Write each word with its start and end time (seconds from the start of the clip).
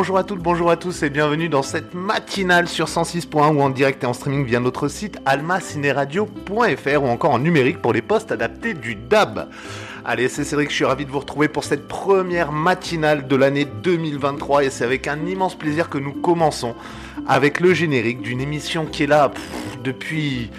Bonjour 0.00 0.16
à 0.16 0.24
toutes, 0.24 0.40
bonjour 0.40 0.70
à 0.70 0.76
tous 0.78 1.02
et 1.02 1.10
bienvenue 1.10 1.50
dans 1.50 1.62
cette 1.62 1.92
matinale 1.92 2.68
sur 2.68 2.86
106.1 2.86 3.54
ou 3.54 3.60
en 3.60 3.68
direct 3.68 4.02
et 4.02 4.06
en 4.06 4.14
streaming 4.14 4.46
via 4.46 4.58
notre 4.58 4.88
site 4.88 5.18
almacineradio.fr 5.26 7.02
ou 7.02 7.06
encore 7.06 7.32
en 7.32 7.38
numérique 7.38 7.82
pour 7.82 7.92
les 7.92 8.00
postes 8.00 8.32
adaptés 8.32 8.72
du 8.72 8.94
DAB. 8.94 9.50
Allez, 10.06 10.30
c'est 10.30 10.44
Cédric, 10.44 10.70
je 10.70 10.76
suis 10.76 10.84
ravi 10.86 11.04
de 11.04 11.10
vous 11.10 11.18
retrouver 11.18 11.48
pour 11.48 11.64
cette 11.64 11.86
première 11.86 12.50
matinale 12.50 13.28
de 13.28 13.36
l'année 13.36 13.66
2023 13.66 14.64
et 14.64 14.70
c'est 14.70 14.84
avec 14.84 15.06
un 15.06 15.26
immense 15.26 15.54
plaisir 15.54 15.90
que 15.90 15.98
nous 15.98 16.12
commençons 16.12 16.74
avec 17.28 17.60
le 17.60 17.74
générique 17.74 18.22
d'une 18.22 18.40
émission 18.40 18.86
qui 18.86 19.02
est 19.02 19.06
là 19.06 19.30
depuis 19.84 20.50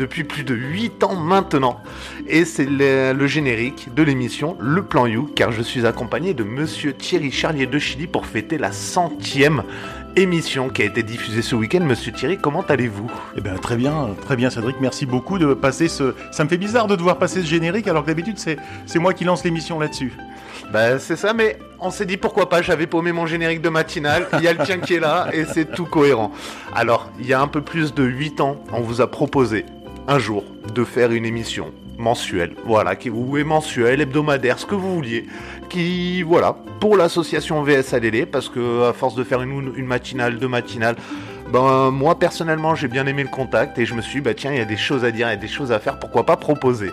depuis 0.00 0.24
plus 0.24 0.44
de 0.44 0.54
8 0.54 1.04
ans 1.04 1.14
maintenant. 1.14 1.82
Et 2.26 2.46
c'est 2.46 2.64
le, 2.64 3.26
générique 3.26 3.92
de 3.94 4.02
l'émission 4.02 4.56
Le 4.58 4.82
Plan 4.82 5.06
You, 5.06 5.30
car 5.36 5.52
je 5.52 5.60
suis 5.60 5.86
accompagné 5.86 6.32
de 6.32 6.42
Monsieur 6.42 6.94
Thierry 6.94 7.30
Charlier 7.30 7.66
de 7.66 7.78
Chili 7.78 8.06
pour 8.06 8.24
fêter 8.24 8.56
la 8.56 8.72
centième 8.72 9.62
émission 10.16 10.70
qui 10.70 10.80
a 10.80 10.86
été 10.86 11.02
diffusée 11.02 11.42
ce 11.42 11.54
week-end. 11.54 11.80
Monsieur 11.80 12.12
Thierry, 12.12 12.38
comment 12.38 12.62
allez-vous? 12.62 13.10
Eh 13.36 13.42
bien 13.42 13.54
très 13.56 13.76
bien, 13.76 14.08
très 14.24 14.36
bien 14.36 14.48
Cédric, 14.48 14.76
merci 14.80 15.04
beaucoup 15.04 15.38
de 15.38 15.52
passer 15.52 15.88
ce... 15.88 16.14
Ça 16.32 16.44
me 16.44 16.48
fait 16.48 16.56
bizarre 16.56 16.86
de 16.86 16.96
devoir 16.96 17.18
passer 17.18 17.42
ce 17.42 17.46
générique 17.46 17.86
alors 17.86 18.02
que 18.02 18.08
d'habitude 18.08 18.38
c'est, 18.38 18.56
c'est 18.86 18.98
moi 18.98 19.12
qui 19.12 19.24
lance 19.24 19.44
l'émission 19.44 19.78
là-dessus. 19.78 20.12
Ben 20.72 20.98
c'est 20.98 21.16
ça, 21.16 21.32
mais 21.32 21.58
on 21.80 21.90
s'est 21.90 22.06
dit 22.06 22.16
pourquoi 22.16 22.48
pas, 22.48 22.62
j'avais 22.62 22.86
paumé 22.86 23.12
mon 23.12 23.26
générique 23.26 23.60
de 23.60 23.68
matinale, 23.68 24.28
il 24.34 24.42
y 24.42 24.48
a 24.48 24.52
le 24.52 24.64
tien 24.64 24.78
qui 24.78 24.94
est 24.94 25.00
là 25.00 25.28
et 25.32 25.44
c'est 25.44 25.72
tout 25.72 25.84
cohérent. 25.84 26.30
Alors, 26.74 27.10
il 27.18 27.26
y 27.26 27.32
a 27.32 27.40
un 27.40 27.48
peu 27.48 27.60
plus 27.60 27.92
de 27.92 28.04
8 28.04 28.40
ans, 28.40 28.56
on 28.72 28.80
vous 28.80 29.00
a 29.00 29.10
proposé 29.10 29.66
un 30.08 30.18
jour 30.18 30.44
de 30.74 30.84
faire 30.84 31.12
une 31.12 31.24
émission 31.24 31.72
mensuelle, 31.98 32.54
voilà, 32.64 32.96
qui 32.96 33.10
vous 33.10 33.36
est 33.36 33.44
mensuelle, 33.44 34.00
hebdomadaire, 34.00 34.58
ce 34.58 34.66
que 34.66 34.74
vous 34.74 34.94
vouliez, 34.94 35.26
qui, 35.68 36.22
voilà, 36.22 36.56
pour 36.80 36.96
l'association 36.96 37.62
VSADD, 37.62 38.26
parce 38.26 38.48
que 38.48 38.88
à 38.88 38.92
force 38.92 39.14
de 39.14 39.24
faire 39.24 39.42
une, 39.42 39.72
une 39.76 39.86
matinale, 39.86 40.38
deux 40.38 40.48
matinales, 40.48 40.96
ben 41.52 41.90
moi 41.90 42.16
personnellement 42.16 42.76
j'ai 42.76 42.86
bien 42.86 43.06
aimé 43.06 43.24
le 43.24 43.28
contact 43.28 43.76
et 43.78 43.84
je 43.84 43.94
me 43.94 44.00
suis 44.00 44.20
dit, 44.20 44.20
bah 44.20 44.34
tiens, 44.34 44.52
il 44.52 44.58
y 44.58 44.62
a 44.62 44.64
des 44.64 44.76
choses 44.76 45.04
à 45.04 45.10
dire, 45.10 45.26
il 45.28 45.30
y 45.30 45.34
a 45.34 45.36
des 45.36 45.48
choses 45.48 45.72
à 45.72 45.78
faire, 45.78 45.98
pourquoi 45.98 46.24
pas 46.24 46.36
proposer. 46.36 46.90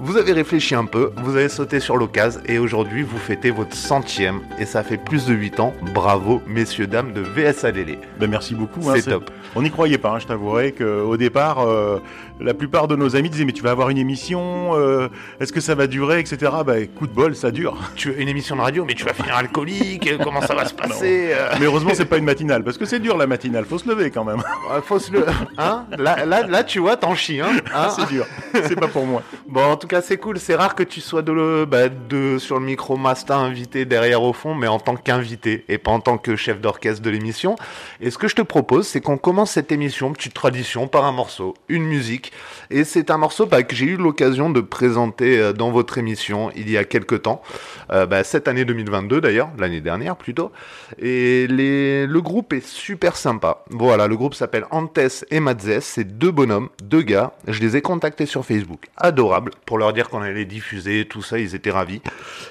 Vous 0.00 0.16
avez 0.16 0.32
réfléchi 0.32 0.74
un 0.74 0.86
peu, 0.86 1.12
vous 1.18 1.36
avez 1.36 1.48
sauté 1.48 1.78
sur 1.78 1.96
l'occasion 1.96 2.40
et 2.46 2.58
aujourd'hui 2.58 3.02
vous 3.02 3.18
fêtez 3.18 3.50
votre 3.50 3.76
centième 3.76 4.40
et 4.58 4.64
ça 4.64 4.82
fait 4.82 4.96
plus 4.96 5.26
de 5.26 5.34
8 5.34 5.60
ans. 5.60 5.72
Bravo 5.94 6.42
messieurs 6.48 6.88
dames 6.88 7.12
de 7.12 7.20
VSADD. 7.20 7.98
Ben 8.18 8.28
merci 8.28 8.54
beaucoup. 8.54 8.80
Hein, 8.88 8.94
c'est 8.96 9.10
top. 9.10 9.30
On 9.56 9.62
n'y 9.62 9.70
croyait 9.70 9.98
pas, 9.98 10.10
hein, 10.10 10.18
je 10.18 10.26
t'avouerai 10.26 10.72
qu'au 10.72 11.16
départ, 11.16 11.60
euh, 11.60 12.00
la 12.40 12.54
plupart 12.54 12.88
de 12.88 12.96
nos 12.96 13.14
amis 13.14 13.30
disaient 13.30 13.44
mais 13.44 13.52
tu 13.52 13.62
vas 13.62 13.70
avoir 13.70 13.88
une 13.88 13.98
émission, 13.98 14.72
euh, 14.74 15.08
est-ce 15.38 15.52
que 15.52 15.60
ça 15.60 15.76
va 15.76 15.86
durer, 15.86 16.18
etc. 16.18 16.50
Bah 16.66 16.74
coup 16.86 17.06
de 17.06 17.12
bol, 17.12 17.36
ça 17.36 17.50
dure. 17.50 17.76
Tu 17.94 18.10
as 18.10 18.16
une 18.16 18.28
émission 18.28 18.56
de 18.56 18.60
radio, 18.60 18.84
mais 18.84 18.94
tu 18.94 19.04
vas 19.04 19.14
finir 19.14 19.36
alcoolique, 19.36 20.18
comment 20.22 20.40
ça 20.40 20.54
va 20.54 20.64
se 20.64 20.74
passer 20.74 21.30
euh? 21.32 21.54
Mais 21.60 21.66
heureusement 21.66 21.92
c'est 21.94 22.04
pas 22.04 22.18
une 22.18 22.24
matinale, 22.24 22.64
parce 22.64 22.76
que 22.76 22.84
c'est 22.84 22.98
dur 22.98 23.16
la 23.16 23.26
matinale, 23.26 23.64
faut 23.64 23.78
se 23.78 23.88
lever 23.88 24.10
quand 24.10 24.24
même. 24.24 24.42
faut 24.82 24.98
se 24.98 25.12
lever, 25.12 25.32
hein? 25.56 25.84
Là, 25.96 26.26
là, 26.26 26.46
là, 26.46 26.64
tu 26.64 26.80
vois, 26.80 26.96
t'en 26.96 27.14
chies, 27.14 27.40
hein, 27.40 27.52
hein? 27.72 27.88
C'est 27.96 28.08
dur, 28.08 28.26
c'est 28.52 28.78
pas 28.78 28.88
pour 28.88 29.06
moi. 29.06 29.22
Bon, 29.46 29.62
en 29.62 29.76
tout 29.76 29.86
cas 29.86 30.02
c'est 30.02 30.16
cool, 30.16 30.40
c'est 30.40 30.56
rare 30.56 30.74
que 30.74 30.82
tu 30.82 31.00
sois 31.00 31.22
de, 31.22 31.32
le, 31.32 31.64
bah, 31.64 31.88
de 31.88 32.38
sur 32.38 32.58
le 32.58 32.64
micro 32.64 32.96
master 32.96 33.36
invité 33.36 33.84
derrière 33.84 34.22
au 34.22 34.32
fond, 34.32 34.54
mais 34.54 34.66
en 34.66 34.80
tant 34.80 34.96
qu'invité 34.96 35.64
et 35.68 35.78
pas 35.78 35.92
en 35.92 36.00
tant 36.00 36.18
que 36.18 36.34
chef 36.34 36.60
d'orchestre 36.60 37.02
de 37.02 37.10
l'émission. 37.10 37.54
Et 38.00 38.10
ce 38.10 38.18
que 38.18 38.26
je 38.26 38.34
te 38.34 38.42
propose, 38.42 38.88
c'est 38.88 39.00
qu'on 39.00 39.18
commence 39.18 39.43
cette 39.46 39.72
émission, 39.72 40.12
petite 40.12 40.34
tradition, 40.34 40.88
par 40.88 41.04
un 41.04 41.12
morceau, 41.12 41.54
une 41.68 41.84
musique. 41.84 42.32
Et 42.70 42.84
c'est 42.84 43.10
un 43.10 43.18
morceau 43.18 43.46
bah, 43.46 43.62
que 43.62 43.74
j'ai 43.74 43.86
eu 43.86 43.96
l'occasion 43.96 44.50
de 44.50 44.60
présenter 44.60 45.38
euh, 45.38 45.52
dans 45.52 45.70
votre 45.70 45.98
émission 45.98 46.50
il 46.56 46.70
y 46.70 46.76
a 46.76 46.84
quelques 46.84 47.22
temps, 47.22 47.42
euh, 47.90 48.06
bah, 48.06 48.24
cette 48.24 48.48
année 48.48 48.64
2022 48.64 49.20
d'ailleurs, 49.20 49.50
l'année 49.58 49.80
dernière 49.80 50.16
plutôt. 50.16 50.52
Et 50.98 51.46
le 51.48 52.18
groupe 52.20 52.52
est 52.52 52.66
super 52.66 53.16
sympa. 53.16 53.64
Voilà, 53.70 54.06
le 54.06 54.16
groupe 54.16 54.34
s'appelle 54.34 54.66
Antes 54.70 55.24
et 55.30 55.40
Madzes, 55.40 55.80
c'est 55.80 56.04
deux 56.04 56.30
bonhommes, 56.30 56.68
deux 56.82 57.02
gars. 57.02 57.32
Je 57.48 57.60
les 57.60 57.76
ai 57.76 57.82
contactés 57.82 58.26
sur 58.26 58.44
Facebook, 58.44 58.88
adorables, 58.96 59.52
pour 59.66 59.78
leur 59.78 59.92
dire 59.92 60.08
qu'on 60.08 60.22
allait 60.22 60.44
diffuser, 60.44 61.06
tout 61.06 61.22
ça, 61.22 61.38
ils 61.38 61.54
étaient 61.54 61.70
ravis. 61.70 62.00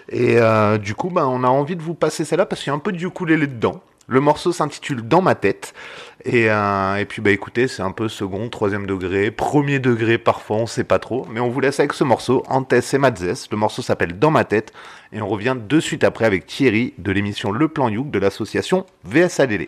Et 0.10 0.38
euh, 0.38 0.78
du 0.78 0.96
coup, 0.96 1.10
bah, 1.10 1.28
on 1.28 1.44
a 1.44 1.48
envie 1.48 1.76
de 1.76 1.82
vous 1.82 1.94
passer 1.94 2.26
celle-là 2.26 2.46
parce 2.46 2.62
qu'il 2.62 2.72
y 2.72 2.74
a 2.74 2.76
un 2.76 2.80
peu 2.80 2.92
de 2.92 2.98
ukulélé 3.04 3.48
dedans. 3.48 3.82
Le 4.08 4.20
morceau 4.20 4.52
s'intitule 4.52 5.08
Dans 5.08 5.22
ma 5.22 5.34
tête. 5.34 5.74
Et, 6.26 6.50
euh, 6.50 6.98
et 6.98 7.06
puis 7.06 7.22
bah 7.22 7.32
écoutez, 7.32 7.70
c'est 7.70 7.82
un 7.82 7.92
peu 7.92 8.10
second, 8.10 8.50
troisième 8.50 8.86
degré, 8.86 9.32
premier 9.32 9.80
degré 9.80 10.18
parfois, 10.18 10.58
on 10.58 10.68
sait 10.68 10.84
pas 10.84 11.00
trop. 11.00 11.26
Mais 11.30 11.40
on 11.40 11.50
vous 11.50 11.62
laisse 11.62 11.80
avec 11.80 11.94
ce 11.94 12.04
morceau, 12.04 12.44
Antes 12.50 12.74
et 12.94 12.98
Madzes. 12.98 13.48
Le 13.50 13.58
morceau 13.58 13.82
s'appelle 13.82 14.20
Dans 14.20 14.32
ma 14.32 14.44
tête. 14.44 14.74
Et 15.14 15.22
on 15.22 15.28
revient 15.28 15.56
de 15.58 15.80
suite 15.80 16.04
après 16.04 16.26
avec 16.26 16.46
Thierry 16.46 16.94
de 16.98 17.12
l'émission 17.14 17.52
Le 17.52 17.68
Plan 17.70 17.88
Youk 17.88 18.12
de 18.12 18.20
l'association 18.20 18.86
VSADD. 19.06 19.68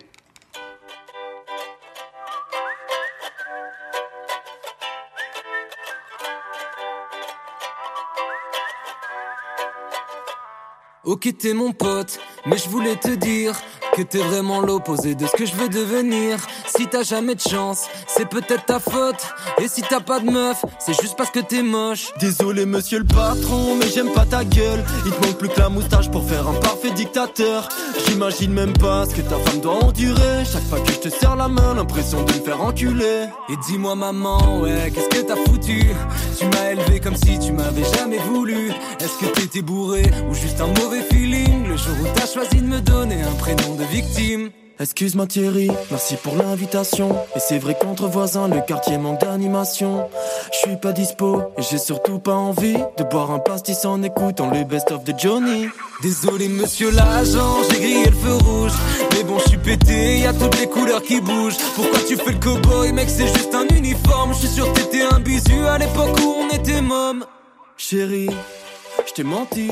Ok 11.06 11.30
t'es 11.38 11.54
mon 11.54 11.72
pote, 11.72 12.20
mais 12.48 12.58
je 12.58 12.68
te 12.96 13.14
dire 13.16 13.56
que 13.96 14.02
t'es 14.02 14.20
vraiment 14.20 14.60
l'opposé 14.60 15.16
de 15.16 15.26
ce 15.26 15.32
que 15.38 15.46
je 15.46 15.56
veux 15.56 15.70
devenir. 15.70 16.46
Si 16.78 16.88
t'as 16.88 17.04
jamais 17.04 17.36
de 17.36 17.42
chance, 17.42 17.86
c'est 18.08 18.28
peut-être 18.28 18.66
ta 18.66 18.80
faute. 18.80 19.16
Et 19.62 19.68
si 19.70 19.82
t'as 19.82 20.02
pas 20.02 20.20
de 20.20 20.30
meuf, 20.30 20.64
c'est 20.80 21.00
juste 21.00 21.16
parce 21.18 21.30
que 21.30 21.40
t'es 21.40 21.62
moche. 21.62 22.08
Désolé 22.20 22.66
monsieur 22.66 23.00
le 23.00 23.06
patron, 23.06 23.76
mais 23.80 23.88
j'aime 23.88 24.12
pas 24.12 24.26
ta 24.26 24.44
gueule. 24.44 24.84
Il 25.06 25.12
te 25.12 25.26
manque 25.26 25.38
plus 25.38 25.48
que 25.48 25.60
la 25.60 25.70
moustache 25.70 26.12
pour 26.12 26.28
faire 26.28 26.48
un 26.48 26.54
parfait 26.56 26.92
dictateur. 26.92 27.70
J'imagine 28.06 28.52
même 28.52 28.74
pas 28.74 29.06
ce 29.06 29.16
que 29.16 29.22
ta 29.22 29.38
femme 29.38 29.62
doit 29.62 29.84
endurer. 29.84 30.44
Chaque 30.52 30.64
fois 30.64 30.80
que 30.82 30.92
je 30.92 31.00
te 31.00 31.10
serre 31.10 31.38
la 31.38 31.48
main, 31.48 31.76
l'impression 31.76 32.24
de 32.24 32.34
me 32.34 32.40
faire 32.40 32.62
enculer. 32.62 33.28
Et 33.50 33.56
dis-moi 33.68 33.96
maman, 33.96 34.60
ouais, 34.60 34.92
qu'est-ce 34.94 35.10
que 35.10 35.26
t'as 35.26 35.38
foutu? 35.38 35.96
Tu 36.38 36.46
m'as 36.46 36.72
élevé 36.72 37.00
comme 37.00 37.16
si 37.16 37.40
tu 37.40 37.54
m'avais 37.54 37.86
jamais 37.98 38.20
voulu. 38.20 38.72
Est-ce 39.00 39.18
que 39.26 39.32
t'étais 39.32 39.62
bourré 39.62 40.12
ou 40.30 40.34
juste 40.34 40.60
un 40.60 40.68
mauvais 40.68 41.04
feeling? 41.10 41.68
Le 41.68 41.78
jour 41.78 41.96
où 42.02 42.08
t'as 42.16 42.28
choisi 42.28 42.58
de 42.58 42.68
me 42.68 42.82
donner 42.82 43.22
un 43.22 43.36
prénom 43.36 43.76
de 43.76 43.84
victime. 43.86 44.50
Excuse-moi 44.78 45.26
Thierry, 45.26 45.72
merci 45.90 46.18
pour 46.18 46.36
l'invitation. 46.36 47.16
Et 47.36 47.40
c'est 47.40 47.60
vrai 47.60 47.78
qu'entre 47.80 48.08
voisins, 48.08 48.50
le 48.50 48.60
quartier 48.60 48.98
manque 48.98 49.22
d'animation. 49.22 50.10
Je 50.52 50.58
suis 50.58 50.76
pas 50.76 50.92
dispo 50.92 51.44
et 51.58 51.62
j'ai 51.62 51.78
surtout 51.78 52.20
pas 52.20 52.34
envie 52.34 52.78
de 52.98 53.04
boire 53.06 53.32
un 53.32 53.40
pastis 53.40 53.86
en 53.86 54.04
écoutant 54.04 54.50
le 54.50 54.66
best-of 54.66 55.06
de 55.06 55.14
Johnny. 55.18 55.68
Désolé 56.02 56.50
monsieur 56.50 56.92
l'agent, 56.92 57.64
j'ai 57.72 57.80
grillé 57.80 58.06
le 58.06 58.16
feu 58.16 58.34
rouge. 58.34 58.74
Mais 59.14 59.24
bon, 59.24 59.40
je 59.40 59.50
suis 59.50 59.58
pété, 59.58 60.20
y 60.20 60.26
a 60.26 60.34
toutes 60.34 60.60
les 60.60 60.68
couleurs 60.68 61.02
qui 61.04 61.22
bougent. 61.22 61.58
Pourquoi 61.76 62.00
tu 62.06 62.18
fais 62.18 62.34
le 62.34 62.40
cowboy, 62.40 62.92
mec, 62.92 63.10
c'est 63.10 63.28
juste 63.28 63.56
un 63.56 63.74
uniforme. 63.74 64.34
Je 64.34 64.40
suis 64.40 64.56
sûr 64.56 64.74
que 64.74 64.82
t'étais 64.82 65.04
un 65.04 65.22
bisu 65.22 65.66
à 65.68 65.78
l'époque 65.78 66.20
où 66.22 66.36
on 66.42 66.50
était 66.54 66.82
môme. 66.82 67.24
Chérie, 67.78 68.30
je 69.08 69.14
t'ai 69.14 69.24
menti. 69.24 69.72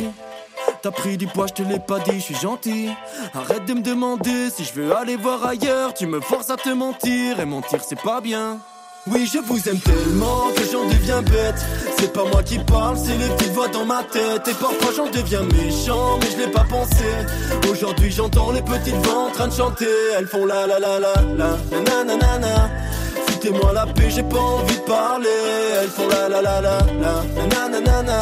T'as 0.81 0.91
pris 0.91 1.18
du 1.18 1.28
poids, 1.28 1.47
je 1.47 1.53
te 1.53 1.63
l'ai 1.63 1.79
pas 1.79 2.00
dit, 2.00 2.19
je 2.19 2.24
suis 2.24 2.35
gentil. 2.35 2.90
Arrête 3.34 3.66
de 3.66 3.74
me 3.74 3.81
demander 3.81 4.50
si 4.50 4.66
je 4.66 4.74
veux 4.74 4.96
aller 4.96 5.16
voir 5.16 5.46
ailleurs. 5.46 5.94
Tu 5.94 6.07
me 6.07 6.19
forces 6.19 6.50
à 6.50 6.57
te 6.57 6.69
mentir 6.69 7.40
et 7.40 7.46
mentir 7.46 7.79
c'est 7.88 8.01
pas 8.01 8.19
bien. 8.19 8.59
Oui, 9.07 9.29
je 9.31 9.40
vous 9.40 9.57
aime 9.68 9.79
tellement 9.79 10.47
que 10.56 10.63
j'en 10.72 10.85
deviens 10.85 11.22
bête. 11.22 11.62
C'est 12.00 12.13
pas 12.13 12.24
moi 12.24 12.41
qui 12.41 12.57
parle, 12.59 12.97
c'est 12.97 13.18
les 13.18 13.28
petites 13.35 13.51
voix 13.51 13.68
dans 13.68 13.85
ma 13.85 14.03
tête. 14.03 14.47
Et 14.47 14.53
parfois 14.53 14.91
j'en 14.96 15.09
deviens 15.09 15.44
méchant, 15.44 16.19
mais 16.22 16.28
je 16.31 16.38
l'ai 16.38 16.51
pas 16.51 16.63
pensé. 16.69 17.03
Aujourd'hui 17.69 18.12
j'entends 18.12 18.51
les 18.51 18.62
petites 18.62 18.95
voix 19.06 19.28
en 19.28 19.31
train 19.31 19.47
de 19.50 19.53
chanter. 19.53 19.88
Elles 20.18 20.28
font 20.28 20.45
la 20.45 20.68
la 20.68 20.80
la 20.80 21.00
la 21.00 21.13
la 21.38 21.57
na 21.81 22.16
na 22.16 22.40
na 22.40 22.69
Foutez-moi 23.28 23.74
la 23.74 23.85
paix, 23.88 24.09
j'ai 24.09 24.24
pas 24.24 24.40
envie 24.40 24.78
de 24.78 24.81
parler. 24.81 25.30
Elles 25.81 25.89
font 25.89 26.07
la 26.07 26.30
la 26.30 26.42
la 26.42 26.62
la 26.62 26.77
la 27.01 27.68
na 27.69 27.80
na 27.80 28.04
na 28.04 28.19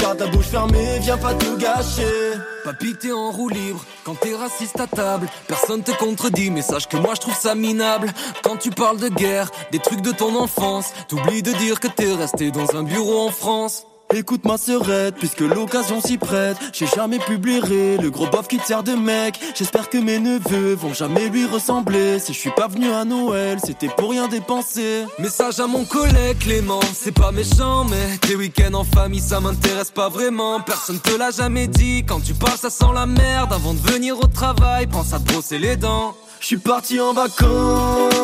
Garde 0.00 0.30
bouche 0.32 0.46
fermée, 0.46 0.98
viens 1.00 1.18
pas 1.18 1.34
tout 1.34 1.56
gâcher. 1.58 2.32
Papy, 2.64 2.94
t'es 2.94 3.12
en 3.12 3.30
roue 3.30 3.48
libre 3.48 3.84
quand 4.04 4.14
t'es 4.14 4.34
raciste 4.34 4.80
à 4.80 4.86
table. 4.86 5.28
Personne 5.46 5.82
te 5.82 5.90
contredit, 5.92 6.50
mais 6.50 6.62
sache 6.62 6.88
que 6.88 6.96
moi 6.96 7.14
je 7.14 7.20
trouve 7.20 7.34
ça 7.34 7.54
minable. 7.54 8.12
Quand 8.42 8.56
tu 8.56 8.70
parles 8.70 8.98
de 8.98 9.08
guerre, 9.08 9.50
des 9.72 9.78
trucs 9.78 10.00
de 10.00 10.12
ton 10.12 10.34
enfance, 10.36 10.92
t'oublies 11.08 11.42
de 11.42 11.52
dire 11.52 11.80
que 11.80 11.88
t'es 11.88 12.14
resté 12.14 12.50
dans 12.50 12.76
un 12.76 12.82
bureau 12.82 13.26
en 13.26 13.30
France. 13.30 13.86
Écoute 14.12 14.44
ma 14.44 14.58
sœurette, 14.58 15.14
puisque 15.16 15.40
l'occasion 15.40 16.00
s'y 16.00 16.18
prête, 16.18 16.56
j'ai 16.72 16.86
jamais 16.86 17.20
publié 17.20 17.96
le 17.96 18.10
gros 18.10 18.26
bof 18.26 18.48
qui 18.48 18.58
te 18.58 18.66
sert 18.66 18.82
de 18.82 18.92
mec. 18.92 19.38
J'espère 19.54 19.88
que 19.88 19.98
mes 19.98 20.18
neveux 20.18 20.74
vont 20.74 20.92
jamais 20.92 21.28
lui 21.28 21.46
ressembler. 21.46 22.18
Si 22.18 22.32
je 22.32 22.38
suis 22.38 22.50
pas 22.50 22.66
venu 22.66 22.90
à 22.90 23.04
Noël, 23.04 23.58
c'était 23.64 23.88
pour 23.88 24.10
rien 24.10 24.26
dépenser. 24.26 25.04
Message 25.20 25.60
à 25.60 25.68
mon 25.68 25.84
collègue 25.84 26.38
Clément, 26.40 26.80
c'est 26.92 27.14
pas 27.14 27.30
méchant, 27.30 27.84
mais 27.84 28.18
tes 28.18 28.34
week-ends 28.34 28.74
en 28.74 28.84
famille 28.84 29.20
ça 29.20 29.38
m'intéresse 29.38 29.92
pas 29.92 30.08
vraiment. 30.08 30.60
Personne 30.60 30.98
te 30.98 31.16
l'a 31.16 31.30
jamais 31.30 31.68
dit, 31.68 32.04
quand 32.04 32.20
tu 32.20 32.34
parles 32.34 32.58
ça 32.58 32.70
sent 32.70 32.92
la 32.92 33.06
merde. 33.06 33.52
Avant 33.52 33.74
de 33.74 33.80
venir 33.80 34.18
au 34.18 34.26
travail, 34.26 34.88
pense 34.88 35.12
à 35.12 35.20
te 35.20 35.32
brosser 35.32 35.58
les 35.58 35.76
dents. 35.76 36.16
Je 36.40 36.46
suis 36.46 36.58
parti 36.58 37.00
en 37.00 37.12
vacances. 37.12 38.19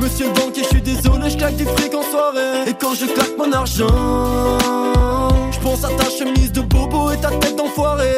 Monsieur 0.00 0.26
le 0.26 0.32
banquier, 0.34 0.62
je 0.64 0.68
suis 0.68 0.82
désolé, 0.82 1.30
je 1.30 1.36
claque 1.36 1.56
du 1.56 1.64
fric 1.64 1.94
en 1.94 2.02
soirée. 2.02 2.68
Et 2.68 2.74
quand 2.74 2.94
je 2.94 3.06
claque 3.06 3.36
mon 3.38 3.50
argent, 3.52 3.88
je 5.50 5.58
pense 5.60 5.82
à 5.84 5.88
ta 5.88 6.10
chemise 6.10 6.52
de 6.52 6.60
bobo 6.60 7.10
et 7.10 7.20
ta 7.20 7.30
tête 7.30 7.56
d'enfoiré. 7.56 8.12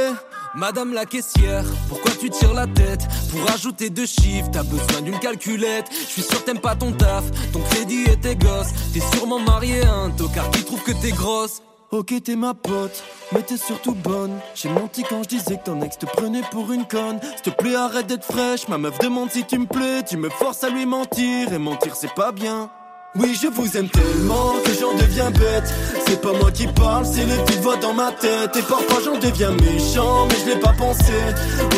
Madame 0.55 0.95
la 0.95 1.05
caissière, 1.05 1.65
pourquoi 1.89 2.13
tu 2.19 2.31
tires 2.31 2.55
la 2.55 2.67
tête? 2.67 3.07
Pour 3.31 3.49
ajouter 3.53 3.91
deux 3.91 4.07
chiffres, 4.07 4.49
t'as 4.51 4.63
besoin 4.63 5.03
d'une 5.03 5.19
calculette. 5.19 5.87
Je 5.91 6.13
suis 6.13 6.23
sûr 6.23 6.43
t'aimes 6.45 6.61
pas 6.61 6.75
ton 6.75 6.93
taf, 6.93 7.25
ton 7.53 7.61
crédit 7.61 8.05
et 8.11 8.17
tes 8.17 8.37
gosses. 8.37 8.73
T'es 8.93 9.03
sûrement 9.15 9.39
marié 9.39 9.83
à 9.83 9.93
un 9.93 10.11
tocard 10.11 10.51
qui 10.51 10.65
trouve 10.65 10.83
que 10.83 10.93
t'es 10.93 11.13
grosse. 11.13 11.61
Ok, 11.93 12.13
t'es 12.25 12.35
ma 12.35 12.53
pote, 12.53 13.05
mais 13.33 13.43
t'es 13.43 13.57
surtout 13.57 13.95
bonne. 13.95 14.33
J'ai 14.57 14.69
menti 14.69 15.05
quand 15.09 15.23
je 15.23 15.29
disais 15.29 15.57
que 15.57 15.67
ton 15.67 15.81
ex 15.83 15.97
te 15.97 16.07
prenait 16.07 16.43
pour 16.51 16.73
une 16.73 16.85
conne. 16.85 17.21
S'il 17.23 17.53
te 17.53 17.57
plaît, 17.57 17.77
arrête 17.77 18.09
d'être 18.09 18.25
fraîche. 18.25 18.67
Ma 18.67 18.77
meuf 18.77 18.99
demande 18.99 19.31
si 19.31 19.45
tu 19.45 19.57
me 19.57 19.67
plais. 19.67 20.03
Tu 20.03 20.17
me 20.17 20.29
forces 20.29 20.65
à 20.65 20.69
lui 20.69 20.85
mentir, 20.85 21.53
et 21.53 21.59
mentir 21.59 21.95
c'est 21.95 22.13
pas 22.13 22.33
bien. 22.33 22.71
Oui, 23.15 23.39
je 23.41 23.47
vous 23.47 23.77
aime 23.77 23.89
tellement 23.89 24.55
que 24.65 24.73
j'en 24.79 24.95
deviens 24.95 25.31
bête. 25.31 25.73
C'est 26.09 26.21
pas 26.21 26.33
moi 26.33 26.51
qui 26.51 26.67
parle, 26.67 27.07
c'est 27.07 27.25
les 27.25 27.37
petites 27.45 27.61
voix 27.61 27.77
dans 27.77 27.95
ma 27.95 28.11
tête. 28.11 28.57
Et 28.57 28.63
parfois 28.63 28.99
j'en 29.05 29.19
deviens 29.19 29.53
méchant, 29.53 30.27
mais 30.29 30.37
je 30.45 30.51
l'ai 30.51 30.61
pas 30.61 30.73
pensé. 30.73 31.13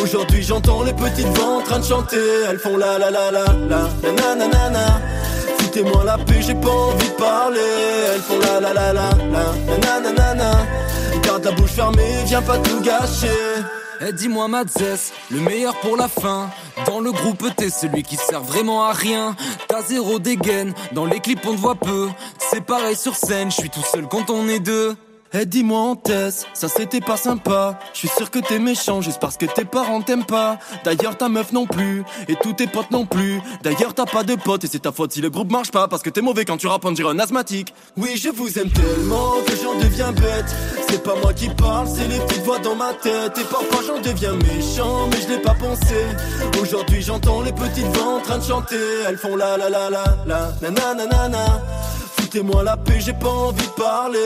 Aujourd'hui 0.01 0.41
j'entends 0.41 0.81
les 0.81 0.93
petites 0.93 1.27
voix 1.37 1.59
en 1.59 1.61
train 1.61 1.79
de 1.79 1.85
chanter. 1.85 2.17
Elles 2.49 2.59
font 2.59 2.77
la 2.77 2.97
la 2.97 3.11
la 3.11 3.31
la 3.31 3.45
la 3.45 3.89
la 4.03 4.11
na 4.11 4.47
na 4.47 4.69
na 4.69 5.01
Foutez-moi 5.69 6.03
la 6.03 6.17
paix, 6.17 6.41
j'ai 6.41 6.55
pas 6.55 6.67
envie 6.67 7.09
de 7.09 7.13
parler. 7.13 7.59
Elles 8.15 8.21
font 8.21 8.39
la 8.39 8.59
la 8.59 8.73
la 8.73 8.91
la 8.91 9.09
la 9.11 9.99
na 10.01 10.11
na 10.11 10.33
na 10.33 10.51
Garde 11.21 11.45
la 11.45 11.51
bouche 11.51 11.73
fermée, 11.73 12.23
viens 12.25 12.41
pas 12.41 12.57
tout 12.57 12.81
gâcher. 12.81 13.27
Eh 14.01 14.11
dis-moi 14.11 14.47
Madzès, 14.47 15.11
le 15.29 15.39
meilleur 15.41 15.75
pour 15.81 15.95
la 15.95 16.07
fin. 16.07 16.49
Dans 16.87 16.99
le 16.99 17.11
groupe 17.11 17.45
t'es 17.55 17.69
celui 17.69 18.01
qui 18.01 18.15
sert 18.15 18.41
vraiment 18.41 18.83
à 18.83 18.93
rien. 18.93 19.35
T'as 19.67 19.83
zéro 19.83 20.17
dégaine, 20.17 20.73
dans 20.93 21.05
les 21.05 21.19
clips 21.19 21.45
on 21.45 21.53
te 21.53 21.59
voit 21.59 21.75
peu. 21.75 22.09
C'est 22.39 22.65
pareil 22.65 22.95
sur 22.95 23.15
scène, 23.15 23.51
je 23.51 23.57
suis 23.57 23.69
tout 23.69 23.83
seul 23.83 24.07
quand 24.07 24.31
on 24.31 24.47
est 24.49 24.59
deux. 24.59 24.95
Eh 25.31 25.45
dis-moi 25.45 25.79
en 25.79 25.95
ça 26.53 26.67
c'était 26.67 27.01
pas 27.01 27.17
sympa. 27.17 27.77
Je 27.93 27.99
suis 27.99 28.07
sûr 28.07 28.31
que 28.31 28.39
t'es 28.39 28.57
méchant 28.57 28.99
juste 29.01 29.19
parce 29.19 29.37
que 29.37 29.45
tes 29.45 29.63
parents 29.63 30.01
t'aiment 30.01 30.25
pas. 30.25 30.57
D'ailleurs 30.83 31.17
ta 31.17 31.29
meuf 31.29 31.51
non 31.51 31.67
plus, 31.67 32.03
et 32.27 32.35
tous 32.35 32.53
tes 32.53 32.65
potes 32.65 32.89
non 32.89 33.05
plus. 33.05 33.39
D'ailleurs 33.61 33.93
t'as 33.93 34.07
pas 34.07 34.23
de 34.23 34.33
potes 34.33 34.63
et 34.63 34.67
c'est 34.67 34.79
ta 34.79 34.91
faute 34.91 35.11
si 35.13 35.21
le 35.21 35.29
groupe 35.29 35.51
marche 35.51 35.69
pas 35.71 35.87
parce 35.87 36.01
que 36.01 36.09
t'es 36.09 36.21
mauvais 36.21 36.45
quand 36.45 36.57
tu 36.57 36.67
on 36.67 36.91
dirait 36.91 37.11
un 37.11 37.19
asthmatique. 37.19 37.75
Oui 37.95 38.17
je 38.17 38.29
vous 38.29 38.57
aime 38.57 38.71
tellement 38.71 39.33
que 39.45 39.55
j'en 39.55 39.75
deviens 39.75 40.11
bête. 40.13 40.55
C'est 40.89 41.03
pas 41.03 41.15
moi 41.21 41.33
qui 41.33 41.49
parle, 41.49 41.87
c'est 41.87 42.07
les 42.07 42.19
petites 42.21 42.43
voix 42.43 42.57
dans 42.57 42.75
ma 42.75 42.93
tête. 42.93 43.37
Et 43.37 43.43
parfois 43.43 43.81
j'en 43.85 44.01
deviens 44.01 44.33
méchant, 44.33 45.07
mais 45.11 45.21
je 45.21 45.27
l'ai 45.27 45.41
pas 45.41 45.53
pensé. 45.53 45.95
Aujourd'hui 46.59 47.03
j'entends 47.03 47.41
les 47.41 47.53
petites 47.53 47.85
voix 47.97 48.15
en 48.15 48.19
train 48.21 48.39
de 48.39 48.43
chanter. 48.43 49.03
Elles 49.07 49.17
font 49.17 49.35
la 49.35 49.57
la 49.57 49.69
la 49.69 49.91
la 49.91 50.03
la 50.25 50.53
na 50.59 50.71
na 50.71 50.93
na 50.95 51.05
na 51.05 51.29
na. 51.29 51.45
Foutez-moi 52.31 52.61
la 52.61 52.77
paix, 52.77 52.99
j'ai 52.99 53.13
pas 53.13 53.27
envie 53.27 53.65
de 53.65 53.71
parler. 53.71 54.19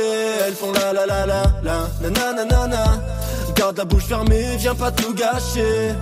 Elles 0.45 0.53
font 0.55 0.73
la 0.73 0.91
la 0.91 1.05
la 1.05 1.25
la 1.25 1.43
la 1.63 1.87
na 2.01 2.09
na 2.09 2.33
na 2.33 2.43
na 2.43 2.67
na. 2.67 2.83
Garde 3.55 3.77
la 3.77 3.85
bouche 3.85 4.03
fermée, 4.03 4.57
viens 4.57 4.75
pas 4.75 4.91
tout 4.91 5.13
gâcher. 5.13 5.93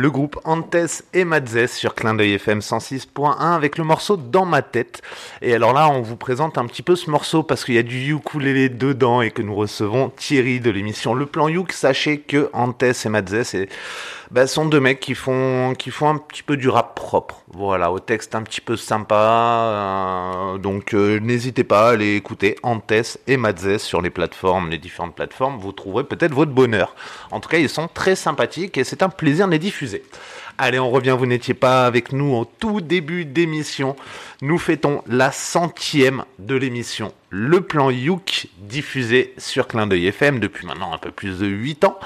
Le 0.00 0.12
groupe 0.12 0.38
Antes 0.44 1.02
et 1.12 1.24
Madzes 1.24 1.66
sur 1.66 1.96
Clin 1.96 2.14
d'œil 2.14 2.34
FM 2.34 2.60
106.1 2.60 3.36
avec 3.36 3.76
le 3.76 3.82
morceau 3.82 4.16
Dans 4.16 4.44
ma 4.44 4.62
tête. 4.62 5.02
Et 5.42 5.52
alors 5.52 5.72
là, 5.72 5.88
on 5.88 6.02
vous 6.02 6.14
présente 6.14 6.56
un 6.56 6.66
petit 6.66 6.82
peu 6.82 6.94
ce 6.94 7.10
morceau 7.10 7.42
parce 7.42 7.64
qu'il 7.64 7.74
y 7.74 7.78
a 7.78 7.82
du 7.82 8.14
ukulélé 8.14 8.68
dedans 8.68 9.22
et 9.22 9.32
que 9.32 9.42
nous 9.42 9.56
recevons 9.56 10.10
Thierry 10.10 10.60
de 10.60 10.70
l'émission 10.70 11.14
Le 11.14 11.26
Plan 11.26 11.48
Youk. 11.48 11.72
Sachez 11.72 12.20
que 12.20 12.48
Antes 12.52 12.84
et 12.84 13.08
Madzes 13.08 13.54
est 13.54 13.68
bah, 14.30 14.46
sont 14.46 14.66
deux 14.66 14.78
mecs 14.78 15.00
qui 15.00 15.14
font, 15.14 15.74
qui 15.76 15.90
font 15.90 16.10
un 16.10 16.18
petit 16.18 16.42
peu 16.42 16.56
du 16.56 16.68
rap 16.68 16.94
propre. 16.94 17.42
Voilà, 17.52 17.90
au 17.90 17.98
texte 17.98 18.34
un 18.34 18.42
petit 18.42 18.60
peu 18.60 18.76
sympa. 18.76 19.16
Donc 20.68 20.92
euh, 20.92 21.18
n'hésitez 21.18 21.64
pas 21.64 21.88
à 21.88 21.92
aller 21.92 22.14
écouter 22.14 22.56
Antes 22.62 23.16
et 23.26 23.38
Madzes 23.38 23.78
sur 23.78 24.02
les 24.02 24.10
plateformes, 24.10 24.68
les 24.68 24.76
différentes 24.76 25.14
plateformes. 25.14 25.56
Vous 25.56 25.72
trouverez 25.72 26.04
peut-être 26.04 26.34
votre 26.34 26.52
bonheur. 26.52 26.94
En 27.30 27.40
tout 27.40 27.48
cas, 27.48 27.56
ils 27.56 27.70
sont 27.70 27.88
très 27.88 28.14
sympathiques 28.14 28.76
et 28.76 28.84
c'est 28.84 29.02
un 29.02 29.08
plaisir 29.08 29.46
de 29.46 29.52
les 29.52 29.58
diffuser. 29.58 30.02
Allez, 30.58 30.78
on 30.78 30.90
revient, 30.90 31.16
vous 31.18 31.24
n'étiez 31.24 31.54
pas 31.54 31.86
avec 31.86 32.12
nous 32.12 32.34
au 32.34 32.44
tout 32.44 32.82
début 32.82 33.24
d'émission. 33.24 33.96
Nous 34.42 34.58
fêtons 34.58 35.02
la 35.06 35.32
centième 35.32 36.24
de 36.38 36.54
l'émission 36.54 37.14
Le 37.30 37.62
Plan 37.62 37.88
Youk, 37.88 38.48
diffusé 38.58 39.32
sur 39.38 39.68
Clin 39.68 39.86
d'œil 39.86 40.08
FM 40.08 40.38
depuis 40.38 40.66
maintenant 40.66 40.92
un 40.92 40.98
peu 40.98 41.10
plus 41.10 41.38
de 41.38 41.46
8 41.46 41.84
ans. 41.84 41.98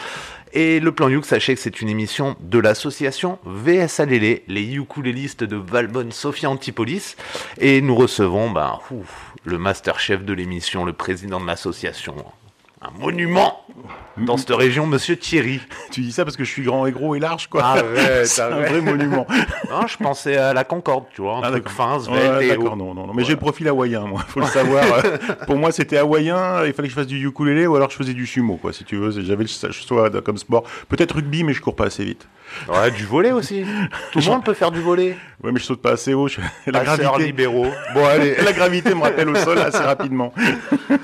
Et 0.55 0.81
le 0.81 0.93
plan 0.93 1.09
Youk, 1.09 1.25
sachez 1.25 1.55
que 1.55 1.61
c'est 1.61 1.81
une 1.81 1.89
émission 1.89 2.37
de 2.41 2.59
l'association 2.59 3.39
VS 3.47 4.01
Alélé, 4.01 4.45
les 4.49 4.75
ukulélistes 4.75 5.45
de 5.45 5.57
Valbonne, 5.57 6.13
Sophia 6.13 6.51
Antipolis. 6.51 7.17
Et 7.59 7.81
nous 7.81 7.95
recevons 7.95 8.53
ouf, 8.91 9.35
le 9.45 9.57
master 9.57 9.99
chef 9.99 10.25
de 10.25 10.33
l'émission, 10.35 10.85
le 10.85 10.93
président 10.93 11.41
de 11.41 11.47
l'association, 11.47 12.17
un 12.85 12.91
monument 12.99 13.61
dans 14.17 14.37
cette 14.37 14.51
région, 14.51 14.87
Monsieur 14.87 15.17
Thierry. 15.17 15.61
Tu 15.91 16.01
dis 16.01 16.13
ça 16.13 16.25
parce 16.25 16.37
que 16.37 16.45
je 16.45 16.51
suis 16.51 16.63
grand 16.63 16.85
et 16.87 16.93
gros 16.93 17.15
et 17.15 17.19
large, 17.21 17.47
quoi. 17.49 17.63
Arrête, 17.65 17.85
c'est 18.27 18.43
un 18.43 18.51
vrai 18.51 18.81
monument. 18.81 19.27
Non, 19.71 19.87
je 19.87 19.97
pensais 19.97 20.37
à 20.37 20.53
la 20.53 20.65
Concorde, 20.65 21.05
tu 21.15 21.23
vois, 21.23 21.37
un 21.39 21.43
Ah, 21.45 21.51
truc 21.51 21.69
fin, 21.69 21.95
Ouais, 21.97 22.01
svelte 22.05 22.43
et 22.43 22.57
haut. 22.59 22.77
non, 22.77 22.93
non, 22.95 23.07
non. 23.07 23.15
Mais 23.15 23.25
j'ai 23.25 23.33
le 23.33 23.39
profil 23.39 23.69
hawaïen, 23.69 24.03
moi, 24.07 24.21
faut 24.29 24.41
le 24.41 24.47
savoir. 24.47 24.85
Euh, 25.05 25.19
Pour 25.47 25.57
moi, 25.57 25.73
c'était 25.73 25.97
hawaïen, 25.97 26.65
il 26.67 26.73
fallait 26.75 26.89
que 26.89 26.95
je 26.95 26.99
fasse 26.99 27.07
du 27.07 27.27
ukulélé 27.27 27.67
ou 27.67 27.75
alors 27.77 27.89
je 27.91 27.97
faisais 27.97 28.13
du 28.13 28.27
sumo, 28.27 28.57
quoi, 28.57 28.73
si 28.73 28.85
tu 28.85 28.97
veux. 28.97 29.11
J'avais 29.23 29.45
le 29.45 29.71
choix 29.73 30.11
comme 30.21 30.37
sport. 30.37 30.65
Peut-être 30.89 31.15
rugby, 31.15 31.43
mais 31.45 31.55
je 31.55 31.63
cours 31.63 31.77
pas 31.77 31.87
assez 31.87 32.05
vite. 32.05 32.29
Ouais, 32.69 32.91
du 32.91 33.05
volet 33.05 33.33
aussi. 33.33 33.65
Tout 34.13 34.21
le 34.21 34.25
monde 34.27 34.45
peut 34.45 34.55
faire 34.55 34.71
du 34.71 34.81
volet. 34.81 35.17
Ouais, 35.43 35.51
mais 35.53 35.59
je 35.61 35.65
saute 35.65 35.83
pas 35.83 35.93
assez 35.93 36.15
haut. 36.15 36.29
je- 36.29 36.41
La 36.67 36.81
Passeurs 36.81 36.99
gravité, 36.99 37.27
libéraux. 37.27 37.67
Bon, 37.95 38.05
allez. 38.07 38.37
la 38.45 38.53
gravité 38.53 38.95
me 38.95 39.01
rappelle 39.03 39.29
au 39.29 39.35
sol 39.35 39.59
assez 39.59 39.79
rapidement. 39.79 40.33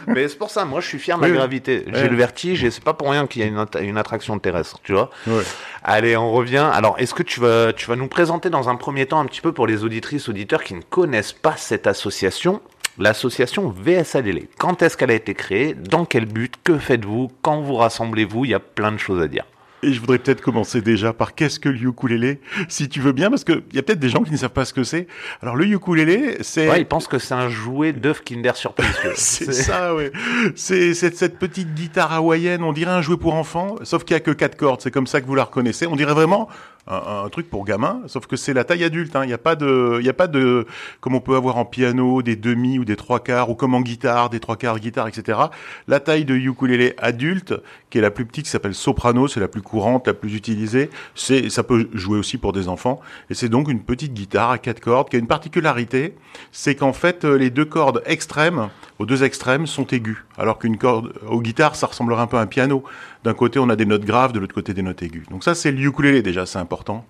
Mais 0.06 0.26
c'est 0.28 0.38
pour 0.38 0.50
ça, 0.50 0.64
moi 0.64 0.80
je 0.80 0.86
suis 0.86 0.98
fier 0.98 1.16
de 1.18 1.22
la 1.22 1.28
oui. 1.28 1.34
gravité. 1.36 1.84
J'ai 1.88 2.02
Ouais. 2.02 2.08
le 2.08 2.16
vertige 2.16 2.64
et 2.64 2.70
c'est 2.70 2.82
pas 2.82 2.94
pour 2.94 3.10
rien 3.10 3.26
qu'il 3.26 3.42
y 3.42 3.44
a 3.44 3.48
une, 3.48 3.58
att- 3.58 3.76
une 3.82 3.98
attraction 3.98 4.38
terrestre, 4.38 4.78
tu 4.82 4.92
vois. 4.92 5.10
Ouais. 5.26 5.42
Allez, 5.84 6.16
on 6.16 6.32
revient. 6.32 6.66
Alors, 6.72 6.96
est-ce 6.98 7.14
que 7.14 7.22
tu 7.22 7.40
vas, 7.40 7.72
tu 7.72 7.86
vas 7.86 7.96
nous 7.96 8.08
présenter 8.08 8.48
dans 8.50 8.68
un 8.68 8.76
premier 8.76 9.06
temps 9.06 9.20
un 9.20 9.26
petit 9.26 9.40
peu 9.40 9.52
pour 9.52 9.66
les 9.66 9.84
auditrices, 9.84 10.28
auditeurs 10.28 10.62
qui 10.64 10.74
ne 10.74 10.80
connaissent 10.82 11.32
pas 11.32 11.54
cette 11.56 11.86
association, 11.86 12.60
l'association 12.98 13.68
VSALL. 13.76 14.42
Quand 14.58 14.82
est-ce 14.82 14.96
qu'elle 14.96 15.10
a 15.10 15.14
été 15.14 15.34
créée? 15.34 15.74
Dans 15.74 16.04
quel 16.04 16.24
but? 16.26 16.54
Que 16.64 16.78
faites-vous? 16.78 17.30
Quand 17.42 17.60
vous 17.60 17.74
rassemblez-vous? 17.76 18.44
Il 18.46 18.50
y 18.50 18.54
a 18.54 18.60
plein 18.60 18.92
de 18.92 18.98
choses 18.98 19.22
à 19.22 19.28
dire. 19.28 19.44
Et 19.82 19.92
je 19.92 20.00
voudrais 20.00 20.18
peut-être 20.18 20.40
commencer 20.40 20.80
déjà 20.80 21.12
par 21.12 21.34
qu'est-ce 21.34 21.60
que 21.60 21.68
le 21.68 21.78
ukulélé, 21.80 22.40
si 22.68 22.88
tu 22.88 23.00
veux 23.00 23.12
bien, 23.12 23.30
parce 23.30 23.44
qu'il 23.44 23.62
y 23.72 23.78
a 23.78 23.82
peut-être 23.82 24.00
des 24.00 24.08
gens 24.08 24.24
qui 24.24 24.32
ne 24.32 24.36
savent 24.36 24.50
pas 24.50 24.64
ce 24.64 24.72
que 24.72 24.82
c'est. 24.82 25.06
Alors 25.40 25.54
le 25.54 25.66
ukulélé, 25.66 26.38
c'est 26.40 26.68
Ouais, 26.68 26.80
ils 26.80 26.86
pensent 26.86 27.06
que 27.06 27.18
c'est 27.18 27.34
un 27.34 27.48
jouet 27.48 27.92
d'œuf 27.92 28.22
Kinder 28.24 28.56
Surprise. 28.56 28.88
C'est 29.14 29.52
ça, 29.52 29.94
ouais. 29.94 30.10
C'est 30.56 30.94
cette, 30.94 31.16
cette 31.16 31.38
petite 31.38 31.74
guitare 31.74 32.12
hawaïenne, 32.12 32.62
on 32.64 32.72
dirait 32.72 32.90
un 32.90 33.02
jouet 33.02 33.16
pour 33.16 33.34
enfants, 33.34 33.76
sauf 33.82 34.04
qu'il 34.04 34.14
y 34.14 34.16
a 34.16 34.20
que 34.20 34.30
quatre 34.32 34.56
cordes. 34.56 34.80
C'est 34.80 34.90
comme 34.90 35.06
ça 35.06 35.20
que 35.20 35.26
vous 35.26 35.34
la 35.34 35.44
reconnaissez. 35.44 35.86
On 35.86 35.96
dirait 35.96 36.14
vraiment 36.14 36.48
un, 36.88 37.24
un 37.24 37.28
truc 37.28 37.50
pour 37.50 37.64
gamin, 37.64 38.00
sauf 38.06 38.26
que 38.26 38.36
c'est 38.36 38.54
la 38.54 38.64
taille 38.64 38.84
adulte. 38.84 39.14
hein. 39.14 39.24
Il 39.24 39.28
n'y 39.28 39.32
a 39.32 39.38
pas 39.38 39.56
de, 39.56 40.00
a 40.06 40.12
pas 40.12 40.26
de, 40.26 40.66
comme 41.00 41.14
on 41.14 41.20
peut 41.20 41.36
avoir 41.36 41.56
en 41.58 41.64
piano, 41.64 42.22
des 42.22 42.36
demi 42.36 42.78
ou 42.78 42.84
des 42.84 42.96
trois 42.96 43.20
quarts, 43.20 43.50
ou 43.50 43.54
comme 43.54 43.74
en 43.74 43.80
guitare, 43.80 44.30
des 44.30 44.40
trois 44.40 44.56
quarts 44.56 44.78
guitare, 44.80 45.08
etc. 45.08 45.38
La 45.86 46.00
taille 46.00 46.24
de 46.24 46.34
ukulélé 46.34 46.94
adulte, 46.98 47.54
qui 47.90 47.98
est 47.98 48.00
la 48.00 48.10
plus 48.10 48.24
petite, 48.24 48.44
qui 48.44 48.50
s'appelle 48.50 48.74
soprano, 48.74 49.28
c'est 49.28 49.40
la 49.40 49.48
plus 49.48 49.62
courante, 49.62 50.06
la 50.06 50.14
plus 50.14 50.34
utilisée. 50.34 50.90
C'est, 51.14 51.50
ça 51.50 51.62
peut 51.62 51.88
jouer 51.92 52.18
aussi 52.18 52.38
pour 52.38 52.52
des 52.52 52.68
enfants. 52.68 53.00
Et 53.30 53.34
c'est 53.34 53.48
donc 53.48 53.68
une 53.68 53.82
petite 53.82 54.14
guitare 54.14 54.50
à 54.50 54.58
quatre 54.58 54.80
cordes 54.80 55.10
qui 55.10 55.16
a 55.16 55.18
une 55.18 55.26
particularité, 55.26 56.14
c'est 56.52 56.74
qu'en 56.74 56.92
fait 56.92 57.24
euh, 57.24 57.36
les 57.36 57.50
deux 57.50 57.64
cordes 57.64 58.02
extrêmes, 58.06 58.68
aux 58.98 59.06
deux 59.06 59.24
extrêmes, 59.24 59.66
sont 59.66 59.86
aiguës, 59.86 60.18
alors 60.36 60.58
qu'une 60.58 60.78
corde 60.78 61.12
aux 61.28 61.40
guitares, 61.40 61.76
ça 61.76 61.86
ressemblerait 61.86 62.22
un 62.22 62.26
peu 62.26 62.36
à 62.36 62.40
un 62.40 62.46
piano. 62.46 62.82
D'un 63.28 63.34
côté, 63.34 63.58
on 63.58 63.68
a 63.68 63.76
des 63.76 63.84
notes 63.84 64.06
graves, 64.06 64.32
de 64.32 64.38
l'autre 64.38 64.54
côté, 64.54 64.72
des 64.72 64.80
notes 64.80 65.02
aiguës. 65.02 65.26
Donc 65.30 65.44
ça, 65.44 65.54
c'est 65.54 65.70
le 65.70 65.78
ukulélé 65.82 66.22
déjà, 66.22 66.46
c'est 66.46 66.58
important. 66.58 67.04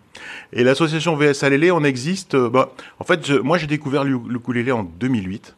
Et 0.53 0.65
l'association 0.65 1.15
VSALL, 1.15 1.71
on 1.71 1.85
existe. 1.85 2.35
euh, 2.35 2.51
bah, 2.51 2.73
en 2.99 3.05
fait, 3.05 3.31
moi, 3.31 3.57
j'ai 3.57 3.69
découvert 3.69 4.03
le 4.03 4.19
ukulélé 4.35 4.73
en 4.73 4.83
2008. 4.83 5.55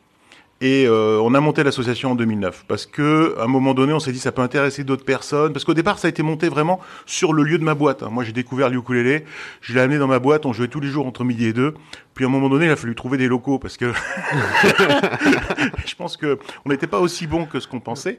Et 0.61 0.85
euh, 0.87 1.19
on 1.23 1.33
a 1.33 1.41
monté 1.41 1.63
l'association 1.65 2.11
en 2.13 2.15
2009 2.15 2.67
parce 2.69 2.85
que 2.85 3.35
à 3.39 3.45
un 3.45 3.47
moment 3.47 3.73
donné, 3.73 3.95
on 3.95 3.99
s'est 4.01 4.13
dit 4.13 4.19
ça 4.19 4.31
peut 4.31 4.43
intéresser 4.43 4.85
d'autres 4.85 5.07
personnes 5.07 5.55
parce 5.55 5.65
qu'au 5.65 5.73
départ, 5.73 5.99
ça 5.99 6.09
a 6.09 6.11
été 6.11 6.23
monté 6.23 6.51
vraiment 6.51 6.81
sur 7.07 7.33
le 7.33 7.43
lieu 7.45 7.57
de 7.57 7.65
ma 7.65 7.73
boîte. 7.75 8.03
hein. 8.03 8.11
Moi, 8.13 8.25
j'ai 8.25 8.33
découvert 8.33 8.69
le 8.69 8.77
ukulélé, 8.77 9.25
je 9.63 9.73
l'ai 9.73 9.81
amené 9.81 9.99
dans 9.99 10.07
ma 10.07 10.19
boîte, 10.19 10.45
on 10.45 10.53
jouait 10.53 10.69
tous 10.69 10.81
les 10.81 10.89
jours 10.89 11.07
entre 11.07 11.25
midi 11.25 11.47
et 11.47 11.55
deux. 11.55 11.73
Puis 12.21 12.27
à 12.27 12.29
un 12.29 12.33
moment 12.33 12.51
donné, 12.51 12.67
il 12.67 12.71
a 12.71 12.77
fallu 12.77 12.95
trouver 12.95 13.17
des 13.17 13.29
locaux 13.29 13.59
parce 13.59 13.79
que 13.79 13.95
je 15.87 15.95
pense 15.95 16.19
que 16.19 16.39
on 16.67 16.69
n'était 16.69 16.87
pas 16.87 16.99
aussi 17.01 17.27
bon 17.27 17.47
que 17.47 17.61
ce 17.61 17.67
qu'on 17.67 17.81
pensait. 17.81 18.19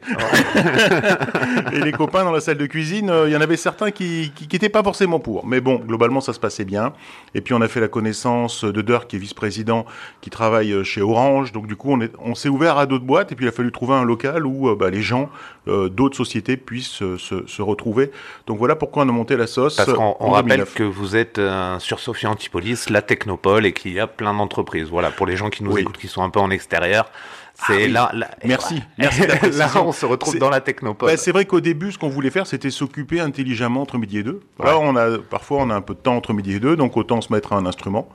et 1.72 1.79
les 1.81 1.91
copains 1.91 2.24
dans 2.24 2.31
la 2.31 2.41
salle 2.41 2.58
de 2.58 2.65
cuisine, 2.65 3.12
euh, 3.12 3.27
il 3.29 3.31
y 3.31 3.36
en 3.38 3.41
avait 3.41 3.58
certains 3.58 3.91
qui 3.91 4.31
qui, 4.36 4.48
qui 4.48 4.55
étaient 4.55 4.70
pas 4.70 4.81
forcément 4.81 5.20
pour. 5.20 5.46
Mais 5.46 5.62
bon, 5.62 5.75
globalement, 5.75 6.20
ça 6.20 6.34
se 6.34 6.39
passait 6.39 6.65
bien. 6.65 6.93
Et 7.36 7.41
puis 7.41 7.53
on 7.53 7.62
a 7.62 7.67
fait 7.67 7.79
la 7.79 7.88
connaissance 7.88 8.63
de 8.65 8.81
Dirk, 8.81 9.08
qui 9.08 9.17
est 9.17 9.20
vice-président, 9.20 9.86
qui 10.22 10.31
travaille 10.31 10.72
euh, 10.74 10.84
chez 10.84 11.01
Orange. 11.03 11.51
Donc 11.51 11.67
du 11.67 11.75
coup, 11.75 11.91
on 11.91 12.01
est- 12.01 12.12
on 12.17 12.34
s'est 12.34 12.50
ouvert 12.50 12.79
à 12.79 12.88
d'autres 12.88 13.05
boîtes. 13.05 13.31
Et 13.31 13.36
puis 13.36 13.46
il 13.46 13.50
a 13.50 13.51
fallu 13.51 13.72
trouver 13.72 13.93
un 13.93 14.03
local 14.03 14.48
où 14.48 14.67
euh, 14.70 14.75
bah, 14.75 14.89
les 14.89 15.03
gens 15.03 15.29
euh, 15.67 15.89
d'autres 15.89 16.17
sociétés 16.17 16.58
puissent 16.58 17.03
euh, 17.03 17.20
se, 17.20 17.46
se 17.46 17.62
retrouver. 17.62 18.10
Donc 18.48 18.58
voilà 18.58 18.75
pourquoi 18.75 19.03
on 19.03 19.10
a 19.10 19.12
monté 19.12 19.38
la 19.38 19.46
sauce. 19.46 19.75
Parce 19.75 19.93
qu'on 19.93 20.31
rappelle 20.31 20.58
2009. 20.58 20.74
que 20.74 20.84
vous 20.84 21.15
êtes 21.15 21.38
euh, 21.38 21.77
sur 21.77 22.00
Sophia 22.00 22.31
Antipolis, 22.31 22.89
la 22.89 23.03
technopole, 23.03 23.67
et 23.67 23.74
qu'il 23.74 23.90
qu'il 23.91 23.98
y 23.98 24.00
a 24.00 24.07
plein 24.07 24.33
d'entreprises. 24.33 24.89
Voilà, 24.89 25.12
pour 25.12 25.25
les 25.27 25.36
gens 25.36 25.50
qui 25.50 25.63
nous 25.63 25.74
Oui. 25.74 25.81
écoutent, 25.81 25.98
qui 25.98 26.07
sont 26.07 26.24
un 26.24 26.29
peu 26.29 26.39
en 26.39 26.50
extérieur, 26.50 27.10
c'est 27.53 27.74
Ah 27.74 27.75
oui. 27.75 27.91
là, 27.91 28.10
là- 28.13 28.31
Merci, 28.45 28.81
là, 28.98 29.69
on 29.83 29.91
se 29.91 30.05
retrouve 30.05 30.33
C'est- 30.33 30.39
dans 30.39 30.50
la 30.50 30.62
technopole. 30.62 31.10
Bah, 31.12 31.17
c'est 31.17 31.31
vrai 31.31 31.45
qu'au 31.45 31.60
début, 31.60 31.91
ce 31.91 31.98
qu'on 32.00 32.07
voulait 32.10 32.29
faire, 32.31 32.48
c'était 32.48 32.69
s'occuper 32.71 33.19
intelligemment 33.19 33.81
entre 33.81 33.98
midi 33.98 34.19
et 34.19 34.24
deux. 34.24 34.39
Là, 34.63 34.79
on 34.79 34.95
a 34.95 35.17
parfois 35.19 35.57
on 35.60 35.69
a 35.69 35.75
un 35.75 35.81
peu 35.81 35.93
de 35.93 36.00
temps 36.00 36.15
entre 36.15 36.33
midi 36.33 36.53
et 36.55 36.60
deux, 36.60 36.75
donc 36.77 36.95
autant 36.98 37.19
se 37.21 37.31
mettre 37.31 37.51
à 37.53 37.57
un 37.57 37.65
instrument. 37.65 38.07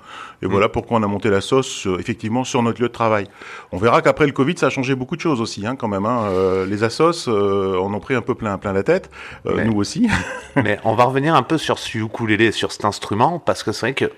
Et 0.42 0.46
voilà 0.46 0.68
pourquoi 0.68 0.98
on 0.98 1.02
a 1.02 1.06
monté 1.06 1.28
la 1.30 1.40
sauce 1.42 1.86
euh, 1.86 1.98
effectivement 1.98 2.44
sur 2.44 2.62
notre 2.62 2.80
lieu 2.80 2.88
de 2.88 2.92
travail. 2.92 3.28
On 3.72 3.76
verra 3.78 4.00
qu'après 4.02 4.26
le 4.26 4.32
Covid, 4.32 4.56
ça 4.58 4.66
a 4.66 4.70
changé 4.70 4.94
beaucoup 4.94 5.16
de 5.16 5.20
choses 5.20 5.40
aussi, 5.40 5.66
hein, 5.66 5.76
quand 5.76 5.88
même. 5.88 6.06
Hein. 6.06 6.24
Euh, 6.30 6.66
les 6.66 6.82
assos 6.82 7.28
euh, 7.28 7.78
en 7.78 7.92
ont 7.92 8.00
pris 8.00 8.14
un 8.14 8.22
peu 8.22 8.34
plein 8.34 8.56
plein 8.58 8.72
la 8.72 8.82
tête, 8.82 9.10
Euh, 9.46 9.52
Mais- 9.56 9.64
nous 9.64 9.76
aussi. 9.76 10.08
Mais 10.56 10.78
on 10.84 10.94
va 10.94 11.04
revenir 11.04 11.34
un 11.34 11.42
peu 11.42 11.58
sur 11.58 11.78
ce 11.78 11.98
ukulélé, 11.98 12.52
sur 12.52 12.72
cet 12.72 12.84
instrument, 12.86 13.38
parce 13.38 13.62
que 13.62 13.70
c'est 13.72 13.86
vrai 13.86 13.94
que 13.94 14.10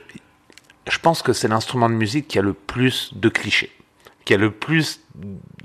je 0.89 0.99
pense 0.99 1.23
que 1.23 1.33
c'est 1.33 1.49
l'instrument 1.49 1.89
de 1.89 1.95
musique 1.95 2.29
qui 2.29 2.39
a 2.39 2.43
le 2.43 2.53
plus 2.53 3.13
de 3.15 3.29
clichés, 3.29 3.71
qui 4.25 4.35
a 4.35 4.37
le 4.37 4.51
plus. 4.51 5.01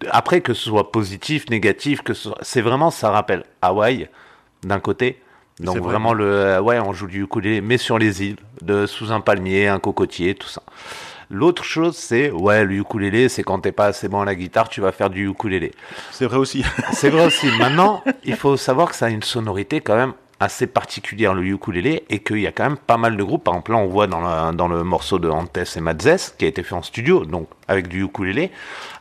Après, 0.10 0.42
que 0.42 0.54
ce 0.54 0.66
soit 0.66 0.92
positif, 0.92 1.50
négatif, 1.50 2.02
que 2.02 2.14
ce 2.14 2.30
soit... 2.30 2.38
c'est 2.42 2.62
vraiment, 2.62 2.92
ça 2.92 3.10
rappelle 3.12 3.44
Hawaï 3.62 4.10
d'un 4.64 4.80
côté. 4.80 5.20
Donc 5.60 5.78
vrai. 5.78 5.92
vraiment 5.92 6.14
le, 6.14 6.26
euh, 6.26 6.62
ouais, 6.62 6.80
on 6.80 6.94
joue 6.94 7.08
du 7.08 7.24
ukulélé, 7.24 7.62
mais 7.62 7.78
sur 7.78 8.00
les 8.00 8.24
îles, 8.24 8.38
de 8.62 8.86
sous 8.86 9.12
un 9.12 9.22
palmier, 9.22 9.68
un 9.68 9.80
cocotier, 9.80 10.34
tout 10.36 10.48
ça. 10.48 10.64
L'autre 11.30 11.64
chose, 11.64 11.96
c'est 11.96 12.32
ouais, 12.32 12.66
le 12.66 12.76
ukulélé, 12.76 13.30
c'est 13.30 13.44
quand 13.44 13.60
t'es 13.60 13.72
pas 13.72 13.86
assez 13.86 14.08
bon 14.08 14.22
à 14.22 14.26
la 14.26 14.36
guitare, 14.36 14.68
tu 14.70 14.82
vas 14.82 14.92
faire 14.92 15.10
du 15.10 15.30
ukulélé. 15.30 15.72
C'est 16.12 16.26
vrai 16.26 16.38
aussi. 16.38 16.66
C'est 16.92 17.10
vrai 17.10 17.26
aussi. 17.26 17.48
Maintenant, 17.60 18.04
il 18.24 18.36
faut 18.36 18.58
savoir 18.58 18.90
que 18.90 18.96
ça 18.96 19.06
a 19.06 19.10
une 19.10 19.24
sonorité 19.24 19.80
quand 19.82 19.96
même 19.96 20.14
assez 20.40 20.68
particulière, 20.68 21.34
le 21.34 21.44
ukulélé, 21.46 22.04
et 22.10 22.20
qu'il 22.20 22.40
y 22.40 22.48
a 22.48 22.52
quand 22.52 22.64
même 22.64 22.78
pas 22.78 22.98
mal 22.98 23.16
de 23.18 23.24
groupes. 23.24 23.44
Par 23.44 23.54
exemple, 23.54 23.72
là, 23.72 23.78
on 23.78 23.88
voit 23.88 24.08
dans, 24.08 24.22
la- 24.22 24.52
dans 24.52 24.68
le 24.68 24.84
morceau 24.84 25.20
de 25.20 25.30
Antes 25.30 25.58
et 25.76 25.80
Madzes, 25.80 26.34
qui 26.38 26.46
a 26.46 26.48
été 26.48 26.64
fait 26.64 26.76
en 26.76 26.82
studio, 26.84 27.26
donc 27.26 27.48
avec 27.68 27.88
du 27.88 28.04
ukulélé. 28.04 28.52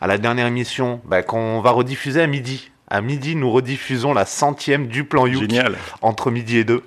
À 0.00 0.06
la 0.06 0.18
dernière 0.18 0.46
émission, 0.46 1.00
bah, 1.04 1.22
qu'on 1.22 1.60
va 1.60 1.70
rediffuser 1.72 2.22
à 2.22 2.26
midi. 2.26 2.70
À 2.88 3.00
midi, 3.00 3.34
nous 3.36 3.50
rediffusons 3.50 4.12
la 4.12 4.26
centième 4.26 4.86
du 4.86 5.04
plan 5.04 5.26
Génial. 5.26 5.76
entre 6.02 6.30
midi 6.30 6.58
et 6.58 6.64
2. 6.64 6.82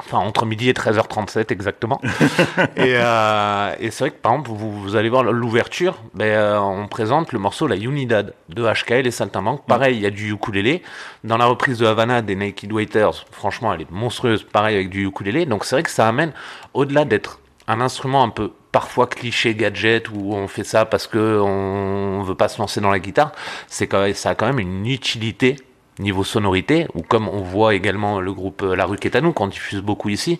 Enfin, 0.00 0.18
entre 0.18 0.46
midi 0.46 0.68
et 0.68 0.72
13h37 0.72 1.52
exactement. 1.52 2.00
et 2.76 2.94
euh, 2.96 3.74
et 3.80 3.90
c'est 3.90 4.04
vrai 4.04 4.10
que 4.10 4.16
par 4.16 4.32
exemple, 4.32 4.50
vous, 4.52 4.80
vous 4.80 4.96
allez 4.96 5.08
voir 5.08 5.24
l'ouverture, 5.24 5.98
ben, 6.14 6.26
euh, 6.26 6.58
on 6.60 6.86
présente 6.86 7.32
le 7.32 7.38
morceau 7.38 7.66
La 7.66 7.76
Unidad 7.76 8.34
de 8.48 8.64
HKL 8.64 9.06
et 9.06 9.10
Saltimbanque. 9.10 9.66
Pareil, 9.66 9.96
il 9.96 10.02
y 10.02 10.06
a 10.06 10.10
du 10.10 10.32
ukulélé. 10.32 10.82
Dans 11.24 11.36
la 11.36 11.46
reprise 11.46 11.78
de 11.78 11.86
Havana 11.86 12.22
des 12.22 12.36
Naked 12.36 12.72
Waiters, 12.72 13.26
franchement, 13.32 13.72
elle 13.74 13.82
est 13.82 13.90
monstrueuse, 13.90 14.44
pareil 14.44 14.76
avec 14.76 14.90
du 14.90 15.06
ukulélé. 15.06 15.46
Donc 15.46 15.64
c'est 15.64 15.74
vrai 15.74 15.82
que 15.82 15.90
ça 15.90 16.06
amène, 16.06 16.32
au-delà 16.74 17.04
d'être 17.04 17.40
un 17.66 17.80
instrument 17.80 18.22
un 18.22 18.30
peu 18.30 18.52
parfois 18.72 19.06
cliché 19.06 19.54
gadget 19.54 20.08
où 20.10 20.32
on 20.32 20.46
fait 20.46 20.64
ça 20.64 20.84
parce 20.84 21.06
que 21.06 21.40
on 21.40 22.22
veut 22.22 22.34
pas 22.34 22.48
se 22.48 22.58
lancer 22.58 22.80
dans 22.80 22.90
la 22.90 22.98
guitare, 22.98 23.32
c'est 23.66 23.86
quand 23.86 24.00
même, 24.00 24.14
ça 24.14 24.30
a 24.30 24.34
quand 24.34 24.46
même 24.46 24.58
une 24.58 24.86
utilité 24.86 25.56
niveau 25.98 26.24
sonorité, 26.24 26.86
ou 26.94 27.02
comme 27.02 27.28
on 27.28 27.42
voit 27.42 27.74
également 27.74 28.20
le 28.20 28.32
groupe 28.32 28.62
euh, 28.62 28.76
La 28.76 28.86
Rue 28.86 28.98
Est 29.02 29.16
à 29.16 29.20
nous, 29.20 29.32
qu'on 29.32 29.48
diffuse 29.48 29.80
beaucoup 29.80 30.08
ici, 30.08 30.38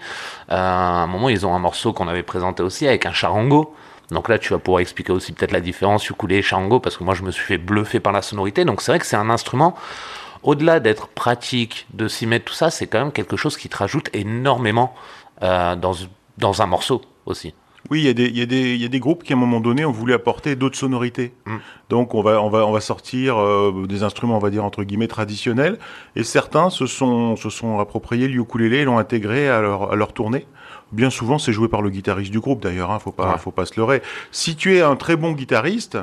euh, 0.51 0.55
à 0.55 1.03
un 1.03 1.07
moment 1.07 1.29
ils 1.29 1.47
ont 1.47 1.55
un 1.55 1.59
morceau 1.59 1.93
qu'on 1.93 2.09
avait 2.09 2.23
présenté 2.23 2.63
aussi 2.63 2.87
avec 2.87 3.07
un 3.07 3.13
charango. 3.13 3.75
Donc 4.11 4.29
là 4.29 4.39
tu 4.39 4.53
vas 4.53 4.59
pouvoir 4.59 4.81
expliquer 4.81 5.13
aussi 5.13 5.33
peut-être 5.33 5.53
la 5.53 5.61
différence 5.61 6.09
ukulélé 6.09 6.41
et 6.41 6.43
charango, 6.43 6.81
parce 6.81 6.97
que 6.97 7.05
moi 7.05 7.15
je 7.15 7.23
me 7.23 7.31
suis 7.31 7.45
fait 7.45 7.59
bluffer 7.59 8.01
par 8.01 8.13
la 8.13 8.23
sonorité. 8.23 8.65
Donc 8.65 8.81
c'est 8.81 8.93
vrai 8.93 8.99
que 8.99 9.07
c'est 9.07 9.17
un 9.17 9.31
instrument, 9.31 9.75
au-delà 10.43 10.81
d'être 10.81 11.09
pratique, 11.09 11.87
de 11.93 12.09
s'y 12.09 12.27
mettre 12.27 12.47
tout 12.47 12.55
ça, 12.55 12.71
c'est 12.71 12.87
quand 12.87 13.01
même 13.01 13.13
quelque 13.13 13.37
chose 13.37 13.57
qui 13.57 13.69
te 13.69 13.77
rajoute 13.77 14.09
énormément 14.13 14.95
euh, 15.43 15.77
dans, 15.77 15.95
dans 16.39 16.63
un 16.63 16.67
morceau 16.67 17.03
aussi. 17.27 17.55
Oui, 17.91 18.01
il 18.01 18.05
y, 18.05 18.09
a 18.09 18.13
des, 18.13 18.29
y 18.29 18.43
a 18.43 18.47
des, 18.47 18.75
il 18.75 18.83
y 18.83 18.85
a 18.85 18.89
des 18.89 19.01
groupes 19.01 19.23
qui, 19.25 19.33
à 19.33 19.37
un 19.37 19.39
moment 19.39 19.61
donné, 19.61 19.85
ont 19.85 19.93
voulu 19.93 20.13
apporter 20.13 20.57
d'autres 20.57 20.77
sonorités. 20.77 21.33
Mm. 21.47 21.57
Donc, 21.89 22.15
on 22.15 22.21
va, 22.23 22.43
on 22.43 22.51
va, 22.51 22.67
on 22.67 22.73
va 22.73 22.81
sortir 22.81 23.39
euh, 23.39 23.87
des 23.89 24.03
instruments, 24.03 24.37
on 24.37 24.41
va 24.41 24.51
dire, 24.51 24.65
entre 24.65 24.85
guillemets, 24.85 25.09
traditionnels. 25.09 25.79
Et 26.15 26.23
certains 26.23 26.69
se 26.71 26.87
sont, 26.87 27.37
se 27.37 27.49
sont 27.51 27.79
appropriés 27.79 28.29
le 28.29 28.41
ukulélé 28.41 28.79
et 28.79 28.85
l'ont 28.85 28.99
intégré 28.99 29.49
à 29.49 29.61
leur, 29.63 29.93
à 29.93 29.97
leur 29.97 30.13
tournée. 30.13 30.47
Bien 30.93 31.11
souvent, 31.11 31.39
c'est 31.39 31.53
joué 31.53 31.69
par 31.69 31.83
le 31.83 31.91
guitariste 31.91 32.31
du 32.31 32.41
groupe, 32.41 32.63
d'ailleurs, 32.63 32.91
hein, 32.91 32.99
faut 32.99 33.13
pas, 33.13 33.33
Ouais. 33.33 33.39
faut 33.39 33.51
pas 33.51 33.67
se 33.67 33.79
leurrer. 33.79 34.03
Si 34.33 34.57
tu 34.57 34.77
es 34.77 34.83
un 34.83 34.97
très 34.97 35.17
bon 35.17 35.33
guitariste, 35.33 35.99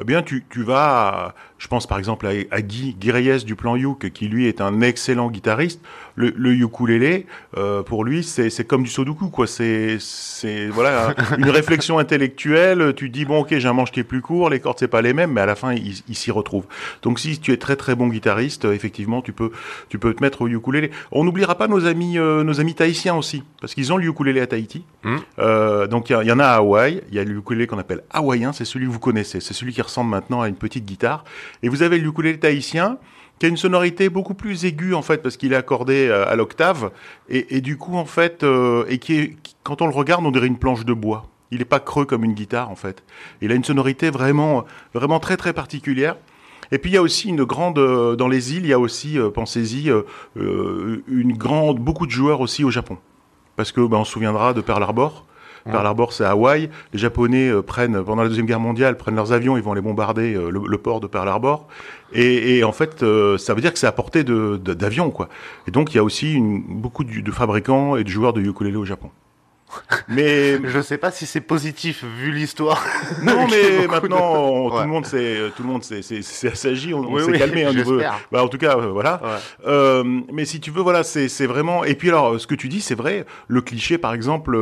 eh 0.00 0.04
bien, 0.04 0.22
tu, 0.22 0.44
tu 0.50 0.62
vas, 0.62 1.34
je 1.58 1.68
pense 1.68 1.86
par 1.86 1.98
exemple 1.98 2.26
à, 2.26 2.30
à 2.50 2.62
Guy, 2.62 2.96
Guy 2.98 3.10
Reyes 3.10 3.44
du 3.44 3.56
plan 3.56 3.76
Youk, 3.76 4.10
qui 4.10 4.28
lui 4.28 4.46
est 4.46 4.60
un 4.60 4.80
excellent 4.80 5.30
guitariste. 5.30 5.80
Le, 6.18 6.32
le 6.34 6.54
ukulélé, 6.54 7.26
euh, 7.58 7.82
pour 7.82 8.02
lui, 8.02 8.24
c'est 8.24 8.48
c'est 8.48 8.64
comme 8.64 8.82
du 8.82 8.88
sudoku, 8.88 9.28
quoi. 9.28 9.46
C'est, 9.46 9.98
c'est 10.00 10.66
voilà, 10.68 11.14
une 11.38 11.50
réflexion 11.50 11.98
intellectuelle. 11.98 12.94
Tu 12.96 13.10
dis 13.10 13.26
bon, 13.26 13.40
ok, 13.40 13.58
j'ai 13.58 13.68
un 13.68 13.74
manche 13.74 13.92
qui 13.92 14.00
est 14.00 14.04
plus 14.04 14.22
court, 14.22 14.48
les 14.48 14.60
cordes 14.60 14.78
c'est 14.78 14.88
pas 14.88 15.02
les 15.02 15.12
mêmes, 15.12 15.32
mais 15.32 15.42
à 15.42 15.46
la 15.46 15.54
fin, 15.54 15.74
il, 15.74 15.94
il 16.08 16.14
s'y 16.14 16.30
retrouve. 16.30 16.64
Donc, 17.02 17.20
si 17.20 17.38
tu 17.38 17.52
es 17.52 17.58
très 17.58 17.76
très 17.76 17.94
bon 17.94 18.08
guitariste, 18.08 18.64
euh, 18.64 18.72
effectivement, 18.72 19.20
tu 19.20 19.32
peux, 19.32 19.50
tu 19.88 19.98
peux 19.98 20.14
te 20.14 20.22
mettre 20.22 20.42
au 20.42 20.48
ukulélé. 20.48 20.90
On 21.12 21.24
n'oubliera 21.24 21.56
pas 21.56 21.68
nos 21.68 21.86
amis, 21.86 22.18
euh, 22.18 22.44
nos 22.44 22.60
amis 22.60 22.74
tahitiens 22.74 23.14
aussi, 23.14 23.42
parce 23.60 23.74
qu'ils 23.74 23.92
ont 23.92 23.96
le 23.96 24.06
ukulélé 24.06 24.40
à 24.40 24.46
Tahiti. 24.46 24.84
Mm. 25.04 25.16
Euh, 25.38 25.86
donc 25.86 26.10
il 26.10 26.16
y, 26.22 26.26
y 26.26 26.32
en 26.32 26.38
a 26.38 26.46
à 26.46 26.56
Hawaï, 26.56 27.02
il 27.10 27.14
y 27.14 27.18
a 27.18 27.24
le 27.24 27.36
ukulélé 27.36 27.66
qu'on 27.66 27.78
appelle 27.78 28.02
hawaïen, 28.10 28.52
c'est 28.52 28.64
celui 28.64 28.86
que 28.86 28.90
vous 28.90 28.98
connaissez, 28.98 29.40
c'est 29.40 29.54
celui 29.54 29.72
qui 29.72 29.82
ressemble 29.82 30.10
maintenant 30.10 30.40
à 30.40 30.48
une 30.48 30.56
petite 30.56 30.84
guitare. 30.84 31.24
Et 31.62 31.68
vous 31.68 31.82
avez 31.82 31.98
le 31.98 32.08
ukulélé 32.08 32.38
tahitien 32.38 32.98
qui 33.38 33.46
a 33.46 33.48
une 33.48 33.56
sonorité 33.56 34.08
beaucoup 34.08 34.34
plus 34.34 34.64
aiguë 34.64 34.94
en 34.94 35.02
fait 35.02 35.22
parce 35.22 35.36
qu'il 35.36 35.52
est 35.52 35.56
accordé 35.56 36.08
euh, 36.08 36.26
à 36.28 36.36
l'octave 36.36 36.90
et, 37.28 37.60
du 37.60 37.76
coup 37.76 37.96
en 37.96 38.06
fait 38.06 38.42
euh, 38.42 38.84
et 38.88 38.98
qui 38.98 39.36
quand 39.62 39.82
on 39.82 39.86
le 39.86 39.92
regarde 39.92 40.24
on 40.24 40.30
dirait 40.30 40.46
une 40.46 40.58
planche 40.58 40.84
de 40.84 40.92
bois. 40.92 41.28
Il 41.52 41.58
n'est 41.58 41.64
pas 41.64 41.78
creux 41.78 42.06
comme 42.06 42.24
une 42.24 42.34
guitare 42.34 42.70
en 42.70 42.74
fait. 42.74 43.04
Il 43.40 43.52
a 43.52 43.54
une 43.54 43.64
sonorité 43.64 44.10
vraiment 44.10 44.64
vraiment 44.94 45.20
très 45.20 45.36
très 45.36 45.52
particulière. 45.52 46.16
Et 46.72 46.78
puis 46.78 46.90
il 46.90 46.94
y 46.94 46.96
a 46.96 47.02
aussi 47.02 47.28
une 47.28 47.44
grande 47.44 47.78
euh, 47.78 48.16
dans 48.16 48.28
les 48.28 48.54
îles, 48.54 48.64
il 48.64 48.68
y 48.68 48.72
a 48.72 48.78
aussi 48.78 49.18
pensez-y 49.34 49.92
une 50.34 51.36
grande 51.36 51.78
beaucoup 51.78 52.06
de 52.06 52.10
joueurs 52.10 52.40
aussi 52.40 52.64
au 52.64 52.70
Japon. 52.70 52.98
Parce 53.54 53.72
que 53.72 53.80
ben, 53.80 53.98
on 53.98 54.04
se 54.04 54.12
souviendra 54.12 54.54
de 54.54 54.60
Pearl 54.60 54.82
Harbor. 54.82 55.24
Pearl 55.70 55.86
Harbor, 55.86 56.12
c'est 56.12 56.24
Hawaï. 56.24 56.70
Les 56.92 56.98
Japonais 56.98 57.48
euh, 57.48 57.62
prennent, 57.62 58.02
pendant 58.04 58.22
la 58.22 58.28
Deuxième 58.28 58.46
Guerre 58.46 58.60
mondiale, 58.60 58.96
prennent 58.96 59.16
leurs 59.16 59.32
avions, 59.32 59.56
ils 59.56 59.62
vont 59.62 59.72
aller 59.72 59.80
bombarder 59.80 60.34
euh, 60.34 60.50
le, 60.50 60.60
le 60.66 60.78
port 60.78 61.00
de 61.00 61.06
Pearl 61.06 61.28
Harbor. 61.28 61.66
Et, 62.12 62.58
et 62.58 62.64
en 62.64 62.72
fait, 62.72 63.02
euh, 63.02 63.36
ça 63.38 63.52
veut 63.54 63.60
dire 63.60 63.72
que 63.72 63.78
c'est 63.78 63.86
à 63.86 63.92
portée 63.92 64.24
d'avions, 64.24 65.10
quoi. 65.10 65.28
Et 65.66 65.70
donc, 65.70 65.92
il 65.92 65.96
y 65.96 66.00
a 66.00 66.04
aussi 66.04 66.32
une- 66.34 66.62
beaucoup 66.62 67.04
de, 67.04 67.20
de 67.20 67.30
fabricants 67.32 67.96
et 67.96 68.04
de 68.04 68.08
joueurs 68.08 68.32
de 68.32 68.40
ukulélé 68.40 68.76
au 68.76 68.84
Japon. 68.84 69.10
Mais 70.08 70.58
Je 70.64 70.80
sais 70.80 70.96
pas 70.96 71.10
si 71.10 71.26
c'est 71.26 71.40
positif 71.40 72.04
vu 72.04 72.30
l'histoire. 72.30 72.82
non, 73.24 73.46
mais 73.50 73.88
maintenant, 73.88 74.32
de- 74.32 74.38
on- 74.38 74.70
tout 74.70 74.78
le 74.78 74.86
monde 74.86 75.04
s'est, 75.04 75.36
tout 75.56 75.62
le 75.64 75.68
monde 75.68 75.82
s'est, 75.82 76.00
assagi, 76.48 76.94
on, 76.94 77.00
on 77.00 77.12
Oui, 77.14 77.22
s'est 77.24 77.32
oui, 77.32 77.38
calmé 77.38 77.66
j'espère. 77.72 78.20
Bah, 78.30 78.44
en 78.44 78.48
tout 78.48 78.58
cas, 78.58 78.78
euh, 78.78 78.86
voilà. 78.92 79.20
Ouais. 79.22 79.28
Euh, 79.66 80.04
mais 80.32 80.44
si 80.44 80.60
tu 80.60 80.70
veux, 80.70 80.82
voilà, 80.82 81.02
c'est 81.02 81.28
c'est 81.28 81.46
vraiment. 81.46 81.82
Et 81.84 81.96
puis 81.96 82.08
alors, 82.10 82.40
ce 82.40 82.46
que 82.46 82.54
tu 82.54 82.68
dis, 82.68 82.80
c'est 82.80 82.94
vrai. 82.94 83.26
Le 83.48 83.60
cliché, 83.60 83.98
par 83.98 84.14
exemple, 84.14 84.56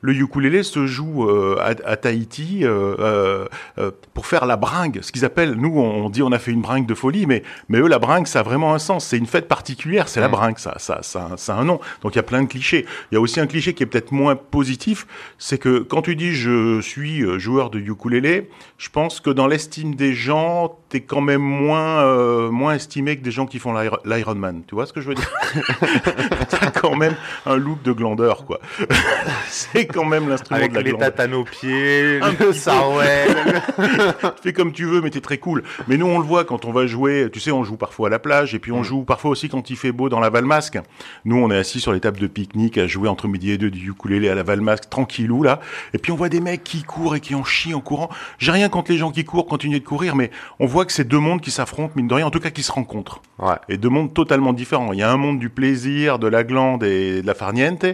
le 0.00 0.14
ukulélé 0.14 0.62
se 0.62 0.86
joue 0.86 1.28
euh, 1.28 1.56
à, 1.60 1.74
à 1.90 1.96
Tahiti 1.96 2.60
euh, 2.62 3.46
euh, 3.78 3.90
pour 4.14 4.26
faire 4.26 4.46
la 4.46 4.56
bringue. 4.56 5.00
Ce 5.02 5.10
qu'ils 5.10 5.24
appellent, 5.24 5.54
nous, 5.54 5.76
on, 5.78 6.08
dit, 6.08 6.22
on 6.22 6.30
a 6.30 6.38
fait 6.38 6.52
une 6.52 6.60
bringue 6.60 6.86
de 6.86 6.94
folie, 6.94 7.26
mais 7.26 7.42
mais 7.68 7.78
eux, 7.78 7.88
la 7.88 7.98
bringue, 7.98 8.26
ça 8.26 8.40
a 8.40 8.42
vraiment 8.42 8.74
un 8.74 8.78
sens. 8.78 9.06
C'est 9.06 9.18
une 9.18 9.26
fête 9.26 9.48
particulière. 9.48 10.08
C'est 10.08 10.20
la 10.20 10.28
bringue. 10.28 10.58
Ça, 10.58 10.74
ça, 10.78 11.00
ça, 11.02 11.30
ça 11.36 11.54
a 11.54 11.58
un 11.58 11.64
nom. 11.64 11.80
Donc 12.02 12.14
il 12.14 12.16
y 12.16 12.20
a 12.20 12.24
plein 12.24 12.42
de 12.42 12.48
clichés. 12.48 12.86
Il 13.10 13.14
y 13.14 13.18
a 13.18 13.20
aussi 13.20 13.40
un 13.40 13.46
cliché 13.46 13.74
qui 13.74 13.82
est 13.82 13.86
peut-être 13.86 14.12
moins 14.12 14.36
positif, 14.36 15.06
c'est 15.38 15.58
que 15.58 15.80
quand 15.80 16.02
tu 16.02 16.16
dis 16.16 16.32
je 16.32 16.80
suis 16.80 17.22
joueur 17.38 17.70
de 17.70 17.78
ukulélé, 17.78 18.50
je 18.76 18.88
pense 18.90 19.20
que 19.20 19.30
dans 19.30 19.46
l'estime 19.46 19.94
des 19.94 20.12
gens, 20.12 20.78
t'es 20.88 21.00
quand 21.00 21.20
même 21.20 21.40
moins 21.42 22.02
euh, 22.02 22.50
moins 22.50 22.74
estimé 22.74 23.16
que 23.16 23.22
des 23.22 23.30
gens 23.30 23.46
qui 23.46 23.58
font 23.58 23.72
l'Ir- 23.78 23.98
l'Ironman. 24.04 24.62
Tu 24.66 24.74
vois 24.74 24.86
ce 24.86 24.92
que 24.92 25.00
je 25.00 25.08
veux 25.08 25.14
dire? 25.14 25.30
T'as 26.50 26.70
quand 26.70 26.96
même 26.96 27.14
un 27.46 27.56
look 27.56 27.82
de 27.82 27.92
glandeur, 27.92 28.44
quoi. 28.46 28.60
c'est 29.48 29.86
quand 29.86 30.04
même 30.04 30.28
l'instrument 30.28 30.58
Avec 30.58 30.70
de 30.72 30.76
la 30.76 30.82
les 30.82 30.90
glandeur. 30.90 31.08
tatanes 31.10 31.34
aux 31.34 31.44
pieds, 31.44 32.20
Un 32.22 32.32
le 32.44 32.52
sarouel. 32.52 33.28
Fais 34.42 34.52
comme 34.52 34.72
tu 34.72 34.84
veux, 34.84 35.00
mais 35.00 35.10
t'es 35.10 35.20
très 35.20 35.38
cool. 35.38 35.62
Mais 35.88 35.96
nous, 35.96 36.06
on 36.06 36.18
le 36.18 36.24
voit 36.24 36.44
quand 36.44 36.64
on 36.64 36.72
va 36.72 36.86
jouer. 36.86 37.28
Tu 37.32 37.40
sais, 37.40 37.50
on 37.50 37.64
joue 37.64 37.76
parfois 37.76 38.08
à 38.08 38.10
la 38.10 38.18
plage, 38.18 38.54
et 38.54 38.58
puis 38.58 38.72
on 38.72 38.82
joue 38.82 39.04
parfois 39.04 39.30
aussi 39.30 39.48
quand 39.48 39.70
il 39.70 39.76
fait 39.76 39.92
beau 39.92 40.08
dans 40.08 40.20
la 40.20 40.30
Valmasque. 40.30 40.78
Nous, 41.24 41.36
on 41.36 41.50
est 41.50 41.56
assis 41.56 41.80
sur 41.80 41.92
les 41.92 42.00
tables 42.00 42.18
de 42.20 42.26
pique-nique 42.26 42.78
à 42.78 42.86
jouer 42.86 43.08
entre 43.08 43.28
midi 43.28 43.50
et 43.50 43.58
deux 43.58 43.70
du 43.70 43.90
ukulélé 43.90 44.28
à 44.28 44.34
la 44.34 44.42
Valmasque, 44.42 44.88
tranquillou 44.90 45.42
là. 45.42 45.60
Et 45.94 45.98
puis 45.98 46.12
on 46.12 46.16
voit 46.16 46.28
des 46.28 46.40
mecs 46.40 46.64
qui 46.64 46.82
courent 46.82 47.16
et 47.16 47.20
qui 47.20 47.34
en 47.34 47.44
chient 47.44 47.74
en 47.74 47.80
courant. 47.80 48.08
J'ai 48.38 48.52
rien 48.52 48.68
contre 48.68 48.90
les 48.92 48.98
gens 48.98 49.10
qui 49.10 49.24
courent, 49.24 49.46
continuer 49.46 49.80
de 49.80 49.84
courir, 49.84 50.14
mais 50.16 50.30
on 50.58 50.66
voit 50.66 50.77
que 50.84 50.92
c'est 50.92 51.04
deux 51.04 51.18
mondes 51.18 51.40
qui 51.40 51.50
s'affrontent, 51.50 51.92
mine 51.96 52.08
de 52.08 52.14
rien, 52.14 52.26
en 52.26 52.30
tout 52.30 52.40
cas 52.40 52.50
qui 52.50 52.62
se 52.62 52.72
rencontrent. 52.72 53.20
Ouais. 53.38 53.54
Et 53.68 53.76
deux 53.76 53.88
mondes 53.88 54.12
totalement 54.12 54.52
différents. 54.52 54.92
Il 54.92 54.98
y 54.98 55.02
a 55.02 55.10
un 55.10 55.16
monde 55.16 55.38
du 55.38 55.50
plaisir, 55.50 56.18
de 56.18 56.26
la 56.26 56.44
glande 56.44 56.84
et 56.84 57.22
de 57.22 57.26
la 57.26 57.34
farniente, 57.34 57.84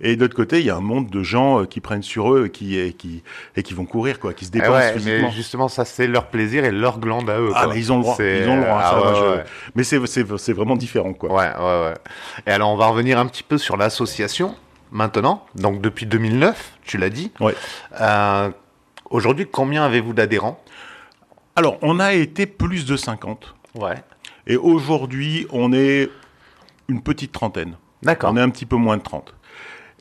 et 0.00 0.16
de 0.16 0.20
l'autre 0.20 0.34
côté, 0.34 0.60
il 0.60 0.66
y 0.66 0.70
a 0.70 0.76
un 0.76 0.80
monde 0.80 1.10
de 1.10 1.22
gens 1.22 1.60
euh, 1.60 1.66
qui 1.66 1.80
prennent 1.80 2.02
sur 2.02 2.32
eux 2.32 2.46
et 2.46 2.50
qui, 2.50 2.78
et 2.78 2.92
qui, 2.92 3.22
et 3.56 3.62
qui 3.62 3.74
vont 3.74 3.84
courir, 3.84 4.20
quoi, 4.20 4.32
qui 4.34 4.44
se 4.44 4.50
Eh 4.54 4.58
dépensent 4.58 4.72
ouais, 4.72 4.92
physiquement. 4.92 5.28
mais 5.28 5.34
justement, 5.34 5.68
ça 5.68 5.84
c'est 5.84 6.06
leur 6.06 6.26
plaisir 6.26 6.64
et 6.64 6.70
leur 6.70 6.98
glande 6.98 7.28
à 7.30 7.38
eux. 7.38 7.52
Ah, 7.54 7.64
quoi. 7.64 7.74
mais 7.74 7.80
ils 7.80 7.92
ont 7.92 7.96
le 7.98 8.02
droit. 8.02 8.16
Ils 8.18 8.48
ont 8.48 8.56
le 8.56 8.62
droit. 8.62 8.80
Ah, 8.82 8.90
ça, 8.90 9.00
ouais, 9.00 9.36
je-. 9.36 9.72
Mais 9.74 9.84
c'est, 9.84 10.52
vraiment 10.52 10.76
différent, 10.76 11.12
quoi. 11.12 11.32
Ouais, 11.32 11.50
ouais, 11.58 11.86
ouais. 11.86 11.94
Et 12.46 12.50
alors, 12.50 12.70
on 12.70 12.76
va 12.76 12.86
revenir 12.86 13.18
un 13.18 13.26
petit 13.26 13.42
peu 13.42 13.58
sur 13.58 13.76
l'association 13.76 14.54
maintenant. 14.90 15.44
Donc, 15.54 15.80
depuis 15.80 16.06
2009, 16.06 16.72
tu 16.84 16.98
l'as 16.98 17.10
dit. 17.10 17.32
Ouais. 17.40 17.54
Euh, 18.00 18.50
Aujourd'hui, 19.12 19.46
combien 19.46 19.84
avez-vous 19.84 20.14
d'adhérents? 20.14 20.58
Alors, 21.54 21.76
on 21.82 22.00
a 22.00 22.14
été 22.14 22.46
plus 22.46 22.86
de 22.86 22.96
50. 22.96 23.54
Ouais. 23.74 24.02
Et 24.46 24.56
aujourd'hui, 24.56 25.46
on 25.50 25.72
est 25.72 26.08
une 26.88 27.02
petite 27.02 27.32
trentaine. 27.32 27.76
D'accord. 28.02 28.32
On 28.32 28.36
est 28.36 28.40
un 28.40 28.48
petit 28.48 28.66
peu 28.66 28.76
moins 28.76 28.96
de 28.96 29.02
30. 29.02 29.34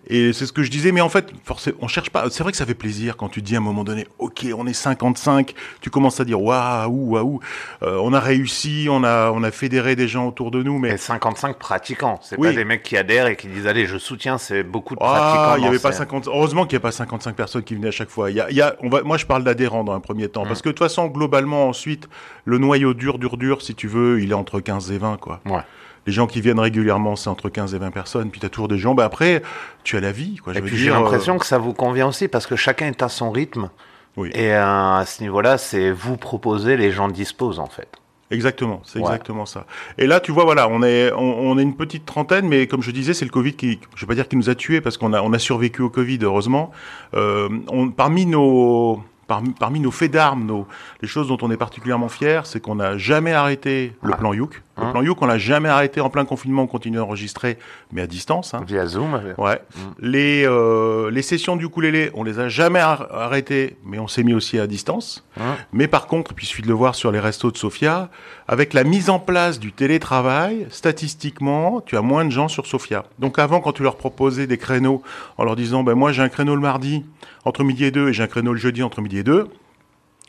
Et 0.08 0.34
c'est 0.34 0.46
ce 0.48 0.52
que 0.52 0.64
je 0.64 0.72
disais, 0.72 0.92
mais 0.92 1.00
en 1.02 1.10
fait, 1.10 1.32
forcément, 1.44 1.78
on 1.82 1.88
cherche 1.88 2.10
pas. 2.10 2.26
C'est 2.32 2.42
vrai 2.42 2.52
que 2.52 2.58
ça 2.58 2.66
fait 2.66 2.74
plaisir 2.74 3.16
quand 3.18 3.30
tu 3.30 3.42
dis 3.42 3.54
à 3.56 3.60
un 3.60 3.62
moment 3.62 3.84
donné, 3.84 4.08
ok, 4.18 4.48
on 4.58 4.66
est 4.66 4.74
55, 4.74 5.54
tu 5.80 5.90
commences 5.92 6.20
à 6.20 6.26
dire 6.26 6.42
waouh, 6.42 6.90
waouh, 7.12 7.40
euh, 7.84 7.98
on 8.02 8.12
a 8.12 8.20
réussi, 8.20 8.88
on 8.90 9.04
a, 9.04 9.32
on 9.32 9.44
a 9.44 9.52
fédéré 9.52 9.96
des 9.96 10.08
gens 10.08 10.28
autour 10.28 10.50
de 10.52 10.64
nous, 10.64 10.80
mais 10.80 10.90
Et 10.94 10.98
55 10.98 11.58
pratiquants. 11.58 12.20
C'est 12.24 12.38
Oui. 12.40 12.48
pas 12.50 12.54
des 12.56 12.66
mecs 12.66 12.82
qui 12.84 12.98
adhèrent 12.98 13.28
et 13.28 13.36
qui 13.36 13.48
disent 13.48 13.68
allez, 13.68 13.86
je 13.86 13.98
soutiens. 14.00 14.38
C'est 14.40 14.64
beaucoup 14.64 14.96
de 14.96 15.00
Ah, 15.04 15.06
pratiquants. 15.06 15.56
il 15.58 15.64
y 15.66 15.68
avait 15.68 15.80
pas 15.80 15.92
ces- 15.92 16.00
50. 16.00 16.28
Heureusement 16.28 16.66
qu'il 16.66 16.76
n'y 16.78 16.82
a 16.82 16.88
pas 16.88 16.92
55 16.92 17.36
personnes 17.36 17.64
qui 17.64 17.76
venaient 17.76 17.90
à 17.90 17.92
chaque 17.92 18.10
fois. 18.10 18.32
Il 18.32 18.36
y 18.38 18.42
a, 18.42 18.50
il 18.50 18.56
y 18.58 18.62
a- 18.62 18.76
on 18.82 18.90
va, 18.90 19.04
moi, 19.04 19.18
je 19.18 19.26
parle 19.28 19.44
d'adhérents 19.44 19.84
dans 19.84 19.94
un 19.94 20.00
premier 20.00 20.28
temps, 20.30 20.46
parce 20.46 20.62
que 20.64 20.70
de 20.70 20.74
toute 20.74 20.80
façon, 20.80 21.08
globalement, 21.08 21.68
ensuite, 21.70 22.10
le 22.46 22.58
noyau 22.58 22.94
dur, 22.96 23.20
dur, 23.20 23.38
dur, 23.38 23.62
si 23.62 23.76
tu 23.76 23.88
veux, 23.88 24.20
il 24.22 24.32
est 24.32 24.34
entre 24.36 24.60
15 24.62 24.92
et 24.92 24.98
20, 24.98 25.18
quoi. 25.18 25.42
Ouais. 25.46 25.62
Les 26.08 26.14
gens 26.14 26.26
qui 26.28 26.42
viennent 26.42 26.60
régulièrement, 26.60 27.16
c'est 27.16 27.30
entre 27.30 27.50
15 27.50 27.76
et 27.76 27.78
20 27.78 27.92
personnes. 27.92 28.32
Puis 28.32 28.40
tu 28.40 28.46
as 28.46 28.50
toujours 28.50 28.68
des 28.68 28.78
gens. 28.80 28.96
Bah 28.96 29.06
après, 29.06 29.44
tu 29.84 29.98
as 29.98 30.00
la 30.00 30.12
vie, 30.12 30.38
quoi. 30.38 30.54
Je 30.54 30.58
Et 30.58 30.62
veux 30.62 30.68
puis 30.68 30.78
j'ai 30.78 30.86
dire, 30.86 31.00
l'impression 31.00 31.36
euh, 31.36 31.40
que 31.40 31.46
ça 31.46 31.58
vous 31.60 31.74
convient 31.74 32.08
aussi 32.08 32.28
parce 32.28 32.48
que 32.48 32.56
chacun 32.56 32.88
est 32.88 33.04
à 33.04 33.10
son 33.10 33.30
rythme. 33.32 33.70
Oui. 34.18 34.30
Et 34.34 34.54
euh, 34.54 34.64
à 34.98 35.06
ce 35.06 35.22
niveau-là, 35.22 35.58
c'est 35.58 35.92
vous 35.92 36.18
proposer, 36.18 36.76
les 36.76 36.92
gens 36.92 37.08
disposent 37.08 37.60
en 37.60 37.68
fait. 37.68 37.88
Exactement, 38.32 38.82
c'est 38.86 39.00
Ouais. 39.00 39.06
exactement 39.06 39.46
ça. 39.46 39.66
Et 39.98 40.08
là, 40.08 40.22
tu 40.22 40.32
vois, 40.32 40.46
voilà, 40.46 40.70
on 40.70 40.82
est, 40.84 41.12
on, 41.12 41.20
on 41.52 41.58
est 41.60 41.62
une 41.64 41.76
petite 41.76 42.06
trentaine, 42.06 42.48
mais 42.48 42.66
comme 42.66 42.82
je 42.82 42.92
disais, 42.92 43.14
c'est 43.14 43.26
le 43.26 43.32
Covid 43.32 43.54
qui, 43.54 43.80
je 43.94 44.02
vais 44.06 44.08
pas 44.08 44.16
dire 44.16 44.28
qui 44.30 44.38
nous 44.38 44.50
a 44.50 44.56
tués 44.56 44.80
parce 44.80 44.98
qu'on 44.98 45.12
a, 45.14 45.22
on 45.22 45.34
a 45.34 45.40
survécu 45.40 45.82
au 45.82 45.90
Covid, 45.90 46.20
heureusement. 46.24 46.72
Euh, 47.14 47.50
on, 47.68 47.90
parmi 47.90 48.26
nos, 48.26 49.04
parmi, 49.32 49.52
parmi 49.52 49.80
nos 49.80 49.92
faits 49.92 50.12
d'armes, 50.12 50.46
nos, 50.46 50.68
les 51.02 51.08
choses 51.08 51.30
dont 51.30 51.38
on 51.42 51.50
est 51.52 51.56
particulièrement 51.58 52.10
fiers, 52.10 52.42
c'est 52.44 52.60
qu'on 52.60 52.76
n'a 52.76 52.98
jamais 52.98 53.32
arrêté 53.32 53.94
le 54.04 54.10
Ouais. 54.12 54.18
plan 54.18 54.34
Youk. 54.34 54.62
Le 54.78 54.84
Hein. 54.84 54.92
plan 54.92 55.02
Youk, 55.04 55.22
on 55.22 55.26
l'a 55.26 55.38
jamais 55.38 55.70
arrêté 55.70 56.02
en 56.02 56.10
plein 56.10 56.26
confinement, 56.26 56.64
on 56.64 56.68
continue 56.68 57.00
à 57.00 57.04
enregistrer, 57.04 57.58
mais 57.94 58.02
à 58.02 58.08
distance. 58.08 58.54
Hein. 58.54 58.64
Via 58.68 58.86
Zoom. 58.88 59.22
Ouais. 59.38 59.62
Les, 60.00 60.44
euh, 60.46 61.10
les 61.12 61.22
sessions 61.22 61.56
du 61.56 61.66
ukulélé, 61.66 62.12
on 62.14 62.24
les 62.24 62.40
a 62.40 62.50
jamais 62.50 62.80
ar- 62.80 63.08
arrêtées, 63.14 63.78
mais 63.86 64.00
on 64.00 64.08
s'est 64.08 64.24
mis 64.24 64.34
aussi 64.34 64.60
à 64.60 64.68
distance. 64.68 65.24
Hein. 65.40 65.56
Mais 65.72 65.88
par 65.88 66.08
contre, 66.08 66.34
puis 66.34 66.46
il 66.46 66.50
suffit 66.50 66.62
de 66.64 66.68
le 66.68 66.74
voir 66.74 66.96
sur 66.96 67.12
les 67.12 67.20
restos 67.20 67.52
de 67.52 67.58
Sofia, 67.58 68.10
avec 68.52 68.74
la 68.74 68.84
mise 68.84 69.10
en 69.10 69.18
place 69.18 69.62
du 69.62 69.72
télétravail, 69.72 70.68
statistiquement, 70.70 71.80
tu 71.80 71.96
as 71.96 72.02
moins 72.02 72.26
de 72.26 72.32
gens 72.32 72.50
sur 72.50 72.68
Sofia. 72.68 73.06
Donc 73.18 73.40
avant, 73.40 73.62
quand 73.62 73.72
tu 73.72 73.82
leur 73.82 73.96
proposais 73.96 74.46
des 74.46 74.58
créneaux 74.58 75.02
en 75.38 75.46
leur 75.46 75.56
disant, 75.56 75.84
ben 75.84 75.96
moi 75.96 76.12
j'ai 76.12 76.22
un 76.22 76.28
créneau 76.28 76.54
le 76.54 76.62
mardi 76.62 77.06
entre 77.46 77.64
midi 77.64 77.86
et 77.86 77.92
deux 77.92 78.10
et 78.10 78.14
j'ai 78.14 78.24
un 78.24 78.28
créneau 78.28 78.52
le 78.52 78.60
jeudi 78.60 78.84
entre 78.84 79.00
midi 79.02 79.20
et 79.20 79.24
deux, 79.24 79.48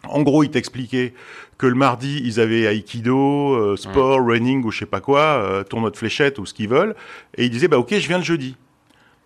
en 0.09 0.23
gros, 0.23 0.45
ils 0.45 0.51
t'expliquaient 0.51 1.15
que 1.59 1.67
le 1.67 1.75
mardi, 1.75 2.23
ils 2.25 2.39
avaient 2.39 2.63
aikido, 2.77 3.55
euh, 3.55 3.77
sport, 3.77 4.25
running 4.25 4.63
ou 4.65 4.71
je 4.71 4.79
sais 4.81 4.87
pas 4.87 5.01
quoi, 5.01 5.21
euh, 5.21 5.65
tournoi 5.65 5.91
de 5.91 5.97
fléchettes 5.97 6.39
ou 6.39 6.47
ce 6.47 6.55
qu'ils 6.55 6.69
veulent. 6.69 6.95
Et 7.37 7.45
ils 7.45 7.51
disaient, 7.51 7.69
bah 7.69 7.79
ok, 7.79 7.91
je 7.91 8.07
viens 8.07 8.19
le 8.19 8.25
jeudi. 8.25 8.57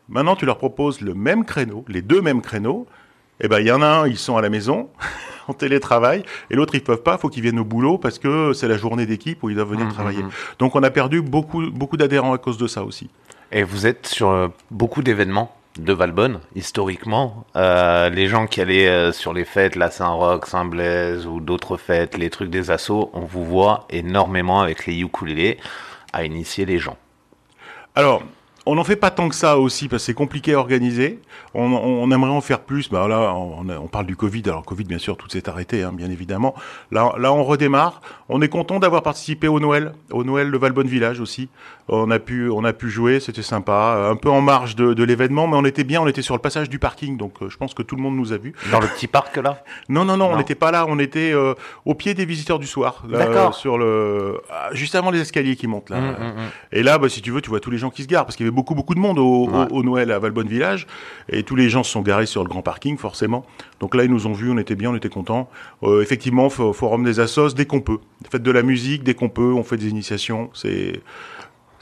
Maintenant, 0.08 0.36
tu 0.36 0.46
leur 0.46 0.56
proposes 0.56 1.02
le 1.02 1.12
même 1.12 1.44
créneau, 1.44 1.84
les 1.88 2.00
deux 2.00 2.22
mêmes 2.22 2.40
créneaux. 2.40 2.86
Et 3.40 3.48
ben, 3.48 3.60
il 3.60 3.66
y 3.66 3.72
en 3.72 3.82
a 3.82 3.86
un, 3.86 4.08
ils 4.08 4.18
sont 4.18 4.38
à 4.38 4.42
la 4.42 4.48
maison, 4.48 4.88
en 5.48 5.52
télétravail, 5.54 6.22
et 6.50 6.56
l'autre, 6.56 6.74
ils 6.74 6.82
peuvent 6.82 7.02
pas, 7.02 7.18
faut 7.18 7.28
qu'ils 7.28 7.42
viennent 7.42 7.58
au 7.58 7.64
boulot 7.64 7.98
parce 7.98 8.18
que 8.18 8.52
c'est 8.52 8.68
la 8.68 8.76
journée 8.76 9.06
d'équipe 9.06 9.42
où 9.42 9.50
ils 9.50 9.56
doivent 9.56 9.70
venir 9.70 9.86
Mhm, 9.86 9.92
travailler. 9.92 10.22
mhm. 10.22 10.30
Donc, 10.58 10.76
on 10.76 10.82
a 10.82 10.90
perdu 10.90 11.22
beaucoup, 11.22 11.70
beaucoup 11.70 11.96
d'adhérents 11.96 12.32
à 12.32 12.38
cause 12.38 12.58
de 12.58 12.66
ça 12.66 12.82
aussi. 12.82 13.08
Et 13.52 13.62
vous 13.62 13.86
êtes 13.86 14.06
sur 14.06 14.30
euh, 14.30 14.48
beaucoup 14.70 15.02
d'événements 15.02 15.52
de 15.78 15.92
Valbonne, 15.92 16.40
historiquement. 16.54 17.44
Euh, 17.54 18.08
les 18.08 18.26
gens 18.28 18.46
qui 18.46 18.60
allaient 18.60 18.88
euh, 18.88 19.12
sur 19.12 19.32
les 19.34 19.44
fêtes, 19.44 19.76
la 19.76 19.90
Saint-Roch, 19.90 20.46
Saint-Blaise 20.46 21.26
ou 21.26 21.40
d'autres 21.40 21.76
fêtes, 21.76 22.16
les 22.16 22.30
trucs 22.30 22.50
des 22.50 22.70
assos, 22.70 23.10
on 23.12 23.20
vous 23.20 23.44
voit 23.44 23.86
énormément 23.90 24.60
avec 24.62 24.86
les 24.86 24.98
ukulélés 24.98 25.58
à 26.12 26.24
initier 26.24 26.64
les 26.64 26.78
gens. 26.78 26.96
Alors, 27.94 28.22
on 28.64 28.74
n'en 28.74 28.84
fait 28.84 28.96
pas 28.96 29.10
tant 29.10 29.28
que 29.28 29.34
ça 29.34 29.58
aussi 29.58 29.86
parce 29.88 30.02
que 30.02 30.06
c'est 30.06 30.14
compliqué 30.14 30.54
à 30.54 30.58
organiser. 30.58 31.20
On, 31.58 32.10
aimerait 32.10 32.30
en 32.30 32.40
faire 32.40 32.60
plus. 32.60 32.90
Bah 32.90 33.08
là, 33.08 33.32
on, 33.34 33.68
on 33.68 33.86
parle 33.88 34.06
du 34.06 34.14
Covid. 34.16 34.42
Alors 34.46 34.64
Covid, 34.64 34.84
bien 34.84 34.98
sûr, 34.98 35.16
tout 35.16 35.28
s'est 35.28 35.48
arrêté, 35.48 35.82
hein, 35.82 35.92
bien 35.92 36.10
évidemment. 36.10 36.54
Là, 36.92 37.12
là, 37.18 37.32
on 37.32 37.42
redémarre. 37.44 38.00
On 38.28 38.42
est 38.42 38.48
content 38.48 38.78
d'avoir 38.78 39.02
participé 39.02 39.48
au 39.48 39.58
Noël, 39.60 39.92
au 40.10 40.22
Noël 40.24 40.50
de 40.50 40.58
Valbonne 40.58 40.86
Village 40.88 41.20
aussi. 41.20 41.48
On 41.88 42.10
a 42.10 42.18
pu, 42.18 42.50
on 42.50 42.64
a 42.64 42.72
pu 42.72 42.90
jouer, 42.90 43.20
c'était 43.20 43.42
sympa. 43.42 43.94
Euh, 43.96 44.10
Un 44.10 44.16
peu 44.16 44.28
en 44.30 44.40
marge 44.40 44.74
de, 44.76 44.92
de 44.92 45.04
l'événement, 45.04 45.46
mais 45.46 45.56
on 45.56 45.64
était 45.64 45.84
bien. 45.84 46.00
On 46.02 46.06
était 46.08 46.22
sur 46.22 46.34
le 46.34 46.40
passage 46.40 46.68
du 46.68 46.78
parking, 46.80 47.16
donc 47.16 47.34
euh, 47.42 47.48
je 47.48 47.56
pense 47.56 47.74
que 47.74 47.82
tout 47.82 47.94
le 47.96 48.02
monde 48.02 48.16
nous 48.16 48.32
a 48.32 48.36
vus. 48.38 48.52
Dans 48.72 48.80
le 48.80 48.88
petit 48.88 49.06
parc 49.06 49.36
là? 49.36 49.62
Non, 49.88 50.04
non, 50.04 50.16
non, 50.16 50.26
on 50.32 50.36
n'était 50.36 50.54
pas 50.56 50.70
là. 50.72 50.84
On 50.88 50.98
était 50.98 51.32
euh, 51.32 51.54
au 51.84 51.94
pied 51.94 52.14
des 52.14 52.24
visiteurs 52.24 52.58
du 52.58 52.66
soir, 52.66 53.04
là, 53.08 53.18
D'accord. 53.18 53.54
sur 53.54 53.78
le, 53.78 54.40
ah, 54.50 54.68
juste 54.72 54.94
avant 54.96 55.10
les 55.12 55.20
escaliers 55.20 55.54
qui 55.56 55.68
montent 55.68 55.90
là. 55.90 55.98
Hum, 55.98 56.04
hum, 56.08 56.26
hum. 56.38 56.44
Et 56.72 56.82
là, 56.82 56.98
bah, 56.98 57.08
si 57.08 57.22
tu 57.22 57.30
veux, 57.30 57.40
tu 57.40 57.50
vois 57.50 57.60
tous 57.60 57.70
les 57.70 57.78
gens 57.78 57.90
qui 57.90 58.02
se 58.02 58.08
garent, 58.08 58.24
parce 58.24 58.34
qu'il 58.36 58.44
y 58.44 58.48
avait 58.48 58.54
beaucoup, 58.54 58.74
beaucoup 58.74 58.94
de 58.96 59.00
monde 59.00 59.18
au, 59.18 59.24
au- 59.44 59.46
Ouais. 59.50 59.66
au 59.70 59.82
Noël 59.84 60.10
à 60.10 60.18
Valbonne 60.18 60.48
Village, 60.48 60.86
et 61.28 61.44
tous 61.46 61.56
les 61.56 61.70
gens 61.70 61.82
se 61.82 61.90
sont 61.92 62.02
garés 62.02 62.26
sur 62.26 62.42
le 62.42 62.48
grand 62.48 62.60
parking, 62.62 62.98
forcément. 62.98 63.46
Donc 63.80 63.94
là, 63.94 64.04
ils 64.04 64.10
nous 64.10 64.26
ont 64.26 64.32
vus, 64.32 64.50
on 64.50 64.58
était 64.58 64.74
bien, 64.74 64.90
on 64.90 64.96
était 64.96 65.08
contents. 65.08 65.48
Euh, 65.82 66.02
effectivement, 66.02 66.48
fo- 66.48 66.72
forum 66.74 67.04
des 67.04 67.20
assos, 67.20 67.54
dès 67.54 67.64
qu'on 67.64 67.80
peut. 67.80 67.98
Faites 68.30 68.42
de 68.42 68.50
la 68.50 68.62
musique, 68.62 69.02
dès 69.04 69.14
qu'on 69.14 69.28
peut, 69.30 69.52
on 69.54 69.62
fait 69.62 69.76
des 69.78 69.88
initiations. 69.88 70.50
C'est 70.52 71.00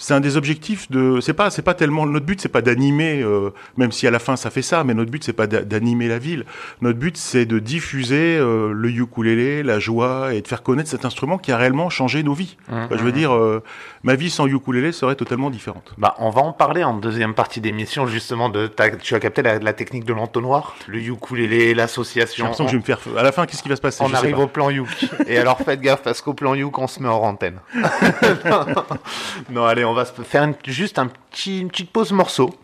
c'est 0.05 0.13
un 0.13 0.21
des 0.21 0.37
objectifs 0.37 0.91
de. 0.91 1.19
C'est 1.23 1.33
pas, 1.33 1.49
c'est 1.49 1.63
pas 1.63 1.73
tellement. 1.73 2.05
Notre 2.05 2.27
but, 2.27 2.39
c'est 2.39 2.51
pas 2.51 2.61
d'animer, 2.61 3.23
euh, 3.23 3.49
même 3.79 3.91
si 3.91 4.07
à 4.07 4.11
la 4.11 4.19
fin 4.19 4.37
ça 4.37 4.51
fait 4.51 4.61
ça, 4.61 4.85
mais 4.85 4.93
notre 4.93 5.11
but, 5.11 5.25
c'est 5.25 5.33
pas 5.33 5.47
d'a- 5.47 5.63
d'animer 5.63 6.09
la 6.09 6.19
ville. 6.19 6.45
Notre 6.83 6.99
but, 6.99 7.17
c'est 7.17 7.47
de 7.47 7.59
diffuser 7.59 8.37
euh, 8.37 8.71
le 8.75 8.91
ukulélé, 8.91 9.63
la 9.63 9.79
joie, 9.79 10.35
et 10.35 10.43
de 10.43 10.47
faire 10.49 10.63
connaître 10.63 10.91
cet 10.91 11.07
instrument 11.07 11.39
qui 11.39 11.53
a 11.53 11.57
réellement 11.57 11.89
changé 11.89 12.23
nos 12.23 12.35
vies. 12.35 12.59
Enfin, 12.71 12.89
je 12.99 13.03
veux 13.03 13.13
dire, 13.13 13.33
euh, 13.35 13.63
ma 14.03 14.15
vie 14.15 14.29
sans 14.29 14.47
ukulélé 14.47 14.93
serait 14.93 15.15
totalement 15.15 15.49
différente. 15.49 15.95
Bah, 15.97 16.15
on 16.19 16.29
va 16.29 16.43
en 16.43 16.53
parler 16.53 16.85
en 16.85 16.95
deuxième 16.99 17.33
partie 17.33 17.63
d'émission, 17.63 18.07
justement. 18.07 18.51
De 18.51 18.67
ta- 18.67 18.91
Tu 18.91 19.15
as 19.15 19.21
capté 19.21 19.41
la, 19.41 19.59
la 19.59 19.73
technique 19.73 20.05
de 20.05 20.13
l'entonnoir 20.13 20.75
Le 20.87 20.99
ukulélé, 20.99 21.61
J'ai 21.69 21.75
l'association. 21.75 22.45
l'impression 22.45 22.65
que 22.67 22.71
je 22.73 22.77
vais 22.77 22.81
me 22.81 22.85
faire. 22.85 22.99
À 23.17 23.23
la 23.23 23.33
fin, 23.33 23.47
qu'est-ce 23.47 23.63
qui 23.63 23.71
va 23.71 23.77
se 23.77 23.81
passer? 23.81 24.03
On 24.05 24.09
Je 24.09 24.15
arrive 24.17 24.39
au 24.39 24.49
plan 24.49 24.69
Youk. 24.69 24.89
Et 25.27 25.39
alors 25.39 25.57
faites 25.59 25.81
gaffe 25.81 26.03
parce 26.03 26.21
qu'au 26.21 26.35
plan 26.35 26.55
Youk, 26.55 26.77
on 26.79 26.87
se 26.89 27.03
met 27.03 27.09
en 27.09 27.23
antenne. 27.23 27.59
non, 29.51 29.65
allez, 29.65 29.85
on 29.85 29.94
va 29.95 30.05
se 30.05 30.23
faire 30.23 30.53
juste 30.67 30.99
une 31.47 31.69
petite 31.69 31.91
pause 31.91 32.13
morceau. 32.13 32.55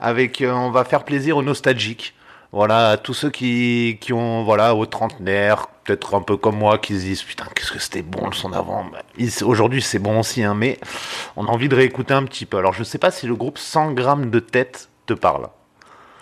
Avec, 0.00 0.40
euh, 0.40 0.52
on 0.52 0.70
va 0.70 0.84
faire 0.84 1.04
plaisir 1.04 1.36
aux 1.36 1.42
nostalgiques. 1.42 2.14
Voilà, 2.50 2.90
à 2.90 2.96
tous 2.96 3.12
ceux 3.12 3.30
qui, 3.30 3.98
qui 4.00 4.14
ont, 4.14 4.42
voilà, 4.44 4.74
aux 4.74 4.86
trentenaires, 4.86 5.66
peut-être 5.84 6.14
un 6.14 6.22
peu 6.22 6.38
comme 6.38 6.56
moi, 6.56 6.78
qui 6.78 6.94
se 6.94 7.00
disent 7.00 7.22
putain, 7.22 7.44
qu'est-ce 7.54 7.72
que 7.72 7.78
c'était 7.78 8.02
bon 8.02 8.26
le 8.26 8.32
son 8.32 8.48
d'avant. 8.48 8.86
Bah, 8.90 9.02
Aujourd'hui, 9.44 9.82
c'est 9.82 9.98
bon 9.98 10.20
aussi, 10.20 10.42
hein, 10.42 10.54
mais 10.54 10.78
on 11.36 11.46
a 11.46 11.50
envie 11.50 11.68
de 11.68 11.76
réécouter 11.76 12.14
un 12.14 12.24
petit 12.24 12.46
peu. 12.46 12.56
Alors, 12.56 12.72
je 12.72 12.84
sais 12.84 12.98
pas 12.98 13.10
si 13.10 13.26
le 13.26 13.34
groupe 13.34 13.58
100 13.58 13.92
grammes 13.92 14.30
de 14.30 14.40
tête 14.40 14.88
te 15.06 15.12
parle. 15.12 15.48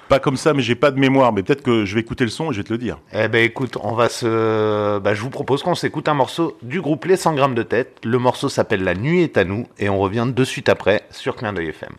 Pas 0.08 0.20
comme 0.20 0.36
ça, 0.36 0.54
mais 0.54 0.62
j'ai 0.62 0.76
pas 0.76 0.90
de 0.90 1.00
mémoire. 1.00 1.32
Mais 1.32 1.42
peut-être 1.42 1.62
que 1.62 1.84
je 1.84 1.94
vais 1.94 2.00
écouter 2.00 2.24
le 2.24 2.30
son 2.30 2.50
et 2.50 2.54
je 2.54 2.58
vais 2.58 2.64
te 2.64 2.72
le 2.72 2.78
dire. 2.78 2.98
Eh 3.12 3.28
ben 3.28 3.44
écoute, 3.44 3.76
on 3.82 3.94
va 3.94 4.08
se, 4.08 4.98
bah, 4.98 5.14
je 5.14 5.22
vous 5.22 5.30
propose 5.30 5.62
qu'on 5.62 5.74
s'écoute 5.74 6.08
un 6.08 6.14
morceau 6.14 6.56
du 6.62 6.80
groupe 6.80 7.04
Les 7.06 7.16
100 7.16 7.34
grammes 7.34 7.54
de 7.54 7.62
tête. 7.62 7.98
Le 8.04 8.18
morceau 8.18 8.48
s'appelle 8.48 8.84
La 8.84 8.94
nuit 8.94 9.22
est 9.22 9.36
à 9.36 9.44
nous 9.44 9.66
et 9.78 9.88
on 9.88 9.98
revient 9.98 10.26
de 10.32 10.44
suite 10.44 10.68
après 10.68 11.02
sur 11.10 11.34
Clin 11.34 11.52
d'œil 11.52 11.70
FM. 11.70 11.90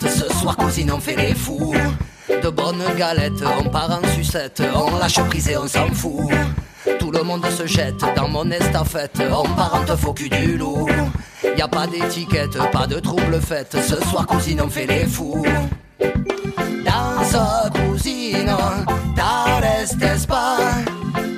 Ce 0.00 0.32
soir, 0.34 0.56
cousine, 0.56 0.92
on 0.92 1.00
fait 1.00 1.16
les 1.16 1.34
fous. 1.34 1.74
De 2.28 2.48
bonnes 2.48 2.82
galettes, 2.96 3.42
on 3.58 3.68
part 3.68 3.90
en 3.90 4.06
sucette, 4.14 4.62
on 4.74 4.96
lâche 4.98 5.20
prise 5.28 5.48
et 5.48 5.56
on 5.56 5.66
s'en 5.66 5.88
fout. 5.92 6.30
Tout 6.98 7.10
le 7.10 7.22
monde 7.22 7.44
se 7.50 7.66
jette 7.66 8.04
dans 8.16 8.28
mon 8.28 8.50
estafette, 8.50 9.20
on 9.30 9.48
part 9.54 9.74
en 9.74 9.84
te 9.84 9.96
faux 9.96 10.12
cul 10.12 10.28
du 10.28 10.56
loup. 10.56 10.88
Y 11.56 11.62
a 11.62 11.68
pas 11.68 11.86
d'étiquette, 11.86 12.56
pas 12.72 12.86
de 12.86 13.00
trouble 13.00 13.40
fête, 13.40 13.76
ce 13.80 13.96
soir 14.08 14.26
cousine 14.26 14.60
on 14.62 14.68
fait 14.68 14.86
les 14.86 15.06
fous. 15.06 15.44
Danza 16.84 17.70
cousine, 17.74 18.54
t'arrestes 19.16 20.26
pas? 20.26 20.58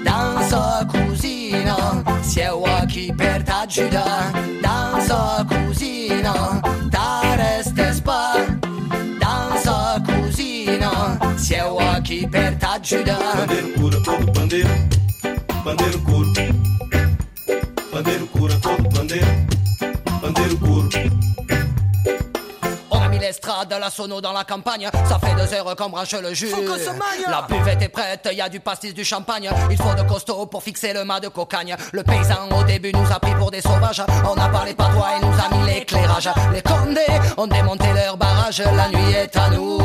Danza 0.04 0.86
cousine, 0.90 1.74
siamo 2.22 2.66
qui 2.88 3.12
per 3.12 3.42
t'aiutare. 3.44 4.32
Danza 4.62 5.44
cousine, 5.48 6.22
t'arrestes 6.22 6.24
pas. 6.24 6.26
Danza 6.26 6.26
cousine, 6.64 6.75
aqui 12.06 12.26
perto 12.28 12.78
de 12.78 12.88
girar. 12.88 13.36
Bandeiro 13.36 13.72
cura, 13.72 14.00
bandeiro, 14.32 14.68
bandeiro 15.64 16.00
cura. 16.02 16.55
Sono 23.96 24.20
dans 24.20 24.32
la 24.32 24.44
campagne. 24.44 24.88
Ça 25.08 25.18
fait 25.18 25.34
deux 25.34 25.54
heures 25.54 25.74
qu'on 25.74 25.88
branche 25.88 26.12
le 26.12 26.34
jus. 26.34 26.48
Faut 26.48 26.62
qu'on 26.62 26.76
se 26.76 26.90
magne. 26.90 27.24
La 27.28 27.46
buvette 27.48 27.82
est 27.82 27.88
prête, 27.88 28.28
y 28.32 28.40
a 28.40 28.48
du 28.48 28.60
pastis, 28.60 28.92
du 28.92 29.04
champagne. 29.04 29.50
Il 29.70 29.76
faut 29.76 29.94
de 29.94 30.06
costaud 30.06 30.46
pour 30.46 30.62
fixer 30.62 30.92
le 30.92 31.04
mât 31.04 31.20
de 31.20 31.28
cocagne. 31.28 31.74
Le 31.92 32.02
paysan 32.02 32.48
au 32.58 32.62
début 32.64 32.92
nous 32.92 33.10
a 33.10 33.18
pris 33.18 33.34
pour 33.34 33.50
des 33.50 33.62
sauvages. 33.62 34.02
On 34.24 34.38
a 34.38 34.48
parlé 34.48 34.74
patois 34.74 35.16
et 35.16 35.24
nous 35.24 35.32
a 35.32 35.56
mis 35.56 35.72
l'éclairage. 35.72 36.28
Les 36.52 36.62
condés 36.62 37.00
ont 37.38 37.46
démonté 37.46 37.86
leur 37.94 38.16
barrage. 38.16 38.60
La 38.60 38.88
nuit 38.88 39.12
est 39.14 39.36
à 39.36 39.50
nous. 39.50 39.78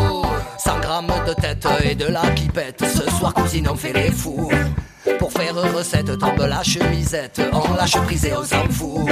100 0.57 0.79
grammes 0.79 1.13
de 1.25 1.33
tête 1.33 1.65
et 1.83 1.95
de 1.95 2.07
la 2.07 2.21
pipette. 2.21 2.83
Ce 2.85 3.09
soir, 3.11 3.33
cousine, 3.33 3.69
on 3.69 3.75
fait 3.75 3.93
les 3.93 4.11
fous. 4.11 4.51
Pour 5.21 5.31
faire 5.31 5.53
recette, 5.53 6.17
tombe 6.17 6.47
la 6.49 6.63
chemisette. 6.63 7.39
On 7.53 7.75
lâche 7.75 7.95
on 7.95 8.43
s'en 8.43 8.67
fout. 8.71 9.07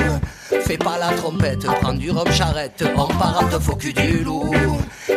Fais 0.65 0.75
pas 0.75 0.97
la 0.97 1.09
trompette, 1.15 1.67
prends 1.81 1.93
du 1.93 2.09
rhum 2.09 2.31
charrette. 2.31 2.83
On 2.97 3.05
part 3.05 3.43
en 3.43 3.59
faux 3.59 3.75
cul 3.75 3.93
du 3.93 4.23
loup. 4.23 4.49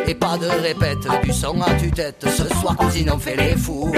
Et 0.05 0.13
pas 0.13 0.37
de 0.37 0.45
répète, 0.45 0.99
du 1.23 1.33
son 1.33 1.59
à 1.63 1.73
tue-tête. 1.79 2.23
Ce 2.29 2.47
soir, 2.59 2.75
cousine, 2.75 3.09
on 3.11 3.17
fait 3.17 3.35
les 3.35 3.57
fous. 3.57 3.91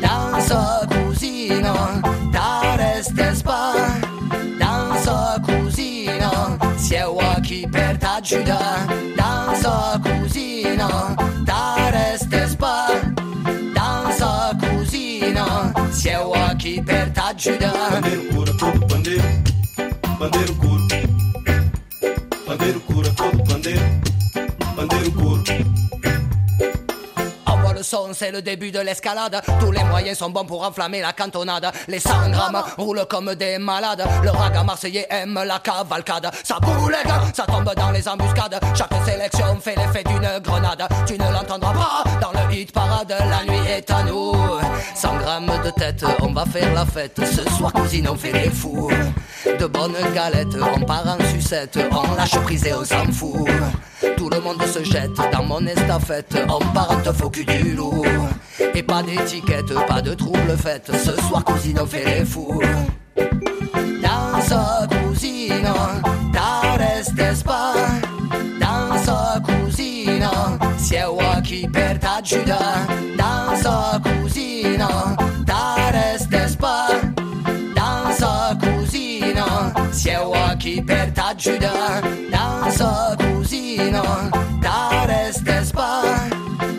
Danza 0.00 0.80
cugino, 0.88 1.74
t'arrestes 2.32 3.44
pas? 3.44 3.74
Danza 4.58 5.36
cugino, 5.44 6.56
sieła 6.78 7.36
chi 7.42 7.66
per 7.70 7.98
t'ajuda. 7.98 8.86
Danza 9.14 10.00
cugino, 10.02 10.88
t'arrestes 11.44 12.56
pas? 12.56 13.09
Se 15.92 16.08
eu 16.08 16.34
aqui 16.34 16.78
apertar 16.80 17.34
de 17.34 17.50
Bandeiro 17.52 18.24
cura, 18.32 18.52
bandeiro, 18.88 19.22
bandeiro 20.18 20.54
cura. 20.54 20.69
C'est 28.20 28.30
le 28.30 28.42
début 28.42 28.70
de 28.70 28.80
l'escalade. 28.80 29.40
Tous 29.58 29.72
les 29.72 29.82
moyens 29.82 30.18
sont 30.18 30.28
bons 30.28 30.44
pour 30.44 30.62
enflammer 30.62 31.00
la 31.00 31.14
cantonade. 31.14 31.72
Les 31.88 32.00
100 32.00 32.28
grammes 32.28 32.62
roulent 32.76 33.06
comme 33.08 33.34
des 33.34 33.56
malades. 33.56 34.04
Le 34.22 34.28
raga 34.28 34.62
marseillais 34.62 35.06
aime 35.08 35.40
la 35.42 35.58
cavalcade. 35.58 36.30
Ça 36.44 36.58
boulega, 36.60 37.22
ça 37.34 37.46
tombe 37.46 37.72
dans 37.74 37.90
les 37.90 38.06
embuscades. 38.06 38.60
Chaque 38.76 38.92
sélection 39.06 39.58
fait 39.58 39.74
l'effet 39.74 40.04
d'une 40.04 40.38
grenade. 40.40 40.86
Tu 41.06 41.14
ne 41.14 41.32
l'entendras 41.32 41.72
pas 41.72 42.04
dans 42.20 42.32
le 42.32 42.54
hit 42.54 42.72
parade. 42.72 43.08
La 43.18 43.42
nuit 43.50 43.66
est 43.70 43.90
à 43.90 44.02
nous. 44.02 44.34
100 44.94 45.16
grammes 45.16 45.52
de 45.64 45.70
tête, 45.70 46.04
on 46.20 46.34
va 46.34 46.44
faire 46.44 46.74
la 46.74 46.84
fête. 46.84 47.18
Ce 47.24 47.48
soir, 47.54 47.72
cousine, 47.72 48.06
on 48.06 48.16
fait 48.16 48.32
les 48.32 48.50
fous. 48.50 48.90
De 49.46 49.64
bonnes 49.64 49.96
galettes, 50.14 50.58
on 50.60 50.80
part 50.80 51.06
en 51.06 51.24
sucette. 51.32 51.78
On 51.90 52.14
lâche 52.16 52.38
prise 52.40 52.66
et 52.66 52.74
on 52.74 52.84
s'en 52.84 53.10
fout. 53.10 53.48
Tout 54.20 54.28
le 54.28 54.40
monde 54.42 54.62
se 54.66 54.84
jette 54.84 55.16
dans 55.32 55.42
mon 55.44 55.66
estafette. 55.66 56.36
On 56.46 56.58
part 56.74 56.90
en 56.90 57.12
faux 57.14 57.30
cul 57.30 57.46
du 57.46 57.74
loup. 57.74 58.04
Et 58.74 58.82
pas 58.82 59.02
d'étiquette, 59.02 59.72
pas 59.88 60.02
de 60.02 60.12
trouble 60.12 60.58
fête. 60.62 60.92
Ce 60.92 61.16
soir, 61.22 61.42
cousine, 61.42 61.78
on 61.80 61.86
fait 61.86 62.04
les 62.04 62.26
fous. 62.26 62.60
Danza 64.02 64.86
cugino, 64.90 65.72
t'arrestes 66.34 67.42
pas? 67.44 67.72
Danza 68.60 69.40
cugino, 69.42 70.58
sieła 70.76 71.40
chi 71.42 71.66
per 71.66 71.98
t'ajuda. 71.98 72.58
Danza 73.16 74.02
cugino, 74.04 75.16
t'arrestes 75.46 76.58
pas? 76.58 76.90
Danza 77.74 78.54
cugino, 78.60 79.72
sieła 79.90 80.54
chi 80.58 80.82
per 80.82 81.10
t'ajuda. 81.10 82.02
Danza 82.30 83.16
cugino, 83.80 84.02
t'arrestes 84.60 85.72
pas. 85.72 86.28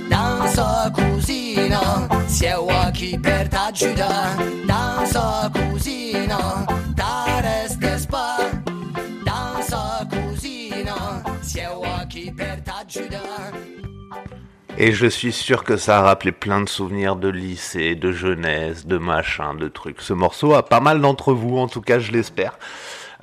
Danza 0.09 0.91
cugino, 0.93 2.07
sieła 2.27 2.91
chi 2.91 3.17
per 3.19 3.47
t'ajuda. 3.47 4.35
Danza 4.65 5.49
cugino, 5.53 6.65
t'arrestes 6.95 8.05
pas. 8.07 8.49
Danza 9.23 10.07
cugino, 10.09 11.21
sieła 11.41 12.05
chi 12.07 12.31
per 12.31 12.61
t'ajuda. 12.61 13.21
Et 14.77 14.93
je 14.93 15.05
suis 15.05 15.33
sûr 15.33 15.63
que 15.63 15.77
ça 15.77 15.99
a 15.99 16.01
rappelé 16.01 16.31
plein 16.31 16.61
de 16.61 16.69
souvenirs 16.69 17.15
de 17.15 17.27
lycée, 17.27 17.93
de 17.93 18.11
jeunesse, 18.11 18.87
de 18.87 18.97
machin, 18.97 19.53
de 19.53 19.67
trucs. 19.67 20.01
Ce 20.01 20.13
morceau 20.13 20.53
a 20.53 20.63
pas 20.63 20.79
mal 20.79 21.01
d'entre 21.01 21.33
vous, 21.33 21.57
en 21.57 21.67
tout 21.67 21.81
cas 21.81 21.99
je 21.99 22.11
l'espère. 22.11 22.57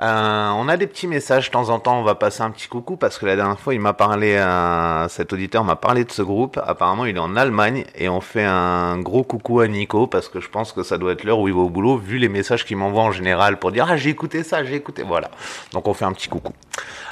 Euh, 0.01 0.51
on 0.55 0.69
a 0.69 0.77
des 0.77 0.87
petits 0.87 1.09
messages 1.09 1.47
de 1.47 1.53
temps 1.53 1.71
en 1.71 1.81
temps, 1.81 1.99
on 1.99 2.05
va 2.05 2.15
passer 2.15 2.43
un 2.43 2.51
petit 2.51 2.69
coucou 2.69 2.97
parce 2.97 3.19
que 3.19 3.27
la 3.27 3.35
dernière 3.35 3.59
fois 3.59 3.75
il 3.75 3.81
m'a 3.81 3.95
parlé, 3.95 4.37
euh, 4.37 5.09
cet 5.09 5.33
auditeur 5.33 5.65
m'a 5.65 5.75
parlé 5.75 6.05
de 6.05 6.13
ce 6.13 6.23
groupe, 6.23 6.61
apparemment 6.65 7.05
il 7.05 7.17
est 7.17 7.21
en 7.21 7.35
Allemagne 7.35 7.85
et 7.97 8.09
on 8.09 8.21
fait 8.21 8.45
un 8.45 9.01
gros 9.01 9.25
coucou 9.25 9.59
à 9.59 9.67
Nico 9.67 10.07
parce 10.07 10.29
que 10.29 10.39
je 10.39 10.49
pense 10.49 10.73
que 10.73 10.85
ça 10.85 10.99
doit 10.99 11.13
être 11.13 11.25
l'heure 11.25 11.41
où 11.41 11.49
il 11.49 11.55
va 11.55 11.61
au 11.61 11.69
boulot 11.69 11.97
vu 11.97 12.19
les 12.19 12.29
messages 12.29 12.65
qu'il 12.65 12.77
m'envoie 12.77 13.03
en 13.03 13.11
général 13.11 13.59
pour 13.59 13.73
dire 13.73 13.89
ah 13.91 13.97
j'ai 13.97 14.11
écouté 14.11 14.45
ça, 14.45 14.63
j'ai 14.63 14.77
écouté, 14.77 15.03
voilà. 15.03 15.33
Donc 15.73 15.89
on 15.89 15.95
fait 15.95 16.05
un 16.05 16.13
petit 16.13 16.29
coucou. 16.29 16.53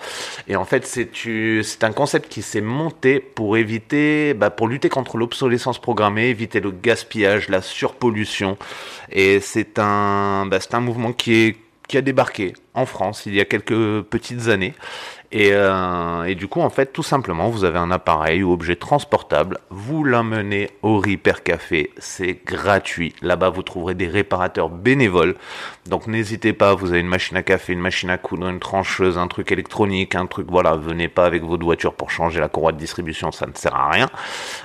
Et 0.49 0.57
en 0.57 0.64
fait, 0.64 0.87
c'est 0.87 1.11
tu- 1.11 1.62
c'est 1.62 1.85
un 1.85 1.93
concept 1.93 2.29
qui 2.31 2.40
s'est 2.43 2.62
monté 2.62 3.21
pour 3.21 3.59
éviter, 3.59 4.33
bah, 4.35 4.49
pour 4.51 4.66
lutter 4.66 4.88
contre 4.88 5.19
l'obsolescence 5.19 5.79
programmée, 5.81 6.29
éviter 6.29 6.61
le 6.61 6.71
gaspillage, 6.71 7.49
la 7.51 7.61
surpollution. 7.61 8.57
Et 9.12 9.40
c'est 9.40 9.79
un, 9.79 10.47
bah, 10.47 10.59
un 10.73 10.81
mouvement 10.81 11.12
qui 11.12 11.35
est 11.35 11.57
qui 11.88 11.99
a 11.99 12.03
débarqué 12.03 12.53
en 12.75 12.87
France 12.87 13.25
il 13.27 13.35
y 13.35 13.40
a 13.40 13.45
quelques 13.45 14.03
petites 14.03 14.47
années. 14.47 14.75
Et, 15.33 15.51
euh, 15.53 16.25
et, 16.25 16.35
du 16.35 16.49
coup, 16.49 16.61
en 16.61 16.71
fait, 16.71 16.93
tout 16.93 17.05
simplement, 17.05 17.51
vous 17.51 17.62
avez 17.62 17.79
un 17.79 17.93
appareil 17.93 18.43
ou 18.43 18.53
objet 18.53 18.75
transportable, 18.75 19.59
vous 19.71 20.03
l'emmenez 20.03 20.71
au 20.83 20.99
Repair 20.99 21.45
Café, 21.45 21.90
c'est 21.99 22.45
gratuit. 22.45 23.14
Là-bas, 23.23 23.51
vous 23.51 23.62
trouverez 23.62 23.95
des 23.95 24.09
réparateurs 24.09 24.71
bénévoles. 24.71 25.37
Donc 25.88 26.09
n'hésitez 26.09 26.53
pas, 26.53 26.75
vous 26.75 26.90
avez 26.90 27.01
une 27.01 27.09
machine 27.09 27.37
à 27.37 27.43
café, 27.43 27.73
une 27.73 27.81
machine 27.81 28.11
à 28.11 28.19
coudre, 28.19 28.49
une 28.49 28.59
trancheuse, 28.59 29.19
un 29.19 29.29
truc 29.29 29.51
électronique, 29.53 30.14
un 30.14 30.27
truc, 30.27 30.47
voilà, 30.51 30.77
venez 30.77 31.09
pas 31.09 31.25
avec 31.25 31.43
votre 31.43 31.64
voiture 31.64 31.95
pour 31.95 32.11
changer 32.11 32.40
la 32.40 32.49
courroie 32.49 32.73
de 32.73 32.77
distribution, 32.77 33.31
ça 33.31 33.47
ne 33.47 33.53
sert 33.55 33.75
à 33.75 33.90
rien. 33.90 34.09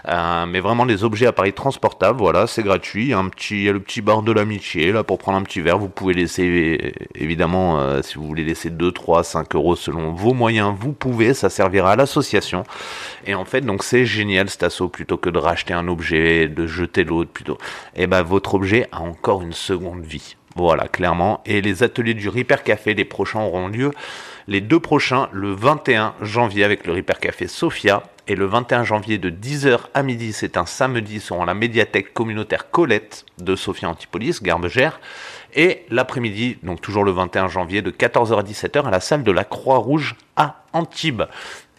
Euh, 0.08 0.46
mais 0.48 0.60
vraiment, 0.60 0.86
les 0.86 1.04
objets 1.04 1.28
appareils 1.28 1.54
transportables, 1.54 2.18
voilà, 2.18 2.48
c'est 2.48 2.64
gratuit. 2.64 3.14
Un 3.14 3.30
petit, 3.30 3.56
il 3.56 3.64
y 3.64 3.70
a 3.70 3.72
le 3.72 3.80
petit 3.80 4.02
bar 4.02 4.24
de 4.24 4.32
l'amitié, 4.32 4.92
là, 4.92 5.04
pour 5.04 5.20
prendre 5.20 5.38
un 5.38 5.44
petit 5.44 5.62
verre. 5.62 5.78
Vous 5.78 5.90
pouvez 5.90 6.16
laisser, 6.16 6.94
évidemment, 7.14 7.80
euh, 7.80 8.02
si 8.02 8.16
vous 8.16 8.26
voulez 8.26 8.44
laisser 8.44 8.72
2, 8.72 8.92
3, 8.92 9.24
5 9.24 9.56
euros 9.56 9.76
selon 9.76 10.12
vos 10.12 10.34
moyens 10.34 10.55
vous 10.62 10.94
pouvez, 10.94 11.34
ça 11.34 11.50
servira 11.50 11.94
à 11.94 11.96
l'association. 11.96 12.64
Et 13.26 13.36
en 13.36 13.46
fait, 13.46 13.62
donc 13.62 13.84
c'est 13.84 14.06
génial 14.06 14.50
cet 14.50 14.64
assaut, 14.64 14.88
plutôt 14.88 15.18
que 15.18 15.30
de 15.30 15.38
racheter 15.38 15.74
un 15.74 15.88
objet, 15.88 16.48
de 16.48 16.68
jeter 16.68 17.04
l'autre, 17.04 17.32
plutôt. 17.32 17.58
Et 17.96 18.04
eh 18.04 18.08
ben 18.08 18.22
votre 18.22 18.56
objet 18.56 18.88
a 18.92 19.02
encore 19.02 19.42
une 19.42 19.54
seconde 19.54 20.04
vie. 20.04 20.36
Voilà, 20.56 20.88
clairement. 20.88 21.42
Et 21.46 21.62
les 21.62 21.84
ateliers 21.84 22.14
du 22.14 22.30
Repair 22.30 22.64
Café, 22.64 22.94
les 22.94 23.06
prochains 23.06 23.42
auront 23.42 23.68
lieu 23.68 23.92
les 24.48 24.62
deux 24.62 24.80
prochains, 24.80 25.28
le 25.32 25.54
21 25.54 26.14
janvier 26.22 26.64
avec 26.64 26.86
le 26.86 26.94
Repair 26.94 27.20
Café 27.20 27.48
Sofia 27.48 28.04
et 28.28 28.36
le 28.36 28.46
21 28.46 28.84
janvier 28.84 29.18
de 29.18 29.30
10h 29.30 29.80
à 29.94 30.04
midi, 30.04 30.34
c'est 30.34 30.58
un 30.58 30.66
samedi, 30.66 31.20
seront 31.20 31.46
la 31.46 31.54
médiathèque 31.54 32.14
communautaire 32.14 32.70
Colette 32.70 33.26
de 33.40 33.56
Sofia 33.56 33.90
Antipolis, 33.90 34.42
Garbegère. 34.42 35.00
Et 35.56 35.86
l'après-midi, 35.90 36.58
donc 36.64 36.82
toujours 36.82 37.06
le 37.06 37.12
21 37.12 37.48
janvier, 37.48 37.82
de 37.82 37.90
14h 37.90 38.40
à 38.40 38.44
17h 38.44 38.84
à 38.84 38.92
la 38.92 39.00
salle 39.00 39.24
de 39.24 39.32
la 39.32 39.46
Croix-Rouge 39.46 40.16
à 40.36 40.64
Antibes. 40.74 41.24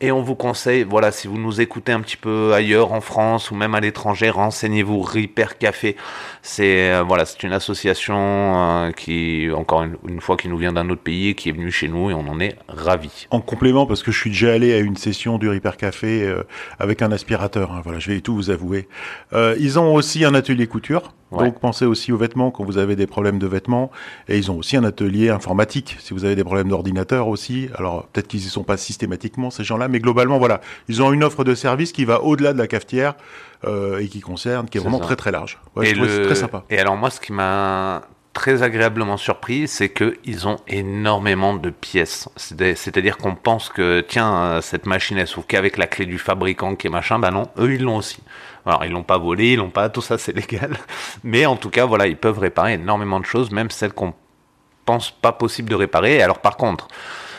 Et 0.02 0.12
on 0.12 0.20
vous 0.20 0.34
conseille, 0.34 0.82
voilà, 0.82 1.10
si 1.10 1.26
vous 1.26 1.38
nous 1.38 1.62
écoutez 1.62 1.90
un 1.90 2.02
petit 2.02 2.18
peu 2.18 2.52
ailleurs 2.52 2.92
en 2.92 3.00
France 3.00 3.50
ou 3.50 3.54
même 3.54 3.74
à 3.74 3.80
l'étranger, 3.80 4.28
renseignez-vous 4.28 5.00
Repair 5.00 5.56
Café. 5.56 5.96
C'est 6.42 6.92
euh, 6.92 7.02
voilà, 7.02 7.24
c'est 7.24 7.42
une 7.44 7.54
association 7.54 8.14
euh, 8.18 8.92
qui, 8.92 9.48
encore 9.54 9.84
une, 10.06 10.20
fois, 10.20 10.36
qui 10.36 10.48
nous 10.48 10.58
vient 10.58 10.74
d'un 10.74 10.90
autre 10.90 11.00
pays 11.00 11.28
et 11.28 11.34
qui 11.34 11.48
est 11.48 11.52
venue 11.52 11.70
chez 11.70 11.88
nous 11.88 12.10
et 12.10 12.14
on 12.14 12.28
en 12.28 12.40
est 12.40 12.56
ravis. 12.68 13.26
En 13.30 13.40
complément, 13.40 13.86
parce 13.86 14.02
que 14.02 14.12
je 14.12 14.18
suis 14.18 14.30
déjà 14.30 14.52
allé 14.52 14.74
à 14.74 14.78
une 14.80 14.96
session 14.96 15.38
du 15.38 15.48
Repair 15.48 15.78
Café 15.78 16.24
euh, 16.24 16.42
avec 16.78 17.00
un 17.00 17.10
aspirateur. 17.10 17.72
Hein, 17.72 17.80
voilà, 17.82 17.98
je 17.98 18.10
vais 18.10 18.20
tout 18.20 18.34
vous 18.34 18.50
avouer. 18.50 18.88
ils 19.32 19.78
ont 19.78 19.94
aussi 19.94 20.26
un 20.26 20.34
atelier 20.34 20.66
couture. 20.66 21.14
Donc 21.32 21.58
pensez 21.58 21.84
aussi 21.84 22.12
aux 22.12 22.16
vêtements 22.16 22.50
quand 22.50 22.64
vous 22.64 22.78
avez 22.78 22.96
des 22.96 23.06
problèmes 23.06 23.38
de 23.38 23.46
vêtements. 23.46 23.90
Et 24.28 24.38
ils 24.38 24.50
ont 24.50 24.58
aussi 24.58 24.76
un 24.76 24.84
atelier 24.84 25.30
informatique 25.30 25.96
si 25.98 26.14
vous 26.14 26.24
avez 26.24 26.36
des 26.36 26.44
problèmes 26.44 26.68
d'ordinateur 26.68 27.28
aussi. 27.28 27.68
Alors 27.74 28.06
peut-être 28.06 28.28
qu'ils 28.28 28.40
y 28.40 28.48
sont 28.48 28.62
pas 28.62 28.76
systématiquement 28.76 29.50
ces 29.50 29.64
gens-là, 29.64 29.88
mais 29.88 29.98
globalement 29.98 30.38
voilà, 30.38 30.60
ils 30.88 31.02
ont 31.02 31.12
une 31.12 31.24
offre 31.24 31.44
de 31.44 31.54
service 31.54 31.92
qui 31.92 32.04
va 32.04 32.22
au-delà 32.22 32.52
de 32.52 32.58
la 32.58 32.66
cafetière 32.66 33.14
euh, 33.64 33.98
et 33.98 34.08
qui 34.08 34.20
concerne, 34.20 34.68
qui 34.68 34.78
est, 34.78 34.80
vraiment 34.80 35.00
très 35.00 35.16
très 35.16 35.32
large. 35.32 35.58
Ouais, 35.74 35.86
c'est 35.86 36.22
très 36.22 36.34
sympa. 36.34 36.64
Et 36.70 36.78
alors 36.78 36.96
moi, 36.96 37.10
ce 37.10 37.20
qui 37.20 37.32
m'a 37.32 38.02
très 38.32 38.62
agréablement 38.62 39.16
surpris, 39.16 39.66
c'est 39.66 39.88
qu'ils 39.88 40.46
ont 40.46 40.58
énormément 40.68 41.54
de 41.54 41.70
pièces. 41.70 42.28
C'est-à-dire 42.36 43.16
qu'on 43.16 43.34
pense 43.34 43.70
que, 43.70 44.04
tiens, 44.06 44.60
cette 44.60 44.84
machine, 44.84 45.16
elle 45.16 45.26
s'ouvre 45.26 45.46
qu'avec 45.46 45.78
la 45.78 45.86
clé 45.86 46.04
du 46.04 46.18
fabricant 46.18 46.76
qui 46.76 46.86
est 46.86 46.90
machin. 46.90 47.18
Bah 47.18 47.30
non, 47.30 47.44
eux, 47.58 47.72
ils 47.72 47.82
l'ont 47.82 47.96
aussi. 47.96 48.22
Alors, 48.66 48.84
ils 48.84 48.90
l'ont 48.90 49.04
pas 49.04 49.18
volé, 49.18 49.52
ils 49.52 49.56
l'ont 49.56 49.70
pas, 49.70 49.88
tout 49.88 50.02
ça, 50.02 50.18
c'est 50.18 50.32
légal. 50.36 50.76
Mais 51.24 51.46
en 51.46 51.56
tout 51.56 51.70
cas, 51.70 51.86
voilà, 51.86 52.06
ils 52.06 52.16
peuvent 52.16 52.38
réparer 52.38 52.74
énormément 52.74 53.20
de 53.20 53.24
choses, 53.24 53.50
même 53.50 53.70
celles 53.70 53.92
qu'on 53.92 54.12
pense 54.84 55.10
pas 55.10 55.32
possible 55.32 55.70
de 55.70 55.74
réparer. 55.74 56.20
Alors, 56.22 56.40
par 56.40 56.56
contre, 56.56 56.88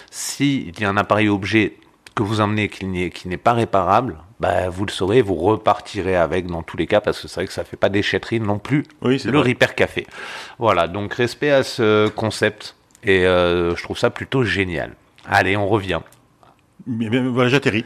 s'il 0.10 0.80
y 0.80 0.86
a 0.86 0.90
un 0.90 0.98
appareil 0.98 1.30
objet 1.30 1.76
que 2.16 2.24
vous 2.24 2.42
emmenez 2.42 2.70
qui 2.70 3.28
n'est 3.28 3.38
pas 3.38 3.54
réparable, 3.54 4.18
bah, 4.40 4.70
vous 4.70 4.86
le 4.86 4.92
saurez, 4.92 5.22
vous 5.22 5.36
repartirez 5.36 6.16
avec 6.16 6.48
dans 6.48 6.64
tous 6.64 6.78
les 6.78 6.88
cas, 6.88 7.02
parce 7.02 7.22
que 7.22 7.28
c'est 7.28 7.42
vrai 7.42 7.48
que 7.48 7.54
ça 7.54 7.64
fait 7.64 7.78
pas 7.78 7.90
déchetterie 7.90 8.40
non 8.40 8.60
plus, 8.60 8.84
oui, 9.02 9.22
le 9.26 9.40
Repair 9.40 9.76
Café. 9.76 10.08
Voilà, 10.60 10.88
donc 10.88 11.14
respect 11.14 11.52
à 11.52 11.64
ce 11.64 12.08
concept, 12.10 12.76
et 13.04 13.26
euh, 13.26 13.76
je 13.76 13.84
trouve 13.84 13.98
ça 13.98 14.10
plutôt 14.10 14.44
génial. 14.44 14.96
Allez, 15.26 15.58
on 15.58 15.68
revient. 15.68 16.00
Voilà, 16.88 17.50
j'atterris. 17.50 17.84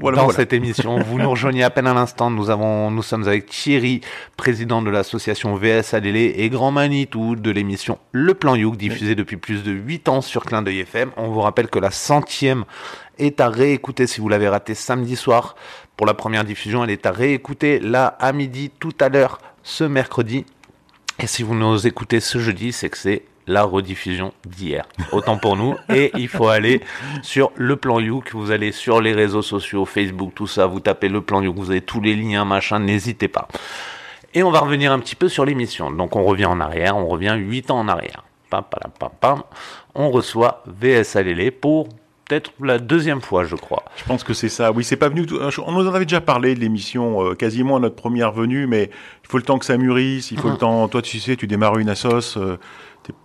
Voilà, 0.00 0.18
Dans 0.18 0.30
cette 0.30 0.52
émission, 0.52 1.00
vous 1.00 1.18
nous 1.18 1.28
rejoignez 1.28 1.64
à 1.64 1.70
peine 1.70 1.88
à 1.88 1.94
l'instant. 1.94 2.30
Nous 2.30 2.50
avons, 2.50 2.90
nous 2.90 3.02
sommes 3.02 3.26
avec 3.26 3.46
Thierry, 3.46 4.00
président 4.36 4.80
de 4.80 4.90
l'association 4.90 5.56
VS 5.56 5.94
et 5.94 6.48
Grand 6.50 6.70
Manitou 6.70 7.34
de 7.34 7.50
l'émission 7.50 7.98
Le 8.12 8.32
Plan 8.34 8.54
Youk, 8.54 8.76
diffusée 8.76 9.16
depuis 9.16 9.36
plus 9.36 9.64
de 9.64 9.72
8 9.72 10.08
ans 10.08 10.20
sur 10.20 10.44
Clin 10.44 10.62
d'œil 10.62 10.80
FM. 10.80 11.10
On 11.16 11.28
vous 11.28 11.40
rappelle 11.40 11.68
que 11.68 11.80
la 11.80 11.90
centième 11.90 12.64
est 13.18 13.40
à 13.40 13.48
réécouter 13.48 14.06
si 14.06 14.20
vous 14.20 14.28
l'avez 14.28 14.48
raté 14.48 14.74
samedi 14.74 15.16
soir 15.16 15.56
pour 15.96 16.06
la 16.06 16.14
première 16.14 16.44
diffusion. 16.44 16.84
Elle 16.84 16.90
est 16.90 17.06
à 17.06 17.10
réécouter 17.10 17.80
là 17.80 18.06
à 18.20 18.32
midi 18.32 18.70
tout 18.78 18.94
à 19.00 19.08
l'heure 19.08 19.38
ce 19.64 19.82
mercredi. 19.82 20.44
Et 21.18 21.26
si 21.26 21.42
vous 21.42 21.54
nous 21.54 21.86
écoutez 21.86 22.20
ce 22.20 22.38
jeudi, 22.38 22.72
c'est 22.72 22.88
que 22.88 22.98
c'est 22.98 23.24
la 23.46 23.64
rediffusion 23.64 24.32
d'hier. 24.46 24.86
Autant 25.12 25.36
pour 25.36 25.56
nous. 25.56 25.76
Et 25.92 26.10
il 26.16 26.28
faut 26.28 26.48
aller 26.48 26.80
sur 27.22 27.52
le 27.56 27.76
plan 27.76 28.00
Youk. 28.00 28.32
Vous 28.32 28.50
allez 28.50 28.72
sur 28.72 29.00
les 29.00 29.12
réseaux 29.12 29.42
sociaux, 29.42 29.84
Facebook, 29.84 30.32
tout 30.34 30.46
ça. 30.46 30.66
Vous 30.66 30.80
tapez 30.80 31.08
le 31.08 31.20
plan 31.20 31.42
Youk. 31.42 31.56
Vous 31.56 31.70
avez 31.70 31.80
tous 31.80 32.00
les 32.00 32.16
liens, 32.16 32.44
machin. 32.44 32.78
N'hésitez 32.78 33.28
pas. 33.28 33.48
Et 34.34 34.42
on 34.42 34.50
va 34.50 34.60
revenir 34.60 34.92
un 34.92 34.98
petit 34.98 35.16
peu 35.16 35.28
sur 35.28 35.44
l'émission. 35.44 35.90
Donc 35.90 36.16
on 36.16 36.24
revient 36.24 36.46
en 36.46 36.60
arrière. 36.60 36.96
On 36.96 37.06
revient 37.06 37.36
8 37.38 37.70
ans 37.70 37.78
en 37.78 37.88
arrière. 37.88 38.24
Pam, 38.50 38.64
pam, 38.70 39.10
pam, 39.20 39.42
on 39.94 40.10
reçoit 40.10 40.62
VS 40.66 41.16
Alélé 41.16 41.50
pour 41.50 41.88
peut-être 42.26 42.52
la 42.60 42.78
deuxième 42.78 43.20
fois, 43.20 43.44
je 43.44 43.56
crois. 43.56 43.84
Je 43.96 44.04
pense 44.04 44.24
que 44.24 44.34
c'est 44.34 44.48
ça. 44.48 44.72
Oui, 44.72 44.84
c'est 44.84 44.96
pas 44.96 45.08
venu. 45.08 45.26
On 45.66 45.72
nous 45.72 45.88
en 45.88 45.94
avait 45.94 46.04
déjà 46.04 46.20
parlé 46.20 46.54
de 46.54 46.60
l'émission 46.60 47.24
euh, 47.24 47.34
quasiment 47.34 47.76
à 47.76 47.80
notre 47.80 47.96
première 47.96 48.32
venue, 48.32 48.66
mais 48.66 48.90
il 49.24 49.28
faut 49.28 49.36
le 49.36 49.42
temps 49.42 49.58
que 49.58 49.64
ça 49.64 49.76
mûrisse. 49.76 50.30
Il 50.30 50.38
faut 50.38 50.50
le 50.50 50.56
temps. 50.56 50.88
Toi, 50.88 51.02
tu 51.02 51.18
sais, 51.20 51.36
tu 51.36 51.46
démarres 51.46 51.78
une 51.78 51.88
assos. 51.88 52.38
Euh, 52.38 52.58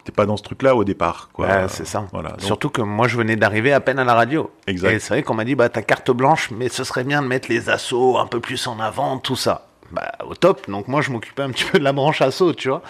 t'es 0.04 0.12
pas 0.12 0.26
dans 0.26 0.38
ce 0.38 0.44
truc-là 0.44 0.76
au 0.76 0.84
départ. 0.84 1.30
Quoi. 1.34 1.68
c'est 1.68 1.86
ça. 1.86 2.08
Voilà. 2.12 2.36
Surtout 2.40 2.70
que 2.70 2.82
moi, 2.82 3.08
je 3.08 3.18
venais 3.18 3.36
d'arriver 3.36 3.74
à 3.74 3.80
peine 3.80 4.00
à 4.00 4.04
la 4.04 4.14
radio. 4.14 4.52
Exact. 4.68 4.92
Et 4.92 5.00
c'est 5.00 5.14
vrai 5.14 5.24
qu'on 5.24 5.34
m'a 5.34 5.46
dit, 5.46 5.56
bah, 5.56 5.70
ta 5.70 5.82
carte 5.82 6.12
blanche, 6.12 6.52
mais 6.52 6.70
ce 6.70 6.84
serait 6.84 7.04
bien 7.04 7.22
de 7.22 7.28
mettre 7.28 7.50
les 7.50 7.70
assauts 7.70 8.18
un 8.18 8.26
peu 8.26 8.40
plus 8.40 8.68
en 8.68 8.80
avant, 8.80 9.18
tout 9.18 9.36
ça. 9.36 9.66
Bah, 9.92 10.12
au 10.28 10.36
top. 10.36 10.70
Donc 10.70 10.88
moi, 10.88 11.02
je 11.02 11.12
m'occupais 11.12 11.42
un 11.42 11.50
petit 11.50 11.64
peu 11.64 11.80
de 11.80 11.84
la 11.84 11.94
branche 11.94 12.22
assaut, 12.22 12.54
tu 12.54 12.70
vois. 12.70 12.84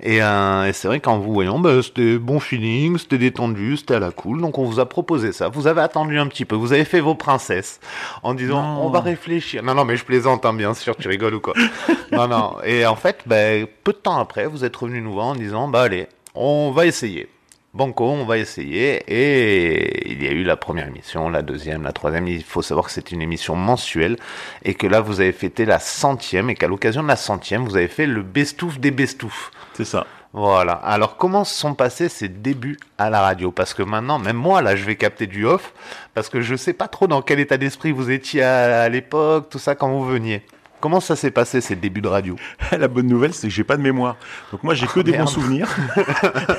Et, 0.00 0.22
euh, 0.22 0.66
et 0.66 0.72
c'est 0.72 0.86
vrai 0.86 1.00
qu'en 1.00 1.18
vous 1.18 1.32
voyant, 1.32 1.58
bah, 1.58 1.82
c'était 1.82 2.18
bon 2.18 2.40
feeling, 2.40 2.98
c'était 2.98 3.18
détendu, 3.18 3.76
c'était 3.78 3.94
à 3.94 3.98
la 3.98 4.10
cool. 4.10 4.40
Donc 4.40 4.58
on 4.58 4.64
vous 4.64 4.78
a 4.78 4.86
proposé 4.86 5.32
ça. 5.32 5.48
Vous 5.48 5.66
avez 5.66 5.80
attendu 5.80 6.18
un 6.18 6.26
petit 6.26 6.44
peu. 6.44 6.54
Vous 6.54 6.72
avez 6.72 6.84
fait 6.84 7.00
vos 7.00 7.14
princesses 7.14 7.80
en 8.22 8.34
disant, 8.34 8.80
on 8.80 8.90
va 8.90 9.00
réfléchir. 9.00 9.62
Non, 9.62 9.74
non, 9.74 9.84
mais 9.84 9.96
je 9.96 10.04
plaisante, 10.04 10.44
hein, 10.44 10.52
bien 10.52 10.74
sûr. 10.74 10.94
Tu 10.96 11.08
rigoles 11.08 11.34
ou 11.34 11.40
quoi 11.40 11.54
Non, 12.12 12.28
non. 12.28 12.56
Et 12.64 12.84
en 12.84 12.96
fait, 12.96 13.20
bah, 13.24 13.36
peu 13.82 13.92
de 13.92 13.98
temps 13.98 14.18
après, 14.18 14.46
vous 14.46 14.64
êtes 14.64 14.76
revenu 14.76 15.00
nous 15.00 15.12
voir 15.12 15.26
en 15.28 15.34
disant, 15.34 15.68
bah 15.68 15.82
allez, 15.82 16.06
on 16.34 16.70
va 16.70 16.86
essayer. 16.86 17.28
Banco, 17.74 18.04
on 18.04 18.26
va 18.26 18.36
essayer. 18.36 19.02
Et 19.08 20.10
il 20.12 20.22
y 20.22 20.26
a 20.26 20.30
eu 20.30 20.42
la 20.42 20.56
première 20.56 20.86
émission, 20.86 21.30
la 21.30 21.40
deuxième, 21.40 21.82
la 21.82 21.92
troisième. 21.92 22.28
Il 22.28 22.44
faut 22.44 22.60
savoir 22.60 22.86
que 22.86 22.92
c'est 22.92 23.12
une 23.12 23.22
émission 23.22 23.56
mensuelle 23.56 24.16
et 24.62 24.74
que 24.74 24.86
là, 24.86 25.00
vous 25.00 25.20
avez 25.20 25.32
fêté 25.32 25.64
la 25.64 25.78
centième 25.78 26.50
et 26.50 26.54
qu'à 26.54 26.68
l'occasion 26.68 27.02
de 27.02 27.08
la 27.08 27.16
centième, 27.16 27.64
vous 27.64 27.76
avez 27.76 27.88
fait 27.88 28.06
le 28.06 28.22
bestouf 28.22 28.78
des 28.78 28.90
bestoufs. 28.90 29.50
C'est 29.72 29.86
ça. 29.86 30.06
Voilà. 30.34 30.72
Alors, 30.72 31.16
comment 31.16 31.44
se 31.44 31.54
sont 31.54 31.74
passés 31.74 32.08
ces 32.10 32.28
débuts 32.28 32.78
à 32.98 33.08
la 33.08 33.20
radio? 33.22 33.50
Parce 33.52 33.72
que 33.72 33.82
maintenant, 33.82 34.18
même 34.18 34.36
moi, 34.36 34.60
là, 34.60 34.76
je 34.76 34.84
vais 34.84 34.96
capter 34.96 35.26
du 35.26 35.46
off 35.46 35.72
parce 36.14 36.28
que 36.28 36.42
je 36.42 36.56
sais 36.56 36.72
pas 36.74 36.88
trop 36.88 37.06
dans 37.06 37.22
quel 37.22 37.40
état 37.40 37.56
d'esprit 37.56 37.92
vous 37.92 38.10
étiez 38.10 38.42
à 38.42 38.88
l'époque, 38.90 39.48
tout 39.50 39.58
ça, 39.58 39.74
quand 39.74 39.88
vous 39.88 40.04
veniez. 40.04 40.42
Comment 40.82 40.98
ça 40.98 41.14
s'est 41.14 41.30
passé 41.30 41.60
ces 41.60 41.76
débuts 41.76 42.00
de 42.00 42.08
radio 42.08 42.34
La 42.72 42.88
bonne 42.88 43.06
nouvelle, 43.06 43.32
c'est 43.32 43.46
que 43.46 43.54
j'ai 43.54 43.62
pas 43.62 43.76
de 43.76 43.82
mémoire. 43.82 44.16
Donc 44.50 44.64
moi, 44.64 44.74
j'ai 44.74 44.86
que 44.88 44.98
oh, 44.98 45.02
des 45.04 45.12
bons 45.12 45.28
souvenirs 45.28 45.68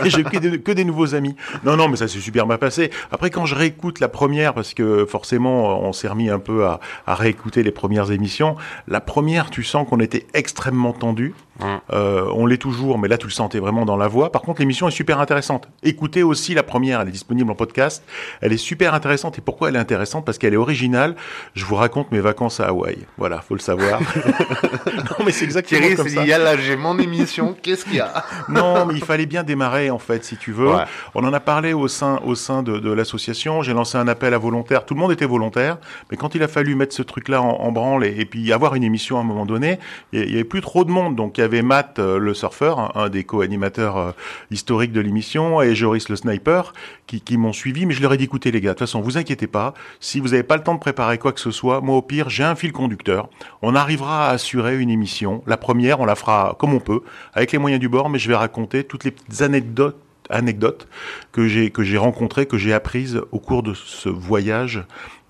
et 0.05 0.09
j'ai 0.09 0.23
que, 0.23 0.71
des 0.71 0.85
nouveaux 0.85 1.13
amis. 1.13 1.35
Non, 1.65 1.75
non, 1.75 1.89
mais 1.89 1.97
ça 1.97 2.07
s'est 2.07 2.21
super 2.21 2.47
bien 2.47 2.57
passé. 2.57 2.89
Après, 3.11 3.29
quand 3.29 3.45
je 3.45 3.53
réécoute 3.53 3.99
la 3.99 4.07
première, 4.07 4.53
parce 4.53 4.73
que 4.73 5.05
forcément, 5.05 5.77
on 5.81 5.91
s'est 5.91 6.07
remis 6.07 6.29
un 6.29 6.39
peu 6.39 6.65
à, 6.65 6.79
à 7.05 7.15
réécouter 7.15 7.63
les 7.63 7.71
premières 7.71 8.11
émissions. 8.11 8.55
La 8.87 9.01
première, 9.01 9.49
tu 9.49 9.61
sens 9.61 9.85
qu'on 9.89 9.99
était 9.99 10.25
extrêmement 10.33 10.93
tendu. 10.93 11.33
Euh, 11.61 12.25
on 12.33 12.45
l'est 12.45 12.57
toujours, 12.57 12.97
mais 12.97 13.07
là 13.07 13.17
tu 13.17 13.27
le 13.27 13.31
sentais 13.31 13.59
vraiment 13.59 13.85
dans 13.85 13.97
la 13.97 14.07
voix. 14.07 14.31
Par 14.31 14.41
contre, 14.41 14.61
l'émission 14.61 14.87
est 14.87 14.91
super 14.91 15.19
intéressante. 15.19 15.67
Écoutez 15.83 16.23
aussi 16.23 16.53
la 16.53 16.63
première, 16.63 17.01
elle 17.01 17.09
est 17.09 17.11
disponible 17.11 17.51
en 17.51 17.55
podcast. 17.55 18.03
Elle 18.41 18.53
est 18.53 18.57
super 18.57 18.93
intéressante. 18.93 19.37
Et 19.37 19.41
pourquoi 19.41 19.69
elle 19.69 19.75
est 19.75 19.79
intéressante? 19.79 20.25
Parce 20.25 20.37
qu'elle 20.37 20.53
est 20.53 20.57
originale. 20.57 21.15
Je 21.53 21.65
vous 21.65 21.75
raconte 21.75 22.11
mes 22.11 22.19
vacances 22.19 22.59
à 22.59 22.67
Hawaï. 22.67 22.97
Voilà, 23.17 23.41
faut 23.41 23.53
le 23.53 23.59
savoir. 23.59 24.01
non, 24.87 25.25
mais 25.25 25.31
c'est 25.31 25.45
exactement 25.45 25.79
Thierry 25.79 25.95
comme 25.95 26.09
ça. 26.09 26.25
là, 26.25 26.57
j'ai 26.57 26.75
mon 26.75 26.97
émission. 26.97 27.55
Qu'est-ce 27.61 27.85
qu'il 27.85 27.95
y 27.95 27.99
a? 27.99 28.23
Non, 28.49 28.85
mais 28.85 28.95
il 28.95 29.03
fallait 29.03 29.25
bien 29.25 29.43
démarrer 29.43 29.89
en 29.89 29.99
fait, 29.99 30.23
si 30.25 30.37
tu 30.37 30.51
veux. 30.51 30.69
On 31.15 31.23
en 31.23 31.33
a 31.33 31.39
parlé 31.39 31.73
au 31.73 31.87
sein, 31.87 32.19
au 32.25 32.35
sein 32.35 32.63
de, 32.63 32.91
l'association. 32.91 33.61
J'ai 33.61 33.73
lancé 33.73 33.97
un 33.97 34.07
appel 34.07 34.33
à 34.33 34.37
volontaires. 34.37 34.85
Tout 34.85 34.93
le 34.93 34.99
monde 34.99 35.11
était 35.11 35.25
volontaire, 35.25 35.77
mais 36.11 36.17
quand 36.17 36.35
il 36.35 36.43
a 36.43 36.47
fallu 36.47 36.75
mettre 36.75 36.95
ce 36.95 37.01
truc-là 37.01 37.41
en, 37.41 37.71
branle 37.71 38.05
et, 38.05 38.25
puis 38.25 38.51
avoir 38.53 38.75
une 38.75 38.83
émission 38.83 39.17
à 39.17 39.21
un 39.21 39.23
moment 39.23 39.45
donné, 39.45 39.79
il 40.11 40.29
y, 40.29 40.33
avait 40.33 40.43
plus 40.43 40.61
trop 40.61 40.83
de 40.83 40.91
monde, 40.91 41.15
donc 41.15 41.37
il 41.37 41.42
y 41.43 41.45
avait 41.45 41.61
Matt, 41.61 41.99
euh, 41.99 42.17
le 42.17 42.33
surfeur, 42.33 42.97
un 42.97 43.09
des 43.09 43.23
co-animateurs 43.23 43.97
euh, 43.97 44.11
historiques 44.51 44.91
de 44.91 45.01
l'émission, 45.01 45.61
et 45.61 45.75
Joris, 45.75 46.09
le 46.09 46.15
sniper, 46.15 46.73
qui, 47.07 47.37
m'ont 47.37 47.53
suivi. 47.53 47.85
Mais 47.85 47.93
je 47.93 48.01
leur 48.01 48.13
ai 48.13 48.17
dit, 48.17 48.23
écoutez 48.23 48.51
les 48.51 48.61
gars, 48.61 48.69
de 48.69 48.73
toute 48.73 48.87
façon, 48.87 49.01
vous 49.01 49.17
inquiétez 49.17 49.47
pas. 49.47 49.73
Si 49.99 50.19
vous 50.19 50.29
n'avez 50.29 50.43
pas 50.43 50.57
le 50.57 50.63
temps 50.63 50.73
de 50.73 50.79
préparer 50.79 51.17
quoi 51.17 51.31
que 51.31 51.39
ce 51.39 51.51
soit, 51.51 51.81
moi 51.81 51.95
au 51.95 52.01
pire, 52.01 52.29
j'ai 52.29 52.43
un 52.43 52.55
fil 52.55 52.71
conducteur. 52.71 53.29
On 53.61 53.75
arrivera 53.75 54.29
à 54.29 54.31
assurer 54.31 54.79
une 54.79 54.89
émission. 54.89 55.43
La 55.45 55.57
première, 55.57 55.99
on 55.99 56.05
la 56.05 56.15
fera 56.15 56.55
comme 56.59 56.73
on 56.73 56.79
peut, 56.79 57.01
avec 57.33 57.51
les 57.51 57.57
moyens 57.57 57.79
du 57.79 57.89
bord, 57.89 58.09
mais 58.09 58.19
je 58.19 58.27
vais 58.27 58.35
raconter 58.35 58.83
toutes 58.83 59.03
les 59.03 59.11
petites 59.11 59.41
anecdotes 59.41 60.87
que 61.31 61.47
j'ai 61.47 61.97
rencontrées, 61.97 62.45
que 62.45 62.57
j'ai 62.57 62.73
apprises 62.73 63.21
au 63.31 63.39
cours 63.39 63.63
de 63.63 63.73
ce 63.73 64.09
voyage 64.09 64.83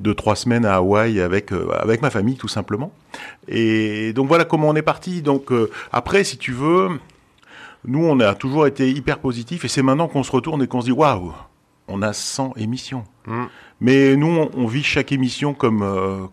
de 0.04 0.14
trois 0.14 0.36
semaines 0.36 0.66
à 0.66 0.76
Hawaï 0.76 1.20
avec 1.22 1.52
euh, 1.52 1.70
avec 1.80 2.02
ma 2.02 2.10
famille 2.10 2.36
tout 2.36 2.48
simplement. 2.48 2.92
Et 3.48 4.14
donc 4.14 4.28
voilà 4.28 4.46
comment 4.46 4.70
on 4.70 4.76
est 4.76 4.84
parti. 4.84 5.22
Donc 5.22 5.52
euh, 5.52 5.72
après, 5.92 6.24
si 6.24 6.38
tu 6.38 6.52
veux, 6.52 6.90
nous 7.86 8.06
on 8.06 8.20
a 8.20 8.36
toujours 8.36 8.68
été 8.68 8.92
hyper 8.92 9.20
positif 9.20 9.66
et 9.66 9.68
c'est 9.68 9.82
maintenant 9.82 10.08
qu'on 10.08 10.24
se 10.24 10.32
retourne 10.32 10.62
et 10.62 10.68
qu'on 10.68 10.82
se 10.82 10.86
dit 10.86 10.92
waouh, 10.92 11.34
on 11.88 12.02
a 12.02 12.14
100 12.14 12.54
émissions. 12.58 13.06
Mm. 13.26 13.44
Mais 13.80 14.16
nous 14.16 14.28
on, 14.28 14.52
on 14.56 14.68
vit 14.68 14.84
chaque 14.84 15.12
émission 15.12 15.54
comme 15.54 15.82
euh, 15.82 16.28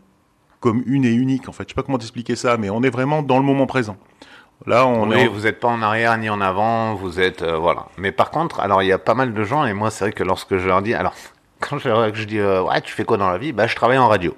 comme 0.58 0.82
une 0.86 1.04
et 1.04 1.12
unique 1.12 1.48
en 1.48 1.52
fait. 1.52 1.64
Je 1.64 1.68
sais 1.68 1.74
pas 1.74 1.82
comment 1.82 1.98
t'expliquer 1.98 2.36
ça, 2.36 2.56
mais 2.56 2.70
on 2.70 2.82
est 2.82 2.90
vraiment 2.90 3.22
dans 3.22 3.38
le 3.38 3.44
moment 3.44 3.66
présent. 3.66 3.96
Là, 4.66 4.86
on 4.86 5.08
oui, 5.08 5.20
est 5.20 5.26
vous 5.26 5.42
n'êtes 5.42 5.58
pas 5.58 5.68
en 5.68 5.80
arrière 5.80 6.18
ni 6.18 6.28
en 6.28 6.40
avant, 6.40 6.94
vous 6.94 7.18
êtes 7.18 7.40
euh, 7.40 7.56
voilà. 7.56 7.86
Mais 7.96 8.12
par 8.12 8.30
contre, 8.30 8.60
alors 8.60 8.82
il 8.82 8.88
y 8.88 8.92
a 8.92 8.98
pas 8.98 9.14
mal 9.14 9.32
de 9.32 9.44
gens 9.44 9.64
et 9.64 9.72
moi 9.72 9.90
c'est 9.90 10.04
vrai 10.04 10.12
que 10.12 10.22
lorsque 10.22 10.58
je 10.58 10.66
leur 10.66 10.82
dis, 10.82 10.92
alors 10.92 11.14
quand 11.60 11.78
je, 11.78 12.24
dis 12.24 12.38
euh, 12.38 12.62
ouais 12.62 12.80
tu 12.80 12.92
fais 12.94 13.04
quoi 13.04 13.16
dans 13.16 13.30
la 13.30 13.38
vie, 13.38 13.52
bah 13.52 13.66
je 13.66 13.74
travaille 13.76 13.98
en 13.98 14.08
radio. 14.08 14.34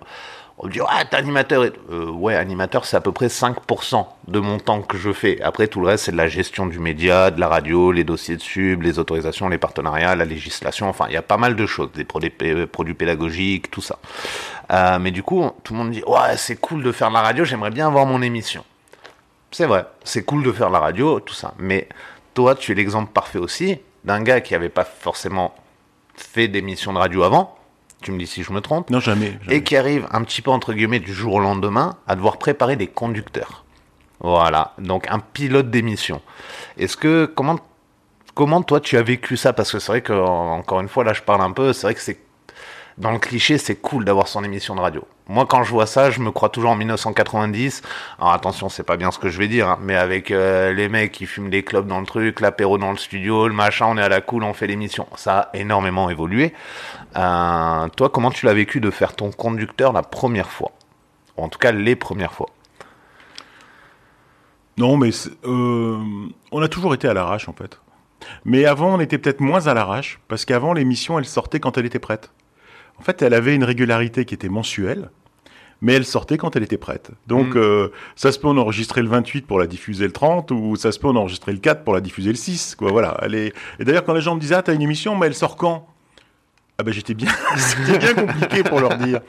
On 0.58 0.66
me 0.66 0.72
dit 0.72 0.80
ouais 0.80 0.86
t'es 1.10 1.16
animateur. 1.16 1.64
Euh, 1.90 2.10
ouais 2.10 2.34
animateur 2.36 2.84
c'est 2.84 2.96
à 2.96 3.00
peu 3.00 3.10
près 3.12 3.28
5% 3.28 4.06
de 4.28 4.38
mon 4.38 4.58
temps 4.58 4.82
que 4.82 4.98
je 4.98 5.12
fais. 5.12 5.40
Après 5.42 5.66
tout 5.66 5.80
le 5.80 5.86
reste 5.88 6.04
c'est 6.04 6.12
de 6.12 6.16
la 6.16 6.28
gestion 6.28 6.66
du 6.66 6.78
média, 6.78 7.30
de 7.30 7.40
la 7.40 7.48
radio, 7.48 7.90
les 7.90 8.04
dossiers 8.04 8.36
de 8.36 8.42
sub, 8.42 8.82
les 8.82 8.98
autorisations, 8.98 9.48
les 9.48 9.58
partenariats, 9.58 10.14
la 10.14 10.24
législation. 10.24 10.88
Enfin 10.88 11.06
il 11.08 11.14
y 11.14 11.16
a 11.16 11.22
pas 11.22 11.38
mal 11.38 11.56
de 11.56 11.66
choses, 11.66 11.90
des 11.92 12.04
produits, 12.04 12.30
pé- 12.30 12.66
produits 12.66 12.94
pédagogiques, 12.94 13.70
tout 13.70 13.80
ça. 13.80 13.98
Euh, 14.70 14.98
mais 14.98 15.10
du 15.10 15.22
coup 15.22 15.50
tout 15.64 15.72
le 15.72 15.78
monde 15.78 15.90
dit 15.90 16.02
ouais 16.06 16.36
c'est 16.36 16.56
cool 16.56 16.82
de 16.82 16.92
faire 16.92 17.08
de 17.08 17.14
la 17.14 17.22
radio, 17.22 17.44
j'aimerais 17.44 17.70
bien 17.70 17.86
avoir 17.86 18.04
mon 18.06 18.20
émission. 18.22 18.64
C'est 19.50 19.66
vrai, 19.66 19.84
c'est 20.04 20.24
cool 20.24 20.42
de 20.42 20.52
faire 20.52 20.70
la 20.70 20.78
radio, 20.78 21.20
tout 21.20 21.34
ça. 21.34 21.52
Mais 21.58 21.86
toi, 22.32 22.54
tu 22.54 22.72
es 22.72 22.74
l'exemple 22.74 23.12
parfait 23.12 23.38
aussi 23.38 23.78
d'un 24.02 24.22
gars 24.22 24.40
qui 24.40 24.54
avait 24.54 24.70
pas 24.70 24.84
forcément 24.84 25.54
fait 26.24 26.48
d'émission 26.48 26.92
de 26.92 26.98
radio 26.98 27.22
avant. 27.22 27.56
Tu 28.02 28.10
me 28.10 28.18
dis 28.18 28.26
si 28.26 28.42
je 28.42 28.52
me 28.52 28.60
trompe. 28.60 28.90
non 28.90 28.98
jamais. 29.00 29.38
jamais. 29.42 29.56
Et 29.56 29.62
qui 29.62 29.76
arrive 29.76 30.06
un 30.10 30.22
petit 30.24 30.42
peu 30.42 30.50
entre 30.50 30.72
guillemets 30.72 30.98
du 31.00 31.12
jour 31.14 31.34
au 31.34 31.40
lendemain 31.40 31.96
à 32.08 32.16
devoir 32.16 32.36
préparer 32.38 32.74
des 32.76 32.88
conducteurs. 32.88 33.64
Voilà, 34.20 34.72
donc 34.78 35.06
un 35.08 35.18
pilote 35.20 35.70
d'émission. 35.70 36.20
Est-ce 36.78 36.96
que 36.96 37.26
comment 37.26 37.58
comment 38.34 38.62
toi 38.62 38.80
tu 38.80 38.96
as 38.96 39.02
vécu 39.02 39.36
ça? 39.36 39.52
Parce 39.52 39.70
que 39.72 39.78
c'est 39.78 39.92
vrai 39.92 40.00
que 40.02 40.12
en- 40.12 40.54
encore 40.58 40.80
une 40.80 40.88
fois 40.88 41.04
là 41.04 41.12
je 41.12 41.22
parle 41.22 41.42
un 41.42 41.52
peu. 41.52 41.72
C'est 41.72 41.86
vrai 41.86 41.94
que 41.94 42.00
c'est 42.00 42.18
dans 43.02 43.10
le 43.10 43.18
cliché 43.18 43.58
c'est 43.58 43.74
cool 43.74 44.04
d'avoir 44.04 44.28
son 44.28 44.44
émission 44.44 44.76
de 44.76 44.80
radio. 44.80 45.04
Moi 45.26 45.44
quand 45.46 45.64
je 45.64 45.70
vois 45.70 45.86
ça, 45.86 46.10
je 46.10 46.20
me 46.20 46.30
crois 46.30 46.48
toujours 46.48 46.70
en 46.70 46.76
1990. 46.76 47.82
Alors 48.18 48.32
attention, 48.32 48.68
c'est 48.68 48.84
pas 48.84 48.96
bien 48.96 49.10
ce 49.10 49.18
que 49.18 49.28
je 49.28 49.38
vais 49.38 49.48
dire, 49.48 49.68
hein, 49.68 49.78
mais 49.82 49.96
avec 49.96 50.30
euh, 50.30 50.72
les 50.72 50.88
mecs 50.88 51.10
qui 51.10 51.26
fument 51.26 51.50
des 51.50 51.64
clubs 51.64 51.86
dans 51.86 51.98
le 51.98 52.06
truc, 52.06 52.40
l'apéro 52.40 52.78
dans 52.78 52.92
le 52.92 52.96
studio, 52.96 53.48
le 53.48 53.54
machin, 53.54 53.86
on 53.88 53.98
est 53.98 54.02
à 54.02 54.08
la 54.08 54.20
cool, 54.20 54.44
on 54.44 54.54
fait 54.54 54.68
l'émission. 54.68 55.08
Ça 55.16 55.40
a 55.40 55.56
énormément 55.56 56.10
évolué. 56.10 56.54
Euh, 57.16 57.88
toi, 57.88 58.08
comment 58.08 58.30
tu 58.30 58.46
l'as 58.46 58.54
vécu 58.54 58.80
de 58.80 58.90
faire 58.90 59.16
ton 59.16 59.32
conducteur 59.32 59.92
la 59.92 60.02
première 60.02 60.50
fois? 60.50 60.70
Ou 61.36 61.42
en 61.42 61.48
tout 61.48 61.58
cas, 61.58 61.72
les 61.72 61.96
premières 61.96 62.32
fois? 62.32 62.50
Non, 64.78 64.96
mais 64.96 65.10
euh, 65.44 65.98
on 66.52 66.62
a 66.62 66.68
toujours 66.68 66.94
été 66.94 67.08
à 67.08 67.14
l'arrache 67.14 67.48
en 67.48 67.52
fait. 67.52 67.80
Mais 68.44 68.64
avant, 68.64 68.94
on 68.94 69.00
était 69.00 69.18
peut-être 69.18 69.40
moins 69.40 69.66
à 69.66 69.74
l'arrache 69.74 70.20
parce 70.28 70.44
qu'avant, 70.44 70.72
l'émission, 70.72 71.18
elle 71.18 71.24
sortait 71.24 71.58
quand 71.58 71.76
elle 71.78 71.86
était 71.86 71.98
prête. 71.98 72.30
En 73.02 73.04
fait, 73.04 73.20
elle 73.22 73.34
avait 73.34 73.54
une 73.54 73.64
régularité 73.64 74.24
qui 74.24 74.32
était 74.34 74.48
mensuelle, 74.48 75.10
mais 75.80 75.94
elle 75.94 76.04
sortait 76.04 76.38
quand 76.38 76.54
elle 76.54 76.62
était 76.62 76.78
prête. 76.78 77.10
Donc, 77.26 77.54
Mm. 77.56 77.58
euh, 77.58 77.88
ça 78.14 78.30
se 78.30 78.38
peut 78.38 78.46
on 78.46 78.56
enregistrer 78.56 79.02
le 79.02 79.08
28 79.08 79.44
pour 79.46 79.58
la 79.58 79.66
diffuser 79.66 80.04
le 80.06 80.12
30, 80.12 80.52
ou 80.52 80.76
ça 80.76 80.92
se 80.92 81.00
peut 81.00 81.08
on 81.08 81.16
enregistrer 81.16 81.52
le 81.52 81.58
4 81.58 81.82
pour 81.82 81.92
la 81.94 82.00
diffuser 82.00 82.30
le 82.30 82.36
6. 82.36 82.76
Quoi, 82.76 82.92
voilà. 82.92 83.18
Elle 83.22 83.34
est... 83.34 83.52
Et 83.80 83.84
d'ailleurs, 83.84 84.04
quand 84.04 84.14
les 84.14 84.20
gens 84.20 84.36
me 84.36 84.40
disaient, 84.40 84.54
ah, 84.54 84.62
t'as 84.62 84.74
une 84.74 84.82
émission, 84.82 85.16
mais 85.16 85.26
elle 85.26 85.34
sort 85.34 85.56
quand? 85.56 85.88
Ah 86.82 86.84
ben 86.84 86.92
j'étais 86.92 87.14
bien, 87.14 87.28
c'était 87.56 87.96
bien 87.98 88.12
compliqué 88.14 88.64
pour 88.64 88.80
leur 88.80 88.96
dire. 88.98 89.20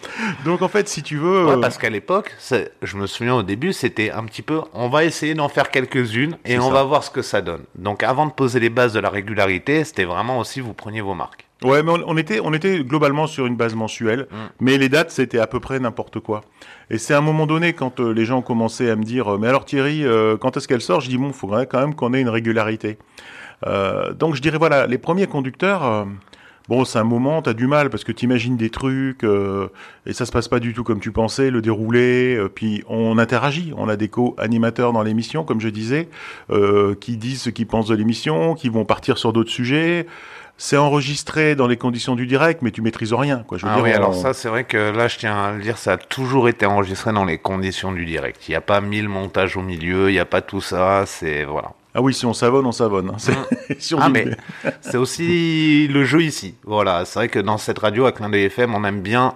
Donc 0.44 0.64
en 0.64 0.68
fait, 0.68 0.88
si 0.90 1.04
tu 1.04 1.18
veux, 1.18 1.46
Ouais, 1.46 1.52
euh, 1.52 1.58
parce 1.62 1.78
qu'à 1.78 1.92
l'époque, 1.92 2.36
je 2.82 2.98
me 2.98 3.06
souviens 3.06 3.36
au 3.36 3.44
début, 3.44 3.74
c'était 3.74 4.10
un 4.10 4.24
petit 4.24 4.42
peu, 4.42 4.62
on 4.74 4.90
va 4.90 5.04
essayer 5.06 5.36
d'en 5.36 5.50
faire 5.50 5.70
quelques-unes 5.70 6.36
et 6.46 6.58
on 6.58 6.70
ça. 6.70 6.74
va 6.74 6.84
voir 6.84 7.04
ce 7.04 7.12
que 7.12 7.22
ça 7.22 7.42
donne. 7.42 7.62
Donc 7.76 8.02
avant 8.02 8.26
de 8.26 8.32
poser 8.32 8.60
les 8.60 8.72
bases 8.72 8.92
de 8.94 9.00
la 9.00 9.10
régularité, 9.12 9.84
c'était 9.84 10.06
vraiment 10.06 10.40
aussi 10.40 10.62
vous 10.62 10.74
preniez 10.74 11.02
vos 11.02 11.14
marques. 11.14 11.46
Ouais, 11.64 11.84
mais 11.84 11.92
on, 11.92 12.04
on 12.08 12.18
était, 12.18 12.40
on 12.44 12.54
était 12.54 12.84
globalement 12.84 13.28
sur 13.28 13.46
une 13.46 13.56
base 13.56 13.76
mensuelle, 13.76 14.28
Mm. 14.32 14.36
mais 14.62 14.78
les 14.80 14.90
dates, 14.90 15.12
c'était 15.12 15.38
à 15.40 15.46
peu 15.46 15.60
près 15.60 15.80
n'importe 15.80 16.20
quoi. 16.22 16.42
Et 16.90 16.98
c'est 16.98 17.14
à 17.14 17.20
un 17.20 17.22
moment 17.22 17.46
donné, 17.46 17.74
quand 17.74 18.00
euh, 18.00 18.12
les 18.14 18.26
gens 18.26 18.42
commençaient 18.42 18.90
à 18.90 18.96
me 18.96 19.04
dire, 19.04 19.36
euh, 19.36 19.38
mais 19.38 19.48
alors 19.48 19.64
Thierry, 19.66 20.04
euh, 20.04 20.38
quand 20.38 20.58
est-ce 20.58 20.68
qu'elle 20.68 20.82
sort? 20.82 21.02
Je 21.02 21.10
dis, 21.10 21.18
bon, 21.20 21.28
il 21.28 21.34
faudrait 21.34 21.68
quand 21.68 21.80
même 21.80 21.94
qu'on 21.94 22.14
ait 22.16 22.20
une 22.22 22.30
régularité. 22.30 22.98
Euh, 23.68 24.12
donc 24.14 24.34
je 24.36 24.42
dirais, 24.42 24.58
voilà, 24.58 24.88
les 24.88 24.98
premiers 24.98 25.28
conducteurs, 25.28 26.06
bon, 26.70 26.86
c'est 26.86 27.00
un 27.00 27.04
moment, 27.04 27.42
t'as 27.42 27.54
du 27.54 27.68
mal, 27.68 27.90
parce 27.90 28.04
que 28.04 28.12
t'imagines 28.12 28.58
des 28.58 28.70
trucs, 28.70 29.24
euh, 29.24 29.68
et 30.06 30.14
ça 30.14 30.26
se 30.26 30.32
passe 30.32 30.48
pas 30.48 30.60
du 30.60 30.74
tout 30.74 30.84
comme 30.84 31.00
tu 31.00 31.12
pensais, 31.12 31.50
le 31.52 31.62
déroulé, 31.62 32.36
euh, 32.38 32.50
puis 32.50 32.84
on 32.88 33.18
interagit, 33.18 33.74
on 33.78 33.90
a 33.90 33.96
des 33.96 34.08
co-animateurs 34.10 34.94
dans 34.94 35.04
l'émission, 35.04 35.44
comme 35.44 35.60
je 35.62 35.70
disais, 35.70 36.10
euh, 36.52 36.96
qui 36.96 37.18
disent 37.18 37.42
ce 37.44 37.50
qu'ils 37.50 37.68
pensent 37.68 37.88
de 37.88 37.96
l'émission, 37.96 38.56
qui 38.56 38.70
vont 38.70 38.86
partir 38.86 39.18
sur 39.18 39.34
d'autres 39.34 39.52
sujets. 39.52 40.06
C'est 40.56 40.78
enregistré 40.78 41.56
dans 41.56 41.66
les 41.66 41.78
conditions 41.78 42.14
du 42.16 42.28
direct, 42.28 42.62
mais 42.62 42.70
tu 42.70 42.84
maîtrises 42.84 43.12
rien. 43.12 43.44
Quoi. 43.48 43.58
Je 43.58 43.66
veux 43.66 43.72
Ah 43.72 43.76
dire, 43.76 43.84
oui, 43.84 43.90
on- 43.92 43.96
alors 43.96 44.14
ça, 44.16 44.34
c'est 44.34 44.48
vrai 44.50 44.66
que 44.66 44.78
là, 44.96 45.08
je 45.08 45.18
tiens 45.18 45.36
à 45.36 45.52
le 45.52 45.62
dire, 45.62 45.80
ça 45.80 45.94
a 45.94 45.98
toujours 45.98 46.48
été 46.48 46.68
enregistré 46.68 47.12
dans 47.12 47.26
les 47.26 47.40
conditions 47.40 47.92
du 47.92 48.06
direct. 48.06 48.48
Il 48.48 48.52
n'y 48.52 48.56
a 48.56 48.62
pas 48.62 48.80
mille 48.80 49.10
montages 49.10 49.58
au 49.58 49.62
milieu, 49.62 50.10
il 50.10 50.14
n'y 50.14 50.20
a 50.20 50.26
pas 50.26 50.42
tout 50.42 50.62
ça, 50.62 51.06
c'est 51.08 51.44
voilà. 51.44 51.72
Ah 51.96 52.02
oui, 52.02 52.14
si 52.14 52.26
on 52.26 52.34
savonne, 52.34 52.66
on 52.66 52.72
savonne. 52.72 53.10
hein. 53.10 53.18
C'est- 53.18 53.94
on 53.96 54.00
Ah 54.00 54.10
mais 54.10 54.26
c'est 54.82 54.98
aussi 54.98 55.88
le 55.88 56.04
jeu 56.06 56.24
ici. 56.24 56.56
Voilà, 56.64 57.06
c'est 57.06 57.20
vrai 57.20 57.30
que 57.30 57.40
dans 57.40 57.58
cette 57.58 57.80
radio 57.80 58.06
à 58.06 58.12
Clin 58.12 58.30
d'œil 58.30 58.46
FM, 58.46 58.74
on 58.74 58.84
aime 58.84 59.02
bien 59.02 59.36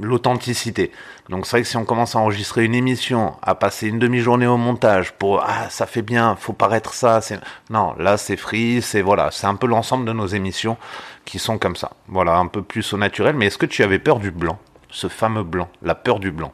l'authenticité. 0.00 0.90
Donc 1.28 1.44
c'est 1.44 1.50
vrai 1.52 1.62
que 1.62 1.68
si 1.68 1.76
on 1.76 1.84
commence 1.84 2.16
à 2.16 2.18
enregistrer 2.18 2.64
une 2.64 2.74
émission, 2.74 3.34
à 3.42 3.54
passer 3.54 3.88
une 3.88 3.98
demi-journée 3.98 4.46
au 4.46 4.56
montage 4.56 5.12
pour 5.12 5.42
ah 5.46 5.68
ça 5.68 5.86
fait 5.86 6.00
bien, 6.02 6.34
faut 6.36 6.54
paraître 6.54 6.94
ça, 6.94 7.20
c'est 7.20 7.38
non 7.68 7.94
là 7.98 8.16
c'est 8.16 8.36
free, 8.38 8.80
c'est 8.80 9.02
voilà, 9.02 9.30
c'est 9.30 9.46
un 9.46 9.54
peu 9.54 9.66
l'ensemble 9.66 10.06
de 10.06 10.12
nos 10.12 10.26
émissions 10.26 10.78
qui 11.26 11.38
sont 11.38 11.58
comme 11.58 11.76
ça. 11.76 11.90
Voilà, 12.08 12.36
un 12.36 12.46
peu 12.46 12.62
plus 12.62 12.90
au 12.94 12.96
naturel. 12.96 13.36
Mais 13.36 13.46
est-ce 13.46 13.58
que 13.58 13.66
tu 13.66 13.82
avais 13.82 13.98
peur 13.98 14.18
du 14.18 14.30
blanc, 14.30 14.58
ce 14.88 15.08
fameux 15.08 15.42
blanc, 15.44 15.68
la 15.82 15.94
peur 15.94 16.20
du 16.20 16.30
blanc? 16.32 16.52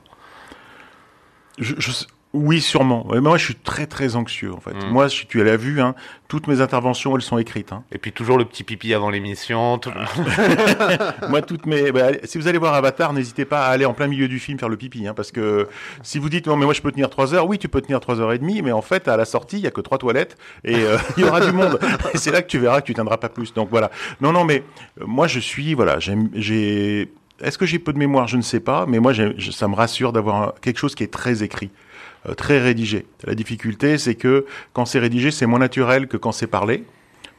Je- 1.59 1.75
je- 1.79 1.93
oui, 2.35 2.61
sûrement. 2.61 3.07
Mais 3.11 3.21
moi, 3.21 3.39
je 3.39 3.45
suis 3.47 3.55
très, 3.55 3.87
très 3.87 4.15
anxieux, 4.17 4.53
en 4.53 4.61
fait. 4.61 4.75
Mm. 4.75 4.91
Moi, 4.91 5.09
je- 5.09 5.25
tu 5.25 5.43
l'as 5.43 5.57
vu, 5.57 5.81
hein, 5.81 5.95
toutes 6.29 6.47
mes 6.47 6.61
interventions, 6.61 7.17
elles 7.17 7.23
sont 7.23 7.39
écrites. 7.39 7.73
hein. 7.73 7.85
Et 7.91 7.99
puis 7.99 8.13
toujours 8.13 8.37
le 8.37 8.45
petit 8.45 8.65
pipi 8.65 8.93
avant 8.93 9.09
l'émission. 9.11 9.79
tout- 9.79 9.91
moi, 11.29 11.43
toutes 11.43 11.67
mes. 11.67 11.91
bah, 11.93 12.09
si 12.25 12.39
vous 12.39 12.49
allez 12.49 12.59
voir 12.59 12.75
Avatar, 12.75 13.13
n'hésitez 13.13 13.45
pas 13.45 13.67
à 13.67 13.71
aller 13.71 13.85
en 13.85 13.95
plein 13.95 14.07
milieu 14.09 14.29
du 14.29 14.39
film 14.39 14.59
faire 14.59 14.69
le 14.69 14.77
pipi, 14.77 15.07
hein, 15.07 15.15
parce 15.15 15.33
que 15.33 15.69
si 16.03 16.19
vous 16.19 16.29
dites 16.29 16.47
non, 16.47 16.57
mais 16.57 16.65
moi, 16.65 16.75
je 16.75 16.83
peux 16.83 16.93
tenir 16.93 17.11
3 17.11 17.35
heures, 17.35 17.47
oui, 17.47 17.59
tu 17.59 17.69
peux 17.69 17.81
tenir 17.81 18.01
3 18.01 18.21
heures 18.21 18.33
et 18.33 18.39
demie, 18.39 18.63
mais 18.63 18.73
en 18.73 18.83
fait, 18.83 19.09
à 19.09 19.17
la 19.17 19.25
sortie, 19.25 19.57
il 19.57 19.63
y 19.63 19.67
a 19.67 19.71
que 19.71 19.81
trois 19.81 19.99
toilettes 19.99 20.37
et 20.65 20.75
euh, 20.77 20.97
il 21.17 21.25
y 21.25 21.27
aura 21.27 21.41
du 21.45 21.53
monde. 21.53 21.79
Et 22.15 22.19
c'est 22.19 22.31
là 22.31 22.43
que 22.43 22.49
tu 22.49 22.59
verras 22.59 22.81
que 22.81 22.87
tu 22.87 22.95
tiendras 22.95 23.17
pas 23.17 23.29
plus. 23.29 23.55
Donc 23.55 23.69
voilà. 23.71 23.91
Non, 24.21 24.33
non, 24.33 24.45
mais 24.45 24.63
euh, 25.01 25.05
moi, 25.07 25.27
je 25.27 25.41
suis, 25.41 25.75
voilà, 25.75 25.99
j'ai. 25.99 27.11
Est-ce 27.41 27.57
que 27.57 27.67
j'ai 27.67 27.79
peu 27.79 27.93
de 27.93 27.99
mémoire? 27.99 28.27
Je 28.27 28.37
ne 28.37 28.43
sais 28.43 28.59
pas, 28.59 28.85
mais 28.87 28.99
moi, 28.99 29.13
ça 29.53 29.69
me 29.69 29.75
rassure 29.77 30.13
d'avoir 30.13 30.55
quelque 30.61 30.79
chose 30.79 30.95
qui 30.97 31.05
est 31.05 31.13
très 31.13 31.43
écrit. 31.45 31.71
Euh, 32.29 32.35
très 32.35 32.59
rédigé. 32.61 33.07
La 33.25 33.35
difficulté, 33.35 33.99
c'est 33.99 34.15
que 34.15 34.47
quand 34.73 34.85
c'est 34.85 34.99
rédigé, 34.99 35.31
c'est 35.31 35.47
moins 35.47 35.59
naturel 35.59 36.07
que 36.09 36.17
quand 36.17 36.33
c'est 36.33 36.47
parlé. 36.47 36.85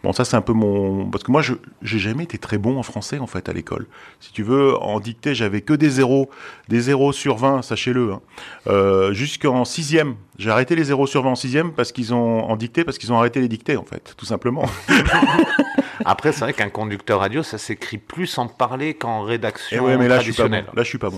Bon, 0.02 0.14
ça 0.14 0.24
c'est 0.24 0.38
un 0.38 0.42
peu 0.42 0.54
mon 0.54 1.10
parce 1.10 1.26
que 1.26 1.32
moi 1.32 1.42
je 1.42 1.56
j'ai 1.82 2.00
jamais 2.00 2.24
été 2.24 2.38
très 2.38 2.58
bon 2.58 2.78
en 2.78 2.84
français 2.84 3.20
en 3.20 3.28
fait 3.28 3.50
à 3.50 3.54
l'école. 3.54 3.86
Si 4.22 4.32
tu 4.32 4.44
veux, 4.44 4.78
en 4.82 5.02
dictée 5.02 5.36
j'avais 5.36 5.60
que 5.60 5.74
des 5.74 5.90
zéros, 5.90 6.30
des 6.70 6.80
zéros 6.80 7.12
sur 7.12 7.36
20, 7.36 7.64
sachez-le. 7.64 8.14
Hein. 8.14 8.22
Euh, 8.68 9.12
Jusqu'en 9.12 9.66
sixième, 9.66 10.16
j'ai 10.38 10.52
arrêté 10.52 10.78
les 10.78 10.86
zéros 10.86 11.06
sur 11.06 11.24
20 11.24 11.32
en 11.32 11.36
sixième 11.36 11.74
parce 11.74 11.92
qu'ils 11.92 12.14
ont 12.14 12.46
en 12.50 12.56
dictée 12.56 12.86
parce 12.86 12.98
qu'ils 12.98 13.12
ont 13.12 13.18
arrêté 13.18 13.42
les 13.42 13.50
dictées 13.50 13.76
en 13.76 13.84
fait, 13.84 14.14
tout 14.16 14.26
simplement. 14.26 14.64
Après, 16.06 16.32
c'est 16.32 16.40
vrai 16.42 16.54
qu'un 16.54 16.70
conducteur 16.70 17.20
radio, 17.20 17.44
ça 17.44 17.58
s'écrit 17.58 17.98
plus 17.98 18.38
en 18.38 18.48
parler 18.48 18.94
qu'en 18.94 19.24
rédaction 19.24 19.84
Et 19.84 19.86
ouais, 19.86 19.98
mais 19.98 20.08
là 20.08 20.20
je 20.20 20.32
suis 20.32 20.34
pas 20.34 20.44
bon. 20.44 20.50
traditionnelle. 20.50 20.74
Là 20.78 20.84
je 20.84 20.88
suis 20.88 20.98
pas 20.98 21.10
bon. 21.10 21.18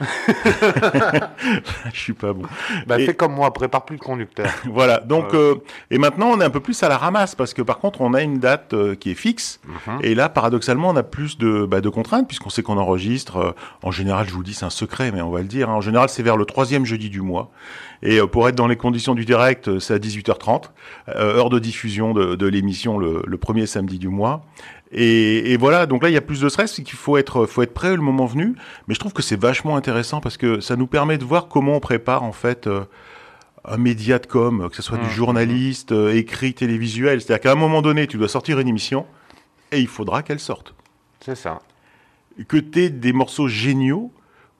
Je 1.92 1.98
suis 1.98 2.12
pas 2.12 2.32
bon. 2.32 2.42
Bah, 2.86 2.98
Et- 3.00 3.06
fais 3.06 3.14
comme 3.14 3.34
moi, 3.34 3.52
prépare 3.52 3.84
plus 3.84 3.96
le 3.96 4.00
conducteur. 4.04 4.46
Voilà. 4.66 4.98
Donc, 5.00 5.34
euh, 5.34 5.56
et 5.90 5.98
maintenant, 5.98 6.28
on 6.32 6.40
est 6.40 6.44
un 6.44 6.50
peu 6.50 6.60
plus 6.60 6.82
à 6.82 6.88
la 6.88 6.98
ramasse 6.98 7.34
parce 7.34 7.54
que 7.54 7.62
par 7.62 7.78
contre, 7.78 8.00
on 8.00 8.14
a 8.14 8.22
une 8.22 8.38
date 8.38 8.74
euh, 8.74 8.94
qui 8.94 9.10
est 9.10 9.14
fixe. 9.14 9.60
Mhm. 9.66 9.98
Et 10.02 10.14
là, 10.14 10.28
paradoxalement, 10.28 10.90
on 10.90 10.96
a 10.96 11.02
plus 11.02 11.38
de, 11.38 11.64
bah, 11.66 11.80
de 11.80 11.88
contraintes 11.88 12.26
puisqu'on 12.26 12.50
sait 12.50 12.62
qu'on 12.62 12.78
enregistre. 12.78 13.36
euh, 13.36 13.52
en 13.82 13.90
général, 13.90 14.26
je 14.28 14.32
vous 14.34 14.42
dis, 14.42 14.54
c'est 14.54 14.64
un 14.64 14.70
secret, 14.70 15.12
mais 15.12 15.20
on 15.22 15.30
va 15.30 15.40
le 15.40 15.46
dire. 15.48 15.70
hein. 15.70 15.74
En 15.74 15.80
général, 15.80 16.08
c'est 16.08 16.22
vers 16.22 16.36
le 16.36 16.44
troisième 16.44 16.84
jeudi 16.84 17.10
du 17.10 17.20
mois. 17.20 17.50
Et 18.02 18.18
euh, 18.20 18.26
pour 18.26 18.48
être 18.48 18.54
dans 18.56 18.66
les 18.66 18.76
conditions 18.76 19.14
du 19.14 19.24
direct, 19.24 19.68
euh, 19.68 19.80
c'est 19.80 19.94
à 19.94 19.98
18h30, 19.98 20.64
euh, 21.08 21.36
heure 21.36 21.50
de 21.50 21.58
diffusion 21.58 22.12
de, 22.12 22.34
de 22.34 22.46
l'émission 22.46 22.98
le, 22.98 23.22
le 23.26 23.36
premier 23.38 23.66
samedi 23.66 23.98
du 23.98 24.08
mois. 24.08 24.44
Et, 24.96 25.52
et 25.52 25.56
voilà, 25.56 25.86
donc 25.86 26.04
là, 26.04 26.08
il 26.08 26.12
y 26.12 26.16
a 26.16 26.20
plus 26.20 26.40
de 26.40 26.48
stress, 26.48 26.74
c'est 26.74 26.84
qu'il 26.84 26.96
faut 26.96 27.16
être, 27.16 27.46
faut 27.46 27.62
être 27.62 27.74
prêt 27.74 27.94
le 27.94 28.02
moment 28.02 28.26
venu. 28.26 28.54
Mais 28.86 28.94
je 28.94 29.00
trouve 29.00 29.12
que 29.12 29.22
c'est 29.22 29.38
vachement 29.38 29.76
intéressant 29.76 30.20
parce 30.20 30.36
que 30.36 30.60
ça 30.60 30.76
nous 30.76 30.86
permet 30.86 31.18
de 31.18 31.24
voir 31.24 31.48
comment 31.48 31.76
on 31.76 31.80
prépare 31.80 32.22
en 32.22 32.32
fait 32.32 32.68
euh, 32.68 32.84
un 33.64 33.76
média 33.76 34.20
de 34.20 34.26
com, 34.26 34.68
que 34.70 34.76
ce 34.76 34.82
soit 34.82 34.98
du 34.98 35.10
journaliste, 35.10 35.90
euh, 35.90 36.14
écrit, 36.14 36.54
télévisuel. 36.54 37.20
C'est-à-dire 37.20 37.42
qu'à 37.42 37.52
un 37.52 37.56
moment 37.56 37.82
donné, 37.82 38.06
tu 38.06 38.18
dois 38.18 38.28
sortir 38.28 38.60
une 38.60 38.68
émission 38.68 39.04
et 39.72 39.80
il 39.80 39.88
faudra 39.88 40.22
qu'elle 40.22 40.38
sorte. 40.38 40.74
C'est 41.20 41.34
ça. 41.34 41.60
Que 42.46 42.56
t'aies 42.56 42.90
des 42.90 43.12
morceaux 43.12 43.48
géniaux 43.48 44.12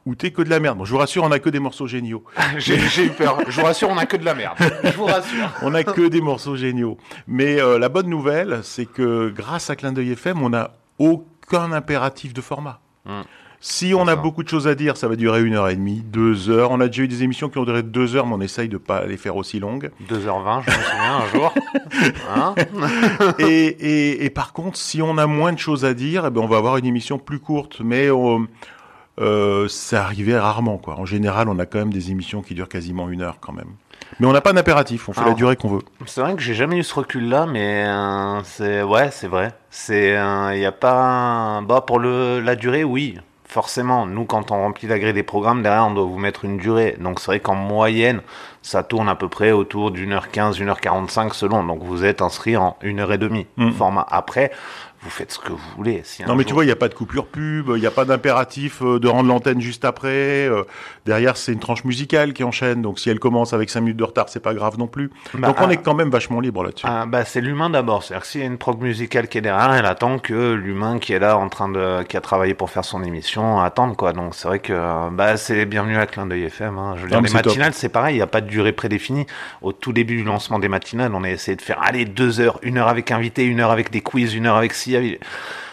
ou 0.06 0.14
t'aies 0.14 0.30
que 0.30 0.42
de 0.42 0.50
la 0.50 0.60
merde. 0.60 0.78
Bon, 0.78 0.84
je 0.84 0.92
vous 0.92 0.98
rassure, 0.98 1.24
on 1.24 1.32
a 1.32 1.38
que 1.38 1.50
des 1.50 1.60
morceaux 1.60 1.86
géniaux. 1.86 2.24
J'ai 2.58 2.78
j'ai 2.78 3.06
eu 3.06 3.10
peur. 3.10 3.38
Je 3.48 3.60
vous 3.60 3.66
rassure, 3.66 3.88
on 3.88 3.98
a 3.98 4.06
que 4.06 4.16
de 4.16 4.24
la 4.24 4.34
merde. 4.34 4.56
Je 4.82 4.96
vous 4.96 5.06
rassure. 5.06 5.50
On 5.62 5.70
n'a 5.70 5.84
que 5.84 6.08
des 6.08 6.20
morceaux 6.20 6.56
géniaux. 6.56 6.98
Mais 7.26 7.60
euh, 7.60 7.78
la 7.78 7.88
bonne 7.88 8.08
nouvelle, 8.08 8.60
c'est 8.62 8.86
que 8.86 9.30
grâce 9.30 9.70
à 9.70 9.76
Clin 9.76 9.92
d'œil 9.92 10.12
FM, 10.12 10.42
on 10.42 10.50
n'a 10.50 10.72
aucun 10.98 11.72
impératif 11.72 12.34
de 12.34 12.40
format. 12.40 12.80
Hmm. 13.04 13.22
Si 13.66 13.94
on 13.94 14.06
a 14.08 14.14
beaucoup 14.14 14.42
de 14.42 14.48
choses 14.48 14.68
à 14.68 14.74
dire, 14.74 14.98
ça 14.98 15.08
va 15.08 15.16
durer 15.16 15.42
une 15.42 15.54
heure 15.54 15.70
et 15.70 15.74
demie, 15.74 16.02
deux 16.04 16.50
heures. 16.50 16.70
On 16.70 16.80
a 16.80 16.86
déjà 16.86 17.02
eu 17.02 17.08
des 17.08 17.22
émissions 17.22 17.48
qui 17.48 17.56
ont 17.56 17.64
duré 17.64 17.82
deux 17.82 18.14
heures, 18.14 18.26
mais 18.26 18.34
on 18.34 18.40
essaye 18.42 18.68
de 18.68 18.76
pas 18.76 19.06
les 19.06 19.16
faire 19.16 19.36
aussi 19.36 19.58
longues. 19.58 19.90
2h20, 20.06 20.64
je 20.66 20.70
me 20.70 20.82
souviens, 20.84 21.16
un 21.16 21.26
jour. 21.32 21.54
Hein 22.36 22.54
et, 23.38 23.44
et, 23.44 24.24
et 24.26 24.30
par 24.30 24.52
contre, 24.52 24.76
si 24.76 25.00
on 25.00 25.16
a 25.16 25.26
moins 25.26 25.52
de 25.52 25.58
choses 25.58 25.86
à 25.86 25.94
dire, 25.94 26.26
eh 26.26 26.30
ben, 26.30 26.42
on 26.42 26.46
va 26.46 26.58
avoir 26.58 26.76
une 26.76 26.84
émission 26.84 27.18
plus 27.18 27.38
courte. 27.38 27.80
Mais 27.82 28.08
euh, 28.08 28.38
euh, 29.20 29.68
ça 29.68 30.02
arrivait 30.02 30.38
rarement. 30.38 30.78
Quoi. 30.78 30.94
En 30.98 31.04
général, 31.04 31.48
on 31.48 31.58
a 31.58 31.66
quand 31.66 31.78
même 31.78 31.92
des 31.92 32.10
émissions 32.10 32.42
qui 32.42 32.54
durent 32.54 32.68
quasiment 32.68 33.08
une 33.08 33.22
heure 33.22 33.38
quand 33.40 33.52
même. 33.52 33.70
Mais 34.20 34.26
on 34.26 34.32
n'a 34.32 34.40
pas 34.40 34.52
d'impératif, 34.52 35.08
on 35.08 35.12
fait 35.12 35.24
la 35.24 35.34
durée 35.34 35.56
qu'on 35.56 35.68
veut. 35.68 35.82
C'est 36.06 36.20
vrai 36.20 36.34
que 36.34 36.42
j'ai 36.42 36.54
jamais 36.54 36.76
eu 36.76 36.82
ce 36.84 36.94
recul-là, 36.94 37.46
mais 37.46 37.84
euh, 37.86 38.40
c'est 38.44 38.82
ouais, 38.82 39.10
c'est 39.10 39.28
vrai. 39.28 39.52
C'est 39.70 40.10
il 40.52 40.58
y 40.60 40.66
a 40.66 40.72
pas 40.72 40.92
un- 40.94 41.62
bah 41.62 41.80
pour 41.80 41.98
le 41.98 42.40
la 42.40 42.54
durée, 42.54 42.84
oui. 42.84 43.18
Forcément, 43.46 44.04
nous 44.06 44.24
quand 44.24 44.50
on 44.50 44.56
remplit 44.56 44.88
la 44.88 44.98
grille 44.98 45.12
des 45.12 45.22
programmes, 45.22 45.62
derrière 45.62 45.86
on 45.86 45.94
doit 45.94 46.04
vous 46.04 46.18
mettre 46.18 46.44
une 46.44 46.58
durée. 46.58 46.96
Donc 47.00 47.20
c'est 47.20 47.26
vrai 47.26 47.40
qu'en 47.40 47.54
moyenne, 47.54 48.20
ça 48.62 48.82
tourne 48.82 49.08
à 49.08 49.14
peu 49.14 49.28
près 49.28 49.52
autour 49.52 49.90
d'une 49.92 50.12
heure 50.12 50.30
15, 50.30 50.58
une 50.58 50.68
heure 50.70 50.80
45 50.80 51.32
selon. 51.34 51.62
Donc 51.64 51.82
vous 51.82 52.04
êtes 52.04 52.20
inscrit 52.20 52.56
en 52.56 52.76
une 52.82 52.98
heure 53.00 53.12
et 53.12 53.18
demie 53.18 53.46
Mm. 53.56 53.70
format. 53.72 54.06
Après, 54.10 54.50
vous 55.04 55.10
faites 55.10 55.32
ce 55.32 55.38
que 55.38 55.52
vous 55.52 55.58
voulez. 55.76 56.00
Si 56.04 56.22
Non, 56.24 56.34
mais 56.34 56.42
jour- 56.42 56.48
tu 56.48 56.54
vois, 56.54 56.64
il 56.64 56.68
n'y 56.68 56.72
a 56.72 56.76
pas 56.76 56.88
de 56.88 56.94
coupure 56.94 57.26
pub, 57.26 57.70
il 57.74 57.80
n'y 57.80 57.86
a 57.86 57.90
pas 57.90 58.06
d'impératif 58.06 58.82
euh, 58.82 58.98
de 58.98 59.06
rendre 59.06 59.28
l'antenne 59.28 59.60
juste 59.60 59.84
après. 59.84 60.48
euh, 60.48 60.64
derrière, 61.04 61.36
c'est 61.36 61.52
une 61.52 61.58
tranche 61.58 61.84
musicale 61.84 62.32
qui 62.32 62.42
enchaîne, 62.42 62.80
donc 62.80 62.98
si 62.98 63.10
elle 63.10 63.18
commence 63.18 63.52
avec 63.52 63.68
5 63.68 63.80
minutes 63.80 63.98
de 63.98 64.04
retard, 64.04 64.28
c'est 64.30 64.42
pas 64.42 64.54
grave 64.54 64.78
non 64.78 64.86
plus. 64.86 65.10
Bah, 65.34 65.48
donc 65.48 65.60
on 65.60 65.68
ah. 65.68 65.72
est 65.72 65.76
quand 65.76 65.94
même 65.94 66.10
vachement 66.10 66.40
libre 66.40 66.64
là-dessus. 66.64 66.86
Ah, 66.88 67.04
bah, 67.06 67.24
c'est 67.24 67.42
l'humain 67.42 67.68
d'abord. 67.68 68.02
C'est-à-dire 68.02 68.22
que 68.22 68.28
s'il 68.28 68.40
y 68.40 68.44
a 68.44 68.46
une 68.46 68.56
prog 68.56 68.80
musicale 68.80 69.28
qui 69.28 69.38
est 69.38 69.42
derrière, 69.42 69.74
elle 69.74 69.86
attend 69.86 70.18
que 70.18 70.54
l'humain 70.54 70.98
qui 70.98 71.12
est 71.12 71.18
là 71.18 71.36
en 71.36 71.48
train 71.50 71.68
de, 71.68 72.02
qui 72.04 72.16
a 72.16 72.20
travaillé 72.22 72.54
pour 72.54 72.70
faire 72.70 72.84
son 72.84 73.02
émission 73.02 73.60
attende, 73.60 73.96
quoi. 73.96 74.14
Donc, 74.14 74.34
c'est 74.34 74.48
vrai 74.48 74.58
que, 74.58 75.10
bah, 75.10 75.36
c'est 75.36 75.66
bienvenu 75.66 75.98
à 75.98 76.06
Clin 76.06 76.26
d'œil 76.26 76.44
FM, 76.44 76.78
hein. 76.78 76.94
Je 76.96 77.02
veux 77.02 77.08
dire, 77.08 77.18
Non, 77.18 77.22
mais 77.22 77.28
les 77.28 77.34
matinales, 77.34 77.74
c'est 77.74 77.90
pareil. 77.90 78.14
Il 78.14 78.18
n'y 78.18 78.22
a 78.22 78.26
pas 78.26 78.40
de 78.40 78.48
durée 78.48 78.72
prédéfinie. 78.72 79.26
Au 79.60 79.72
tout 79.72 79.92
début 79.92 80.16
du 80.16 80.24
lancement 80.24 80.58
des 80.58 80.68
matinales, 80.68 81.14
on 81.14 81.24
a 81.24 81.30
essayé 81.30 81.56
de 81.56 81.62
faire, 81.62 81.82
allez, 81.82 82.06
deux 82.06 82.40
heures, 82.40 82.58
une 82.62 82.78
heure 82.78 82.88
avec 82.88 83.10
invité, 83.10 83.44
une 83.44 83.60
heure 83.60 83.70
avec 83.70 83.90
des 83.90 84.00
quiz, 84.00 84.34
une 84.34 84.46
heure 84.46 84.56
avec 84.56 84.72
si, 84.72 84.93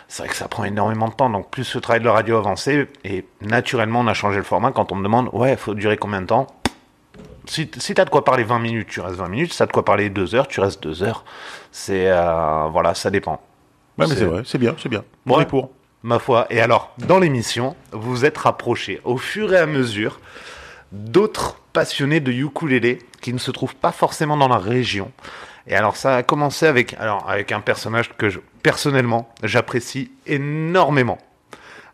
c'est 0.08 0.24
vrai 0.24 0.30
que 0.30 0.36
ça 0.36 0.48
prend 0.48 0.64
énormément 0.66 1.08
de 1.08 1.14
temps, 1.14 1.30
donc 1.30 1.50
plus 1.50 1.74
le 1.76 1.82
travail 1.82 2.02
de 2.02 2.06
la 2.06 2.14
radio 2.14 2.38
avancé, 2.38 2.88
et 3.06 3.26
naturellement 3.42 4.02
on 4.02 4.08
a 4.08 4.14
changé 4.14 4.38
le 4.38 4.44
format 4.44 4.72
quand 4.72 4.92
on 4.92 4.96
me 4.96 5.04
demande, 5.04 5.30
ouais, 5.34 5.56
faut 5.58 5.74
durer 5.74 5.98
combien 5.98 6.22
de 6.22 6.28
temps? 6.28 6.48
Si, 7.48 7.70
si 7.78 7.94
t'as 7.96 8.06
de 8.06 8.10
quoi 8.12 8.24
parler 8.24 8.44
20 8.44 8.60
minutes, 8.60 8.88
tu 8.90 9.02
restes 9.02 9.16
20 9.18 9.28
minutes. 9.30 9.52
Si 9.52 9.58
t'as 9.58 9.66
de 9.66 9.72
quoi 9.72 9.84
parler 9.84 10.10
2 10.12 10.36
heures, 10.36 10.48
tu 10.48 10.60
restes 10.60 10.82
2 10.84 11.02
heures. 11.02 11.26
C'est 11.72 12.06
euh, 12.12 12.68
voilà, 12.72 12.94
ça 12.94 13.10
dépend. 13.10 13.42
Ouais, 13.98 14.06
mais 14.06 14.08
c'est- 14.08 14.16
c'est 14.16 14.26
vrai, 14.26 14.42
c'est 14.46 14.58
bien, 14.60 14.76
c'est 14.82 14.90
bien. 14.90 15.04
On 15.26 15.38
Ouais. 15.38 15.44
est 15.44 15.46
pour. 15.48 15.72
Ma 16.04 16.20
foi. 16.20 16.46
Et 16.52 16.62
alors, 16.62 16.92
dans 17.00 17.18
l'émission, 17.20 17.76
vous 17.92 18.12
vous 18.12 18.26
êtes 18.26 18.38
rapprochés 18.38 19.02
au 19.06 19.18
fur 19.18 19.54
et 19.54 19.58
à 19.58 19.66
mesure 19.66 20.20
d'autres 20.92 21.58
passionnés 21.74 22.20
de 22.20 22.32
ukulélé 22.32 23.00
qui 23.22 23.34
ne 23.34 23.38
se 23.40 23.52
trouvent 23.52 23.76
pas 23.76 23.92
forcément 23.92 24.38
dans 24.38 24.48
la 24.48 24.58
région. 24.58 25.12
Et 25.68 25.76
alors, 25.76 25.96
ça 25.96 26.16
a 26.18 26.24
commencé 26.24 26.66
avec, 26.66 26.96
alors, 27.00 27.30
avec 27.30 27.52
un 27.52 27.60
personnage 27.62 28.10
que 28.18 28.30
je, 28.30 28.40
personnellement, 28.64 29.30
j'apprécie 29.44 30.12
énormément. 30.28 31.18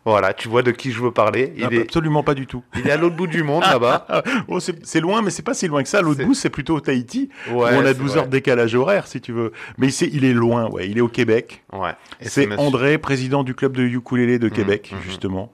Voilà, 0.04 0.32
tu 0.32 0.48
vois 0.48 0.62
de 0.62 0.70
qui 0.70 0.90
je 0.90 1.02
veux 1.02 1.10
parler. 1.10 1.52
Il, 1.56 1.64
Ah, 1.64 1.68
est, 1.70 1.82
Absolument 1.82 2.22
pas 2.22 2.32
du 2.32 2.46
tout. 2.46 2.62
il 2.76 2.86
est 2.86 2.90
à 2.90 2.96
l'autre 2.96 3.16
bout 3.16 3.26
du 3.26 3.42
monde 3.42 3.62
là-bas. 3.62 4.06
Oh, 4.48 4.58
c'est 4.60 5.00
loin, 5.00 5.20
mais 5.20 5.28
c'est 5.30 5.42
pas 5.42 5.52
si 5.52 5.66
loin 5.68 5.82
que 5.82 5.88
ça. 5.88 6.00
L'autre 6.00 6.24
bout, 6.24 6.32
c'est 6.32 6.48
plutôt 6.48 6.76
au 6.76 6.80
Tahiti, 6.80 7.28
Ouais, 7.50 7.54
où 7.54 7.58
on 7.76 7.80
a 7.84 7.88
c'est 7.88 7.94
12 7.98 8.10
vrai. 8.10 8.18
heures 8.20 8.26
de 8.26 8.30
décalage 8.30 8.74
horaire, 8.74 9.06
si 9.06 9.20
tu 9.20 9.32
veux. 9.32 9.52
Mais 9.76 9.88
il 9.88 10.24
est 10.24 10.32
loin, 10.32 10.70
ouais. 10.70 10.88
Il 10.88 10.96
est 10.96 11.02
au 11.02 11.08
Québec. 11.08 11.62
Ouais. 11.74 11.90
C'est 12.22 12.48
André, 12.58 12.96
président 12.96 13.44
du 13.44 13.54
club 13.54 13.76
de 13.76 13.82
ukulélé 13.82 14.38
de 14.38 14.48
Québec, 14.48 14.92
mhm. 14.94 15.02
justement. 15.02 15.52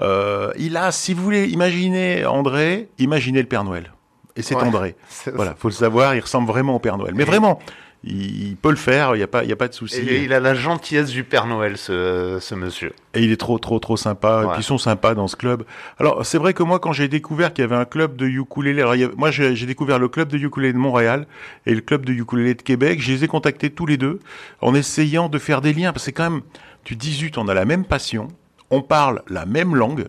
Euh, 0.00 0.52
il 0.58 0.76
a, 0.76 0.92
si 0.92 1.14
vous 1.14 1.22
voulez 1.22 1.46
imaginer 1.46 2.26
André, 2.26 2.88
imaginez 2.98 3.40
le 3.40 3.48
Père 3.48 3.64
Noël. 3.64 3.92
Et 4.36 4.42
c'est 4.42 4.54
Ouais. 4.56 4.62
André. 4.62 4.96
Voilà, 5.34 5.54
faut 5.56 5.68
le 5.68 5.74
savoir, 5.74 6.14
il 6.14 6.20
ressemble 6.20 6.48
vraiment 6.48 6.76
au 6.76 6.78
Père 6.80 6.98
Noël. 6.98 7.14
Mais 7.14 7.22
Et- 7.22 7.26
vraiment, 7.26 7.60
il, 8.06 8.56
peut 8.60 8.68
le 8.70 8.76
faire, 8.76 9.14
il 9.14 9.18
n'y 9.18 9.24
a, 9.24 9.26
pas- 9.26 9.44
il 9.44 9.48
y 9.48 9.52
a 9.52 9.56
pas 9.56 9.68
de 9.68 9.72
souci. 9.72 10.00
Et 10.00 10.24
il 10.24 10.32
a 10.34 10.40
la 10.40 10.54
gentillesse 10.54 11.08
du 11.08 11.24
Père 11.24 11.46
Noël, 11.46 11.78
ce, 11.78 12.36
ce 12.40 12.54
monsieur. 12.54 12.92
Et 13.14 13.22
il 13.22 13.32
est 13.32 13.36
trop, 13.38 13.58
trop, 13.58 13.78
trop 13.78 13.96
sympa. 13.96 14.42
Et 14.44 14.46
puis 14.48 14.60
ils 14.60 14.64
sont 14.64 14.76
sympas 14.76 15.14
dans 15.14 15.26
ce 15.28 15.36
club. 15.36 15.64
Alors, 15.98 16.26
c'est 16.26 16.36
vrai 16.36 16.52
que 16.52 16.62
moi, 16.62 16.78
quand 16.80 16.92
j'ai 16.92 17.08
découvert 17.08 17.54
qu'il 17.54 17.62
y 17.62 17.64
avait 17.64 17.76
un 17.76 17.86
club 17.86 18.16
de 18.16 18.26
ukulélé, 18.26 18.80
alors, 18.82 18.92
avait- 18.92 19.08
moi, 19.16 19.30
j'ai 19.30 19.56
j'ai 19.56 19.64
découvert 19.66 19.98
le 19.98 20.08
club 20.08 20.28
de 20.28 20.36
ukulélé 20.36 20.72
de 20.74 20.78
Montréal 20.78 21.26
et 21.64 21.74
le 21.74 21.80
club 21.80 22.04
de 22.04 22.12
ukulélé 22.12 22.54
de 22.54 22.62
Québec. 22.62 23.00
Je 23.00 23.10
les 23.12 23.24
ai 23.24 23.26
contactés 23.28 23.70
tous 23.70 23.86
les 23.86 23.96
deux 23.96 24.20
en 24.60 24.74
essayant 24.74 25.28
de 25.30 25.38
faire 25.38 25.60
des 25.62 25.72
liens. 25.72 25.92
Parce 25.92 26.02
que 26.02 26.06
c'est 26.06 26.12
quand 26.12 26.28
même, 26.30 26.42
tu 26.82 26.96
dis 26.96 27.12
zut, 27.14 27.38
on 27.38 27.48
a 27.48 27.54
la 27.54 27.64
même 27.64 27.84
passion, 27.86 28.28
on 28.70 28.82
parle 28.82 29.22
la 29.28 29.46
même 29.46 29.74
langue. 29.76 30.08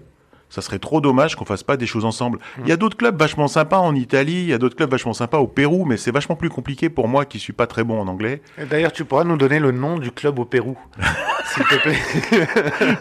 Ça 0.55 0.61
serait 0.61 0.79
trop 0.79 1.01
dommage 1.01 1.35
qu'on 1.35 1.43
fasse 1.43 1.63
pas 1.63 1.75
des 1.75 1.85
choses 1.85 2.05
ensemble. 2.05 2.39
Il 2.61 2.69
y 2.69 2.71
a 2.71 2.77
d'autres 2.77 2.95
clubs 2.95 3.19
vachement 3.19 3.49
sympas 3.49 3.79
en 3.79 3.93
Italie, 3.93 4.35
il 4.43 4.45
y 4.47 4.53
a 4.53 4.57
d'autres 4.57 4.77
clubs 4.77 4.89
vachement 4.89 5.11
sympas 5.11 5.39
au 5.39 5.47
Pérou, 5.47 5.83
mais 5.83 5.97
c'est 5.97 6.11
vachement 6.11 6.37
plus 6.37 6.47
compliqué 6.47 6.87
pour 6.87 7.09
moi 7.09 7.25
qui 7.25 7.39
suis 7.39 7.51
pas 7.51 7.67
très 7.67 7.83
bon 7.83 7.99
en 7.99 8.07
anglais. 8.07 8.41
D'ailleurs, 8.69 8.93
tu 8.93 9.03
pourras 9.03 9.25
nous 9.25 9.35
donner 9.35 9.59
le 9.59 9.71
nom 9.71 9.99
du 9.99 10.13
club 10.13 10.39
au 10.39 10.45
Pérou, 10.45 10.77
s'il 11.53 11.65
te 11.65 11.75
plaît. 11.75 11.99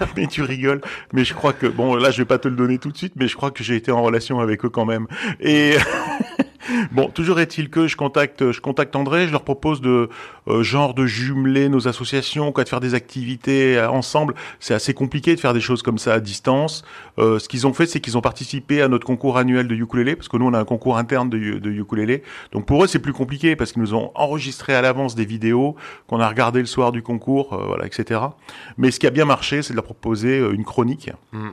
mais 0.17 0.27
tu 0.27 0.43
rigoles. 0.43 0.81
Mais 1.13 1.25
je 1.25 1.33
crois 1.33 1.53
que 1.53 1.69
bon, 1.69 1.95
là, 1.95 2.11
je 2.11 2.19
vais 2.19 2.25
pas 2.25 2.39
te 2.39 2.49
le 2.49 2.57
donner 2.57 2.79
tout 2.79 2.91
de 2.91 2.97
suite, 2.97 3.13
mais 3.15 3.29
je 3.29 3.37
crois 3.37 3.53
que 3.53 3.63
j'ai 3.63 3.77
été 3.77 3.93
en 3.93 4.03
relation 4.03 4.41
avec 4.41 4.65
eux 4.65 4.69
quand 4.69 4.85
même. 4.85 5.07
Et 5.39 5.77
bon, 6.93 7.09
toujours 7.09 7.41
est-il 7.41 7.71
que 7.71 7.87
je 7.87 7.97
contacte, 7.97 8.51
je 8.53 8.61
contacte 8.61 8.97
André, 8.97 9.27
je 9.27 9.33
leur 9.33 9.43
propose 9.43 9.81
de 9.81 10.09
euh, 10.49 10.62
genre 10.62 10.95
de 10.95 11.07
jumeler 11.07 11.69
nos 11.69 11.89
associations, 11.89 12.53
quoi, 12.53 12.65
de 12.65 12.69
faire 12.69 12.81
des 12.81 12.95
activités 12.95 13.79
euh, 13.79 13.91
ensemble. 13.91 14.35
C'est 14.61 14.75
assez 14.75 14.95
compliqué 14.95 15.35
de 15.35 15.41
faire 15.41 15.55
des 15.55 15.61
choses 15.61 15.83
comme 15.83 15.99
ça 15.99 16.15
à 16.15 16.21
distance. 16.21 16.85
Euh, 17.19 17.39
ce 17.39 17.49
qu'ils 17.49 17.67
ont 17.67 17.73
fait, 17.73 17.87
c'est 17.87 18.01
qu'ils 18.01 18.19
ont 18.19 18.23
participé 18.23 18.83
à 18.83 18.89
notre 18.89 19.07
concours 19.07 19.39
annuel 19.39 19.69
de 19.69 19.75
ukulélé, 19.75 20.17
parce 20.17 20.29
que 20.29 20.37
nous, 20.37 20.47
on 20.47 20.55
a 20.55 20.59
un 20.59 20.65
concours 20.65 20.99
interne 20.99 21.31
de, 21.31 21.59
de 21.59 21.71
ukulélé. 21.71 22.23
Donc 22.53 22.67
pour 22.67 22.85
eux, 22.85 22.87
c'est 22.87 22.99
plus 22.99 23.12
compliqué 23.12 23.57
parce 23.57 23.73
qu'ils 23.73 23.83
nous 23.83 23.95
ont 23.95 24.11
enregistré 24.15 24.75
à 24.75 24.83
l'avance 24.83 25.15
des 25.15 25.25
vidéos 25.25 25.77
qu'on 26.07 26.21
a 26.21 26.29
regardé 26.29 26.61
le 26.61 26.67
soir 26.67 26.93
du 26.93 27.03
concours, 27.03 27.53
euh, 27.53 27.67
voilà, 27.67 27.87
etc. 27.87 28.21
Mais 28.77 28.91
ce 28.91 29.01
qui 29.01 29.07
a 29.07 29.11
bien 29.11 29.25
marché, 29.25 29.62
c'est 29.62 29.73
de 29.73 29.77
leur 29.77 29.85
proposer 29.85 30.39
euh, 30.39 30.53
une 30.53 30.65
chronique 30.65 31.11
Mm. 31.33 31.49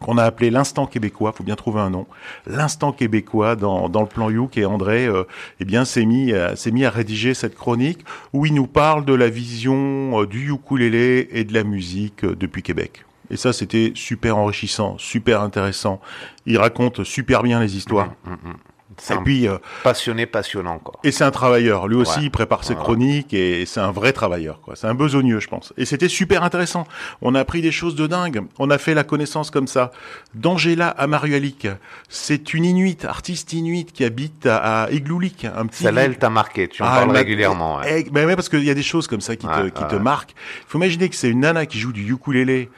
Qu'on 0.00 0.18
a 0.18 0.24
appelé 0.24 0.50
l'instant 0.50 0.86
québécois. 0.86 1.32
Faut 1.32 1.44
bien 1.44 1.56
trouver 1.56 1.80
un 1.80 1.90
nom. 1.90 2.06
L'instant 2.46 2.92
québécois 2.92 3.56
dans, 3.56 3.88
dans 3.88 4.02
le 4.02 4.08
plan 4.08 4.30
Youk 4.30 4.58
et 4.58 4.64
André, 4.64 5.06
euh, 5.06 5.24
eh 5.60 5.64
bien, 5.64 5.84
s'est 5.84 6.04
mis, 6.04 6.32
s'est 6.56 6.70
mis 6.70 6.84
à 6.84 6.90
rédiger 6.90 7.34
cette 7.34 7.54
chronique 7.54 8.04
où 8.32 8.46
il 8.46 8.54
nous 8.54 8.66
parle 8.66 9.04
de 9.04 9.14
la 9.14 9.28
vision 9.28 10.20
euh, 10.20 10.26
du 10.26 10.50
ukulélé 10.50 11.28
et 11.32 11.44
de 11.44 11.54
la 11.54 11.64
musique 11.64 12.24
euh, 12.24 12.34
depuis 12.34 12.62
Québec. 12.62 13.04
Et 13.30 13.36
ça, 13.36 13.52
c'était 13.52 13.92
super 13.94 14.36
enrichissant, 14.36 14.96
super 14.98 15.40
intéressant. 15.40 16.00
Il 16.46 16.58
raconte 16.58 17.04
super 17.04 17.42
bien 17.42 17.60
les 17.60 17.76
histoires. 17.76 18.12
Mm, 18.24 18.30
mm, 18.30 18.50
mm. 18.50 18.56
C'est 18.66 18.73
Et 19.10 19.16
puis, 19.24 19.48
euh, 19.48 19.58
passionné, 19.82 20.26
passionnant, 20.26 20.78
quoi. 20.78 20.94
et 21.04 21.10
c'est 21.10 21.24
un 21.24 21.30
travailleur. 21.30 21.88
Lui 21.88 21.96
aussi, 21.96 22.18
Ouais. 22.18 22.24
il 22.26 22.30
prépare 22.30 22.64
ses 22.64 22.74
chroniques 22.74 23.34
et 23.34 23.66
c'est 23.66 23.80
un 23.80 23.90
vrai 23.92 24.12
travailleur. 24.12 24.60
quoi. 24.60 24.76
C'est 24.76 24.86
un 24.86 24.94
besogneux, 24.94 25.40
je 25.40 25.48
pense. 25.48 25.72
Et 25.76 25.84
c'était 25.84 26.08
super 26.08 26.42
intéressant. 26.44 26.86
On 27.22 27.34
a 27.34 27.40
appris 27.40 27.60
des 27.62 27.72
choses 27.72 27.94
de 27.94 28.06
dingue. 28.06 28.42
On 28.58 28.70
a 28.70 28.78
fait 28.78 28.94
la 28.94 29.04
connaissance 29.04 29.50
comme 29.50 29.66
ça 29.66 29.90
d'Angela 30.34 30.88
Amarualik. 30.88 31.66
C'est 32.08 32.54
une 32.54 32.64
Inuit, 32.64 33.04
artiste 33.04 33.52
Inuit 33.52 33.92
qui 33.92 34.04
habite 34.04 34.46
à, 34.46 34.84
à 34.84 34.88
un 34.90 35.66
petit. 35.66 35.82
Celle-là, 35.82 36.04
elle 36.04 36.18
t'a 36.18 36.30
marqué. 36.30 36.68
Tu 36.68 36.82
en 36.82 36.86
Ah, 36.86 36.96
parles 37.00 37.10
régulièrement. 37.10 37.78
ouais. 37.78 38.04
Eh, 38.06 38.10
ben 38.10 38.26
ouais, 38.26 38.36
parce 38.36 38.48
qu'il 38.48 38.64
y 38.64 38.70
a 38.70 38.74
des 38.74 38.82
choses 38.82 39.06
comme 39.06 39.20
ça 39.20 39.36
qui 39.36 39.46
te, 39.46 39.68
qui 39.68 39.84
te 39.86 39.94
marquent. 39.96 40.32
Il 40.32 40.64
faut 40.68 40.78
imaginer 40.78 41.08
que 41.08 41.16
c'est 41.16 41.28
une 41.28 41.40
nana 41.40 41.66
qui 41.66 41.78
joue 41.78 41.92
du 41.92 42.10
ukulélé 42.12 42.70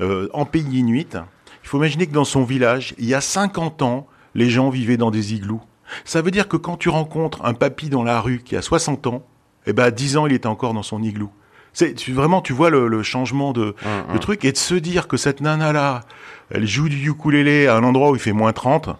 euh, 0.00 0.28
en 0.32 0.44
pays 0.44 0.62
inuit, 0.72 1.16
Il 1.64 1.68
faut 1.68 1.76
imaginer 1.78 2.06
que 2.06 2.12
dans 2.12 2.24
son 2.24 2.44
village, 2.44 2.94
il 2.98 3.04
y 3.06 3.14
a 3.14 3.20
50 3.20 3.82
ans, 3.82 4.06
les 4.34 4.48
gens 4.50 4.70
vivaient 4.70 4.96
dans 4.96 5.10
des 5.10 5.34
igloos. 5.34 5.60
Ça 6.04 6.22
veut 6.22 6.30
dire 6.30 6.48
que 6.48 6.56
quand 6.56 6.76
tu 6.76 6.88
rencontres 6.88 7.44
un 7.44 7.54
papy 7.54 7.88
dans 7.90 8.02
la 8.02 8.20
rue 8.20 8.40
qui 8.44 8.56
a 8.56 8.62
60 8.62 9.06
ans, 9.06 9.22
eh 9.66 9.72
ben, 9.72 9.84
à 9.84 9.90
10 9.90 10.16
ans, 10.16 10.26
il 10.26 10.32
était 10.32 10.46
encore 10.46 10.72
dans 10.74 10.82
son 10.82 11.02
igloo. 11.02 11.30
C'est 11.74 11.94
tu- 11.94 12.12
vraiment, 12.12 12.40
tu 12.40 12.52
vois 12.52 12.68
le, 12.70 12.86
le 12.88 13.02
changement 13.02 13.52
de, 13.52 13.74
de 14.12 14.18
truc 14.18 14.44
et 14.44 14.52
de 14.52 14.56
se 14.56 14.74
dire 14.74 15.08
que 15.08 15.16
cette 15.16 15.40
nana 15.40 15.72
là, 15.72 16.00
elle 16.50 16.66
joue 16.66 16.88
du 16.88 17.08
ukulélé 17.10 17.66
à 17.66 17.76
un 17.76 17.84
endroit 17.84 18.10
où 18.10 18.14
il 18.14 18.20
fait 18.20 18.32
moins 18.32 18.52
30. 18.52 18.90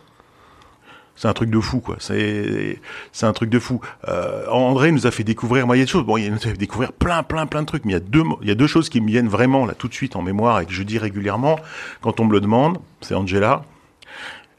C'est 1.14 1.28
un 1.28 1.34
truc 1.34 1.50
de 1.50 1.60
fou, 1.60 1.80
quoi. 1.80 1.96
C'est, 1.98 2.80
c'est 3.12 3.26
un 3.26 3.32
truc 3.34 3.50
de 3.50 3.58
fou. 3.58 3.80
Euh, 4.08 4.46
André 4.48 4.90
nous 4.92 5.06
a 5.06 5.10
fait 5.10 5.24
découvrir, 5.24 5.70
a 5.70 5.74
des 5.74 5.86
choses. 5.86 6.04
Bon, 6.06 6.16
il 6.16 6.30
nous 6.30 6.36
a 6.36 6.40
fait 6.40 6.52
découvrir 6.54 6.92
plein, 6.92 7.22
plein, 7.22 7.44
plein 7.46 7.60
de 7.60 7.66
trucs. 7.66 7.84
Mais 7.84 7.92
il 7.92 7.94
y 7.94 7.98
a 7.98 8.00
deux, 8.00 8.22
il 8.40 8.48
y 8.48 8.50
a 8.50 8.54
deux 8.54 8.66
choses 8.66 8.88
qui 8.88 9.00
me 9.02 9.08
viennent 9.08 9.28
vraiment 9.28 9.66
là 9.66 9.74
tout 9.74 9.88
de 9.88 9.94
suite 9.94 10.16
en 10.16 10.22
mémoire 10.22 10.60
et 10.60 10.66
que 10.66 10.72
je 10.72 10.82
dis 10.82 10.96
régulièrement 10.98 11.58
quand 12.00 12.18
on 12.20 12.24
me 12.24 12.32
le 12.32 12.40
demande. 12.40 12.78
C'est 13.02 13.14
Angela 13.14 13.62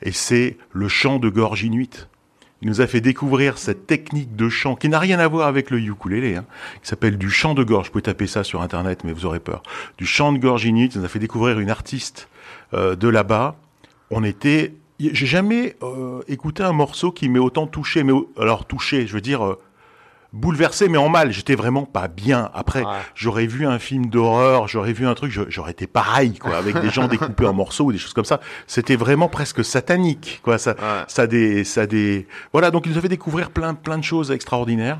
et 0.03 0.11
c'est 0.11 0.57
le 0.71 0.87
chant 0.87 1.17
de 1.17 1.29
gorge 1.29 1.63
inuit. 1.63 2.07
Il 2.61 2.69
nous 2.69 2.79
a 2.79 2.87
fait 2.87 3.01
découvrir 3.01 3.57
cette 3.57 3.87
technique 3.87 4.37
de 4.37 4.47
chant 4.47 4.75
qui 4.75 4.87
n'a 4.87 4.99
rien 4.99 5.19
à 5.19 5.27
voir 5.27 5.47
avec 5.47 5.69
le 5.69 5.79
ukulélé, 5.79 6.35
hein, 6.35 6.45
qui 6.81 6.87
s'appelle 6.87 7.17
du 7.17 7.29
chant 7.29 7.55
de 7.55 7.63
gorge. 7.63 7.87
Vous 7.87 7.93
pouvez 7.93 8.03
taper 8.03 8.27
ça 8.27 8.45
sur 8.45 8.61
internet, 8.61 9.03
mais 9.03 9.11
vous 9.11 9.25
aurez 9.25 9.41
peur. 9.41 9.63
Du 9.97 10.05
chant 10.05 10.31
de 10.31 10.37
gorge 10.37 10.63
inuit. 10.63 10.91
Il 10.93 10.99
nous 10.99 11.05
a 11.05 11.09
fait 11.09 11.19
découvrir 11.19 11.59
une 11.59 11.69
artiste 11.69 12.29
euh, 12.73 12.95
de 12.95 13.09
là-bas. 13.09 13.57
On 14.11 14.23
était, 14.23 14.75
j'ai 14.99 15.25
jamais 15.25 15.75
euh, 15.83 16.21
écouté 16.29 16.63
un 16.63 16.71
morceau 16.71 17.11
qui 17.11 17.27
m'ait 17.27 17.39
autant 17.39 17.67
touché, 17.67 18.03
mais 18.03 18.13
alors 18.37 18.65
touché, 18.65 19.07
je 19.07 19.13
veux 19.13 19.21
dire 19.21 19.45
euh, 19.45 19.59
bouleversé, 20.33 20.89
mais 20.89 20.97
en 20.97 21.07
mal. 21.09 21.31
J'étais 21.31 21.55
vraiment 21.55 21.83
pas 21.85 22.07
bien. 22.07 22.49
Après, 22.53 22.81
Ouais. 22.83 22.91
j'aurais 23.15 23.45
vu 23.45 23.65
un 23.65 23.79
film 23.79 24.07
d'horreur, 24.07 24.67
j'aurais 24.67 24.91
vu 24.93 25.07
un 25.07 25.13
truc, 25.13 25.31
j'aurais 25.49 25.71
été 25.71 25.87
pareil, 25.87 26.37
quoi, 26.39 26.57
avec 26.57 26.77
des 26.81 26.89
gens 26.89 27.07
découpés 27.07 27.45
en 27.45 27.53
morceaux 27.53 27.85
ou 27.85 27.91
des 27.91 27.97
choses 27.97 28.13
comme 28.13 28.25
ça. 28.25 28.39
C'était 28.67 28.95
vraiment 28.97 29.29
presque 29.29 29.63
satanique, 29.63 30.41
quoi. 30.43 30.57
Ça, 30.57 30.71
Ouais. 30.71 31.03
ça 31.07 31.21
a 31.23 31.27
des, 31.27 31.63
ça 31.63 31.85
des, 31.85 32.27
voilà. 32.51 32.71
Donc, 32.71 32.85
il 32.85 32.91
nous 32.91 32.97
a 32.97 33.01
fait 33.01 33.07
découvrir 33.09 33.51
plein, 33.51 33.73
plein 33.73 33.97
de 33.97 34.03
choses 34.03 34.31
extraordinaires. 34.31 34.97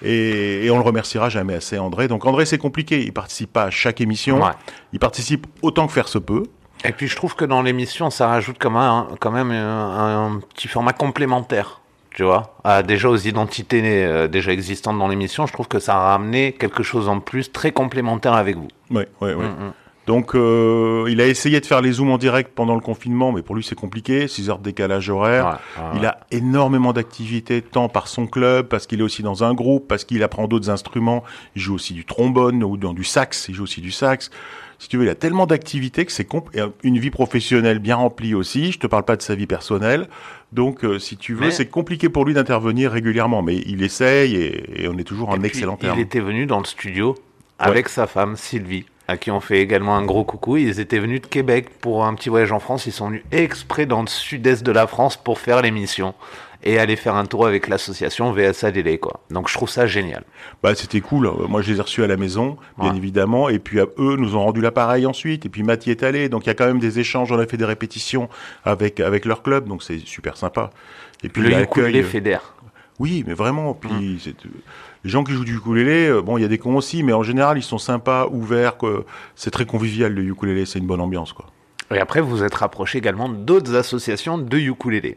Et, 0.00 0.64
et 0.64 0.70
on 0.70 0.76
le 0.76 0.84
remerciera 0.84 1.28
jamais 1.28 1.54
assez, 1.54 1.76
André. 1.76 2.06
Donc, 2.06 2.24
André, 2.24 2.46
c'est 2.46 2.56
compliqué. 2.58 3.02
Il 3.02 3.12
participe 3.12 3.52
pas 3.52 3.64
à 3.64 3.70
chaque 3.70 4.00
émission. 4.00 4.40
Ouais. 4.40 4.52
Il 4.92 5.00
participe 5.00 5.46
autant 5.60 5.88
que 5.88 5.92
faire 5.92 6.06
se 6.06 6.18
peut. 6.18 6.44
Et 6.84 6.92
puis 6.92 7.08
je 7.08 7.16
trouve 7.16 7.34
que 7.34 7.44
dans 7.44 7.60
l'émission, 7.62 8.08
ça 8.08 8.28
rajoute 8.28 8.56
quand 8.60 8.70
même, 8.70 9.16
quand 9.18 9.32
même 9.32 9.50
un, 9.50 10.26
un 10.36 10.38
petit 10.54 10.68
format 10.68 10.92
complémentaire, 10.92 11.80
tu 12.14 12.22
vois, 12.24 12.54
déjà 12.86 13.08
aux 13.08 13.16
identités 13.16 13.82
euh, 13.84 14.28
déjà 14.28 14.52
existantes 14.52 14.98
dans 14.98 15.08
l'émission. 15.08 15.46
Je 15.46 15.52
trouve 15.52 15.68
que 15.68 15.78
ça 15.78 15.94
a 15.94 16.12
ramené 16.12 16.52
quelque 16.52 16.82
chose 16.82 17.08
en 17.08 17.20
plus 17.20 17.52
très 17.52 17.72
complémentaire 17.72 18.34
avec 18.34 18.56
vous. 18.56 18.68
Ouais, 18.90 19.08
ouais, 19.20 19.34
ouais. 19.34 19.44
Mm, 19.44 19.66
mm. 19.66 19.72
Donc, 20.08 20.34
euh, 20.34 21.04
il 21.10 21.20
a 21.20 21.26
essayé 21.26 21.60
de 21.60 21.66
faire 21.66 21.82
les 21.82 21.92
zooms 21.92 22.10
en 22.10 22.16
direct 22.16 22.52
pendant 22.54 22.74
le 22.74 22.80
confinement, 22.80 23.30
mais 23.30 23.42
pour 23.42 23.54
lui, 23.54 23.62
c'est 23.62 23.74
compliqué. 23.74 24.26
6 24.26 24.48
heures 24.48 24.58
de 24.58 24.64
décalage 24.64 25.10
horaire. 25.10 25.60
Ouais, 25.76 25.82
ouais, 25.82 25.90
Il 25.96 26.06
a 26.06 26.20
énormément 26.30 26.94
d'activités, 26.94 27.60
tant 27.60 27.90
par 27.90 28.08
son 28.08 28.26
club, 28.26 28.68
parce 28.68 28.86
qu'il 28.86 29.00
est 29.00 29.02
aussi 29.02 29.22
dans 29.22 29.44
un 29.44 29.52
groupe, 29.52 29.86
parce 29.86 30.04
qu'il 30.04 30.22
apprend 30.22 30.48
d'autres 30.48 30.70
instruments. 30.70 31.24
Il 31.56 31.60
joue 31.60 31.74
aussi 31.74 31.92
du 31.92 32.06
trombone 32.06 32.64
ou 32.64 32.78
dans 32.78 32.94
du 32.94 33.04
sax. 33.04 33.50
Il 33.50 33.54
joue 33.54 33.64
aussi 33.64 33.82
du 33.82 33.90
sax. 33.90 34.30
Si 34.78 34.88
tu 34.88 34.96
veux, 34.96 35.04
il 35.04 35.10
a 35.10 35.14
tellement 35.14 35.46
d'activités 35.46 36.06
que 36.06 36.12
c'est 36.12 36.26
et 36.54 36.60
une 36.84 36.98
vie 36.98 37.10
professionnelle 37.10 37.78
bien 37.78 37.96
remplie 37.96 38.34
aussi. 38.34 38.72
Je 38.72 38.78
te 38.78 38.86
parle 38.86 39.04
pas 39.04 39.16
de 39.16 39.22
sa 39.22 39.34
vie 39.34 39.46
personnelle. 39.46 40.08
Donc, 40.52 40.84
euh, 40.84 40.98
si 40.98 41.16
tu 41.16 41.34
veux, 41.34 41.46
Mais- 41.46 41.50
c'est 41.50 41.66
compliqué 41.66 42.08
pour 42.08 42.24
lui 42.24 42.34
d'intervenir 42.34 42.90
régulièrement, 42.90 43.42
mais 43.42 43.56
il 43.66 43.82
essaye 43.82 44.34
et, 44.36 44.82
et 44.84 44.88
on 44.88 44.96
est 44.98 45.04
toujours 45.04 45.28
en 45.28 45.36
Et 45.36 45.38
puis, 45.38 45.48
excellent 45.48 45.76
terme. 45.76 45.98
Il 45.98 46.02
était 46.02 46.20
venu 46.20 46.46
dans 46.46 46.58
le 46.58 46.64
studio 46.64 47.14
avec 47.58 47.88
sa 47.88 48.06
femme 48.06 48.36
Sylvie, 48.36 48.86
à 49.08 49.16
qui 49.16 49.30
on 49.30 49.40
fait 49.40 49.60
également 49.60 49.96
un 49.96 50.04
gros 50.04 50.24
coucou. 50.24 50.56
Ils 50.56 50.80
étaient 50.80 51.00
venus 51.00 51.20
de 51.20 51.26
Québec 51.26 51.68
pour 51.80 52.04
un 52.06 52.14
petit 52.14 52.28
voyage 52.28 52.52
en 52.52 52.60
France. 52.60 52.86
Ils 52.86 52.92
sont 52.92 53.08
venus 53.08 53.22
exprès 53.30 53.84
dans 53.84 54.00
le 54.00 54.06
sud-est 54.06 54.62
de 54.64 54.72
la 54.72 54.86
France 54.86 55.16
pour 55.16 55.38
faire 55.38 55.60
l'émission 55.60 56.14
et 56.64 56.78
aller 56.78 56.96
faire 56.96 57.14
un 57.14 57.24
tour 57.24 57.46
avec 57.46 57.68
l'association 57.68 58.32
VSA 58.32 58.72
Délé, 58.72 58.98
quoi. 58.98 59.20
Donc 59.30 59.48
je 59.48 59.54
trouve 59.54 59.68
ça 59.70 59.86
génial. 59.86 60.24
Bah, 60.62 60.74
c'était 60.74 61.00
cool. 61.00 61.30
Moi, 61.48 61.62
je 61.62 61.72
les 61.72 61.78
ai 61.78 61.82
reçus 61.82 62.02
à 62.02 62.06
la 62.08 62.16
maison, 62.16 62.56
bien 62.78 62.90
Ouais. 62.90 62.96
évidemment. 62.96 63.48
Et 63.48 63.58
puis, 63.60 63.78
eux 63.78 64.16
nous 64.18 64.34
ont 64.34 64.42
rendu 64.42 64.60
l'appareil 64.60 65.06
ensuite. 65.06 65.46
Et 65.46 65.48
puis, 65.48 65.62
Matt 65.62 65.86
y 65.86 65.90
est 65.92 66.02
allé. 66.02 66.28
Donc, 66.28 66.44
il 66.46 66.48
y 66.48 66.50
a 66.50 66.54
quand 66.54 66.66
même 66.66 66.80
des 66.80 66.98
échanges. 66.98 67.30
On 67.30 67.38
a 67.38 67.46
fait 67.46 67.56
des 67.56 67.64
répétitions 67.64 68.28
avec, 68.64 68.98
avec 69.00 69.24
leur 69.24 69.42
club. 69.42 69.68
Donc, 69.68 69.82
c'est 69.84 69.98
super 70.04 70.36
sympa. 70.36 70.70
Et 71.22 71.28
puis, 71.28 71.42
Le 71.42 71.62
ukulélé 71.62 72.02
fédère. 72.02 72.54
Oui, 72.98 73.22
mais 73.26 73.34
vraiment. 73.34 73.74
Puis, 73.74 74.20
c'est, 74.22 74.30
euh, 74.44 74.48
les 75.04 75.10
gens 75.10 75.22
qui 75.22 75.32
jouent 75.32 75.44
du 75.44 75.56
ukulélé, 75.56 76.08
euh, 76.08 76.20
bon, 76.20 76.38
il 76.38 76.42
y 76.42 76.44
a 76.44 76.48
des 76.48 76.58
cons 76.58 76.74
aussi, 76.74 77.04
mais 77.04 77.12
en 77.12 77.22
général, 77.22 77.56
ils 77.56 77.62
sont 77.62 77.78
sympas, 77.78 78.26
ouverts. 78.32 78.74
C'est 79.36 79.52
très 79.52 79.64
convivial, 79.66 80.12
le 80.12 80.22
ukulélé. 80.24 80.66
C'est 80.66 80.80
une 80.80 80.86
bonne 80.86 81.00
ambiance, 81.00 81.32
quoi. 81.32 81.46
Et 81.94 82.00
après, 82.00 82.20
vous 82.20 82.42
êtes 82.42 82.54
rapproché 82.56 82.98
également 82.98 83.28
d'autres 83.28 83.76
associations 83.76 84.36
de 84.38 84.58
ukulélé. 84.58 85.14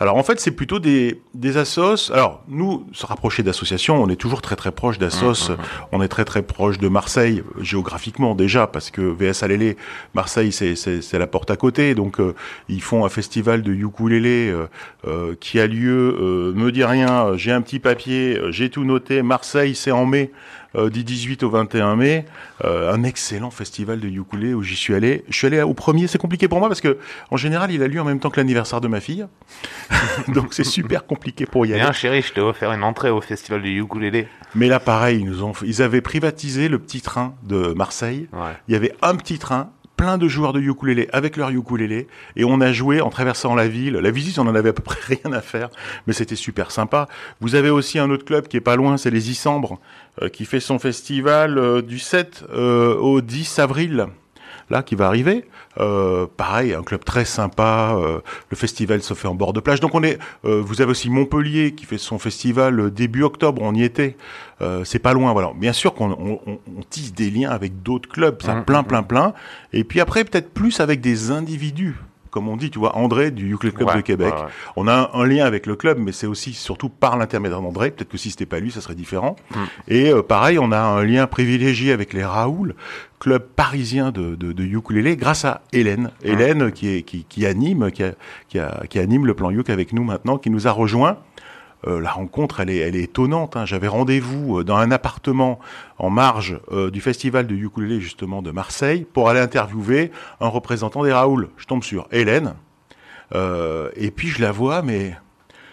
Alors 0.00 0.16
en 0.16 0.22
fait, 0.22 0.40
c'est 0.40 0.50
plutôt 0.50 0.78
des, 0.78 1.20
des 1.34 1.58
assos. 1.58 2.10
Alors 2.10 2.42
nous, 2.48 2.86
se 2.92 3.04
rapprocher 3.04 3.42
d'associations, 3.42 4.02
on 4.02 4.08
est 4.08 4.16
toujours 4.16 4.40
très 4.40 4.56
très 4.56 4.72
proche 4.72 4.98
d'assos. 4.98 5.52
On 5.92 6.00
est 6.00 6.08
très 6.08 6.24
très 6.24 6.40
proche 6.40 6.78
de 6.78 6.88
Marseille 6.88 7.42
géographiquement 7.60 8.34
déjà 8.34 8.66
parce 8.66 8.90
que 8.90 9.02
VS 9.02 9.44
Alélé, 9.44 9.76
Marseille, 10.14 10.52
c'est 10.52 10.74
c'est 10.74 11.02
c'est 11.02 11.18
la 11.18 11.26
porte 11.26 11.50
à 11.50 11.56
côté. 11.56 11.94
Donc 11.94 12.18
euh, 12.18 12.34
ils 12.70 12.80
font 12.80 13.04
un 13.04 13.10
festival 13.10 13.62
de 13.62 13.74
ukulélé 13.74 14.48
euh, 14.48 14.68
euh, 15.06 15.34
qui 15.38 15.60
a 15.60 15.66
lieu. 15.66 16.16
Euh, 16.18 16.54
me 16.54 16.72
dit 16.72 16.84
rien. 16.84 17.36
J'ai 17.36 17.52
un 17.52 17.60
petit 17.60 17.78
papier. 17.78 18.40
J'ai 18.48 18.70
tout 18.70 18.84
noté. 18.84 19.20
Marseille, 19.20 19.74
c'est 19.74 19.92
en 19.92 20.06
mai. 20.06 20.30
Euh, 20.76 20.88
du 20.88 21.02
18 21.02 21.42
au 21.42 21.50
21 21.50 21.96
mai, 21.96 22.24
euh, 22.64 22.92
un 22.92 23.02
excellent 23.02 23.50
festival 23.50 23.98
de 23.98 24.06
ukulélé 24.06 24.54
où 24.54 24.62
j'y 24.62 24.76
suis 24.76 24.94
allé. 24.94 25.24
Je 25.28 25.36
suis 25.36 25.48
allé 25.48 25.60
au 25.62 25.74
premier, 25.74 26.06
c'est 26.06 26.18
compliqué 26.18 26.46
pour 26.46 26.60
moi 26.60 26.68
parce 26.68 26.80
que 26.80 26.98
en 27.32 27.36
général 27.36 27.72
il 27.72 27.82
a 27.82 27.88
lieu 27.88 28.00
en 28.00 28.04
même 28.04 28.20
temps 28.20 28.30
que 28.30 28.38
l'anniversaire 28.38 28.80
de 28.80 28.86
ma 28.86 29.00
fille, 29.00 29.26
donc 30.28 30.54
c'est 30.54 30.62
super 30.62 31.06
compliqué 31.06 31.44
pour 31.44 31.66
y 31.66 31.72
aller. 31.72 31.82
Bien, 31.82 31.92
chérie, 31.92 32.22
je 32.22 32.32
t'ai 32.32 32.40
offert 32.40 32.70
une 32.72 32.84
entrée 32.84 33.10
au 33.10 33.20
festival 33.20 33.62
du 33.62 33.80
ukulélé. 33.80 34.28
Mais 34.54 34.68
là, 34.68 34.78
pareil, 34.78 35.18
ils 35.18 35.26
nous 35.26 35.42
ont, 35.42 35.52
ils 35.64 35.82
avaient 35.82 36.00
privatisé 36.00 36.68
le 36.68 36.78
petit 36.78 37.00
train 37.00 37.34
de 37.42 37.72
Marseille. 37.74 38.28
Ouais. 38.32 38.52
Il 38.68 38.72
y 38.72 38.76
avait 38.76 38.94
un 39.02 39.16
petit 39.16 39.40
train, 39.40 39.72
plein 40.00 40.16
de 40.16 40.28
joueurs 40.28 40.54
de 40.54 40.60
ukulélé 40.60 41.10
avec 41.12 41.36
leur 41.36 41.50
ukulélé, 41.50 42.06
et 42.34 42.44
on 42.44 42.62
a 42.62 42.72
joué 42.72 43.02
en 43.02 43.10
traversant 43.10 43.54
la 43.54 43.68
ville. 43.68 43.92
La 43.92 44.10
visite, 44.10 44.38
on 44.38 44.46
en 44.46 44.54
avait 44.54 44.70
à 44.70 44.72
peu 44.72 44.82
près 44.82 44.98
rien 45.22 45.30
à 45.34 45.42
faire, 45.42 45.68
mais 46.06 46.14
c'était 46.14 46.36
super 46.36 46.70
sympa. 46.70 47.06
Vous 47.42 47.54
avez 47.54 47.68
aussi 47.68 47.98
un 47.98 48.08
autre 48.08 48.24
club 48.24 48.48
qui 48.48 48.56
est 48.56 48.62
pas 48.62 48.76
loin, 48.76 48.96
c'est 48.96 49.10
les 49.10 49.30
Isambres, 49.30 49.78
euh, 50.22 50.30
qui 50.30 50.46
fait 50.46 50.58
son 50.58 50.78
festival 50.78 51.58
euh, 51.58 51.82
du 51.82 51.98
7 51.98 52.44
euh, 52.50 52.94
au 52.94 53.20
10 53.20 53.58
avril. 53.58 54.06
Là, 54.70 54.82
qui 54.84 54.94
va 54.94 55.08
arriver. 55.08 55.44
Euh, 55.78 56.26
pareil, 56.36 56.74
un 56.74 56.82
club 56.82 57.04
très 57.04 57.24
sympa. 57.24 57.94
euh, 57.96 58.20
le 58.50 58.56
festival 58.56 59.02
se 59.02 59.14
fait 59.14 59.26
en 59.28 59.34
bord 59.34 59.52
de 59.52 59.58
plage. 59.60 59.80
Donc 59.80 59.94
on 59.96 60.02
est. 60.04 60.18
euh, 60.44 60.62
vous 60.64 60.80
avez 60.80 60.92
aussi 60.92 61.10
Montpellier 61.10 61.72
qui 61.74 61.86
fait 61.86 61.98
son 61.98 62.18
festival 62.20 62.78
euh, 62.78 62.90
début 62.90 63.24
octobre. 63.24 63.62
On 63.62 63.74
y 63.74 63.82
était. 63.82 64.16
Euh, 64.62 64.84
c'est 64.84 65.00
pas 65.00 65.12
loin. 65.12 65.32
Voilà. 65.32 65.50
Bien 65.56 65.72
sûr 65.72 65.92
qu'on 65.94 66.12
on, 66.12 66.40
on- 66.46 66.58
on 66.78 66.82
tisse 66.88 67.12
des 67.12 67.30
liens 67.30 67.50
avec 67.50 67.82
d'autres 67.82 68.08
clubs. 68.08 68.40
Ça, 68.42 68.54
Mhm, 68.54 68.64
plein, 68.64 68.82
plein, 68.84 69.02
plein. 69.02 69.32
Et 69.72 69.82
puis 69.84 70.00
après, 70.00 70.22
peut-être 70.24 70.52
plus 70.54 70.78
avec 70.80 71.00
des 71.00 71.30
individus. 71.32 71.96
Comme 72.30 72.48
on 72.48 72.56
dit, 72.56 72.70
tu 72.70 72.78
vois, 72.78 72.96
André 72.96 73.30
du 73.30 73.52
Ukulele 73.54 73.74
Club 73.74 73.88
Ouais, 73.88 73.96
de 73.96 74.00
Québec. 74.02 74.32
ouais, 74.34 74.40
ouais. 74.42 74.48
On 74.76 74.86
a 74.86 75.10
un, 75.14 75.20
un 75.20 75.26
lien 75.26 75.44
avec 75.44 75.66
le 75.66 75.74
club, 75.76 75.98
mais 75.98 76.12
c'est 76.12 76.26
aussi 76.26 76.52
surtout 76.52 76.88
par 76.88 77.16
l'intermédiaire 77.16 77.60
d'André. 77.60 77.90
Peut-être 77.90 78.08
que 78.08 78.16
si 78.18 78.30
c'était 78.30 78.46
pas 78.46 78.60
lui, 78.60 78.70
ça 78.70 78.80
serait 78.80 78.94
différent. 78.94 79.36
Mm. 79.50 79.58
Et 79.88 80.10
euh, 80.12 80.22
pareil, 80.22 80.58
on 80.58 80.70
a 80.72 80.78
un 80.80 81.02
lien 81.04 81.26
privilégié 81.26 81.92
avec 81.92 82.12
les 82.12 82.24
Raoul, 82.24 82.74
club 83.18 83.42
parisien 83.56 84.12
de, 84.12 84.34
de, 84.36 84.52
de 84.52 84.64
ukulélé, 84.64 85.16
grâce 85.16 85.44
à 85.44 85.62
Hélène. 85.72 86.10
Mm. 86.24 86.26
Hélène 86.28 86.72
qui, 86.72 86.88
est, 86.88 87.02
qui, 87.02 87.24
qui 87.24 87.46
anime, 87.46 87.90
qui, 87.90 88.04
a- 88.04 88.14
qui, 88.48 88.58
a- 88.58 88.82
qui 88.88 88.98
anime 88.98 89.26
le 89.26 89.34
plan 89.34 89.50
Yuk 89.50 89.68
avec 89.70 89.92
nous 89.92 90.04
maintenant, 90.04 90.38
qui 90.38 90.50
nous 90.50 90.68
a 90.68 90.70
rejoint. 90.70 91.18
Euh, 91.86 92.00
la 92.00 92.10
rencontre, 92.10 92.60
elle 92.60 92.70
est, 92.70 92.78
elle 92.78 92.96
est 92.96 93.04
étonnante. 93.04 93.56
hein. 93.56 93.64
J'avais 93.64 93.88
rendez-vous 93.88 94.58
euh, 94.58 94.64
dans 94.64 94.76
un 94.76 94.90
appartement 94.90 95.58
en 95.98 96.10
marge 96.10 96.60
euh, 96.72 96.90
du 96.90 97.00
festival 97.00 97.46
de 97.46 97.54
ukulélé 97.54 98.00
justement 98.00 98.42
de 98.42 98.50
Marseille 98.50 99.06
pour 99.10 99.28
aller 99.30 99.40
interviewer 99.40 100.10
un 100.40 100.48
représentant 100.48 101.04
des 101.04 101.12
Raoul. 101.12 101.48
Je 101.56 101.66
tombe 101.66 101.82
sur 101.82 102.06
Hélène. 102.12 102.54
Euh, 103.34 103.90
et 103.96 104.10
puis 104.10 104.28
je 104.28 104.42
la 104.42 104.52
vois, 104.52 104.82
mais 104.82 105.16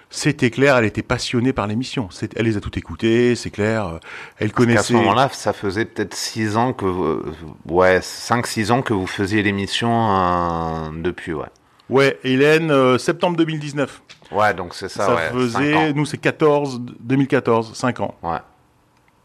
c'était 0.10 0.49
clair, 0.51 0.78
elle 0.78 0.86
était 0.86 1.01
passionnée 1.01 1.51
par 1.51 1.68
l'émission. 1.68 2.08
Elle 2.38 2.45
les 2.45 2.55
a 2.55 2.62
toutes 2.62 2.78
écoutées, 2.78 3.36
c'est 3.36 3.49
clair. 3.49 3.99
Elle 4.38 4.53
connaissait. 4.53 4.84
ce 4.84 4.93
moment-là, 4.93 5.30
ça 5.34 5.51
faisait 5.51 5.84
peut-être 5.86 6.14
6 6.14 6.55
ans 6.55 6.72
que 6.72 6.86
vous, 6.86 7.22
ouais, 7.68 7.99
5-6 7.99 8.72
ans 8.72 8.82
que 8.82 8.93
vous 8.93 9.08
faisiez 9.08 9.43
l'émission 9.43 9.89
euh, 9.91 10.89
depuis, 11.01 11.34
ouais. 11.34 11.47
Ouais, 11.89 12.19
Hélène, 12.23 12.71
euh, 12.71 12.97
septembre 12.97 13.38
2019. 13.38 14.01
Ouais, 14.31 14.53
donc 14.53 14.73
c'est 14.73 14.89
ça, 14.89 15.05
Ça, 15.05 15.15
ouais. 15.15 15.29
faisait, 15.31 15.73
ans. 15.73 15.93
nous 15.95 16.05
c'est 16.05 16.17
14, 16.17 16.81
2014, 16.99 17.73
5 17.73 17.99
ans. 18.01 18.15
Ouais. 18.23 18.39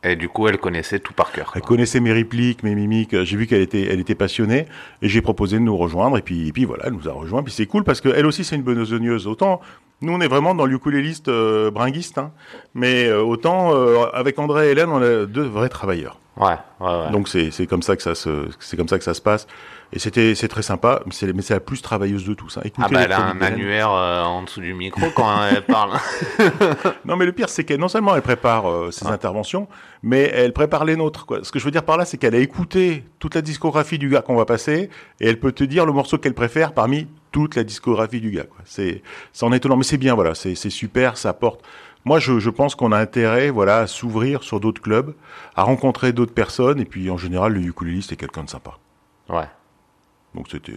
Et 0.04 0.16
du 0.16 0.28
coup, 0.28 0.48
elle 0.48 0.58
connaissait 0.58 0.98
tout 0.98 1.12
par 1.12 1.30
cœur. 1.30 1.52
Elle 1.54 1.62
quoi. 1.62 1.68
connaissait 1.68 2.00
mes 2.00 2.12
répliques, 2.12 2.64
mes 2.64 2.74
mimiques. 2.74 3.22
J'ai 3.22 3.36
vu 3.36 3.46
qu'elle 3.46 3.62
était, 3.62 3.82
elle 3.82 4.00
était 4.00 4.16
passionnée 4.16 4.66
et 5.00 5.08
j'ai 5.08 5.22
proposé 5.22 5.58
de 5.58 5.62
nous 5.62 5.76
rejoindre. 5.76 6.18
Et 6.18 6.22
puis, 6.22 6.48
et 6.48 6.52
puis 6.52 6.64
voilà, 6.64 6.86
elle 6.86 6.94
nous 6.94 7.08
a 7.08 7.12
rejoint. 7.12 7.42
Puis 7.44 7.52
c'est 7.52 7.66
cool 7.66 7.84
parce 7.84 8.00
qu'elle 8.00 8.26
aussi 8.26 8.44
c'est 8.44 8.56
une 8.56 8.62
besogneuse. 8.62 9.28
Autant 9.28 9.60
nous 10.02 10.12
on 10.12 10.20
est 10.20 10.28
vraiment 10.28 10.54
dans 10.54 10.66
l'ukuléliste 10.66 11.28
euh, 11.28 11.70
bringuiste, 11.70 12.18
hein, 12.18 12.32
mais 12.74 13.06
euh, 13.06 13.22
autant 13.22 13.74
euh, 13.74 14.06
avec 14.12 14.38
André 14.38 14.68
et 14.68 14.70
Hélène 14.72 14.90
on 14.90 15.00
est 15.00 15.26
deux 15.26 15.44
vrais 15.44 15.68
travailleurs. 15.68 16.18
Ouais, 16.36 16.56
ouais, 16.80 16.86
ouais. 16.86 17.10
Donc 17.12 17.28
c'est 17.28 17.50
c'est 17.50 17.66
comme 17.66 17.82
ça 17.82 17.96
que 17.96 18.02
ça 18.02 18.14
se 18.14 18.48
c'est 18.58 18.76
comme 18.76 18.88
ça 18.88 18.98
que 18.98 19.04
ça 19.04 19.14
se 19.14 19.20
passe. 19.20 19.46
Et 19.94 19.98
c'était 19.98 20.34
c'est 20.34 20.48
très 20.48 20.62
sympa. 20.62 21.02
mais 21.06 21.12
C'est 21.12 21.32
mais 21.32 21.42
c'est 21.42 21.54
la 21.54 21.60
plus 21.60 21.82
travailleuse 21.82 22.24
de 22.24 22.34
tous. 22.34 22.56
Hein. 22.56 22.62
Écoutez 22.64 22.86
ah 22.90 22.92
bah 22.92 23.02
elle 23.02 23.12
a 23.12 23.26
un 23.26 23.40
annuaire 23.42 23.90
euh, 23.90 24.22
en 24.22 24.42
dessous 24.42 24.60
du 24.60 24.72
micro 24.72 25.06
quand 25.14 25.44
elle 25.46 25.64
parle. 25.64 25.92
Non, 27.04 27.16
mais 27.16 27.26
le 27.26 27.32
pire, 27.32 27.48
c'est 27.48 27.64
qu'elle, 27.64 27.80
non 27.80 27.88
seulement 27.88 28.14
elle 28.14 28.22
prépare 28.22 28.70
euh, 28.70 28.90
ses 28.90 29.06
interventions, 29.06 29.68
mais 30.02 30.30
elle 30.34 30.52
prépare 30.52 30.84
les 30.84 30.96
nôtres. 30.96 31.26
Quoi. 31.26 31.40
Ce 31.42 31.50
que 31.52 31.58
je 31.58 31.64
veux 31.64 31.70
dire 31.70 31.82
par 31.82 31.96
là, 31.96 32.04
c'est 32.04 32.16
qu'elle 32.16 32.34
a 32.34 32.38
écouté 32.38 33.04
toute 33.18 33.34
la 33.34 33.42
discographie 33.42 33.98
du 33.98 34.08
gars 34.08 34.22
qu'on 34.22 34.36
va 34.36 34.44
passer, 34.44 34.88
et 35.20 35.28
elle 35.28 35.38
peut 35.38 35.52
te 35.52 35.64
dire 35.64 35.84
le 35.84 35.92
morceau 35.92 36.18
qu'elle 36.18 36.34
préfère 36.34 36.72
parmi 36.72 37.08
toute 37.32 37.56
la 37.56 37.64
discographie 37.64 38.20
du 38.20 38.30
gars. 38.30 38.44
Quoi. 38.44 38.60
C'est, 38.64 39.02
c'est 39.32 39.44
en 39.44 39.52
étonnant, 39.52 39.76
mais 39.76 39.84
c'est 39.84 39.98
bien, 39.98 40.14
voilà, 40.14 40.34
c'est, 40.34 40.54
c'est 40.54 40.70
super, 40.70 41.16
ça 41.16 41.30
apporte. 41.30 41.60
Moi, 42.04 42.18
je, 42.18 42.38
je 42.38 42.50
pense 42.50 42.74
qu'on 42.74 42.92
a 42.92 42.98
intérêt, 42.98 43.50
voilà, 43.50 43.78
à 43.78 43.86
s'ouvrir 43.86 44.42
sur 44.42 44.60
d'autres 44.60 44.82
clubs, 44.82 45.14
à 45.54 45.62
rencontrer 45.64 46.12
d'autres 46.12 46.34
personnes, 46.34 46.80
et 46.80 46.84
puis 46.84 47.10
en 47.10 47.18
général, 47.18 47.52
le 47.52 47.60
ukuléliste 47.60 48.12
est 48.12 48.16
quelqu'un 48.16 48.44
de 48.44 48.50
sympa. 48.50 48.78
ouais. 49.28 49.46
Donc 50.34 50.46
c'était, 50.50 50.74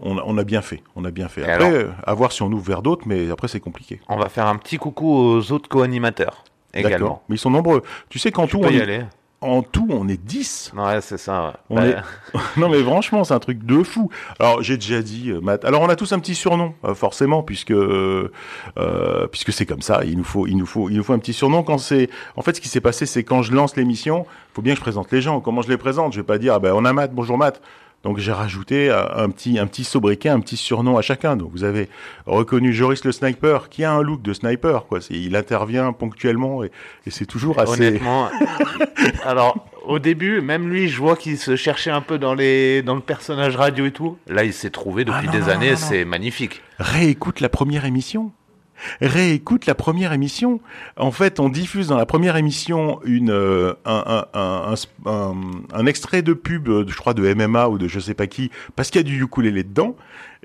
on, 0.00 0.18
a- 0.18 0.22
on 0.26 0.36
a 0.38 0.44
bien 0.44 0.60
fait, 0.62 0.82
on 0.94 1.04
a 1.04 1.10
bien 1.10 1.28
fait. 1.28 1.42
Après, 1.42 1.54
alors 1.54 1.70
euh, 1.70 1.88
à 2.06 2.14
voir 2.14 2.32
si 2.32 2.42
on 2.42 2.52
ouvre 2.52 2.64
vers 2.64 2.82
d'autres, 2.82 3.04
mais 3.06 3.30
après 3.30 3.48
c'est 3.48 3.60
compliqué. 3.60 4.00
On 4.08 4.16
va 4.18 4.28
faire 4.28 4.46
un 4.46 4.56
petit 4.56 4.76
coucou 4.78 5.08
aux 5.10 5.52
autres 5.52 5.68
co-animateurs 5.68 6.44
également. 6.74 7.22
Mais 7.28 7.36
ils 7.36 7.38
sont 7.38 7.50
nombreux. 7.50 7.82
Tu 8.10 8.18
sais 8.18 8.30
qu'en 8.30 8.46
tout, 8.46 8.60
on 8.62 8.68
y 8.68 8.76
est, 8.76 8.82
aller. 8.82 9.02
en 9.40 9.62
tout, 9.62 9.86
on 9.90 10.06
est 10.08 10.22
10. 10.22 10.72
Ouais, 10.76 11.00
c'est 11.00 11.16
ça. 11.16 11.46
ouais. 11.46 11.52
On 11.70 11.74
Bah, 11.76 11.86
est- 11.86 11.96
non 12.60 12.68
mais 12.68 12.82
franchement, 12.82 13.24
c'est 13.24 13.32
un 13.32 13.38
truc 13.38 13.64
de 13.64 13.82
fou. 13.82 14.10
Alors 14.38 14.62
j'ai 14.62 14.76
déjà 14.76 15.00
dit, 15.00 15.30
euh, 15.30 15.40
Matt. 15.40 15.64
Alors 15.64 15.80
on 15.80 15.88
a 15.88 15.96
tous 15.96 16.12
un 16.12 16.18
petit 16.18 16.34
surnom, 16.34 16.74
euh, 16.84 16.94
forcément, 16.94 17.42
puisque 17.42 17.70
euh, 17.70 18.28
puisque 19.32 19.52
c'est 19.54 19.64
comme 19.64 19.80
ça. 19.80 20.02
Il 20.04 20.18
nous 20.18 20.24
faut, 20.24 20.46
il 20.46 20.56
nous 20.58 20.66
faut, 20.66 20.90
il 20.90 20.96
nous 20.98 21.02
faut 21.04 21.14
un 21.14 21.18
petit 21.18 21.32
surnom. 21.32 21.62
Quand 21.62 21.78
c'est, 21.78 22.10
en 22.36 22.42
fait, 22.42 22.54
ce 22.56 22.60
qui 22.60 22.68
s'est 22.68 22.82
passé, 22.82 23.06
c'est 23.06 23.24
quand 23.24 23.40
je 23.40 23.52
lance 23.52 23.76
l'émission, 23.76 24.26
faut 24.52 24.60
bien 24.60 24.74
que 24.74 24.78
je 24.78 24.82
présente 24.82 25.10
les 25.12 25.22
gens. 25.22 25.40
Comment 25.40 25.62
je 25.62 25.68
les 25.68 25.78
présente? 25.78 26.12
Je 26.12 26.20
vais 26.20 26.26
pas 26.26 26.36
dire, 26.36 26.52
ah 26.54 26.58
ben 26.58 26.72
on 26.74 26.84
a 26.84 26.92
Matt, 26.92 27.14
bonjour 27.14 27.38
Matt. 27.38 27.62
Donc 28.02 28.18
j'ai 28.18 28.32
rajouté 28.32 28.88
euh, 28.88 29.04
un 29.16 29.30
petit, 29.30 29.58
un 29.58 29.66
petit 29.66 29.82
sobriquet, 29.82 30.28
un 30.28 30.40
petit 30.40 30.56
surnom 30.56 30.96
à 30.96 31.02
chacun. 31.02 31.36
Donc 31.36 31.50
vous 31.52 31.64
avez 31.64 31.88
reconnu 32.26 32.72
Joris 32.72 33.04
le 33.04 33.12
sniper, 33.12 33.68
qui 33.68 33.82
a 33.84 33.92
un 33.92 34.02
look 34.02 34.22
de 34.22 34.32
sniper. 34.32 34.86
Quoi. 34.86 35.00
Il 35.10 35.34
intervient 35.34 35.92
ponctuellement 35.92 36.62
et, 36.62 36.70
et 37.06 37.10
c'est 37.10 37.26
toujours 37.26 37.58
assez. 37.58 37.88
Honnêtement, 37.88 38.28
alors 39.24 39.66
au 39.84 39.98
début, 39.98 40.40
même 40.40 40.68
lui, 40.68 40.88
je 40.88 40.98
vois 40.98 41.16
qu'il 41.16 41.38
se 41.38 41.56
cherchait 41.56 41.90
un 41.90 42.00
peu 42.00 42.18
dans 42.18 42.34
les 42.34 42.82
dans 42.82 42.94
le 42.94 43.00
personnage 43.00 43.56
radio 43.56 43.86
et 43.86 43.92
tout. 43.92 44.18
Là, 44.28 44.44
il 44.44 44.52
s'est 44.52 44.70
trouvé 44.70 45.04
depuis 45.04 45.20
Ah 45.22 45.26
non, 45.26 45.32
des 45.32 45.40
non, 45.40 45.48
années, 45.48 45.76
c'est 45.76 46.04
magnifique. 46.04 46.62
réécoute 46.78 47.40
la 47.40 47.48
première 47.48 47.84
émission. 47.84 48.30
Réécoute 49.00 49.66
la 49.66 49.74
première 49.74 50.12
émission. 50.12 50.60
En 50.96 51.10
fait, 51.10 51.40
on 51.40 51.48
diffuse 51.48 51.88
dans 51.88 51.96
la 51.96 52.06
première 52.06 52.36
émission 52.36 53.00
une, 53.04 53.30
euh, 53.30 53.74
un, 53.84 54.74
extrait 55.86 56.22
de 56.22 56.32
pub, 56.32 56.68
euh, 56.68 56.84
je 56.86 56.96
crois 56.96 57.14
de 57.14 57.34
MMA 57.34 57.68
ou 57.68 57.78
de 57.78 57.88
je 57.88 58.00
sais 58.00 58.14
pas 58.14 58.26
qui, 58.26 58.50
parce 58.74 58.90
qu'il 58.90 59.00
y 59.00 59.04
a 59.04 59.08
du 59.08 59.22
ukulélé 59.22 59.62
dedans. 59.62 59.96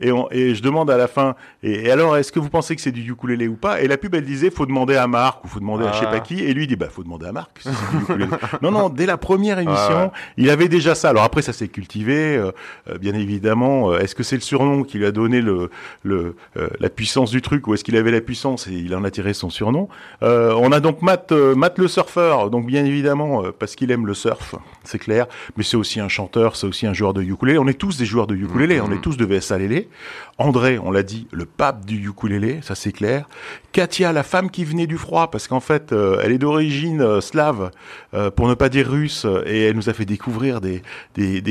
Et, 0.01 0.11
on, 0.11 0.27
et 0.31 0.55
je 0.55 0.61
demande 0.63 0.89
à 0.91 0.97
la 0.97 1.07
fin, 1.07 1.35
et, 1.63 1.85
et 1.85 1.91
alors, 1.91 2.17
est-ce 2.17 2.31
que 2.31 2.39
vous 2.39 2.49
pensez 2.49 2.75
que 2.75 2.81
c'est 2.81 2.91
du 2.91 3.01
ukulélé 3.11 3.47
ou 3.47 3.55
pas? 3.55 3.81
Et 3.81 3.87
la 3.87 3.97
pub, 3.97 4.15
elle 4.15 4.25
disait, 4.25 4.49
faut 4.49 4.65
demander 4.65 4.95
à 4.95 5.07
Marc 5.07 5.43
ou 5.45 5.47
faut 5.47 5.59
demander 5.59 5.85
à 5.85 5.91
je 5.93 5.99
sais 5.99 6.05
Ah. 6.07 6.11
pas 6.11 6.19
qui. 6.19 6.39
Et 6.43 6.53
lui, 6.53 6.63
il 6.63 6.67
dit, 6.67 6.75
bah, 6.75 6.87
faut 6.89 7.03
demander 7.03 7.27
à 7.27 7.31
Marc. 7.31 7.59
si 7.61 7.69
du 7.69 8.25
non, 8.61 8.71
non, 8.71 8.89
dès 8.89 9.05
la 9.05 9.17
première 9.17 9.59
émission, 9.59 10.11
il 10.37 10.49
avait 10.49 10.67
déjà 10.67 10.95
ça. 10.95 11.09
Alors 11.09 11.23
après, 11.23 11.41
ça 11.41 11.53
s'est 11.53 11.67
cultivé, 11.67 12.35
euh, 12.37 12.51
euh, 12.89 12.97
bien 12.97 13.13
évidemment. 13.13 13.91
Euh, 13.91 13.99
Est-ce 13.99 14.15
que 14.15 14.23
c'est 14.23 14.35
le 14.35 14.41
surnom 14.41 14.83
qui 14.83 14.97
lui 14.97 15.05
a 15.05 15.11
donné 15.11 15.41
le, 15.41 15.69
le, 16.03 16.35
euh, 16.57 16.67
la 16.79 16.89
puissance 16.89 17.31
du 17.31 17.41
truc 17.41 17.67
ou 17.67 17.73
est-ce 17.73 17.83
qu'il 17.83 17.95
avait 17.95 18.11
la 18.11 18.21
puissance 18.21 18.67
et 18.67 18.73
il 18.73 18.95
en 18.95 19.03
a 19.03 19.11
tiré 19.11 19.33
son 19.33 19.49
surnom? 19.49 19.87
Euh, 20.23 20.53
On 20.57 20.71
a 20.71 20.79
donc 20.79 21.01
Matt, 21.01 21.31
euh, 21.31 21.55
Matt 21.55 21.77
le 21.77 21.87
surfeur, 21.87 22.49
donc 22.49 22.65
bien 22.65 22.85
évidemment 22.85 23.43
euh, 23.45 23.51
parce 23.57 23.75
qu'il 23.75 23.91
aime 23.91 24.05
le 24.07 24.13
surf, 24.13 24.55
c'est 24.83 24.99
clair. 24.99 25.27
Mais 25.57 25.63
c'est 25.63 25.77
aussi 25.77 25.99
un 25.99 26.07
chanteur, 26.07 26.55
c'est 26.55 26.67
aussi 26.67 26.87
un 26.87 26.93
joueur 26.93 27.13
de 27.13 27.21
ukulélé. 27.21 27.57
On 27.59 27.67
est 27.67 27.73
tous 27.77 27.97
des 27.97 28.05
joueurs 28.05 28.27
de 28.27 28.35
ukulélé, 28.35 28.81
on 28.81 28.91
est 28.91 29.01
tous 29.01 29.17
de 29.17 29.25
VS 29.25 29.57
Lélé. 29.57 29.89
André, 30.37 30.79
on 30.79 30.91
l'a 30.91 31.03
dit, 31.03 31.27
le 31.31 31.45
pape 31.45 31.85
du 31.85 32.07
ukulélé, 32.07 32.59
ça 32.61 32.75
c'est 32.75 32.91
clair. 32.91 33.27
Katia, 33.71 34.11
la 34.11 34.23
femme 34.23 34.49
qui 34.49 34.65
venait 34.65 34.87
du 34.87 34.97
froid, 34.97 35.31
parce 35.31 35.47
qu'en 35.47 35.59
fait, 35.59 35.93
euh, 35.93 36.19
elle 36.23 36.31
est 36.31 36.37
d'origine 36.37 37.01
euh, 37.01 37.21
slave, 37.21 37.71
euh, 38.13 38.31
pour 38.31 38.47
ne 38.47 38.53
pas 38.53 38.69
dire 38.69 38.89
russe, 38.89 39.25
et 39.45 39.63
elle 39.63 39.75
nous 39.75 39.89
a 39.89 39.93
fait 39.93 40.05
découvrir 40.05 40.59
des, 40.61 40.81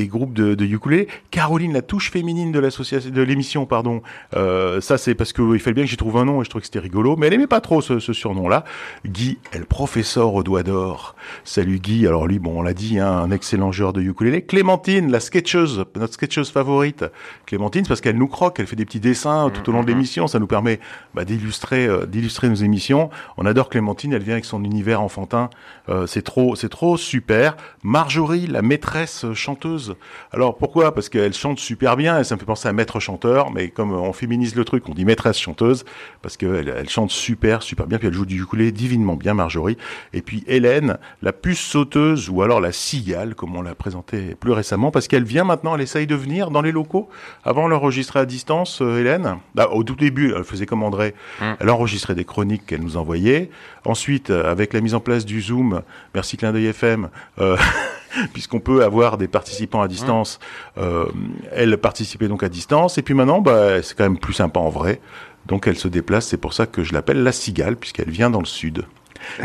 groupes 0.08 0.34
de, 0.34 0.54
de 0.54 0.64
ukulélé. 0.64 1.08
Caroline, 1.30 1.72
la 1.72 1.82
touche 1.82 2.10
féminine 2.10 2.52
de 2.52 2.58
l'association, 2.58 3.10
de 3.10 3.22
l'émission, 3.22 3.66
pardon. 3.66 4.02
Ça 4.32 4.98
c'est 4.98 5.14
parce 5.14 5.32
qu'il 5.32 5.58
fallait 5.58 5.74
bien 5.74 5.84
que 5.84 5.90
j'y 5.90 5.96
trouve 5.96 6.16
un 6.16 6.24
nom 6.24 6.40
et 6.40 6.44
je 6.44 6.50
trouvais 6.50 6.60
que 6.60 6.66
c'était 6.66 6.78
rigolo, 6.78 7.16
mais 7.16 7.26
elle 7.26 7.34
aimait 7.34 7.46
pas 7.46 7.60
trop 7.60 7.80
ce, 7.80 7.98
surnom-là. 7.98 8.64
Guy, 9.06 9.38
elle 9.52 9.66
professeur 9.66 10.34
au 10.34 10.42
doigt 10.42 10.62
d'or. 10.62 11.14
Salut 11.44 11.78
Guy. 11.78 12.06
Alors 12.06 12.26
lui, 12.26 12.38
bon, 12.38 12.58
on 12.58 12.62
l'a 12.62 12.74
dit, 12.74 12.98
hein, 12.98 13.10
un 13.10 13.30
excellent 13.30 13.72
joueur 13.72 13.92
de 13.92 14.02
ukulélé. 14.02 14.42
Clémentine, 14.42 15.10
la 15.10 15.20
sketcheuse, 15.20 15.84
notre 15.96 16.14
sketcheuse 16.14 16.50
favorite. 16.50 17.04
Clémentine, 17.46 17.86
parce 17.86 18.00
qu'elle 18.00 18.16
nous 18.16 18.28
croque, 18.30 18.58
elle 18.60 18.66
fait 18.66 18.76
des 18.76 18.84
petits 18.84 19.00
dessins 19.00 19.50
tout 19.50 19.68
au 19.68 19.72
long 19.72 19.82
de 19.82 19.88
l'émission, 19.88 20.26
ça 20.26 20.38
nous 20.38 20.46
permet 20.46 20.80
bah, 21.14 21.24
d'illustrer, 21.24 21.86
euh, 21.86 22.06
d'illustrer 22.06 22.48
nos 22.48 22.54
émissions. 22.54 23.10
On 23.36 23.44
adore 23.44 23.68
Clémentine, 23.68 24.12
elle 24.12 24.22
vient 24.22 24.34
avec 24.34 24.44
son 24.44 24.64
univers 24.64 25.02
enfantin. 25.02 25.50
Euh, 25.88 26.06
c'est 26.06 26.22
trop, 26.22 26.56
c'est 26.56 26.68
trop 26.68 26.96
super. 26.96 27.56
Marjorie, 27.82 28.46
la 28.46 28.62
maîtresse 28.62 29.26
chanteuse. 29.34 29.96
Alors 30.32 30.56
pourquoi? 30.56 30.94
Parce 30.94 31.08
qu'elle 31.08 31.34
chante 31.34 31.58
super 31.58 31.96
bien 31.96 32.18
et 32.18 32.24
ça 32.24 32.36
me 32.36 32.40
fait 32.40 32.46
penser 32.46 32.68
à 32.68 32.72
maître 32.72 33.00
chanteur, 33.00 33.50
mais 33.50 33.68
comme 33.68 33.92
on 33.92 34.12
féminise 34.12 34.54
le 34.54 34.64
truc, 34.64 34.88
on 34.88 34.94
dit 34.94 35.04
maîtresse 35.04 35.38
chanteuse 35.38 35.84
parce 36.22 36.36
qu'elle 36.36 36.68
elle 36.68 36.88
chante 36.88 37.10
super, 37.10 37.62
super 37.62 37.86
bien, 37.86 37.98
puis 37.98 38.08
elle 38.08 38.14
joue 38.14 38.26
du 38.26 38.40
ukulélé 38.40 38.72
divinement 38.72 39.16
bien, 39.16 39.34
Marjorie. 39.34 39.76
Et 40.12 40.22
puis 40.22 40.44
Hélène, 40.46 40.98
la 41.22 41.32
puce 41.32 41.60
sauteuse 41.60 42.28
ou 42.30 42.42
alors 42.42 42.60
la 42.60 42.72
cigale, 42.72 43.34
comme 43.34 43.56
on 43.56 43.62
l'a 43.62 43.74
présenté 43.74 44.34
plus 44.38 44.52
récemment, 44.52 44.90
parce 44.90 45.08
qu'elle 45.08 45.24
vient 45.24 45.44
maintenant, 45.44 45.74
elle 45.74 45.80
essaye 45.80 46.06
de 46.06 46.14
venir 46.14 46.50
dans 46.50 46.62
les 46.62 46.72
locaux. 46.72 47.08
Avant, 47.44 47.66
elle 47.66 47.74
enregistrait 48.10 48.20
à 48.20 48.26
distance, 48.26 48.82
euh, 48.82 48.98
Hélène. 48.98 49.38
Bah, 49.54 49.68
au 49.72 49.84
tout 49.84 49.94
début, 49.94 50.32
elle 50.36 50.44
faisait 50.44 50.66
comme 50.66 50.82
André. 50.82 51.14
Elle 51.60 51.70
enregistrait 51.70 52.14
des 52.14 52.24
chroniques 52.24 52.66
qu'elle 52.66 52.82
nous 52.82 52.96
envoyait. 52.96 53.50
Ensuite, 53.84 54.30
euh, 54.30 54.50
avec 54.50 54.72
la 54.72 54.80
mise 54.80 54.94
en 54.94 55.00
place 55.00 55.24
du 55.24 55.40
Zoom, 55.40 55.82
merci 56.14 56.36
Clin 56.36 56.52
d'œil 56.52 56.66
FM, 56.66 57.08
euh, 57.38 57.56
puisqu'on 58.32 58.60
peut 58.60 58.82
avoir 58.82 59.16
des 59.16 59.28
participants 59.28 59.80
à 59.80 59.88
distance, 59.88 60.40
euh, 60.78 61.06
elle 61.52 61.76
participait 61.78 62.28
donc 62.28 62.42
à 62.42 62.48
distance. 62.48 62.98
Et 62.98 63.02
puis 63.02 63.14
maintenant, 63.14 63.40
bah, 63.40 63.82
c'est 63.82 63.96
quand 63.96 64.04
même 64.04 64.18
plus 64.18 64.34
sympa 64.34 64.60
en 64.60 64.70
vrai. 64.70 65.00
Donc 65.46 65.66
elle 65.66 65.76
se 65.76 65.88
déplace, 65.88 66.26
c'est 66.26 66.36
pour 66.36 66.52
ça 66.52 66.66
que 66.66 66.82
je 66.82 66.92
l'appelle 66.92 67.22
la 67.22 67.32
cigale, 67.32 67.76
puisqu'elle 67.76 68.10
vient 68.10 68.30
dans 68.30 68.40
le 68.40 68.46
sud. 68.46 68.84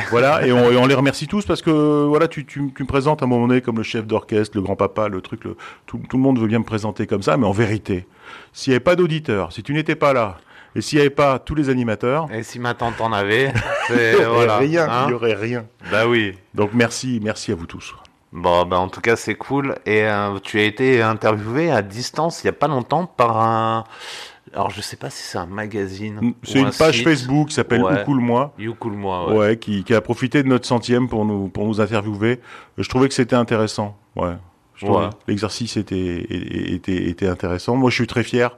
voilà, 0.09 0.45
et 0.47 0.53
on, 0.53 0.71
et 0.71 0.77
on 0.77 0.85
les 0.85 0.95
remercie 0.95 1.27
tous 1.27 1.45
parce 1.45 1.61
que 1.61 2.05
voilà, 2.05 2.27
tu, 2.27 2.45
tu, 2.45 2.71
tu 2.73 2.83
me 2.83 2.87
présentes 2.87 3.21
à 3.21 3.25
un 3.25 3.27
moment 3.27 3.47
donné 3.47 3.61
comme 3.61 3.77
le 3.77 3.83
chef 3.83 4.07
d'orchestre, 4.07 4.55
le 4.55 4.63
grand-papa, 4.63 5.09
le 5.09 5.21
truc, 5.21 5.43
le, 5.43 5.57
tout, 5.85 5.99
tout 6.09 6.17
le 6.17 6.23
monde 6.23 6.39
veut 6.39 6.47
bien 6.47 6.59
me 6.59 6.63
présenter 6.63 7.07
comme 7.07 7.21
ça, 7.21 7.35
mais 7.37 7.45
en 7.45 7.51
vérité, 7.51 8.05
s'il 8.53 8.71
n'y 8.71 8.75
avait 8.75 8.83
pas 8.83 8.95
d'auditeurs, 8.95 9.51
si 9.51 9.63
tu 9.63 9.73
n'étais 9.73 9.95
pas 9.95 10.13
là, 10.13 10.37
et 10.75 10.81
s'il 10.81 10.97
n'y 10.97 11.01
avait 11.01 11.09
pas 11.09 11.39
tous 11.39 11.55
les 11.55 11.69
animateurs, 11.69 12.27
Et 12.33 12.43
si 12.43 12.59
ma 12.59 12.73
tante 12.73 12.99
en 12.99 13.13
avait, 13.13 13.53
il 13.89 13.95
n'y 13.95 14.23
voilà. 14.25 14.57
rien, 14.57 14.89
hein. 14.89 15.03
il 15.07 15.11
y 15.11 15.13
aurait 15.13 15.33
rien. 15.33 15.65
Bah 15.91 16.07
oui. 16.07 16.33
Donc 16.53 16.71
merci, 16.73 17.19
merci 17.23 17.51
à 17.51 17.55
vous 17.55 17.65
tous. 17.65 17.95
Bon, 18.33 18.65
bah 18.65 18.77
en 18.77 18.89
tout 18.89 18.99
cas, 18.99 19.15
c'est 19.15 19.35
cool. 19.35 19.75
Et 19.85 20.03
euh, 20.03 20.37
tu 20.43 20.59
as 20.59 20.63
été 20.63 21.01
interviewé 21.01 21.71
à 21.71 21.81
distance 21.81 22.43
il 22.43 22.47
y 22.47 22.49
a 22.49 22.53
pas 22.53 22.67
longtemps 22.67 23.05
par 23.05 23.37
un. 23.41 23.85
Alors, 24.53 24.69
je 24.69 24.81
sais 24.81 24.97
pas 24.97 25.09
si 25.09 25.23
c'est 25.23 25.37
un 25.37 25.45
magazine. 25.45 26.33
C'est 26.43 26.59
une 26.59 26.67
un 26.67 26.71
page 26.71 26.95
site. 26.97 27.03
Facebook 27.05 27.49
qui 27.49 27.55
s'appelle 27.55 27.81
Ouais. 27.81 28.01
Ou 28.01 28.05
Cool 28.05 28.19
Moi. 28.19 28.53
You 28.59 28.75
Cool 28.75 28.93
Moi, 28.93 29.29
ouais. 29.29 29.37
Ouais, 29.37 29.57
qui, 29.57 29.83
qui 29.85 29.93
a 29.93 30.01
profité 30.01 30.43
de 30.43 30.47
notre 30.49 30.65
centième 30.65 31.07
pour 31.07 31.23
nous, 31.25 31.47
pour 31.47 31.65
nous 31.65 31.79
interviewer. 31.79 32.41
Je 32.77 32.87
trouvais 32.89 33.07
que 33.07 33.13
c'était 33.13 33.35
intéressant. 33.35 33.97
Ouais. 34.15 34.35
L'exercice 35.27 35.77
était, 35.77 36.25
était, 36.29 37.09
était 37.09 37.27
intéressant. 37.27 37.75
Moi, 37.75 37.89
je 37.89 37.95
suis 37.95 38.07
très 38.07 38.23
fier. 38.23 38.55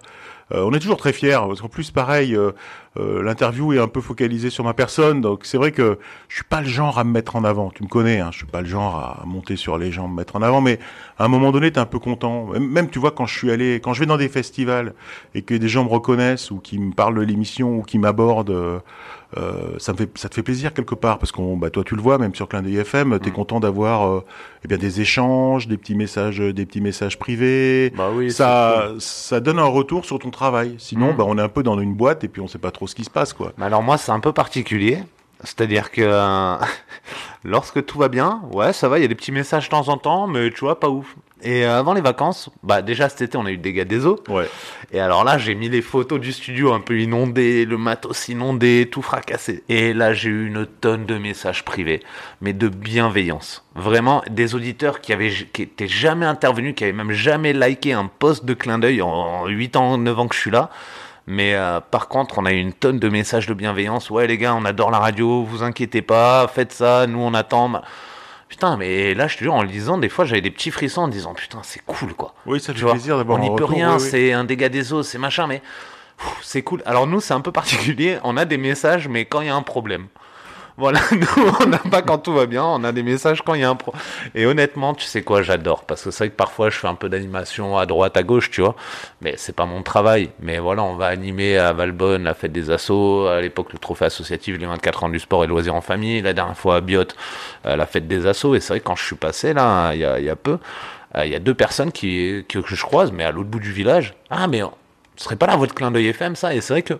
Euh, 0.53 0.63
on 0.63 0.73
est 0.73 0.79
toujours 0.79 0.97
très 0.97 1.11
fiers, 1.11 1.39
parce 1.47 1.61
qu'en 1.61 1.67
plus, 1.67 1.91
pareil, 1.91 2.33
euh, 2.33 2.51
euh, 2.97 3.21
l'interview 3.21 3.73
est 3.73 3.79
un 3.79 3.89
peu 3.89 3.99
focalisée 3.99 4.49
sur 4.49 4.63
ma 4.63 4.73
personne, 4.73 5.19
donc 5.19 5.41
c'est 5.43 5.57
vrai 5.57 5.73
que 5.73 5.99
je 6.29 6.35
suis 6.35 6.45
pas 6.45 6.61
le 6.61 6.67
genre 6.67 6.97
à 6.99 7.03
me 7.03 7.11
mettre 7.11 7.35
en 7.35 7.43
avant. 7.43 7.69
Tu 7.69 7.83
me 7.83 7.89
connais, 7.89 8.21
hein, 8.21 8.29
je 8.31 8.37
suis 8.37 8.47
pas 8.47 8.61
le 8.61 8.67
genre 8.67 8.95
à 8.95 9.25
monter 9.25 9.57
sur 9.57 9.77
les 9.77 9.91
gens, 9.91 10.07
me 10.07 10.15
mettre 10.15 10.37
en 10.37 10.41
avant, 10.41 10.61
mais 10.61 10.79
à 11.19 11.25
un 11.25 11.27
moment 11.27 11.51
donné, 11.51 11.71
t'es 11.71 11.79
un 11.79 11.85
peu 11.85 11.99
content. 11.99 12.45
Même, 12.47 12.65
même, 12.65 12.89
tu 12.89 12.97
vois, 12.97 13.11
quand 13.11 13.25
je 13.25 13.37
suis 13.37 13.51
allé, 13.51 13.81
quand 13.83 13.93
je 13.93 13.99
vais 13.99 14.05
dans 14.05 14.17
des 14.17 14.29
festivals 14.29 14.93
et 15.35 15.41
que 15.41 15.53
des 15.53 15.67
gens 15.67 15.83
me 15.83 15.89
reconnaissent 15.89 16.49
ou 16.49 16.59
qui 16.59 16.79
me 16.79 16.93
parlent 16.93 17.15
de 17.15 17.21
l'émission 17.21 17.77
ou 17.77 17.81
qui 17.81 17.99
m'abordent, 17.99 18.81
euh, 19.35 19.77
ça 19.77 19.91
me 19.91 19.97
fait, 19.97 20.09
ça 20.17 20.29
te 20.29 20.35
fait 20.35 20.43
plaisir 20.43 20.73
quelque 20.73 20.95
part, 20.95 21.17
parce 21.19 21.31
qu'on, 21.33 21.57
bah, 21.57 21.69
toi, 21.69 21.83
tu 21.83 21.95
le 21.95 22.01
vois, 22.01 22.17
même 22.17 22.33
sur 22.33 22.47
Clin 22.47 22.61
d'œil 22.61 22.77
FM, 22.77 23.09
Mm. 23.15 23.19
t'es 23.19 23.31
content 23.31 23.59
d'avoir, 23.59 24.07
euh, 24.07 24.23
eh 24.63 24.67
bien, 24.69 24.77
des 24.77 25.01
échanges, 25.01 25.67
des 25.67 25.75
petits 25.77 25.95
messages, 25.95 26.37
des 26.39 26.65
petits 26.65 26.79
messages 26.81 27.19
privés. 27.19 27.91
Bah 27.97 28.09
oui, 28.13 28.31
ça, 28.31 28.91
ça 28.99 29.39
donne 29.41 29.59
un 29.59 29.65
retour 29.65 30.05
sur 30.05 30.19
ton 30.19 30.29
travail. 30.31 30.75
Sinon, 30.77 31.11
Mm. 31.13 31.17
bah, 31.17 31.23
on 31.27 31.37
est 31.37 31.41
un 31.41 31.49
peu 31.49 31.63
dans 31.63 31.77
une 31.79 31.93
boîte 31.93 32.23
et 32.23 32.27
puis 32.29 32.41
on 32.41 32.47
sait 32.47 32.57
pas 32.59 32.71
trop 32.71 32.87
ce 32.87 32.95
qui 32.95 33.03
se 33.03 33.09
passe, 33.09 33.33
quoi. 33.33 33.51
Alors 33.59 33.83
moi, 33.83 33.97
c'est 33.97 34.11
un 34.11 34.19
peu 34.21 34.31
particulier. 34.31 34.99
C'est-à-dire 35.43 35.91
que 35.91 36.01
euh, 36.03 36.55
lorsque 37.43 37.85
tout 37.85 37.99
va 37.99 38.07
bien, 38.07 38.41
ouais, 38.53 38.73
ça 38.73 38.89
va, 38.89 38.97
il 38.97 39.01
y 39.01 39.05
a 39.05 39.07
des 39.07 39.15
petits 39.15 39.31
messages 39.31 39.65
de 39.65 39.69
temps 39.69 39.87
en 39.89 39.97
temps, 39.97 40.27
mais 40.27 40.49
tu 40.51 40.61
vois, 40.61 40.79
pas 40.79 40.89
ouf. 40.89 41.15
Et 41.43 41.65
euh, 41.65 41.77
avant 41.77 41.93
les 41.93 42.01
vacances, 42.01 42.49
bah 42.63 42.81
déjà 42.81 43.09
cet 43.09 43.21
été 43.21 43.37
on 43.37 43.45
a 43.45 43.51
eu 43.51 43.57
des 43.57 43.71
dégâts 43.71 43.87
des 43.87 44.05
eaux. 44.05 44.19
Ouais. 44.27 44.49
Et 44.91 44.99
alors 44.99 45.23
là 45.23 45.37
j'ai 45.37 45.53
mis 45.53 45.69
les 45.69 45.81
photos 45.81 46.19
du 46.19 46.31
studio 46.31 46.73
un 46.73 46.79
peu 46.79 46.99
inondé, 46.99 47.65
le 47.65 47.77
matos 47.77 48.27
inondé, 48.29 48.87
tout 48.91 49.03
fracassé. 49.03 49.63
Et 49.69 49.93
là 49.93 50.13
j'ai 50.13 50.29
eu 50.29 50.47
une 50.47 50.65
tonne 50.65 51.05
de 51.05 51.17
messages 51.17 51.63
privés, 51.63 52.01
mais 52.41 52.53
de 52.53 52.67
bienveillance. 52.67 53.65
Vraiment 53.75 54.23
des 54.29 54.55
auditeurs 54.55 54.99
qui 54.99 55.13
avaient 55.13 55.31
qui 55.53 55.61
étaient 55.61 55.87
jamais 55.87 56.25
intervenus, 56.25 56.73
qui 56.75 56.83
avaient 56.83 56.93
même 56.93 57.11
jamais 57.11 57.53
liké 57.53 57.93
un 57.93 58.07
post 58.07 58.43
de 58.45 58.55
clin 58.55 58.79
d'œil 58.79 59.01
en 59.03 59.45
8 59.45 59.75
ans, 59.75 59.97
9 59.97 60.19
ans 60.19 60.27
que 60.27 60.35
je 60.35 60.39
suis 60.39 60.51
là. 60.51 60.71
Mais 61.27 61.55
euh, 61.55 61.81
par 61.81 62.07
contre, 62.07 62.37
on 62.39 62.45
a 62.45 62.53
eu 62.53 62.57
une 62.57 62.73
tonne 62.73 62.99
de 62.99 63.09
messages 63.09 63.47
de 63.47 63.53
bienveillance. 63.53 64.09
Ouais, 64.09 64.27
les 64.27 64.37
gars, 64.37 64.55
on 64.55 64.63
adore 64.63 64.89
la 64.89 64.99
radio, 64.99 65.43
vous 65.43 65.61
inquiétez 65.61 66.01
pas, 66.01 66.47
faites 66.47 66.71
ça, 66.71 67.05
nous 67.05 67.19
on 67.19 67.33
attend. 67.33 67.81
Putain, 68.49 68.77
mais 68.77 69.13
là, 69.13 69.27
je 69.27 69.35
te 69.35 69.43
jure, 69.43 69.53
en 69.53 69.61
le 69.61 69.67
disant, 69.67 69.97
des 69.97 70.09
fois, 70.09 70.25
j'avais 70.25 70.41
des 70.41 70.51
petits 70.51 70.71
frissons 70.71 71.01
en 71.01 71.07
disant, 71.07 71.33
putain, 71.33 71.59
c'est 71.63 71.81
cool, 71.85 72.13
quoi. 72.13 72.33
Oui, 72.45 72.59
ça 72.59 72.73
fait 72.73 72.85
plaisir 72.85 73.17
d'avoir 73.17 73.39
on 73.39 73.41
n'y 73.41 73.55
peut 73.55 73.65
rien, 73.65 73.97
oui, 73.97 74.03
oui. 74.03 74.09
c'est 74.09 74.31
un 74.31 74.45
dégât 74.45 74.69
des 74.69 74.93
eaux, 74.93 75.03
c'est 75.03 75.17
machin, 75.17 75.47
mais 75.47 75.61
c'est 76.41 76.61
cool. 76.61 76.81
Alors 76.85 77.07
nous, 77.07 77.19
c'est 77.19 77.33
un 77.33 77.41
peu 77.41 77.51
particulier, 77.51 78.19
on 78.23 78.37
a 78.37 78.45
des 78.45 78.57
messages, 78.57 79.07
mais 79.07 79.25
quand 79.25 79.41
il 79.41 79.47
y 79.47 79.49
a 79.49 79.55
un 79.55 79.61
problème. 79.61 80.07
Voilà, 80.77 80.99
nous, 81.11 81.51
on 81.59 81.65
n'a 81.67 81.79
pas 81.79 82.01
quand 82.01 82.19
tout 82.19 82.33
va 82.33 82.45
bien, 82.45 82.63
on 82.63 82.83
a 82.83 82.91
des 82.91 83.03
messages 83.03 83.41
quand 83.41 83.55
il 83.55 83.61
y 83.61 83.63
a 83.63 83.69
un 83.69 83.75
problème. 83.75 84.01
Et 84.35 84.45
honnêtement, 84.45 84.93
tu 84.93 85.05
sais 85.05 85.23
quoi, 85.23 85.41
j'adore, 85.41 85.83
parce 85.83 86.03
que 86.03 86.11
c'est 86.11 86.25
vrai 86.25 86.29
que 86.29 86.35
parfois, 86.35 86.69
je 86.69 86.77
fais 86.77 86.87
un 86.87 86.95
peu 86.95 87.09
d'animation 87.09 87.77
à 87.77 87.85
droite, 87.85 88.15
à 88.15 88.23
gauche, 88.23 88.51
tu 88.51 88.61
vois, 88.61 88.75
mais 89.21 89.33
c'est 89.37 89.55
pas 89.55 89.65
mon 89.65 89.81
travail. 89.81 90.29
Mais 90.39 90.59
voilà, 90.59 90.83
on 90.83 90.95
va 90.95 91.07
animer 91.07 91.57
à 91.57 91.73
Valbonne 91.73 92.23
la 92.23 92.33
fête 92.33 92.51
des 92.51 92.69
assos, 92.69 93.27
à 93.27 93.41
l'époque, 93.41 93.73
le 93.73 93.79
trophée 93.79 94.05
associatif, 94.05 94.57
les 94.57 94.65
24 94.65 95.05
ans 95.05 95.09
du 95.09 95.19
sport 95.19 95.43
et 95.43 95.47
loisirs 95.47 95.75
en 95.75 95.81
famille, 95.81 96.21
la 96.21 96.33
dernière 96.33 96.57
fois 96.57 96.77
à 96.77 96.81
Biot, 96.81 97.05
la 97.65 97.85
fête 97.85 98.07
des 98.07 98.27
assos, 98.27 98.55
et 98.55 98.59
c'est 98.59 98.73
vrai 98.73 98.79
que 98.79 98.85
quand 98.85 98.95
je 98.95 99.03
suis 99.03 99.15
passé, 99.15 99.53
là, 99.53 99.93
il 99.93 99.99
y 99.99 100.05
a, 100.05 100.19
il 100.19 100.25
y 100.25 100.29
a 100.29 100.35
peu, 100.35 100.59
euh, 101.15 101.25
il 101.25 101.31
y 101.31 101.35
a 101.35 101.39
deux 101.39 101.53
personnes 101.53 101.91
qui, 101.91 102.45
que 102.47 102.59
je 102.65 102.81
croise, 102.83 103.11
mais 103.11 103.23
à 103.23 103.31
l'autre 103.31 103.49
bout 103.49 103.59
du 103.59 103.71
village. 103.71 104.13
Ah, 104.29 104.47
mais 104.47 104.61
ce 105.15 105.23
serait 105.23 105.35
pas 105.35 105.47
là 105.47 105.55
votre 105.55 105.73
clin 105.73 105.91
d'œil 105.91 106.07
FM, 106.07 106.35
ça 106.35 106.53
Et 106.53 106.61
c'est 106.61 106.73
vrai 106.73 106.81
que, 106.81 106.93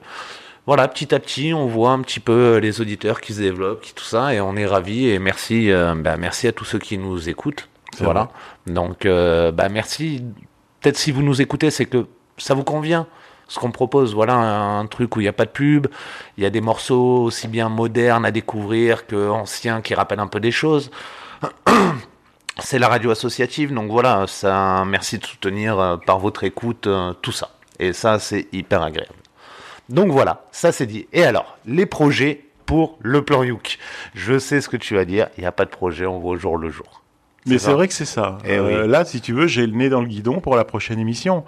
voilà, 0.68 0.88
petit 0.88 1.16
à 1.16 1.20
petit, 1.20 1.54
on 1.54 1.66
voit 1.66 1.92
un 1.92 2.02
petit 2.02 2.20
peu 2.20 2.34
euh, 2.34 2.60
les 2.60 2.82
auditeurs 2.82 3.22
qui 3.22 3.34
se 3.34 3.40
développent, 3.40 3.82
qui 3.82 3.94
tout 3.96 4.04
ça, 4.04 4.34
et 4.34 4.42
on 4.42 4.56
est 4.56 4.66
ravis. 4.68 5.08
Et 5.08 5.18
merci, 5.18 5.72
euh, 5.72 5.96
bah, 5.96 6.18
merci 6.18 6.48
à 6.48 6.52
tous 6.52 6.66
ceux 6.66 6.80
qui 6.80 6.98
nous 6.98 7.30
écoutent. 7.30 7.70
Voilà. 8.00 8.30
Donc, 8.68 9.06
euh, 9.06 9.52
bah, 9.52 9.70
merci. 9.70 10.24
Peut-être 10.82 10.98
si 10.98 11.12
vous 11.12 11.24
nous 11.24 11.42
écoutez, 11.42 11.72
c'est 11.72 11.86
que 11.86 12.06
ça 12.38 12.54
vous 12.54 12.64
convient 12.64 13.08
ce 13.48 13.60
qu'on 13.60 13.72
propose. 13.72 14.14
Voilà 14.14 14.34
un, 14.36 14.80
un 14.82 14.86
truc 14.86 15.16
où 15.16 15.22
il 15.22 15.24
n'y 15.24 15.30
a 15.30 15.34
pas 15.34 15.46
de 15.46 15.52
pub, 15.52 15.88
il 16.38 16.44
y 16.44 16.46
a 16.46 16.50
des 16.50 16.62
morceaux 16.62 17.24
aussi 17.24 17.48
bien 17.48 17.70
modernes 17.70 18.26
à 18.26 18.32
découvrir 18.32 19.08
que 19.08 19.30
anciens 19.30 19.82
qui 19.82 19.96
rappellent 19.96 20.20
un 20.20 20.28
peu 20.28 20.40
des 20.40 20.52
choses. 20.52 20.92
C'est 22.60 22.80
la 22.80 22.88
radio 22.88 23.12
associative, 23.12 23.72
donc 23.72 23.92
voilà, 23.92 24.26
ça, 24.26 24.84
merci 24.86 25.20
de 25.20 25.26
soutenir 25.26 25.80
euh, 25.80 25.98
par 25.98 26.18
votre 26.18 26.44
écoute 26.44 26.88
euh, 26.88 27.14
tout 27.22 27.32
ça. 27.32 27.52
Et 27.80 27.94
ça, 27.94 28.18
c'est 28.18 28.48
hyper 28.52 28.82
agréable. 28.82 29.14
Donc 29.90 30.12
voilà, 30.12 30.46
ça 30.52 30.72
c'est 30.72 30.86
dit. 30.86 31.08
Et 31.14 31.24
alors, 31.24 31.58
les 31.66 31.86
projets 31.86 32.44
pour 32.66 32.98
le 33.02 33.24
plan 33.24 33.44
Youk. 33.44 33.80
Je 34.14 34.38
sais 34.38 34.62
ce 34.62 34.70
que 34.70 34.78
tu 34.78 34.94
vas 34.96 35.06
dire, 35.06 35.30
il 35.38 35.42
n'y 35.42 35.48
a 35.48 35.52
pas 35.52 35.66
de 35.66 35.70
projet, 35.70 36.06
on 36.06 36.20
voit 36.20 36.34
au 36.34 36.38
jour 36.38 36.58
le 36.58 36.70
jour. 36.70 37.02
Mais 37.46 37.60
c'est 37.60 37.72
vrai 37.72 37.88
que 37.88 37.94
c'est 37.94 38.04
ça. 38.04 38.40
Eh 38.44 38.58
Euh, 38.58 38.84
oui. 38.84 38.90
Là, 38.90 39.06
si 39.06 39.22
tu 39.22 39.32
veux, 39.32 39.48
j'ai 39.48 39.66
le 39.66 39.72
nez 39.72 39.88
dans 39.88 40.02
le 40.02 40.08
guidon 40.08 40.42
pour 40.42 40.58
la 40.58 40.66
prochaine 40.66 41.00
émission. 41.00 41.46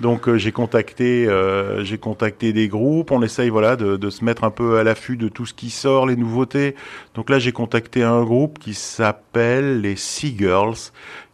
Donc 0.00 0.26
euh, 0.26 0.38
j'ai 0.38 0.50
contacté, 0.50 1.28
euh, 1.28 1.84
j'ai 1.84 1.98
contacté 1.98 2.54
des 2.54 2.68
groupes. 2.68 3.10
On 3.10 3.20
essaye 3.22 3.50
voilà 3.50 3.76
de, 3.76 3.98
de 3.98 4.10
se 4.10 4.24
mettre 4.24 4.44
un 4.44 4.50
peu 4.50 4.78
à 4.78 4.82
l'affût 4.82 5.18
de 5.18 5.28
tout 5.28 5.44
ce 5.44 5.52
qui 5.52 5.68
sort, 5.68 6.06
les 6.06 6.16
nouveautés. 6.16 6.74
Donc 7.14 7.28
là, 7.28 7.38
j'ai 7.38 7.52
contacté 7.52 8.02
un 8.02 8.22
groupe 8.22 8.58
qui 8.58 8.72
s'appelle 8.72 9.82
les 9.82 9.96
Sea 9.96 10.34
Girls, 10.38 10.78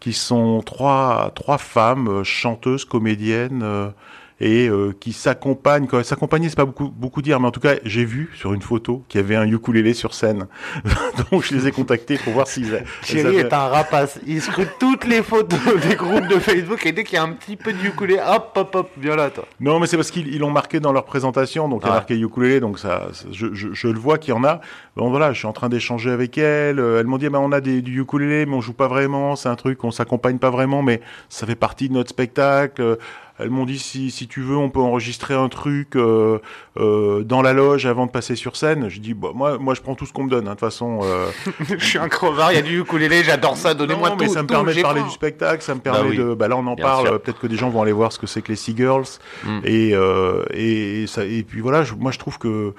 qui 0.01 0.13
sont 0.13 0.63
trois 0.63 1.31
trois 1.37 1.59
femmes 1.59 2.25
chanteuses, 2.25 2.85
comédiennes. 2.85 3.93
Euh, 4.41 4.45
et 4.47 4.69
euh, 4.69 4.93
qui 4.99 5.13
s'accompagnent. 5.13 5.87
Quand 5.87 6.03
s'accompagner, 6.05 6.49
c'est 6.49 6.57
pas 6.57 6.65
beaucoup 6.65 6.89
beaucoup 6.89 7.23
dire, 7.23 7.41
mais 7.41 7.49
en 7.49 7.51
tout 7.51 7.61
cas, 7.61 7.75
j'ai 7.85 8.05
vu 8.05 8.31
sur 8.37 8.55
une 8.55 8.63
photo 8.63 9.03
qu'il 9.09 9.21
y 9.21 9.25
avait 9.25 9.37
un 9.37 9.47
ukulélé 9.51 9.95
sur 9.95 10.15
scène. 10.15 10.47
Donc 11.31 11.45
je 11.45 11.55
les 11.55 11.67
ai 11.69 11.73
contactés 11.73 12.17
pour 12.19 12.33
voir 12.33 12.47
s'ils. 12.47 12.73
elles 12.75 12.85
Thierry 13.03 13.27
avaient- 13.39 13.49
est 13.49 13.53
un 13.53 13.69
rapace. 13.69 14.19
Il 14.27 14.41
scrute 14.41 14.71
toutes 14.79 15.05
les 15.07 15.23
photos 15.23 15.59
des 15.89 15.97
groupes 15.97 16.29
de 16.29 16.39
Facebook 16.39 16.85
et 16.87 16.93
dès 16.93 17.05
qu'il 17.05 17.15
y 17.15 17.19
a 17.19 17.23
un 17.25 17.33
petit 17.33 17.57
peu 17.57 17.73
de 17.73 17.79
ukulélé, 17.85 18.21
hop, 18.27 18.53
hop, 18.57 18.75
hop, 18.75 18.91
viens 18.99 19.17
là, 19.17 19.31
toi. 19.31 19.45
Non, 19.61 19.81
mais 19.81 19.87
c'est 19.87 19.97
parce 19.97 20.11
qu'ils 20.11 20.29
ils 20.29 20.39
l'ont 20.39 20.51
marqué 20.51 20.81
dans 20.81 20.93
leur 20.93 21.05
présentation, 21.05 21.69
donc 21.69 21.83
il 21.85 21.87
y 21.89 21.91
a 21.91 21.95
marqué 21.95 22.19
ukulélé, 22.19 22.61
donc 22.61 22.79
ça, 22.79 23.09
je, 23.33 23.49
je, 23.53 23.69
je 23.73 23.89
le 23.89 23.99
vois 23.99 24.19
qu'il 24.19 24.33
y 24.35 24.37
en 24.37 24.45
a. 24.45 24.61
Bon 24.97 25.11
voilà, 25.11 25.33
je 25.33 25.39
suis 25.39 25.47
en 25.47 25.53
train 25.53 25.69
d'échanger 25.69 26.11
avec 26.11 26.39
elles. 26.39 26.79
euh, 26.81 27.01
Elles 27.01 27.07
m'ont 27.07 27.19
dit, 27.19 27.29
bah, 27.29 27.39
on 27.41 27.53
a 27.53 27.61
des, 27.61 27.83
du 27.83 28.01
ukulélé, 28.01 28.47
mais 28.47 28.55
on 28.55 28.61
joue 28.61 28.73
pas 28.73 28.89
vraiment. 28.89 29.37
C'est 29.37 29.49
un 29.49 29.55
truc, 29.57 29.83
on 29.85 29.91
s'accompagne 29.91 30.39
pas 30.39 30.51
vraiment, 30.51 30.83
mais 30.83 31.01
ça 31.29 31.47
fait 31.47 31.55
partie 31.55 31.89
de 31.89 31.95
notre 31.95 32.11
spectacle. 32.11 32.99
Elles 33.39 33.51
m'ont 33.51 33.65
dit, 33.67 33.79
si, 33.79 34.11
si 34.11 34.27
tu 34.27 34.41
veux, 34.41 34.57
on 34.57 34.69
peut 34.69 34.81
enregistrer 34.81 35.35
un 35.35 35.49
truc 35.49 35.95
euh, 35.97 36.39
euh, 36.79 37.23
dans 37.23 37.41
la 37.41 37.53
loge 37.53 37.87
avant 37.87 38.07
de 38.07 38.11
passer 38.11 38.35
sur 38.35 38.57
scène. 38.57 38.89
Je 38.89 38.99
dis, 39.01 39.15
bah, 39.15 39.29
moi, 39.35 39.59
moi, 39.59 39.75
je 39.75 39.81
prends 39.81 39.95
tout 39.95 40.07
ce 40.07 40.13
qu'on 40.13 40.25
me 40.25 40.31
donne. 40.31 40.47
hein, 40.49 40.51
De 40.51 40.55
toute 40.55 40.61
façon. 40.61 41.01
euh, 41.05 41.27
Je 41.79 41.85
suis 41.85 41.99
un 41.99 42.09
crevard, 42.09 42.51
il 42.53 42.57
y 42.57 42.59
a 42.59 42.63
du 42.63 42.81
ukulélé, 42.81 43.23
j'adore 43.23 43.57
ça, 43.57 43.75
donnez-moi 43.75 44.11
tout. 44.11 44.17
mais 44.21 44.29
ça 44.29 44.43
me 44.43 44.49
tout, 44.49 44.55
permet 44.55 44.75
de 44.75 44.83
parler 44.83 45.03
du 45.03 45.11
spectacle, 45.11 45.63
ça 45.63 45.75
me 45.75 45.81
permet 45.81 46.01
Bah 46.01 46.07
oui. 46.11 46.17
de. 46.17 46.35
Bah 46.35 46.49
là, 46.49 46.57
on 46.57 46.67
en 46.67 46.75
Bien 46.75 46.85
parle. 46.85 47.19
Peut-être 47.21 47.39
que 47.41 47.47
des 47.47 47.57
gens 47.57 47.71
vont 47.71 47.83
aller 47.83 47.93
voir 47.93 48.13
ce 48.13 48.19
que 48.19 48.27
c'est 48.27 48.43
que 48.43 48.49
les 48.49 48.57
Sea 48.57 48.75
Girls. 48.77 49.05
Mm. 49.45 49.59
Et, 49.65 49.91
euh, 49.95 50.45
et, 50.53 51.07
ça, 51.07 51.25
et 51.25 51.43
puis 51.45 51.61
voilà, 51.61 51.85
je- 51.85 51.95
moi 51.95 52.11
je 52.11 52.19
trouve 52.19 52.39
que. 52.39 52.75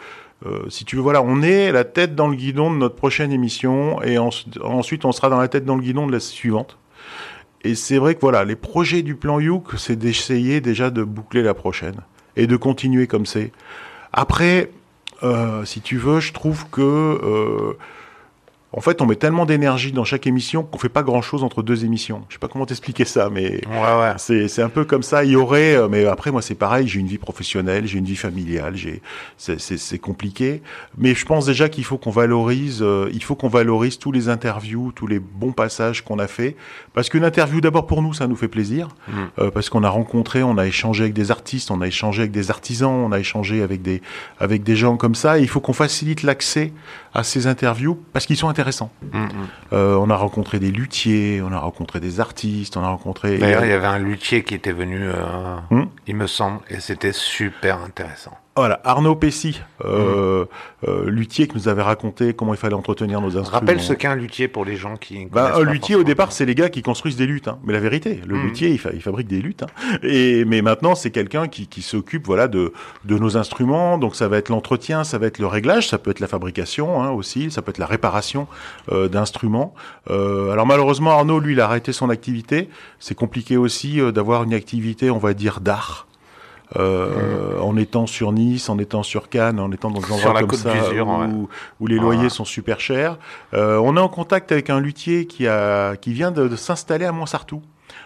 euh, 0.46 0.60
si 0.70 0.84
tu 0.86 0.96
veux, 0.98 1.02
voilà, 1.02 1.22
on 1.22 1.42
est 1.42 1.72
la 1.72 1.84
tête 1.84 2.16
dans 2.16 2.28
le 2.28 2.36
guidon 2.36 2.70
de 2.72 2.78
notre 2.78 2.96
prochaine 2.96 3.32
émission 3.32 4.02
et 4.04 4.18
en- 4.18 4.30
ensuite 4.64 5.04
on 5.06 5.12
sera 5.12 5.30
dans 5.30 5.40
la 5.40 5.48
tête 5.48 5.64
dans 5.66 5.76
le 5.76 5.82
guidon 5.82 6.06
de 6.08 6.12
la 6.12 6.20
suivante. 6.20 6.78
Et 7.64 7.76
c'est 7.76 7.98
vrai 7.98 8.16
que 8.16 8.22
voilà, 8.22 8.46
les 8.46 8.56
projets 8.56 9.02
du 9.02 9.16
plan 9.16 9.40
Youk, 9.40 9.78
c'est 9.78 9.98
d'essayer 9.98 10.62
déjà 10.62 10.90
de 10.90 11.04
boucler 11.04 11.42
la 11.44 11.54
prochaine 11.54 11.98
et 12.36 12.48
de 12.48 12.56
continuer 12.56 13.08
comme 13.08 13.26
c'est. 13.26 13.52
Après, 14.14 14.72
euh, 15.24 15.66
si 15.66 15.82
tu 15.82 15.98
veux, 15.98 16.20
je 16.20 16.32
trouve 16.32 16.70
que 16.70 16.82
euh, 16.82 17.78
en 18.72 18.82
fait, 18.82 19.02
on 19.02 19.08
met 19.08 19.16
tellement 19.16 19.46
d'énergie 19.48 19.92
dans 19.92 20.04
chaque 20.04 20.28
émission 20.28 20.62
qu'on 20.64 20.78
fait 20.78 20.90
pas 20.90 21.02
grand 21.02 21.24
chose 21.24 21.44
entre 21.44 21.64
deux 21.64 21.86
émissions. 21.86 22.22
Je 22.30 22.36
sais 22.36 22.40
pas 22.40 22.48
comment 22.48 22.68
t'expliquer 22.68 23.04
ça, 23.04 23.30
mais 23.32 23.62
Ouais, 23.68 24.00
ouais. 24.00 24.14
c'est 24.18 24.48
c'est 24.48 24.62
un 24.62 24.70
peu 24.70 24.86
comme 24.86 25.02
ça. 25.02 25.24
Il 25.24 25.32
y 25.32 25.36
aurait, 25.36 25.76
euh, 25.76 25.88
mais 25.90 26.06
après 26.06 26.30
moi 26.32 26.44
c'est 26.44 26.54
pareil. 26.56 26.88
J'ai 26.88 27.00
une 27.00 27.08
vie 27.08 27.18
professionnelle, 27.18 27.88
j'ai 27.88 27.98
une 27.98 28.06
vie 28.06 28.16
familiale, 28.16 28.76
j'ai 28.76 29.02
c'est- 29.38 29.60
c'est 29.60 29.98
compliqué. 29.98 30.62
Mais 31.00 31.16
je 31.16 31.26
pense 31.26 31.48
déjà 31.48 31.68
qu'il 31.68 31.84
faut 31.84 31.98
qu'on 31.98 32.12
valorise, 32.12 32.80
euh, 32.84 33.10
il 33.12 33.24
faut 33.24 33.36
qu'on 33.36 33.48
valorise 33.50 33.98
tous 33.98 34.12
les 34.12 34.30
interviews, 34.30 34.92
tous 34.94 35.08
les 35.08 35.20
bons 35.20 35.52
passages 35.52 36.04
qu'on 36.04 36.20
a 36.20 36.28
fait. 36.28 36.56
Parce 36.94 37.10
qu'une 37.10 37.24
interview 37.26 37.62
d'abord 37.62 37.88
pour 37.88 38.04
nous, 38.04 38.14
ça 38.14 38.28
nous 38.28 38.36
fait 38.36 38.48
plaisir, 38.48 38.90
Mm. 39.08 39.12
euh, 39.40 39.52
parce 39.52 39.70
qu'on 39.70 39.84
a 39.84 39.90
rencontré, 39.90 40.44
on 40.44 40.58
a 40.60 40.68
échangé 40.68 41.04
avec 41.06 41.14
des 41.14 41.32
artistes, 41.32 41.72
on 41.72 41.82
a 41.82 41.88
échangé 41.88 42.22
avec 42.22 42.32
des 42.32 42.52
artisans, 42.52 42.92
on 42.92 43.12
a 43.12 43.20
échangé 43.20 43.64
avec 43.64 43.82
des 43.82 44.02
avec 44.40 44.62
des 44.62 44.76
gens 44.76 44.96
comme 44.96 45.16
ça. 45.16 45.40
Et 45.40 45.42
il 45.42 45.48
faut 45.48 45.60
qu'on 45.60 45.74
facilite 45.74 46.22
l'accès 46.22 46.72
à 47.16 47.24
ces 47.24 47.48
interviews 47.48 47.98
parce 48.14 48.28
qu'ils 48.28 48.38
sont 48.38 48.48
Mm, 49.12 49.18
mm. 49.18 49.30
Euh, 49.74 49.96
on 49.96 50.10
a 50.10 50.16
rencontré 50.16 50.60
des 50.60 50.72
luthiers, 50.72 51.42
on 51.42 51.52
a 51.52 51.60
rencontré 51.60 52.00
des 52.00 52.20
artistes, 52.20 52.78
on 52.78 52.84
a 52.84 52.90
rencontré. 52.90 53.38
D'ailleurs, 53.38 53.66
il 53.66 53.70
y 53.70 53.74
avait 53.74 53.88
un 53.88 54.00
luthier 54.00 54.44
qui 54.44 54.56
était 54.56 54.72
venu, 54.72 55.00
euh, 55.02 55.58
Hmm. 55.70 55.86
il 56.08 56.16
me 56.16 56.28
semble, 56.28 56.60
et 56.70 56.80
c'était 56.80 57.14
super 57.14 57.82
intéressant. 57.84 58.38
Voilà, 58.56 58.82
Arnaud 58.84 59.16
Pessy, 59.16 59.62
euh, 59.86 60.44
euh, 60.86 61.10
luthier 61.10 61.48
qui 61.48 61.56
nous 61.56 61.70
avait 61.70 61.82
raconté 61.82 62.34
comment 62.34 62.54
il 62.54 62.58
fallait 62.58 62.74
entretenir 62.74 63.22
nos 63.22 63.38
instruments. 63.38 63.60
Rappelle 63.62 63.80
ce 63.80 63.94
qu'est 63.94 64.08
un 64.10 64.16
luthier 64.16 64.50
pour 64.50 64.66
les 64.66 64.76
gens 64.76 64.98
qui. 64.98 65.28
Bah, 65.28 65.54
un 65.56 65.64
luthier 65.64 65.96
au 65.96 66.04
départ, 66.04 66.34
c'est 66.34 66.46
les 66.46 66.56
gars 66.56 66.68
qui 66.70 66.82
construisent 66.82 67.16
des 67.16 67.26
luttes. 67.26 67.48
Hein. 67.48 67.58
Mais 67.64 67.72
la 67.72 67.80
vérité, 67.80 68.20
le 68.28 68.36
Mhm. 68.36 68.42
luthier, 68.44 68.70
il, 68.72 68.78
fa- 68.78 68.90
il 68.94 69.02
fabrique 69.02 69.28
des 69.28 69.42
luttes. 69.42 69.64
Hein. 69.64 69.98
Et 70.04 70.44
mais 70.44 70.62
maintenant, 70.62 70.94
c'est 70.96 71.10
quelqu'un 71.10 71.48
qui, 71.48 71.68
qui 71.68 71.82
s'occupe, 71.82 72.26
voilà, 72.26 72.50
de 72.50 72.74
de 73.06 73.18
nos 73.18 73.38
instruments. 73.38 73.98
Donc 73.98 74.18
ça 74.18 74.28
va 74.28 74.36
être 74.38 74.50
l'entretien, 74.50 75.06
ça 75.06 75.18
va 75.20 75.28
être 75.28 75.40
le 75.40 75.48
réglage, 75.48 75.88
ça 75.88 75.98
peut 75.98 76.12
être 76.12 76.20
la 76.20 76.28
fabrication 76.28 77.02
hein, 77.02 77.12
aussi, 77.12 77.52
ça 77.52 77.62
peut 77.62 77.70
être 77.70 77.78
la 77.78 77.86
réparation 77.86 78.48
euh, 78.92 79.08
d'instruments. 79.08 79.74
Euh, 80.10 80.52
alors 80.52 80.66
malheureusement, 80.66 81.12
Arnaud, 81.12 81.40
lui, 81.40 81.54
il 81.54 81.62
a 81.62 81.66
arrêté 81.66 81.94
son 81.94 82.10
activité. 82.10 82.68
C'est 83.00 83.16
compliqué 83.16 83.56
aussi 83.56 84.02
euh, 84.02 84.12
d'avoir 84.12 84.44
une 84.44 84.54
activité, 84.54 85.10
on 85.12 85.18
va 85.20 85.34
dire, 85.34 85.62
d'art. 85.62 86.08
Euh, 86.78 87.60
En 87.60 87.76
étant 87.78 88.06
sur 88.06 88.32
Nice, 88.32 88.70
en 88.70 88.78
étant 88.78 89.02
sur 89.02 89.30
Cannes, 89.30 89.60
en 89.60 89.72
étant 89.72 89.90
dans 89.90 90.00
des 90.02 90.12
endroits 90.12 90.40
comme 90.42 90.54
ça 90.58 90.74
où, 90.92 91.22
ouais. 91.22 91.48
où 91.80 91.88
les 91.88 91.96
loyers 91.96 92.30
sont 92.30 92.46
super 92.46 92.80
chers. 92.80 93.18
Euh, 93.54 93.78
on 93.78 93.98
est 93.98 94.00
en 94.00 94.08
contact 94.10 94.52
avec 94.52 94.70
un 94.70 94.80
luthier 94.80 95.26
qui, 95.26 95.48
a, 95.48 95.96
qui 95.96 96.14
vient 96.14 96.32
de, 96.32 96.48
de 96.48 96.56
s'installer 96.56 97.06
à 97.06 97.12
Montsartou. 97.12 97.62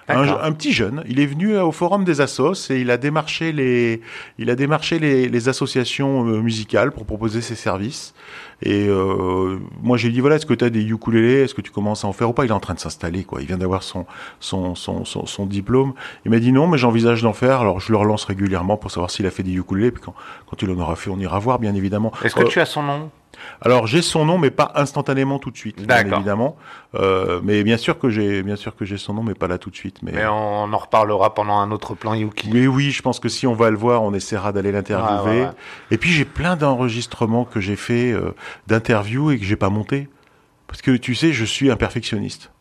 Un, 0.08 0.52
petit 0.52 0.74
jeune, 0.74 1.04
il 1.08 1.20
est 1.20 1.26
venu 1.26 1.54
euh, 1.54 1.64
au 1.64 1.72
forum 1.72 2.04
des 2.04 2.20
assos 2.20 2.70
et 2.70 2.80
il 2.82 2.92
a 2.92 2.98
démarché 2.98 3.52
les, 3.52 4.02
il 4.38 4.50
a 4.50 4.56
démarché 4.56 5.00
les, 5.00 5.30
les 5.30 5.50
associations 5.50 6.28
euh, 6.28 6.42
musicales 6.42 6.92
pour 6.92 7.06
proposer 7.06 7.42
ses 7.42 7.56
services. 7.56 8.14
Et 8.62 8.88
euh, 8.88 9.60
moi 9.82 9.98
j'ai 9.98 10.10
dit 10.10 10.20
voilà, 10.20 10.36
est-ce 10.36 10.46
que 10.46 10.54
tu 10.54 10.66
as 10.66 10.70
des 10.70 10.84
ukulélés, 10.84 11.44
est-ce 11.44 11.54
que 11.54 11.62
tu 11.62 11.72
commences 11.72 12.04
à 12.04 12.08
en 12.08 12.14
faire 12.14 12.30
ou 12.30 12.34
pas? 12.34 12.46
Il 12.46 12.50
est 12.50 12.54
en 12.54 12.60
train 12.60 12.74
de 12.74 12.80
s'installer 12.80 13.24
quoi. 13.24 13.42
Il 13.42 13.48
vient 13.48 13.58
d'avoir 13.58 13.84
son 13.84 14.06
son, 14.40 14.76
son, 14.76 15.06
son 15.06 15.26
son 15.26 15.46
diplôme. 15.46 15.94
Il 16.26 16.32
m'a 16.32 16.40
dit 16.40 16.52
non, 16.52 16.68
mais 16.68 16.78
j'envisage 16.78 17.22
d'en 17.22 17.34
faire. 17.34 17.62
Alors 17.62 17.80
je 17.80 17.92
le 17.92 17.98
relance 17.98 18.26
régulièrement 18.26 18.78
pour 18.78 18.92
savoir 18.92 19.10
s'il 19.10 19.26
a 19.26 19.32
fait 19.32 19.44
des 19.44 19.54
ukulélés. 19.54 19.92
Puis 19.92 20.04
quand 20.04 20.16
quand 20.48 20.62
il 20.62 20.70
en 20.70 20.80
aura 20.80 20.96
fait, 20.96 21.10
on 21.10 21.20
ira 21.20 21.40
voir 21.40 21.60
bien 21.60 21.76
évidemment. 21.76 22.12
Est-ce 22.24 22.36
que 22.36 22.44
tu 22.44 22.60
as 22.60 22.66
son 22.66 22.84
nom? 22.84 23.10
Alors 23.62 23.88
j'ai 23.88 24.02
son 24.02 24.26
nom, 24.26 24.38
mais 24.38 24.52
pas 24.52 24.72
instantanément 24.76 25.40
tout 25.40 25.52
de 25.52 25.58
suite, 25.58 25.86
bien 25.86 26.06
évidemment. 26.06 26.56
Euh, 26.96 27.40
mais 27.44 27.64
bien 27.64 27.78
sûr 27.78 27.98
que 27.98 28.10
j'ai, 28.10 28.44
bien 28.44 28.56
sûr 28.56 28.76
que 28.76 28.86
j'ai 28.86 28.98
son 28.98 29.14
nom, 29.14 29.24
mais 29.24 29.34
pas 29.34 29.48
là 29.48 29.58
tout 29.58 29.70
de 29.70 29.76
suite. 29.76 29.98
Mais, 30.04 30.12
Mais 30.14 30.26
on 30.26 30.72
en 30.72 30.78
reparlera 30.78 31.34
pendant 31.34 31.58
un 31.58 31.72
autre 31.72 31.96
plan 31.96 32.14
Yuki. 32.14 32.50
mais 32.54 32.68
oui, 32.68 32.92
je 32.92 33.02
pense 33.02 33.20
que 33.20 33.30
si 33.30 33.48
on 33.48 33.54
va 33.54 33.70
le 33.70 33.78
voir, 33.78 34.04
on 34.04 34.14
essaiera 34.14 34.52
d'aller 34.52 34.72
l'interviewer. 34.72 35.44
Ouais. 35.44 35.50
Et 35.92 35.98
puis 35.98 36.12
j'ai 36.12 36.26
plein 36.26 36.56
d'enregistrements 36.56 37.46
que 37.46 37.60
j'ai 37.60 37.76
fait 37.76 38.12
euh, 38.12 38.36
d'interviews 38.68 39.32
et 39.32 39.40
que 39.40 39.46
j'ai 39.46 39.56
pas 39.56 39.70
monté, 39.70 40.08
parce 40.68 40.82
que 40.82 40.92
tu 40.92 41.16
sais, 41.16 41.34
je 41.34 41.46
suis 41.46 41.72
un 41.72 41.76
perfectionniste. 41.76 42.52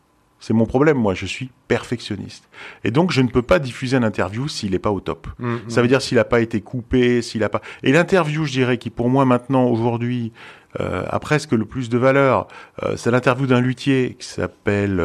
C'est 0.43 0.53
mon 0.53 0.65
problème, 0.65 0.97
moi, 0.97 1.13
je 1.13 1.25
suis 1.25 1.51
perfectionniste. 1.69 2.49
Et 2.83 2.91
donc, 2.91 3.11
je 3.13 3.21
ne 3.21 3.29
peux 3.29 3.41
pas 3.41 3.59
diffuser 3.59 3.95
une 3.95 4.03
interview 4.03 4.49
s'il 4.49 4.71
n'est 4.71 4.79
pas 4.79 4.91
au 4.91 4.99
top. 4.99 5.27
Mm, 5.39 5.55
Ça 5.69 5.81
veut 5.81 5.87
dire 5.87 6.01
s'il 6.01 6.17
n'a 6.17 6.25
pas 6.25 6.41
été 6.41 6.59
coupé, 6.59 7.21
s'il 7.21 7.45
a 7.45 7.49
pas. 7.49 7.61
Et 7.81 7.93
l'interview, 7.93 8.43
je 8.43 8.51
dirais, 8.51 8.77
qui 8.77 8.89
pour 8.89 9.07
moi 9.07 9.23
maintenant, 9.23 9.67
aujourd'hui, 9.67 10.33
euh, 10.81 11.03
a 11.07 11.19
presque 11.19 11.53
le 11.53 11.63
plus 11.63 11.87
de 11.87 11.97
valeur, 11.97 12.47
euh, 12.81 12.95
c'est 12.97 13.09
l'interview 13.09 13.45
d'un 13.45 13.61
luthier 13.61 14.17
qui 14.19 14.27
s'appelle 14.27 15.01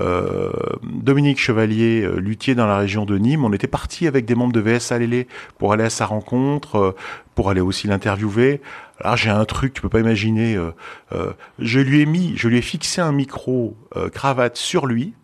euh, 0.00 0.50
Dominique 0.84 1.38
Chevalier, 1.38 2.08
luthier 2.16 2.54
dans 2.54 2.66
la 2.66 2.78
région 2.78 3.04
de 3.04 3.18
Nîmes. 3.18 3.44
On 3.44 3.52
était 3.52 3.66
parti 3.66 4.06
avec 4.06 4.24
des 4.24 4.34
membres 4.34 4.54
de 4.54 4.60
VS 4.60 4.90
Alélé 4.90 5.26
pour 5.58 5.74
aller 5.74 5.84
à 5.84 5.90
sa 5.90 6.06
rencontre, 6.06 6.94
pour 7.34 7.50
aller 7.50 7.60
aussi 7.60 7.88
l'interviewer. 7.88 8.62
Alors 9.02 9.16
j'ai 9.16 9.30
un 9.30 9.44
truc, 9.44 9.74
tu 9.74 9.82
peux 9.82 9.88
pas 9.88 10.00
imaginer. 10.00 10.54
euh, 10.54 10.70
euh, 11.12 11.32
je 11.58 11.80
lui 11.80 12.00
ai 12.00 12.06
mis, 12.06 12.36
je 12.36 12.48
lui 12.48 12.58
ai 12.58 12.62
fixé 12.62 13.00
un 13.00 13.12
micro 13.12 13.76
euh, 13.96 14.08
cravate 14.08 14.56
sur 14.56 14.86
lui. 14.86 15.14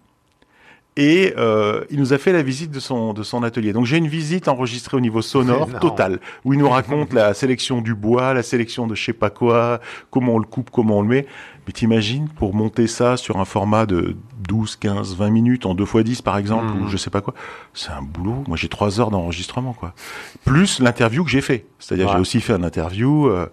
Et 1.01 1.32
euh, 1.38 1.84
il 1.90 2.01
nous 2.01 2.12
a 2.12 2.18
fait 2.18 2.32
la 2.32 2.42
visite 2.42 2.72
de 2.72 2.80
son, 2.80 3.12
de 3.12 3.22
son 3.22 3.44
atelier. 3.44 3.72
Donc 3.72 3.84
j'ai 3.86 3.99
une 3.99 4.09
visite 4.09 4.49
enregistrée 4.49 4.96
au 4.96 5.01
niveau 5.01 5.22
sonore 5.22 5.68
total, 5.78 6.18
où 6.44 6.55
il 6.55 6.59
nous 6.59 6.68
raconte 6.68 7.12
la 7.12 7.34
sélection 7.34 7.80
du 7.80 7.94
bois, 7.94 8.34
la 8.34 8.42
sélection 8.42 8.88
de 8.88 8.96
je 8.96 9.05
sais 9.05 9.12
pas 9.12 9.30
quoi, 9.30 9.78
comment 10.11 10.34
on 10.34 10.38
le 10.40 10.44
coupe, 10.44 10.70
comment 10.70 10.99
on 10.99 11.03
le 11.03 11.09
met. 11.09 11.26
Mais 11.68 11.72
t'imagines, 11.72 12.28
pour 12.28 12.53
monter 12.53 12.88
ça 12.88 13.16
sur 13.16 13.36
un 13.36 13.44
format 13.44 13.86
de 13.86 14.16
12, 14.49 14.74
15, 14.74 15.14
20 15.14 15.30
minutes, 15.30 15.66
en 15.66 15.74
2 15.74 15.84
x 15.84 15.96
10 16.03 16.22
par 16.22 16.36
exemple, 16.36 16.64
Mhm. 16.66 16.82
ou 16.82 16.88
je 16.88 16.96
sais 16.96 17.11
pas 17.11 17.20
quoi, 17.20 17.34
c'est 17.74 17.90
un 17.92 18.03
boulot. 18.03 18.42
Moi 18.49 18.57
j'ai 18.57 18.68
3 18.68 19.01
heures 19.01 19.11
d'enregistrement, 19.12 19.74
quoi. 19.74 19.94
Plus 20.44 20.80
l'interview 20.80 21.22
que 21.22 21.30
j'ai 21.30 21.42
fait. 21.42 21.64
C'est-à-dire 21.78 22.07
Ouais. 22.09 22.14
j'ai 22.14 22.18
aussi 22.20 22.40
fait 22.40 22.55
un 22.55 22.64
interview 22.64 23.28
euh, 23.28 23.46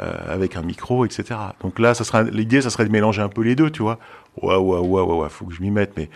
euh, 0.00 0.12
avec 0.32 0.54
un 0.56 0.62
micro, 0.62 1.04
etc. 1.04 1.34
Donc 1.62 1.80
là, 1.80 1.94
ça 1.94 2.04
sera 2.04 2.22
l'idée, 2.22 2.62
ça 2.62 2.70
serait 2.70 2.84
de 2.84 2.92
mélanger 2.92 3.22
un 3.22 3.28
peu 3.28 3.42
les 3.42 3.56
deux, 3.56 3.70
tu 3.70 3.82
vois. 3.82 3.98
Ouais, 4.40 4.54
ouais, 4.56 4.78
ouais, 4.78 5.02
ouais, 5.02 5.28
faut 5.30 5.46
que 5.46 5.52
je 5.54 5.62
m'y 5.62 5.72
mette, 5.72 5.94
mais. 5.96 6.08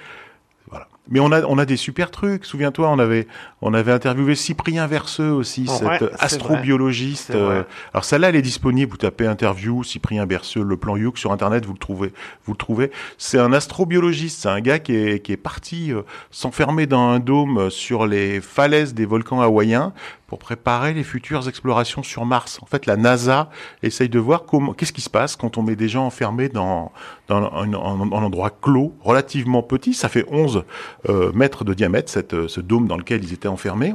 Mais 1.08 1.20
on 1.20 1.30
a, 1.32 1.42
on 1.42 1.58
a 1.58 1.64
des 1.64 1.76
super 1.76 2.10
trucs. 2.10 2.44
Souviens-toi, 2.44 2.88
on 2.90 2.98
avait, 2.98 3.26
on 3.62 3.74
avait 3.74 3.92
interviewé 3.92 4.34
Cyprien 4.34 4.86
Verseux 4.86 5.30
aussi, 5.30 5.66
cet 5.66 6.04
astrobiologiste. 6.18 7.30
euh, 7.34 7.62
alors 7.92 8.04
celle-là, 8.04 8.30
elle 8.30 8.36
est 8.36 8.42
disponible. 8.42 8.90
Vous 8.90 8.96
tapez 8.96 9.26
interview 9.26 9.84
Cyprien 9.84 10.26
Verseux, 10.26 10.62
le 10.62 10.76
plan 10.76 10.96
Youk 10.96 11.18
sur 11.18 11.32
internet, 11.32 11.64
vous 11.64 11.72
le 11.72 11.78
trouvez. 11.78 12.12
Vous 12.44 12.52
le 12.52 12.58
trouvez. 12.58 12.90
C'est 13.18 13.38
un 13.38 13.52
astrobiologiste. 13.52 14.42
C'est 14.42 14.48
un 14.48 14.60
gars 14.60 14.78
qui 14.78 14.94
est, 14.96 15.20
qui 15.20 15.32
est 15.32 15.36
parti 15.36 15.92
euh, 15.92 16.02
s'enfermer 16.30 16.86
dans 16.86 17.08
un 17.10 17.18
dôme 17.20 17.58
euh, 17.58 17.70
sur 17.70 18.06
les 18.06 18.40
falaises 18.40 18.94
des 18.94 19.06
volcans 19.06 19.40
hawaïens 19.40 19.92
pour 20.26 20.38
préparer 20.38 20.92
les 20.94 21.04
futures 21.04 21.48
explorations 21.48 22.02
sur 22.02 22.24
Mars. 22.24 22.58
En 22.62 22.66
fait, 22.66 22.86
la 22.86 22.96
NASA 22.96 23.50
essaye 23.82 24.08
de 24.08 24.18
voir 24.18 24.44
comment, 24.44 24.72
qu'est-ce 24.72 24.92
qui 24.92 25.00
se 25.00 25.10
passe 25.10 25.36
quand 25.36 25.56
on 25.58 25.62
met 25.62 25.76
des 25.76 25.88
gens 25.88 26.06
enfermés 26.06 26.48
dans, 26.48 26.92
dans 27.28 27.52
un, 27.52 27.72
endroit 27.72 28.50
clos, 28.50 28.94
relativement 29.02 29.62
petit. 29.62 29.94
Ça 29.94 30.08
fait 30.08 30.26
11 30.28 30.64
euh, 31.08 31.32
mètres 31.32 31.64
de 31.64 31.74
diamètre, 31.74 32.10
ce 32.10 32.60
dôme 32.60 32.88
dans 32.88 32.96
lequel 32.96 33.24
ils 33.24 33.32
étaient 33.32 33.48
enfermés. 33.48 33.94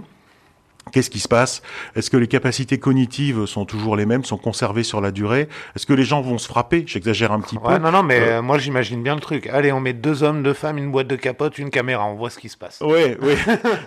Qu'est-ce 0.92 1.12
qui 1.12 1.20
se 1.20 1.28
passe? 1.28 1.62
Est-ce 1.96 2.10
que 2.10 2.18
les 2.18 2.28
capacités 2.28 2.80
cognitives 2.80 3.46
sont 3.46 3.66
toujours 3.66 3.96
les 3.96 4.06
mêmes, 4.08 4.24
sont 4.26 4.38
conservées 4.38 4.84
sur 4.84 5.00
la 5.00 5.12
durée? 5.12 5.48
Est-ce 5.76 5.86
que 5.86 5.94
les 5.94 6.04
gens 6.04 6.22
vont 6.22 6.40
se 6.40 6.48
frapper? 6.48 6.84
J'exagère 6.88 7.32
un 7.32 7.40
petit 7.40 7.58
Ouais, 7.60 7.76
peu. 7.78 7.84
non, 7.84 7.92
non, 7.92 8.02
mais 8.04 8.20
Euh, 8.20 8.40
euh, 8.40 8.42
moi 8.42 8.58
j'imagine 8.58 9.04
bien 9.04 9.14
le 9.16 9.22
truc. 9.22 9.48
Allez, 9.48 9.72
on 9.72 9.80
met 9.80 9.94
deux 9.94 10.24
hommes, 10.24 10.42
deux 10.42 10.54
femmes, 10.54 10.80
une 10.80 10.92
boîte 10.92 11.08
de 11.08 11.16
capote, 11.16 11.60
une 11.60 11.70
caméra, 11.70 12.06
on 12.06 12.16
voit 12.16 12.32
ce 12.32 12.40
qui 12.40 12.50
se 12.50 12.58
passe. 12.58 12.82
Ouais, 12.82 13.16
ouais. 13.22 13.38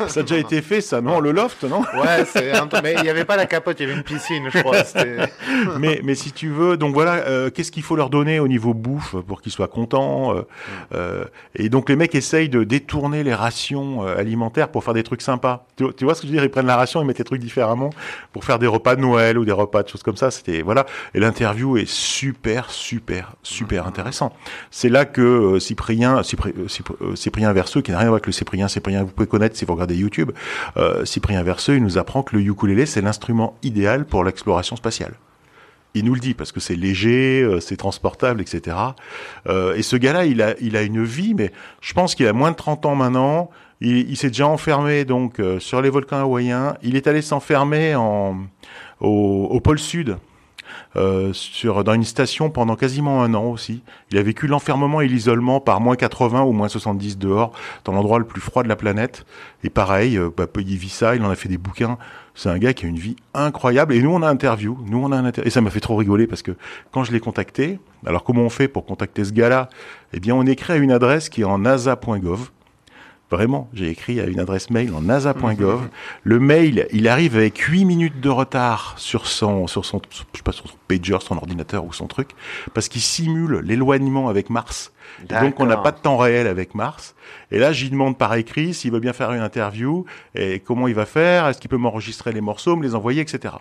ça 0.06 0.20
a 0.20 0.22
déjà 0.22 0.38
été 0.38 0.62
fait, 0.62 0.80
ça, 0.80 1.00
non? 1.00 1.18
Le 1.20 1.32
loft, 1.32 1.64
non? 1.64 1.80
Ouais, 1.94 2.24
c'est 2.26 2.52
un 2.52 2.68
mais 2.82 2.94
il 2.96 3.02
n'y 3.02 3.08
avait 3.10 3.24
pas 3.24 3.36
la 3.36 3.46
capote, 3.46 3.80
il 3.80 3.82
y 3.82 3.86
avait 3.86 3.96
une 3.98 4.04
piscine, 4.04 4.48
je 4.52 4.60
crois. 4.60 4.76
mais, 5.78 6.00
mais 6.04 6.14
si 6.14 6.32
tu 6.32 6.48
veux, 6.48 6.76
donc 6.76 6.94
voilà, 6.94 7.14
euh, 7.26 7.50
qu'est-ce 7.50 7.72
qu'il 7.72 7.82
faut 7.82 7.96
leur 7.96 8.10
donner 8.10 8.38
au 8.40 8.48
niveau 8.48 8.72
bouffe 8.74 9.16
pour 9.26 9.42
qu'ils 9.42 9.52
soient 9.52 9.68
contents 9.68 10.34
euh, 10.36 10.42
euh, 10.94 11.24
Et 11.56 11.68
donc 11.68 11.88
les 11.88 11.96
mecs 11.96 12.14
essayent 12.14 12.48
de 12.48 12.62
détourner 12.64 13.22
les 13.24 13.34
rations 13.34 14.02
alimentaires 14.02 14.68
pour 14.70 14.84
faire 14.84 14.94
des 14.94 15.02
trucs 15.02 15.22
sympas. 15.22 15.66
Tu, 15.76 15.84
tu 15.96 16.04
vois 16.04 16.14
ce 16.14 16.20
que 16.22 16.26
je 16.28 16.32
veux 16.32 16.38
dire? 16.38 16.44
Ils 16.44 16.50
prennent 16.50 16.66
la 16.66 16.76
ration, 16.84 17.02
ils 17.02 17.14
des 17.14 17.24
trucs 17.24 17.40
différemment 17.40 17.90
pour 18.32 18.44
faire 18.44 18.58
des 18.58 18.66
repas 18.66 18.96
de 18.96 19.00
Noël 19.00 19.38
ou 19.38 19.44
des 19.44 19.52
repas 19.52 19.82
de 19.82 19.88
choses 19.88 20.02
comme 20.02 20.16
ça. 20.16 20.30
C'était 20.30 20.62
voilà. 20.62 20.84
Et 21.14 21.20
l'interview 21.20 21.76
est 21.76 21.88
super, 21.88 22.70
super, 22.70 23.34
super 23.42 23.86
intéressant. 23.86 24.32
C'est 24.70 24.88
là 24.88 25.04
que 25.04 25.20
euh, 25.22 25.60
Cyprien, 25.60 26.20
Cypri- 26.22 26.52
euh, 26.58 26.66
euh, 27.02 27.16
Cyprien 27.16 27.52
Verseux, 27.52 27.82
qui 27.82 27.90
n'a 27.90 27.98
rien 27.98 28.06
à 28.06 28.10
voir 28.10 28.16
avec 28.16 28.26
le 28.26 28.32
Cyprien, 28.32 28.68
Cyprien, 28.68 29.04
vous 29.04 29.12
pouvez 29.12 29.28
connaître 29.28 29.56
si 29.56 29.64
vous 29.64 29.72
regardez 29.74 29.96
YouTube, 29.96 30.32
euh, 30.76 31.04
Cyprien 31.04 31.42
Verseux, 31.42 31.76
il 31.76 31.82
nous 31.82 31.98
apprend 31.98 32.22
que 32.22 32.36
le 32.36 32.42
ukulélé, 32.42 32.86
c'est 32.86 33.00
l'instrument 33.00 33.56
idéal 33.62 34.04
pour 34.04 34.24
l'exploration 34.24 34.76
spatiale. 34.76 35.14
Il 35.96 36.04
nous 36.04 36.14
le 36.14 36.20
dit 36.20 36.34
parce 36.34 36.50
que 36.50 36.58
c'est 36.58 36.74
léger, 36.74 37.48
c'est 37.60 37.76
transportable, 37.76 38.40
etc. 38.40 38.76
Euh, 39.48 39.76
et 39.76 39.82
ce 39.82 39.94
gars-là, 39.94 40.24
il 40.24 40.42
a, 40.42 40.54
il 40.60 40.76
a 40.76 40.82
une 40.82 41.04
vie, 41.04 41.34
mais 41.34 41.52
je 41.80 41.92
pense 41.94 42.16
qu'il 42.16 42.26
a 42.26 42.32
moins 42.32 42.50
de 42.50 42.56
30 42.56 42.84
ans 42.86 42.96
maintenant. 42.96 43.48
Il, 43.84 44.16
s'est 44.16 44.28
déjà 44.28 44.46
enfermé 44.46 45.04
donc 45.04 45.40
euh, 45.40 45.60
sur 45.60 45.82
les 45.82 45.90
volcans 45.90 46.18
hawaïens. 46.18 46.76
Il 46.82 46.96
est 46.96 47.06
allé 47.06 47.20
s'enfermer 47.20 47.94
en 47.94 48.36
au, 49.00 49.60
pôle 49.60 49.78
sud. 49.78 50.16
euh, 50.96 51.32
dans 51.84 51.92
une 51.92 52.04
station 52.04 52.50
pendant 52.50 52.76
quasiment 52.76 53.22
un 53.22 53.34
an 53.34 53.44
aussi. 53.44 53.82
Il 54.10 54.16
a 54.16 54.22
vécu 54.22 54.46
l'enfermement 54.46 55.02
et 55.02 55.08
l'isolement 55.08 55.60
par 55.60 55.80
moins 55.80 55.96
80 55.96 56.44
ou 56.44 56.52
moins 56.52 56.68
70 56.68 57.18
dehors, 57.18 57.52
dans 57.84 57.92
l'endroit 57.92 58.18
le 58.18 58.24
plus 58.24 58.40
froid 58.40 58.62
de 58.62 58.68
la 58.68 58.76
planète. 58.76 59.26
Et 59.64 59.70
pareil, 59.70 60.16
euh, 60.16 60.30
bah, 60.34 60.46
il 60.56 60.76
vit 60.78 60.88
ça, 60.88 61.14
il 61.14 61.22
en 61.22 61.30
a 61.30 61.36
fait 61.36 61.50
des 61.50 61.58
bouquins. 61.58 61.98
C'est 62.34 62.48
un 62.48 62.58
gars 62.58 62.72
qui 62.72 62.86
a 62.86 62.88
une 62.88 62.98
vie 62.98 63.16
incroyable. 63.34 63.92
Et 63.92 64.00
nous, 64.00 64.10
on 64.10 64.22
a 64.22 64.28
interview. 64.28 64.78
Nous, 64.86 64.98
on 64.98 65.12
a 65.12 65.16
un 65.16 65.30
Et 65.44 65.50
ça 65.50 65.60
m'a 65.60 65.70
fait 65.70 65.80
trop 65.80 65.96
rigoler 65.96 66.26
parce 66.26 66.42
que 66.42 66.52
quand 66.90 67.04
je 67.04 67.12
l'ai 67.12 67.20
contacté, 67.20 67.78
alors 68.06 68.24
comment 68.24 68.42
on 68.42 68.50
fait 68.50 68.66
pour 68.66 68.86
contacter 68.86 69.24
ce 69.24 69.32
gars-là? 69.32 69.68
Eh 70.14 70.20
bien, 70.20 70.34
on 70.34 70.46
écrit 70.46 70.72
à 70.72 70.76
une 70.76 70.90
adresse 70.90 71.28
qui 71.28 71.42
est 71.42 71.44
en 71.44 71.58
nasa.gov. 71.58 72.50
Vraiment, 73.30 73.68
j'ai 73.72 73.88
écrit 73.88 74.20
à 74.20 74.26
une 74.26 74.38
adresse 74.38 74.70
mail 74.70 74.92
en 74.94 75.00
nasa.gov. 75.00 75.88
Le 76.22 76.38
mail, 76.38 76.86
il 76.92 77.08
arrive 77.08 77.36
avec 77.36 77.58
8 77.58 77.84
minutes 77.84 78.20
de 78.20 78.28
retard 78.28 78.94
sur 78.96 79.26
son, 79.26 79.66
sur 79.66 79.84
son, 79.84 80.00
je 80.10 80.18
sais 80.18 80.42
pas, 80.44 80.52
sur 80.52 80.68
son 80.68 80.76
pager, 80.86 81.16
son 81.20 81.36
ordinateur 81.36 81.84
ou 81.84 81.92
son 81.92 82.06
truc, 82.06 82.30
parce 82.74 82.88
qu'il 82.88 83.00
simule 83.00 83.60
l'éloignement 83.64 84.28
avec 84.28 84.50
Mars. 84.50 84.92
Et 85.30 85.40
donc, 85.40 85.58
on 85.58 85.66
n'a 85.66 85.76
pas 85.76 85.92
de 85.92 85.98
temps 85.98 86.16
réel 86.16 86.46
avec 86.46 86.74
Mars. 86.74 87.14
Et 87.50 87.58
là, 87.58 87.72
j'y 87.72 87.90
demande 87.90 88.18
par 88.18 88.34
écrit 88.34 88.74
s'il 88.74 88.92
veut 88.92 89.00
bien 89.00 89.12
faire 89.12 89.32
une 89.32 89.42
interview 89.42 90.04
et 90.34 90.60
comment 90.60 90.86
il 90.86 90.94
va 90.94 91.06
faire, 91.06 91.48
est-ce 91.48 91.60
qu'il 91.60 91.70
peut 91.70 91.76
m'enregistrer 91.76 92.32
les 92.32 92.40
morceaux, 92.40 92.76
me 92.76 92.82
les 92.82 92.94
envoyer, 92.94 93.22
etc. 93.22 93.54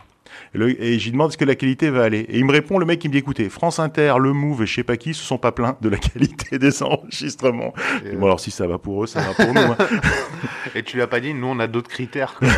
Et, 0.53 0.57
le- 0.57 0.81
et 0.83 0.99
j'y 0.99 1.11
demande 1.11 1.29
est-ce 1.29 1.37
que 1.37 1.45
la 1.45 1.55
qualité 1.55 1.89
va 1.89 2.03
aller. 2.03 2.19
Et 2.29 2.37
il 2.39 2.45
me 2.45 2.51
répond, 2.51 2.77
le 2.79 2.85
mec, 2.85 3.03
il 3.03 3.07
me 3.09 3.13
dit, 3.13 3.19
écoutez, 3.19 3.49
France 3.49 3.79
Inter, 3.79 4.15
Le 4.19 4.33
Move 4.33 4.63
et 4.63 4.65
je 4.65 4.73
sais 4.75 4.83
pas 4.83 4.97
qui 4.97 5.13
se 5.13 5.23
sont 5.23 5.37
pas 5.37 5.51
plaints 5.51 5.77
de 5.81 5.89
la 5.89 5.97
qualité 5.97 6.57
des 6.59 6.83
enregistrements. 6.83 7.73
Et, 8.05 8.15
Bon, 8.15 8.25
alors 8.27 8.39
si 8.39 8.51
ça 8.51 8.67
va 8.67 8.77
pour 8.77 9.03
eux, 9.03 9.07
ça 9.07 9.21
va 9.21 9.33
pour 9.45 9.53
nous. 9.53 9.61
hein. 9.61 9.77
Et 10.75 10.83
tu 10.83 10.95
lui 10.95 11.03
as 11.03 11.07
pas 11.07 11.19
dit, 11.19 11.33
nous 11.33 11.47
on 11.47 11.59
a 11.59 11.67
d'autres 11.67 11.89
critères. 11.89 12.39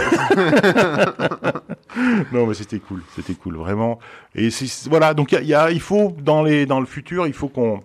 Non, 2.33 2.45
mais 2.45 2.53
c'était 2.53 2.79
cool, 2.79 3.01
c'était 3.15 3.33
cool, 3.35 3.55
vraiment. 3.55 3.99
Et 4.35 4.49
voilà, 4.89 5.13
donc 5.13 5.31
a- 5.33 5.41
y 5.41 5.53
a, 5.53 5.71
il 5.71 5.79
faut 5.79 6.13
dans 6.21 6.43
les 6.43 6.65
dans 6.65 6.79
le 6.81 6.85
futur, 6.85 7.25
il 7.27 7.33
faut 7.33 7.47
qu'on 7.47 7.81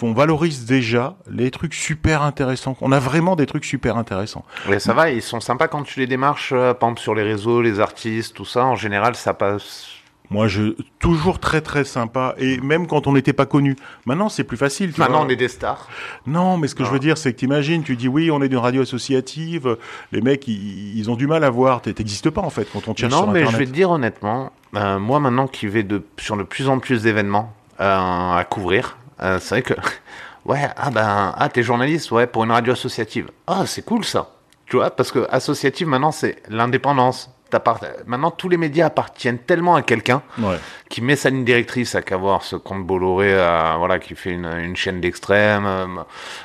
qu'on 0.00 0.12
valorise 0.12 0.64
déjà 0.66 1.16
les 1.30 1.50
trucs 1.50 1.74
super 1.74 2.22
intéressants. 2.22 2.76
On 2.80 2.90
a 2.92 2.98
vraiment 2.98 3.36
des 3.36 3.46
trucs 3.46 3.64
super 3.64 3.96
intéressants. 3.96 4.44
Mais 4.68 4.78
ça 4.78 4.92
va, 4.94 5.10
ils 5.10 5.22
sont 5.22 5.40
sympas 5.40 5.68
quand 5.68 5.82
tu 5.82 6.00
les 6.00 6.06
démarches, 6.06 6.52
euh, 6.52 6.72
par 6.74 6.88
exemple 6.88 7.00
sur 7.02 7.14
les 7.14 7.22
réseaux, 7.22 7.60
les 7.62 7.80
artistes, 7.80 8.34
tout 8.34 8.44
ça. 8.46 8.64
En 8.64 8.76
général, 8.76 9.14
ça 9.14 9.34
passe. 9.34 9.86
Moi, 10.30 10.48
je 10.48 10.74
toujours 11.00 11.38
très 11.38 11.60
très 11.60 11.84
sympa 11.84 12.34
et 12.38 12.58
même 12.60 12.86
quand 12.86 13.06
on 13.06 13.12
n'était 13.12 13.34
pas 13.34 13.44
connu. 13.44 13.76
Maintenant, 14.06 14.30
c'est 14.30 14.42
plus 14.42 14.56
facile. 14.56 14.90
Tu 14.94 14.98
Maintenant, 15.00 15.18
vois. 15.18 15.26
on 15.26 15.28
est 15.28 15.36
des 15.36 15.48
stars. 15.48 15.86
Non, 16.26 16.56
mais 16.56 16.66
ce 16.66 16.74
que 16.74 16.82
je 16.82 16.88
veux 16.90 16.98
dire, 16.98 17.18
c'est 17.18 17.34
que 17.34 17.38
t'imagines, 17.38 17.82
tu 17.82 17.94
dis 17.94 18.08
oui, 18.08 18.30
on 18.30 18.40
est 18.40 18.48
d'une 18.48 18.58
radio 18.58 18.80
associative. 18.82 19.76
Les 20.12 20.22
mecs, 20.22 20.48
ils, 20.48 20.98
ils 20.98 21.10
ont 21.10 21.16
du 21.16 21.26
mal 21.26 21.44
à 21.44 21.50
voir. 21.50 21.82
T'es- 21.82 21.92
T'existes 21.92 22.30
pas 22.30 22.40
en 22.40 22.48
fait 22.50 22.66
quand 22.72 22.88
on 22.88 22.94
te 22.94 23.00
cherche 23.00 23.12
non, 23.12 23.24
sur 23.24 23.30
mais 23.32 23.44
je 23.44 23.54
vais 23.56 23.66
te 23.66 23.70
dire 23.70 23.90
honnêtement, 23.90 24.50
euh, 24.76 24.98
moi 24.98 25.20
maintenant 25.20 25.46
qui 25.46 25.66
vais 25.66 25.82
de, 25.82 26.02
sur 26.16 26.38
de 26.38 26.42
plus 26.42 26.68
en 26.70 26.78
plus 26.78 27.02
d'événements 27.02 27.52
euh, 27.80 28.32
à 28.38 28.44
couvrir, 28.48 28.96
euh, 29.24 29.38
c'est 29.40 29.60
vrai 29.60 29.62
que, 29.62 29.74
ouais, 30.44 30.68
ah 30.76 30.90
ben, 30.90 31.34
ah, 31.36 31.48
t'es 31.48 31.62
journaliste, 31.62 32.10
ouais, 32.12 32.26
pour 32.26 32.44
une 32.44 32.52
radio 32.52 32.72
associative. 32.74 33.30
Ah, 33.46 33.64
c'est 33.66 33.84
cool 33.84 34.04
ça. 34.04 34.30
Tu 34.66 34.76
vois, 34.76 34.90
parce 34.90 35.10
que 35.10 35.26
associative 35.30 35.88
maintenant, 35.88 36.12
c'est 36.12 36.42
l'indépendance. 36.48 37.30
Maintenant 38.06 38.30
tous 38.30 38.48
les 38.48 38.56
médias 38.56 38.86
appartiennent 38.86 39.38
tellement 39.38 39.74
à 39.74 39.82
quelqu'un 39.82 40.22
Ouais. 40.38 40.56
qui 40.88 41.00
met 41.02 41.16
sa 41.16 41.30
ligne 41.30 41.44
directrice 41.44 41.94
à 41.94 42.02
qu'avoir 42.02 42.42
ce 42.42 42.56
compte 42.56 42.84
Bolloré, 42.86 43.32
euh, 43.32 43.74
voilà, 43.78 43.98
qui 43.98 44.14
fait 44.14 44.30
une, 44.30 44.46
une 44.46 44.76
chaîne 44.76 45.00
d'extrême. 45.00 45.64
euh, 45.66 45.86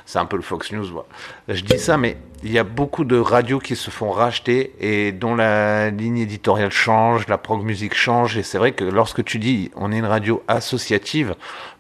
c'est 0.05 0.19
un 0.19 0.25
peu 0.25 0.35
le 0.37 0.43
Fox 0.43 0.71
News. 0.71 0.85
voilà. 0.91 1.07
Je 1.47 1.61
dis 1.63 1.79
ça, 1.79 1.97
mais 1.97 2.17
il 2.43 2.51
y 2.51 2.59
a 2.59 2.63
beaucoup 2.63 3.03
de 3.03 3.17
radios 3.19 3.59
qui 3.59 3.75
se 3.75 3.89
font 3.91 4.11
racheter 4.11 4.73
et 4.79 5.11
dont 5.11 5.35
la 5.35 5.89
ligne 5.89 6.19
éditoriale 6.19 6.71
change, 6.71 7.27
la 7.27 7.37
prog 7.37 7.63
musique 7.63 7.93
change. 7.95 8.37
Et 8.37 8.43
c'est 8.43 8.57
vrai 8.57 8.71
que 8.71 8.83
lorsque 8.83 9.23
tu 9.23 9.39
dis 9.39 9.71
on 9.75 9.91
est 9.91 9.97
une 9.97 10.05
radio 10.05 10.41
associative, 10.47 11.35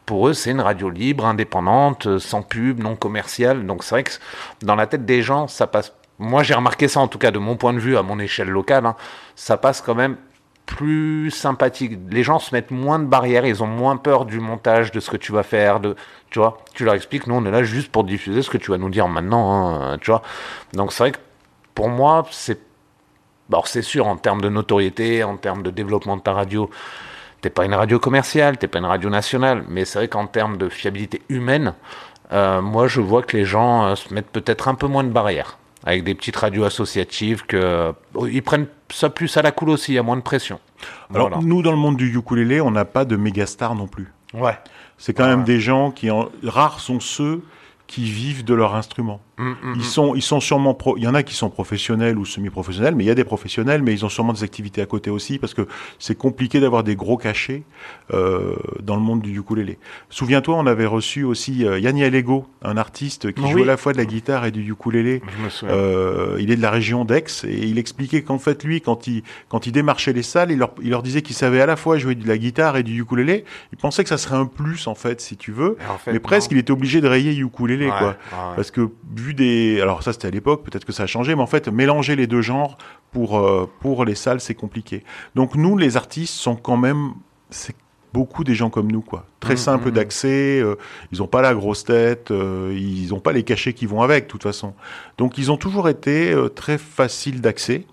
pour 0.05 0.27
eux, 0.27 0.33
c'est 0.33 0.49
une 0.49 0.61
radio 0.61 0.89
libre, 0.89 1.25
indépendante, 1.27 2.17
sans 2.17 2.41
pub, 2.41 2.79
non 2.79 2.95
commerciale. 2.95 3.65
Donc 3.67 3.83
c'est 3.83 3.93
vrai 3.93 4.03
que 4.03 4.11
dans 4.63 4.75
la 4.75 4.87
tête 4.87 5.05
des 5.05 5.21
gens, 5.21 5.47
ça 5.47 5.67
passe. 5.67 5.93
Moi, 6.19 6.43
j'ai 6.43 6.53
remarqué 6.53 6.87
ça, 6.87 6.99
en 6.99 7.07
tout 7.07 7.17
cas, 7.17 7.31
de 7.31 7.39
mon 7.39 7.55
point 7.55 7.73
de 7.73 7.79
vue, 7.79 7.97
à 7.97 8.03
mon 8.03 8.19
échelle 8.19 8.49
locale, 8.49 8.85
hein, 8.85 8.95
ça 9.35 9.57
passe 9.57 9.81
quand 9.81 9.95
même 9.95 10.17
plus 10.65 11.31
sympathique. 11.31 11.97
Les 12.11 12.23
gens 12.23 12.37
se 12.37 12.53
mettent 12.53 12.71
moins 12.71 12.99
de 12.99 13.05
barrières, 13.05 13.45
ils 13.45 13.63
ont 13.63 13.67
moins 13.67 13.97
peur 13.97 14.25
du 14.25 14.39
montage, 14.39 14.91
de 14.91 14.99
ce 14.99 15.09
que 15.09 15.17
tu 15.17 15.31
vas 15.31 15.43
faire, 15.43 15.79
tu 16.29 16.39
vois. 16.39 16.59
Tu 16.75 16.85
leur 16.85 16.93
expliques, 16.93 17.25
nous, 17.25 17.35
on 17.35 17.45
est 17.45 17.51
là 17.51 17.63
juste 17.63 17.91
pour 17.91 18.03
diffuser 18.03 18.43
ce 18.43 18.49
que 18.49 18.57
tu 18.57 18.69
vas 18.69 18.77
nous 18.77 18.89
dire 18.89 19.07
maintenant, 19.07 19.81
hein, 19.81 19.97
tu 19.99 20.11
vois. 20.11 20.21
Donc 20.73 20.93
c'est 20.93 21.03
vrai 21.03 21.11
que 21.13 21.17
pour 21.73 21.89
moi, 21.89 22.27
c'est, 22.31 22.59
c'est 23.65 23.81
sûr 23.81 24.05
en 24.05 24.17
termes 24.17 24.41
de 24.41 24.49
notoriété, 24.49 25.23
en 25.23 25.37
termes 25.37 25.63
de 25.63 25.71
développement 25.71 26.17
de 26.17 26.21
ta 26.21 26.33
radio, 26.33 26.69
t'es 27.41 27.49
pas 27.49 27.65
une 27.65 27.73
radio 27.73 27.97
commerciale, 27.97 28.57
t'es 28.57 28.67
pas 28.67 28.79
une 28.79 28.85
radio 28.85 29.09
nationale, 29.09 29.63
mais 29.69 29.85
c'est 29.85 29.99
vrai 29.99 30.07
qu'en 30.07 30.27
termes 30.27 30.57
de 30.57 30.69
fiabilité 30.69 31.21
humaine, 31.29 31.73
euh, 32.31 32.61
moi 32.61 32.87
je 32.87 33.01
vois 33.01 33.23
que 33.23 33.35
les 33.35 33.45
gens 33.45 33.85
euh, 33.85 33.95
se 33.95 34.13
mettent 34.13 34.29
peut-être 34.29 34.67
un 34.67 34.75
peu 34.75 34.87
moins 34.87 35.03
de 35.03 35.09
barrières 35.09 35.57
avec 35.85 36.03
des 36.03 36.15
petites 36.15 36.35
radios 36.35 36.63
associatives 36.65 37.45
que 37.45 37.93
oh, 38.13 38.27
ils 38.27 38.41
prennent 38.41 38.67
ça 38.91 39.09
plus 39.09 39.35
à 39.37 39.41
la 39.41 39.51
cool 39.51 39.69
aussi, 39.69 39.91
il 39.93 39.95
y 39.95 39.99
a 39.99 40.03
moins 40.03 40.17
de 40.17 40.21
pression. 40.21 40.59
Alors, 41.13 41.29
Voilà. 41.29 41.45
nous, 41.45 41.61
dans 41.61 41.71
le 41.71 41.77
monde 41.77 41.97
du 41.97 42.13
ukulélé, 42.15 42.61
on 42.61 42.71
n'a 42.71 42.85
pas 42.85 43.05
de 43.05 43.15
méga 43.15 43.45
stars 43.45 43.75
non 43.75 43.87
plus. 43.87 44.11
ouais. 44.33 44.57
C'est 45.01 45.13
quand 45.13 45.27
même 45.27 45.45
des 45.45 45.61
gens 45.61 45.91
qui, 45.91 46.11
en... 46.11 46.27
rares 46.43 46.81
sont 46.81 46.99
ceux 46.99 47.41
qui 47.87 48.03
vivent 48.03 48.43
de 48.43 48.53
leur 48.53 48.75
instrument. 48.75 49.21
Mm, 49.39 49.49
mm, 49.63 49.73
Ils 49.77 49.83
sont, 49.85 50.15
ils 50.15 50.21
sont 50.21 50.39
sûrement, 50.39 50.73
pro... 50.73 50.97
il 50.97 51.03
y 51.03 51.07
en 51.07 51.15
a 51.15 51.23
qui 51.23 51.33
sont 51.33 51.49
professionnels 51.49 52.17
ou 52.17 52.25
semi-professionnels, 52.25 52.93
mais 52.95 53.05
il 53.05 53.07
y 53.07 53.11
a 53.11 53.15
des 53.15 53.23
professionnels, 53.23 53.81
mais 53.81 53.93
ils 53.93 54.05
ont 54.05 54.09
sûrement 54.09 54.33
des 54.33 54.43
activités 54.43 54.81
à 54.81 54.85
côté 54.85 55.09
aussi, 55.09 55.39
parce 55.39 55.53
que 55.53 55.65
c'est 55.97 56.15
compliqué 56.17 56.59
d'avoir 56.59 56.83
des 56.83 56.95
gros 56.95 57.17
cachets 57.17 57.63
euh, 58.13 58.55
dans 58.83 58.95
le 58.95 59.01
monde 59.01 59.21
du 59.21 59.37
ukulélé. 59.39 59.79
Souviens-toi, 60.09 60.55
on 60.55 60.67
avait 60.67 60.85
reçu 60.85 61.23
aussi 61.23 61.65
euh, 61.65 61.79
Yanni 61.79 62.03
Allego, 62.03 62.47
un 62.61 62.77
artiste 62.77 63.31
qui 63.33 63.41
Oui. 63.43 63.51
joue 63.51 63.63
à 63.63 63.65
la 63.65 63.77
fois 63.77 63.93
de 63.93 63.97
la 63.97 64.05
guitare 64.05 64.45
et 64.45 64.51
du 64.51 64.69
ukulélé. 64.69 65.21
Je 65.37 65.43
me 65.43 65.49
souviens. 65.49 65.73
Euh, 65.75 66.37
il 66.39 66.51
est 66.51 66.55
de 66.57 66.61
la 66.61 66.71
région 66.71 67.05
d'Aix 67.05 67.45
et 67.47 67.65
il 67.65 67.77
expliquait 67.77 68.21
qu'en 68.23 68.39
fait 68.39 68.63
lui 68.63 68.81
quand 68.81 69.07
il 69.07 69.23
quand 69.47 69.65
il 69.67 69.71
démarchait 69.71 70.13
les 70.13 70.23
salles, 70.23 70.51
il 70.51 70.57
leur, 70.57 70.71
il 70.81 70.89
leur 70.89 71.01
disait 71.03 71.21
qu'il 71.21 71.35
savait 71.35 71.61
à 71.61 71.65
la 71.65 71.75
fois 71.77 71.97
jouer 71.97 72.15
de 72.15 72.27
la 72.27 72.37
guitare 72.37 72.75
et 72.77 72.83
du 72.83 72.99
ukulélé. 73.01 73.45
Il 73.71 73.77
pensait 73.77 74.03
que 74.03 74.09
ça 74.09 74.17
serait 74.17 74.35
un 74.35 74.45
plus 74.45 74.87
en 74.87 74.95
fait 74.95 75.21
si 75.21 75.37
tu 75.37 75.51
veux, 75.51 75.77
Et 75.79 75.89
en 75.91 75.97
fait, 75.97 76.11
mais 76.13 76.19
presque 76.19 76.51
non. 76.51 76.57
il 76.57 76.59
était 76.59 76.71
obligé 76.71 77.01
de 77.01 77.07
rayer 77.07 77.35
ukulélé 77.37 77.85
Ouais, 77.85 77.91
quoi. 77.97 78.07
ouais. 78.09 78.55
Parce 78.55 78.71
que 78.71 78.89
vu 79.15 79.28
des 79.33 79.81
alors 79.81 80.03
ça 80.03 80.13
c'était 80.13 80.27
à 80.27 80.31
l'époque, 80.31 80.63
peut-être 80.63 80.85
que 80.85 80.91
ça 80.91 81.03
a 81.03 81.07
changé, 81.07 81.35
mais 81.35 81.41
en 81.41 81.47
fait 81.47 81.67
mélanger 81.67 82.15
les 82.15 82.27
deux 82.27 82.41
genres 82.41 82.77
pour 83.11 83.37
euh, 83.37 83.69
pour 83.79 84.05
les 84.05 84.15
salles 84.15 84.41
c'est 84.41 84.55
compliqué. 84.55 85.03
Donc 85.35 85.55
nous 85.55 85.77
les 85.77 85.97
artistes 85.97 86.33
sont 86.33 86.55
quand 86.55 86.77
même 86.77 87.11
c'est 87.49 87.75
beaucoup 88.13 88.43
des 88.43 88.55
gens 88.55 88.69
comme 88.69 88.91
nous 88.91 89.01
quoi. 89.01 89.25
Très 89.39 89.53
Mm, 89.53 89.57
simple 89.57 89.89
mm. 89.89 89.93
d'accès, 89.93 90.59
euh, 90.59 90.75
ils 91.11 91.21
ont 91.21 91.27
pas 91.27 91.41
la 91.41 91.53
grosse 91.53 91.83
tête, 91.83 92.31
euh, 92.31 92.75
ils 92.75 93.13
ont 93.13 93.19
pas 93.19 93.31
les 93.31 93.43
cachets 93.43 93.73
qui 93.73 93.85
vont 93.85 94.01
avec 94.01 94.25
de 94.25 94.29
toute 94.29 94.43
façon. 94.43 94.73
Donc 95.17 95.37
ils 95.37 95.51
ont 95.51 95.57
toujours 95.57 95.89
été 95.89 96.35
très 96.55 96.77
faciles 96.77 97.41
d'accès. 97.41 97.85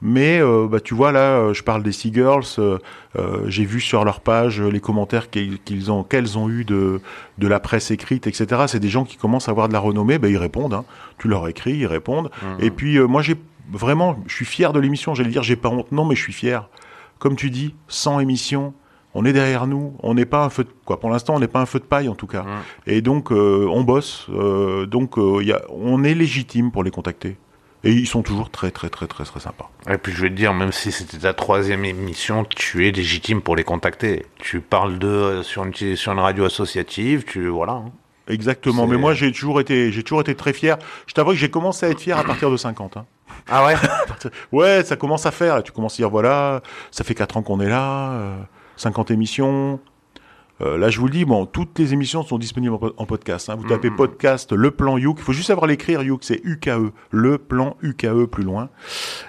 Mais 0.00 0.40
euh, 0.40 0.68
bah, 0.70 0.80
tu 0.80 0.94
vois 0.94 1.12
là, 1.12 1.38
euh, 1.38 1.54
je 1.54 1.62
parle 1.62 1.82
des 1.82 1.92
Seagirls, 1.92 2.44
euh, 2.58 2.78
j'ai 3.46 3.64
vu 3.64 3.80
sur 3.80 4.04
leur 4.04 4.20
page 4.20 4.60
les 4.60 4.80
commentaires 4.80 5.28
qu'ils 5.30 5.90
ont, 5.90 6.04
qu'elles 6.04 6.38
ont 6.38 6.48
eu 6.48 6.64
de, 6.64 7.00
de 7.38 7.48
la 7.48 7.58
presse 7.60 7.90
écrite, 7.90 8.26
etc. 8.26 8.64
C'est 8.68 8.80
des 8.80 8.88
gens 8.88 9.04
qui 9.04 9.16
commencent 9.16 9.48
à 9.48 9.50
avoir 9.50 9.68
de 9.68 9.72
la 9.72 9.80
renommée, 9.80 10.18
bah, 10.18 10.28
ils 10.28 10.36
répondent. 10.36 10.74
Hein. 10.74 10.84
Tu 11.18 11.28
leur 11.28 11.48
écris, 11.48 11.78
ils 11.78 11.86
répondent. 11.86 12.30
Et 12.60 12.70
puis 12.70 12.98
moi 13.00 13.22
j'ai 13.22 13.34
vraiment, 13.70 14.16
je 14.26 14.34
suis 14.34 14.44
fier 14.44 14.72
de 14.72 14.78
l'émission. 14.78 15.14
J'allais 15.14 15.30
dire 15.30 15.42
j'ai 15.42 15.56
pas 15.56 15.68
honte, 15.68 15.90
non, 15.90 16.04
mais 16.04 16.14
je 16.14 16.22
suis 16.22 16.32
fier. 16.32 16.68
Comme 17.18 17.34
tu 17.34 17.50
dis, 17.50 17.74
100 17.88 18.20
émissions. 18.20 18.74
On 19.14 19.24
est 19.24 19.32
derrière 19.32 19.66
nous, 19.66 19.94
on 20.02 20.14
n'est 20.14 20.26
pas 20.26 20.44
un 20.44 20.50
feu 20.50 20.64
de 20.64 20.70
quoi. 20.84 21.00
Pour 21.00 21.10
l'instant, 21.10 21.34
on 21.34 21.40
n'est 21.40 21.48
pas 21.48 21.60
un 21.60 21.66
feu 21.66 21.80
de 21.80 21.84
paille 21.84 22.08
en 22.08 22.14
tout 22.14 22.26
cas. 22.26 22.44
Et 22.86 23.00
donc 23.00 23.32
euh, 23.32 23.66
on 23.68 23.82
bosse, 23.82 24.26
euh, 24.30 24.86
donc 24.86 25.18
euh, 25.18 25.42
y 25.42 25.50
a, 25.50 25.62
on 25.70 26.04
est 26.04 26.14
légitime 26.14 26.70
pour 26.70 26.84
les 26.84 26.90
contacter. 26.90 27.36
Et 27.84 27.92
ils 27.92 28.06
sont 28.08 28.22
toujours 28.22 28.50
très 28.50 28.70
très 28.72 28.88
très 28.90 29.06
très 29.06 29.24
très 29.24 29.40
sympas. 29.40 29.70
Et 29.88 29.98
puis 29.98 30.12
je 30.12 30.22
vais 30.22 30.30
te 30.30 30.34
dire, 30.34 30.52
même 30.52 30.72
si 30.72 30.90
c'était 30.90 31.18
ta 31.18 31.32
troisième 31.32 31.84
émission, 31.84 32.44
tu 32.44 32.86
es 32.88 32.90
légitime 32.90 33.40
pour 33.40 33.54
les 33.54 33.62
contacter. 33.64 34.26
Tu 34.38 34.60
parles 34.60 34.98
de 34.98 35.42
sur 35.44 35.64
une, 35.64 35.72
sur 35.96 36.12
une 36.12 36.18
radio 36.18 36.44
associative, 36.44 37.24
tu 37.24 37.46
voilà. 37.48 37.72
hein. 37.74 37.92
Exactement. 38.26 38.86
Mais 38.86 38.98
moi, 38.98 39.14
j'ai 39.14 39.32
toujours 39.32 39.58
été, 39.60 39.90
j'ai 39.90 40.02
toujours 40.02 40.20
été 40.20 40.34
très 40.34 40.52
fier. 40.52 40.76
Je 41.06 41.14
t'avoue 41.14 41.30
que 41.30 41.36
j'ai 41.36 41.50
commencé 41.50 41.86
à 41.86 41.88
être 41.90 42.00
fier 42.00 42.18
à 42.18 42.24
partir 42.24 42.50
de 42.50 42.56
50. 42.58 42.96
hein. 42.98 43.06
Ah 43.48 43.64
ouais? 43.64 43.74
Ouais, 44.52 44.84
ça 44.84 44.96
commence 44.96 45.24
à 45.24 45.30
faire. 45.30 45.54
Là. 45.54 45.62
Tu 45.62 45.72
commences 45.72 45.94
à 45.94 45.96
dire 45.98 46.10
voilà, 46.10 46.60
ça 46.90 47.04
fait 47.04 47.14
4 47.14 47.36
ans 47.38 47.42
qu'on 47.42 47.60
est 47.60 47.68
là, 47.70 48.10
euh, 48.12 48.36
50 48.76 49.10
émissions. 49.12 49.80
Euh, 50.60 50.76
là, 50.76 50.90
je 50.90 50.98
vous 50.98 51.06
le 51.06 51.12
dis, 51.12 51.24
bon, 51.24 51.46
toutes 51.46 51.78
les 51.78 51.92
émissions 51.92 52.22
sont 52.24 52.38
disponibles 52.38 52.74
en, 52.74 52.78
po- 52.78 52.92
en 52.96 53.06
podcast. 53.06 53.48
hein. 53.48 53.54
Vous 53.56 53.68
tapez 53.68 53.90
podcast, 53.96 54.52
le 54.52 54.70
plan 54.72 54.98
Youk. 54.98 55.18
Il 55.20 55.22
faut 55.24 55.32
juste 55.32 55.46
savoir 55.48 55.66
l'écrire 55.66 56.02
Youk, 56.02 56.24
c'est 56.24 56.40
UKE, 56.44 56.92
le 57.10 57.38
plan 57.38 57.76
UKE 57.82 58.24
plus 58.26 58.42
loin. 58.42 58.68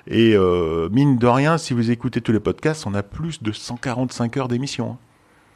Et 0.07 0.33
euh, 0.35 0.89
mine 0.91 1.17
de 1.17 1.27
rien, 1.27 1.57
si 1.57 1.73
vous 1.73 1.91
écoutez 1.91 2.21
tous 2.21 2.31
les 2.31 2.39
podcasts, 2.39 2.87
on 2.87 2.93
a 2.95 3.03
plus 3.03 3.43
de 3.43 3.51
145 3.51 4.37
heures 4.37 4.47
d'émission. 4.47 4.91
hein. 4.93 4.97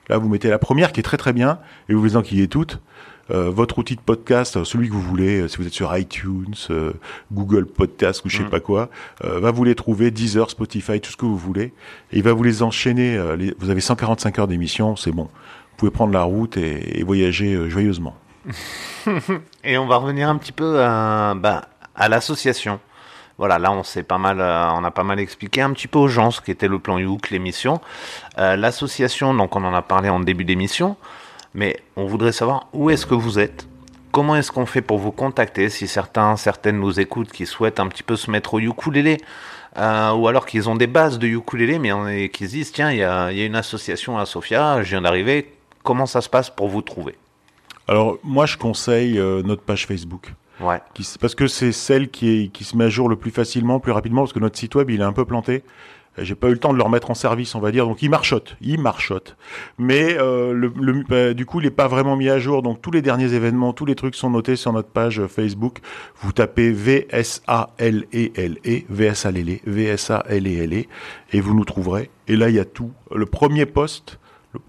Là, 0.10 0.18
vous 0.18 0.28
mettez 0.30 0.50
la 0.50 0.60
première 0.60 0.92
qui 0.92 1.00
est 1.00 1.04
très 1.04 1.18
très 1.18 1.32
bien 1.34 1.60
et 1.90 1.94
vous 1.94 2.02
vous 2.02 2.18
enquillez 2.18 2.48
toutes. 2.48 2.80
Euh, 3.32 3.50
votre 3.50 3.80
outil 3.80 3.96
de 3.96 4.02
podcast, 4.02 4.58
euh, 4.58 4.66
celui 4.66 4.90
que 4.90 4.94
vous 4.94 5.02
voulez, 5.02 5.40
euh, 5.44 5.48
si 5.48 5.56
vous 5.56 5.66
êtes 5.66 5.72
sur 5.74 5.96
iTunes, 5.98 6.54
euh, 6.72 6.92
Google 7.32 7.66
Podcast 7.68 8.22
ou 8.26 8.30
je 8.30 8.40
sais 8.40 8.44
pas 8.50 8.60
quoi, 8.60 8.90
euh, 9.24 9.40
va 9.40 9.52
vous 9.52 9.64
les 9.64 9.76
trouver, 9.76 10.12
Deezer, 10.12 10.50
Spotify, 10.50 11.00
tout 11.00 11.10
ce 11.10 11.16
que 11.16 11.26
vous 11.26 11.38
voulez. 11.38 11.72
Et 12.12 12.18
il 12.18 12.22
va 12.24 12.34
vous 12.34 12.44
les 12.44 12.64
enchaîner. 12.64 13.16
euh, 13.16 13.38
les- 13.38 13.56
vous 13.60 13.70
avez 13.70 13.80
145 13.80 14.40
heures 14.40 14.48
d'émission, 14.50 14.98
c'est 14.98 15.14
bon. 15.14 15.30
Vous 15.74 15.78
pouvez 15.78 15.92
prendre 15.92 16.14
la 16.14 16.24
route 16.24 16.56
et, 16.58 17.04
voyager 17.04 17.54
euh, 17.54 17.70
joyeusement. 17.70 18.16
Et 19.64 19.78
on 19.78 19.88
va 19.88 19.98
revenir 19.98 20.30
un 20.30 20.38
petit 20.38 20.52
peu 20.52 20.82
à, 20.84 21.34
bah, 21.36 21.66
à 21.96 22.10
l'association. 22.10 22.80
Voilà, 23.40 23.58
là 23.58 23.72
on 23.72 23.84
s'est 23.84 24.04
pas 24.04 24.20
mal, 24.20 24.40
euh, 24.40 24.70
on 24.74 24.84
a 24.84 24.92
pas 24.92 25.04
mal 25.04 25.20
expliqué 25.20 25.62
un 25.62 25.74
petit 25.74 25.88
peu 25.88 25.98
aux 25.98 26.08
gens 26.08 26.30
ce 26.30 26.40
qu'était 26.40 26.68
le 26.68 26.78
plan 26.78 27.00
Youk, 27.00 27.32
l'émission. 27.32 27.82
Euh, 28.38 28.56
L'association, 28.56 29.34
donc 29.34 29.56
on 29.56 29.64
en 29.64 29.74
a 29.74 29.82
parlé 29.82 30.10
en 30.10 30.20
début 30.20 30.46
d'émission, 30.46 30.96
mais 31.56 31.78
on 31.96 32.06
voudrait 32.06 32.32
savoir 32.32 32.68
où 32.74 32.90
est-ce 32.92 33.06
que 33.06 33.16
vous 33.16 33.40
êtes. 33.40 33.68
Comment 34.12 34.36
est-ce 34.36 34.52
qu'on 34.52 34.68
fait 34.68 34.84
pour 34.84 35.00
vous 35.00 35.12
contacter 35.12 35.70
si 35.70 35.88
certains, 35.88 36.36
certaines 36.36 36.80
nous 36.80 37.00
écoutent 37.00 37.32
qui 37.32 37.48
souhaitent 37.48 37.80
un 37.80 37.88
petit 37.88 38.04
peu 38.04 38.16
se 38.16 38.30
mettre 38.30 38.54
au 38.54 38.60
ukulélé 38.60 39.18
euh, 39.80 40.12
ou 40.12 40.28
alors 40.28 40.46
qu'ils 40.46 40.70
ont 40.70 40.76
des 40.76 40.86
bases 40.86 41.18
de 41.18 41.26
ukulélé 41.26 41.80
mais 41.80 42.30
qui 42.30 42.46
se 42.46 42.52
disent 42.52 42.72
tiens 42.72 42.92
il 42.92 43.00
y 43.00 43.04
a 43.04 43.32
une 43.32 43.56
association 43.56 44.20
à 44.20 44.28
Sofia, 44.28 44.84
je 44.84 44.90
viens 44.92 45.02
d'arriver, 45.02 45.52
comment 45.84 46.06
ça 46.06 46.22
se 46.22 46.30
passe 46.30 46.50
pour 46.50 46.68
vous 46.70 46.82
trouver? 46.82 47.16
Alors, 47.88 48.18
moi, 48.24 48.46
je 48.46 48.58
conseille 48.58 49.20
euh, 49.20 49.42
notre 49.44 49.62
page 49.62 49.86
Facebook. 49.86 50.34
Ouais. 50.62 50.80
qui 50.94 51.06
parce 51.20 51.34
que 51.36 51.48
c'est 51.48 51.72
celle 51.72 52.10
qui, 52.10 52.30
est, 52.44 52.48
qui 52.48 52.64
se 52.64 52.78
met 52.78 52.86
à 52.86 52.90
jour 52.90 53.10
le 53.10 53.16
plus 53.16 53.32
facilement, 53.32 53.80
plus 53.80 53.92
rapidement, 53.92 54.22
parce 54.22 54.34
que 54.34 54.40
notre 54.40 54.58
site 54.58 54.76
web, 54.76 54.90
il 54.92 55.02
est 55.02 55.04
un 55.04 55.12
peu 55.12 55.26
planté. 55.26 55.64
J'ai 56.20 56.36
pas 56.36 56.48
eu 56.50 56.52
le 56.52 56.60
temps 56.60 56.72
de 56.74 56.78
le 56.78 56.84
remettre 56.84 57.10
en 57.10 57.16
service, 57.16 57.56
on 57.56 57.60
va 57.60 57.72
dire. 57.72 57.88
Donc 57.88 58.04
il 58.04 58.10
marchote, 58.12 58.56
il 58.62 58.80
marchote. 58.80 59.36
Mais 59.80 60.16
euh, 60.20 60.54
le, 60.54 60.72
le- 60.80 61.04
bah, 61.10 61.34
du 61.34 61.48
coup, 61.48 61.60
il 61.60 61.66
est 61.66 61.72
pas 61.72 61.88
vraiment 61.88 62.16
mis 62.16 62.30
à 62.30 62.38
jour. 62.38 62.62
Donc 62.62 62.84
tous 62.84 62.92
les 62.92 63.02
derniers 63.02 63.34
événements, 63.34 63.74
tous 63.74 63.86
les 63.86 63.96
trucs 63.96 64.14
sont 64.14 64.30
notés 64.30 64.56
sur 64.56 64.72
notre 64.72 64.90
page 64.90 65.20
euh, 65.20 65.28
Facebook. 65.28 65.80
Vous 66.22 66.32
tapez 66.32 66.72
V 66.72 67.08
S 67.10 67.42
A 67.48 67.72
L 67.80 68.06
E 68.14 68.30
L 68.36 68.60
E, 68.64 68.82
V 68.90 69.06
S 69.08 69.26
A 69.26 69.30
L 69.30 69.50
E, 69.50 69.58
V 69.66 69.86
S 69.86 70.12
A 70.12 70.24
L 70.30 70.46
E 70.48 70.64
L 70.64 70.74
E, 70.82 70.84
et 71.36 71.42
vous 71.42 71.56
nous 71.56 71.66
trouverez. 71.66 72.12
Et 72.28 72.36
là, 72.36 72.48
il 72.50 72.56
y 72.56 72.60
a 72.60 72.66
tout. 72.66 72.92
Le 73.14 73.26
premier 73.26 73.66
poste. 73.66 74.20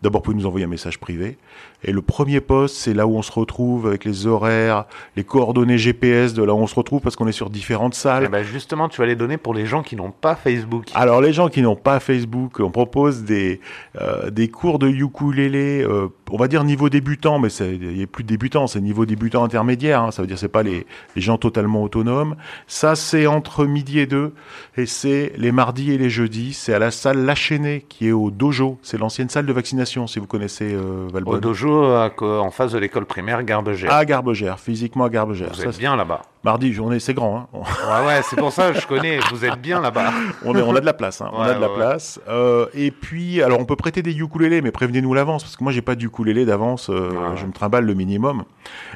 D'abord, 0.02 0.20
vous 0.20 0.24
pouvez 0.24 0.36
nous 0.36 0.46
envoyer 0.46 0.64
un 0.64 0.68
message 0.68 0.98
privé. 0.98 1.36
Et 1.82 1.92
le 1.92 2.00
premier 2.00 2.40
poste, 2.40 2.76
c'est 2.76 2.94
là 2.94 3.06
où 3.06 3.16
on 3.16 3.22
se 3.22 3.32
retrouve 3.32 3.86
avec 3.86 4.04
les 4.04 4.26
horaires, 4.26 4.84
les 5.16 5.24
coordonnées 5.24 5.76
GPS 5.78 6.32
de 6.32 6.42
là 6.42 6.54
où 6.54 6.58
on 6.58 6.66
se 6.66 6.74
retrouve 6.74 7.00
parce 7.02 7.16
qu'on 7.16 7.28
est 7.28 7.32
sur 7.32 7.50
différentes 7.50 7.94
Eh 7.94 7.98
salles. 8.00 8.28
ben 8.28 8.42
justement, 8.42 8.88
tu 8.88 9.00
vas 9.00 9.06
les 9.06 9.16
donner 9.16 9.36
pour 9.36 9.52
les 9.52 9.66
gens 9.66 9.82
qui 9.82 9.94
n'ont 9.96 10.10
pas 10.10 10.34
Facebook. 10.36 10.86
Alors 10.94 11.20
les 11.20 11.32
gens 11.34 11.48
qui 11.48 11.60
n'ont 11.60 11.76
pas 11.76 12.00
Facebook, 12.00 12.60
on 12.60 12.70
propose 12.70 13.24
des 13.24 13.60
euh, 14.00 14.30
des 14.30 14.48
cours 14.48 14.78
de 14.78 14.88
ukulélé, 14.88 15.82
euh, 15.82 16.08
on 16.30 16.36
va 16.36 16.48
dire 16.48 16.64
niveau 16.64 16.88
débutant, 16.88 17.38
mais 17.38 17.48
c'est- 17.50 17.74
il 17.76 17.88
n'y 17.96 18.02
a 18.02 18.06
plus 18.06 18.22
de 18.24 18.28
débutant, 18.28 18.66
c'est 18.66 18.80
niveau 18.80 19.04
débutant 19.06 19.44
intermédiaire. 19.44 20.02
hein, 20.02 20.10
ça 20.10 20.22
veut 20.22 20.28
dire 20.28 20.38
c'est 20.38 20.48
pas 20.48 20.62
les, 20.62 20.86
les 21.16 21.22
gens 21.22 21.36
totalement 21.38 21.82
autonomes. 21.82 22.36
Ça 22.66 22.94
c'est 22.96 23.26
entre 23.26 23.66
midi 23.66 23.98
et 23.98 24.06
deux, 24.06 24.32
et 24.76 24.86
c'est 24.86 25.32
les 25.36 25.52
mardis 25.52 25.92
et 25.92 25.98
les 25.98 26.10
jeudis. 26.10 26.52
C'est 26.54 26.72
à 26.74 26.78
la 26.78 26.90
salle 26.90 27.24
La 27.24 27.34
Chaînée 27.34 27.84
qui 27.88 28.08
est 28.08 28.12
au 28.12 28.30
dojo. 28.30 28.78
C'est 28.82 28.98
l'ancienne 28.98 29.28
salle 29.28 29.46
de 29.46 29.52
vaccination 29.52 30.06
si 30.06 30.18
vous 30.18 30.26
connaissez 30.26 30.74
euh, 30.74 31.08
Valbonne. 31.12 31.36
Au 31.36 31.40
dojo, 31.40 31.84
en 31.84 32.50
face 32.50 32.72
de 32.72 32.78
l'école 32.78 33.04
primaire 33.06 33.42
Garbegère. 33.42 33.92
À 33.92 34.04
Garbegère, 34.04 34.58
physiquement 34.60 35.04
à 35.04 35.10
Garbegère. 35.10 35.48
Vous 35.50 35.60
Ça, 35.62 35.68
êtes 35.68 35.78
bien 35.78 35.96
là-bas. 35.96 36.22
Mardi, 36.44 36.74
journée, 36.74 37.00
c'est 37.00 37.14
grand. 37.14 37.38
Hein. 37.38 37.46
Ouais, 37.54 38.06
ouais, 38.06 38.20
c'est 38.28 38.36
pour 38.36 38.52
ça 38.52 38.70
que 38.70 38.78
je 38.78 38.86
connais. 38.86 39.18
Vous 39.30 39.46
êtes 39.46 39.58
bien 39.62 39.80
là-bas. 39.80 40.12
On, 40.44 40.54
est- 40.54 40.60
on 40.60 40.76
a 40.76 40.80
de 40.80 40.84
la 40.84 40.92
place. 40.92 41.22
Hein. 41.22 41.30
on 41.32 41.40
Ouais, 41.42 41.48
a 41.48 41.54
de 41.54 41.60
la 41.60 41.68
ouais, 41.70 41.74
place. 41.74 42.20
Euh, 42.28 42.66
et 42.74 42.90
puis, 42.90 43.40
alors, 43.42 43.58
on 43.60 43.64
peut 43.64 43.76
prêter 43.76 44.02
des 44.02 44.12
ukulélés, 44.14 44.60
mais 44.60 44.70
prévenez-nous 44.70 45.14
l'avance, 45.14 45.42
parce 45.42 45.56
que 45.56 45.64
moi, 45.64 45.72
j'ai 45.72 45.80
pas 45.80 45.94
d'ukulélé 45.94 46.44
d'avance. 46.44 46.90
euh, 46.90 47.08
Ouais. 47.12 47.36
Je 47.36 47.46
me 47.46 47.52
trimballe 47.52 47.86
le 47.86 47.94
minimum. 47.94 48.44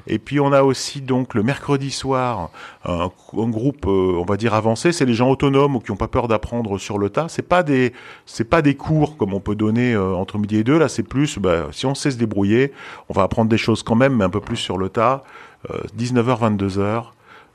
Et 0.06 0.18
puis, 0.18 0.40
on 0.40 0.52
a 0.52 0.62
aussi 0.62 1.00
donc 1.00 1.32
le 1.34 1.42
mercredi 1.42 1.90
soir 1.90 2.50
un, 2.84 3.08
un 3.36 3.48
groupe, 3.48 3.86
euh, 3.86 4.18
on 4.20 4.24
va 4.26 4.36
dire 4.36 4.52
avancé. 4.52 4.92
C'est 4.92 5.06
les 5.06 5.14
gens 5.14 5.30
autonomes 5.30 5.74
ou 5.76 5.80
qui 5.80 5.90
ont 5.90 5.96
pas 5.96 6.08
peur 6.08 6.28
d'apprendre 6.28 6.76
sur 6.76 6.98
le 6.98 7.08
tas. 7.08 7.26
C'est 7.28 7.40
pas 7.48 7.62
des, 7.62 7.94
c'est 8.26 8.44
pas 8.44 8.60
des 8.60 8.74
cours 8.74 9.16
comme 9.16 9.32
on 9.32 9.40
peut 9.40 9.54
donner 9.54 9.94
euh, 9.94 10.14
entre 10.14 10.36
midi 10.36 10.56
et 10.58 10.64
deux. 10.64 10.78
Là, 10.78 10.88
c'est 10.88 11.02
plus, 11.02 11.38
bah, 11.38 11.68
si 11.72 11.86
on 11.86 11.94
sait 11.94 12.10
se 12.10 12.18
débrouiller, 12.18 12.72
on 13.08 13.14
va 13.14 13.22
apprendre 13.22 13.48
des 13.48 13.56
choses 13.58 13.82
quand 13.82 13.94
même, 13.96 14.16
mais 14.16 14.24
un 14.24 14.30
peu 14.30 14.40
plus 14.40 14.56
sur 14.58 14.76
le 14.76 14.90
tas. 14.90 15.22
Euh, 15.70 15.78
19h, 15.98 16.56
22h. 16.56 17.04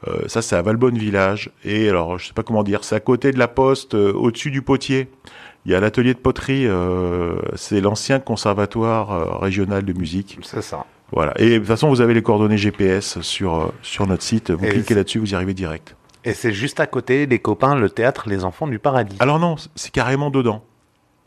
Euh, 0.07 0.27
ça, 0.27 0.41
c'est 0.41 0.55
à 0.55 0.61
Valbonne 0.61 0.97
Village. 0.97 1.51
Et 1.63 1.89
alors, 1.89 2.17
je 2.19 2.27
sais 2.27 2.33
pas 2.33 2.43
comment 2.43 2.63
dire, 2.63 2.83
c'est 2.83 2.95
à 2.95 2.99
côté 2.99 3.31
de 3.31 3.39
la 3.39 3.47
poste, 3.47 3.95
euh, 3.95 4.13
au-dessus 4.13 4.51
du 4.51 4.61
potier. 4.61 5.09
Il 5.65 5.71
y 5.71 5.75
a 5.75 5.79
l'atelier 5.79 6.13
de 6.13 6.19
poterie. 6.19 6.67
euh, 6.67 7.35
c'est 7.55 7.79
l'ancien 7.81 8.19
conservatoire 8.19 9.39
régional 9.41 9.83
de 9.85 9.93
musique. 9.93 10.37
C'est 10.43 10.61
ça. 10.61 10.85
Voilà. 11.11 11.33
Et 11.39 11.51
de 11.51 11.57
toute 11.59 11.67
façon, 11.67 11.89
vous 11.89 12.01
avez 12.01 12.13
les 12.13 12.21
coordonnées 12.23 12.57
GPS 12.57 13.21
sur 13.21 13.71
sur 13.81 14.07
notre 14.07 14.23
site. 14.23 14.51
Vous 14.51 14.65
Et 14.65 14.69
cliquez 14.69 14.93
là-dessus, 14.95 15.19
vous 15.19 15.31
y 15.31 15.35
arrivez 15.35 15.53
direct. 15.53 15.95
Et 16.25 16.33
c'est 16.33 16.53
juste 16.53 16.79
à 16.79 16.87
côté 16.87 17.27
des 17.27 17.39
copains, 17.39 17.75
le 17.75 17.89
théâtre 17.89 18.27
Les 18.27 18.43
Enfants 18.45 18.67
du 18.67 18.79
Paradis. 18.79 19.17
Alors 19.19 19.39
non, 19.39 19.55
c'est 19.75 19.91
carrément 19.91 20.29
dedans. 20.31 20.63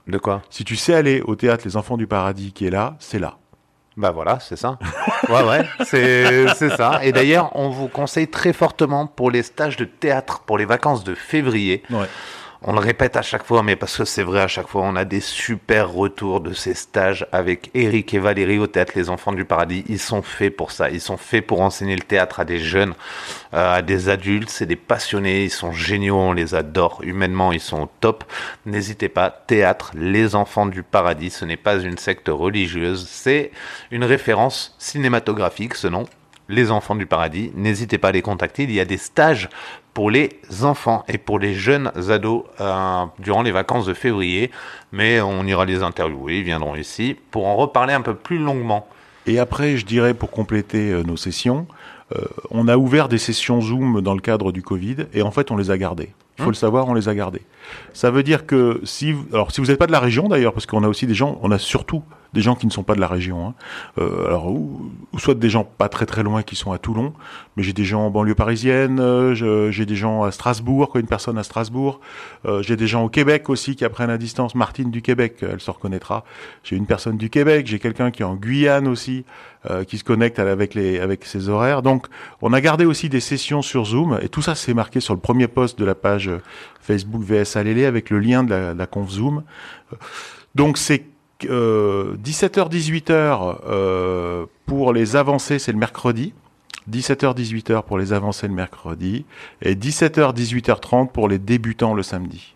De 0.06 0.18
quoi? 0.18 0.42
Si 0.50 0.64
tu 0.64 0.76
sais 0.76 0.94
aller 0.94 1.20
au 1.22 1.34
théâtre 1.34 1.64
Les 1.66 1.76
Enfants 1.76 1.96
du 1.96 2.06
Paradis 2.06 2.52
qui 2.52 2.66
est 2.66 2.70
là, 2.70 2.96
c'est 2.98 3.18
là. 3.18 3.38
Bah 3.96 4.10
voilà, 4.10 4.38
c'est 4.40 4.56
ça. 4.56 4.78
Ouais, 5.28 5.42
ouais, 5.42 5.66
c'est 5.82 6.76
ça. 6.76 7.00
Et 7.02 7.10
d'ailleurs, 7.10 7.50
on 7.56 7.68
vous 7.68 7.88
conseille 7.88 8.28
très 8.28 8.52
fortement 8.52 9.08
pour 9.08 9.32
les 9.32 9.42
stages 9.42 9.76
de 9.76 9.84
théâtre 9.84 10.40
pour 10.46 10.56
les 10.56 10.66
vacances 10.66 11.02
de 11.02 11.16
février. 11.16 11.82
On 12.62 12.72
le 12.72 12.78
répète 12.80 13.16
à 13.16 13.22
chaque 13.22 13.44
fois, 13.44 13.62
mais 13.62 13.76
parce 13.76 13.98
que 13.98 14.04
c'est 14.04 14.22
vrai 14.22 14.40
à 14.40 14.48
chaque 14.48 14.68
fois, 14.68 14.82
on 14.82 14.96
a 14.96 15.04
des 15.04 15.20
super 15.20 15.90
retours 15.90 16.40
de 16.40 16.54
ces 16.54 16.74
stages 16.74 17.26
avec 17.30 17.70
Eric 17.74 18.14
et 18.14 18.18
Valérie 18.18 18.58
au 18.58 18.66
théâtre 18.66 18.92
Les 18.96 19.10
Enfants 19.10 19.32
du 19.32 19.44
Paradis. 19.44 19.84
Ils 19.88 19.98
sont 19.98 20.22
faits 20.22 20.56
pour 20.56 20.72
ça. 20.72 20.88
Ils 20.88 21.00
sont 21.00 21.18
faits 21.18 21.46
pour 21.46 21.60
enseigner 21.60 21.96
le 21.96 22.02
théâtre 22.02 22.40
à 22.40 22.44
des 22.44 22.58
jeunes, 22.58 22.94
euh, 23.52 23.74
à 23.74 23.82
des 23.82 24.08
adultes. 24.08 24.48
C'est 24.48 24.66
des 24.66 24.76
passionnés. 24.76 25.44
Ils 25.44 25.50
sont 25.50 25.72
géniaux. 25.72 26.16
On 26.16 26.32
les 26.32 26.54
adore. 26.54 27.00
Humainement, 27.02 27.52
ils 27.52 27.60
sont 27.60 27.82
au 27.82 27.90
top. 28.00 28.24
N'hésitez 28.64 29.10
pas. 29.10 29.30
Théâtre 29.30 29.92
Les 29.94 30.34
Enfants 30.34 30.66
du 30.66 30.82
Paradis. 30.82 31.30
Ce 31.30 31.44
n'est 31.44 31.58
pas 31.58 31.78
une 31.78 31.98
secte 31.98 32.28
religieuse. 32.28 33.06
C'est 33.08 33.50
une 33.90 34.04
référence 34.04 34.74
cinématographique, 34.78 35.74
ce 35.74 35.88
nom. 35.88 36.04
Les 36.48 36.70
Enfants 36.70 36.94
du 36.94 37.06
Paradis. 37.06 37.52
N'hésitez 37.54 37.98
pas 37.98 38.08
à 38.08 38.12
les 38.12 38.22
contacter. 38.22 38.62
Il 38.62 38.72
y 38.72 38.80
a 38.80 38.84
des 38.84 38.98
stages 38.98 39.50
pour 39.96 40.10
les 40.10 40.28
enfants 40.60 41.06
et 41.08 41.16
pour 41.16 41.38
les 41.38 41.54
jeunes 41.54 41.90
ados 42.10 42.42
euh, 42.60 43.06
durant 43.18 43.40
les 43.40 43.50
vacances 43.50 43.86
de 43.86 43.94
février. 43.94 44.50
Mais 44.92 45.22
on 45.22 45.42
ira 45.44 45.64
les 45.64 45.82
interviewer, 45.82 46.40
ils 46.40 46.44
viendront 46.44 46.74
ici 46.74 47.16
pour 47.30 47.46
en 47.46 47.56
reparler 47.56 47.94
un 47.94 48.02
peu 48.02 48.14
plus 48.14 48.36
longuement. 48.36 48.86
Et 49.26 49.38
après, 49.38 49.78
je 49.78 49.86
dirais, 49.86 50.12
pour 50.12 50.30
compléter 50.30 50.92
euh, 50.92 51.02
nos 51.02 51.16
sessions, 51.16 51.66
euh, 52.14 52.20
on 52.50 52.68
a 52.68 52.76
ouvert 52.76 53.08
des 53.08 53.16
sessions 53.16 53.62
Zoom 53.62 54.02
dans 54.02 54.12
le 54.12 54.20
cadre 54.20 54.52
du 54.52 54.60
Covid, 54.60 55.06
et 55.14 55.22
en 55.22 55.30
fait, 55.30 55.50
on 55.50 55.56
les 55.56 55.70
a 55.70 55.78
gardées. 55.78 56.10
Il 56.38 56.44
faut 56.44 56.50
le 56.50 56.56
savoir, 56.56 56.86
on 56.88 56.92
les 56.92 57.08
a 57.08 57.14
gardées. 57.14 57.40
Ça 57.92 58.10
veut 58.10 58.22
dire 58.22 58.46
que 58.46 58.80
si, 58.84 59.14
alors 59.32 59.52
si 59.52 59.60
vous 59.60 59.68
n'êtes 59.68 59.78
pas 59.78 59.86
de 59.86 59.92
la 59.92 60.00
région 60.00 60.28
d'ailleurs, 60.28 60.52
parce 60.52 60.66
qu'on 60.66 60.82
a 60.84 60.88
aussi 60.88 61.06
des 61.06 61.14
gens, 61.14 61.38
on 61.42 61.50
a 61.50 61.58
surtout 61.58 62.02
des 62.36 62.42
gens 62.42 62.54
qui 62.54 62.66
ne 62.66 62.70
sont 62.70 62.82
pas 62.82 62.94
de 62.94 63.00
la 63.00 63.08
région. 63.08 63.48
hein. 63.48 63.54
Euh, 63.98 64.26
alors 64.26 64.48
ou, 64.48 64.90
soit 65.16 65.34
des 65.34 65.48
gens 65.48 65.64
pas 65.64 65.88
très 65.88 66.04
très 66.04 66.22
loin 66.22 66.42
qui 66.42 66.54
sont 66.54 66.70
à 66.70 66.78
Toulon, 66.78 67.14
mais 67.56 67.62
j'ai 67.62 67.72
des 67.72 67.84
gens 67.84 68.02
en 68.02 68.10
banlieue 68.10 68.34
parisienne, 68.34 69.00
euh, 69.00 69.70
j'ai 69.70 69.86
des 69.86 69.96
gens 69.96 70.22
à 70.22 70.30
Strasbourg, 70.32 70.92
une 70.96 71.06
personne 71.06 71.38
à 71.38 71.42
Strasbourg, 71.42 71.98
euh, 72.44 72.62
j'ai 72.62 72.76
des 72.76 72.86
gens 72.86 73.04
au 73.04 73.08
Québec 73.08 73.48
aussi 73.48 73.74
qui 73.74 73.86
apprennent 73.86 74.10
à 74.10 74.18
distance. 74.18 74.54
Martine 74.54 74.90
du 74.90 75.00
Québec, 75.00 75.38
elle 75.40 75.60
se 75.60 75.70
reconnaîtra. 75.70 76.24
J'ai 76.62 76.76
une 76.76 76.86
personne 76.86 77.16
du 77.16 77.30
Québec, 77.30 77.66
j'ai 77.66 77.78
quelqu'un 77.78 78.10
qui 78.10 78.20
est 78.20 78.26
en 78.26 78.34
Guyane 78.34 78.86
aussi, 78.86 79.24
qui 79.88 79.98
se 79.98 80.04
connecte 80.04 80.38
avec 80.38 80.74
les 80.74 81.00
avec 81.00 81.24
ses 81.24 81.48
horaires. 81.48 81.82
Donc, 81.82 82.06
on 82.40 82.52
a 82.52 82.60
gardé 82.60 82.84
aussi 82.84 83.08
des 83.08 83.18
sessions 83.18 83.62
sur 83.62 83.84
Zoom 83.84 84.16
et 84.22 84.28
tout 84.28 84.40
ça 84.40 84.54
c'est 84.54 84.74
marqué 84.74 85.00
sur 85.00 85.12
le 85.12 85.18
premier 85.18 85.48
post 85.48 85.76
de 85.76 85.84
la 85.84 85.96
page 85.96 86.30
Facebook 86.80 87.20
VS 87.22 87.55
Alélé 87.56 87.84
avec 87.84 88.10
le 88.10 88.18
lien 88.18 88.44
de 88.44 88.50
la, 88.50 88.74
de 88.74 88.84
conf 88.84 89.10
Zoom. 89.10 89.42
Euh, 89.92 89.96
Donc 90.54 90.78
c'est 90.78 91.04
euh, 91.44 92.16
17h 92.16 92.70
18h 92.70 93.58
euh, 93.66 94.46
pour 94.64 94.92
les 94.92 95.16
avancées, 95.16 95.58
c'est 95.58 95.72
le 95.72 95.78
mercredi. 95.78 96.32
17h 96.90 97.36
18h 97.36 97.82
pour 97.82 97.98
les 97.98 98.12
avancées 98.12 98.46
le 98.46 98.54
mercredi 98.54 99.24
et 99.60 99.74
17h 99.74 100.34
18h30 100.34 101.10
pour 101.10 101.28
les 101.28 101.38
débutants 101.38 101.94
le 101.94 102.02
samedi. 102.04 102.54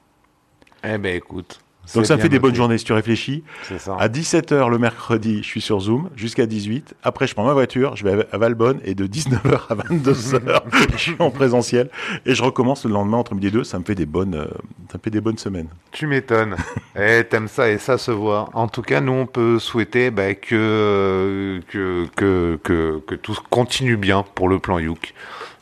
Eh 0.85 0.99
ben 0.99 1.17
écoute. 1.17 1.61
Donc 1.95 2.07
ça 2.07 2.17
me 2.17 2.21
fait 2.23 2.29
des 2.29 2.39
bonnes 2.39 2.55
journées 2.55 2.79
si 2.79 2.85
tu 2.85 2.93
réfléchis. 2.93 3.43
Ça. 3.79 3.97
À 3.99 4.09
17h 4.09 4.71
le 4.71 4.79
mercredi, 4.79 5.39
je 5.43 5.49
suis 5.49 5.61
sur 5.61 5.81
Zoom 5.81 6.11
jusqu'à 6.15 6.47
18. 6.47 6.95
Après, 7.03 7.27
je 7.27 7.35
prends 7.35 7.45
ma 7.45 7.53
voiture, 7.53 7.97
je 7.97 8.05
vais 8.05 8.27
à 8.31 8.39
Valbonne 8.39 8.81
et 8.85 8.95
de 8.95 9.07
19h 9.07 9.61
à 9.69 9.75
22h, 9.75 10.63
je 10.93 10.97
suis 10.97 11.17
en 11.19 11.31
présentiel 11.31 11.91
et 12.27 12.35
je 12.35 12.43
recommence 12.43 12.85
le 12.85 12.93
lendemain 12.93 13.19
entre 13.19 13.35
midi 13.35 13.49
et 13.49 13.51
deux. 13.51 13.65
Ça 13.65 13.79
me 13.79 13.85
fait 13.85 13.95
des 13.95 14.07
bonnes, 14.07 14.35
euh, 14.35 14.47
ça 14.91 14.99
me 14.99 15.03
fait 15.03 15.11
des 15.11 15.21
bonnes 15.21 15.39
semaines. 15.39 15.69
Tu 15.93 16.07
m'étonnes. 16.07 16.57
eh, 16.97 17.25
t'aimes 17.25 17.49
ça 17.49 17.71
et 17.71 17.79
ça 17.79 17.99
se 17.99 18.11
voit. 18.11 18.49
En 18.55 18.69
tout 18.69 18.83
cas, 18.83 19.01
nous, 19.01 19.13
on 19.13 19.27
peut 19.27 19.59
souhaiter 19.59 20.11
bah, 20.11 20.35
que, 20.35 21.61
que, 21.69 22.07
que, 22.15 22.59
que, 22.63 23.03
que 23.07 23.15
tout 23.15 23.37
continue 23.51 23.97
bien 23.97 24.25
pour 24.35 24.49
le 24.49 24.59
plan 24.59 24.79
Youk, 24.79 25.15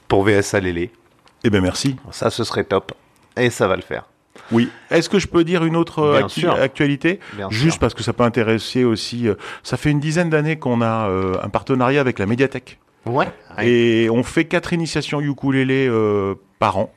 pour 0.09 0.25
VS 0.25 0.55
Alélé. 0.55 0.91
Eh 1.45 1.51
ben 1.51 1.63
merci. 1.63 1.97
Ça, 2.11 2.31
ce 2.31 2.45
serait 2.45 2.65
top. 2.65 2.93
Et 3.37 3.51
ça 3.51 3.69
va 3.69 3.77
le 3.77 3.83
faire. 3.83 4.05
Oui. 4.53 4.71
Est-ce 4.91 5.09
que 5.09 5.19
je 5.19 5.27
peux 5.27 5.45
dire 5.45 5.65
une 5.65 5.77
autre 5.77 6.13
Bien 6.17 6.27
actu- 6.27 6.41
sûr. 6.41 6.55
actualité? 6.55 7.21
Bien 7.35 7.49
Juste 7.51 7.73
sûr. 7.73 7.81
parce 7.81 7.95
que 7.95 8.03
ça 8.03 8.13
peut 8.13 8.25
intéresser 8.25 8.85
aussi. 8.85 9.29
euh, 9.29 9.35
ça 9.63 9.77
fait 9.77 9.91
une 9.91 10.01
dizaine 10.01 10.31
d'années 10.31 10.59
qu'on 10.59 10.81
a 10.81 11.09
euh, 11.09 11.35
un 11.43 11.49
partenariat 11.49 12.01
avec 12.01 12.19
la 12.19 12.27
médiathèque. 12.27 12.79
Ouais. 13.07 13.27
Et 13.63 14.09
on 14.11 14.23
fait 14.23 14.45
quatre 14.45 14.73
initiations 14.73 15.21
ukulélé 15.21 15.87
euh, 15.89 16.35
par 16.59 16.79
an. 16.79 16.93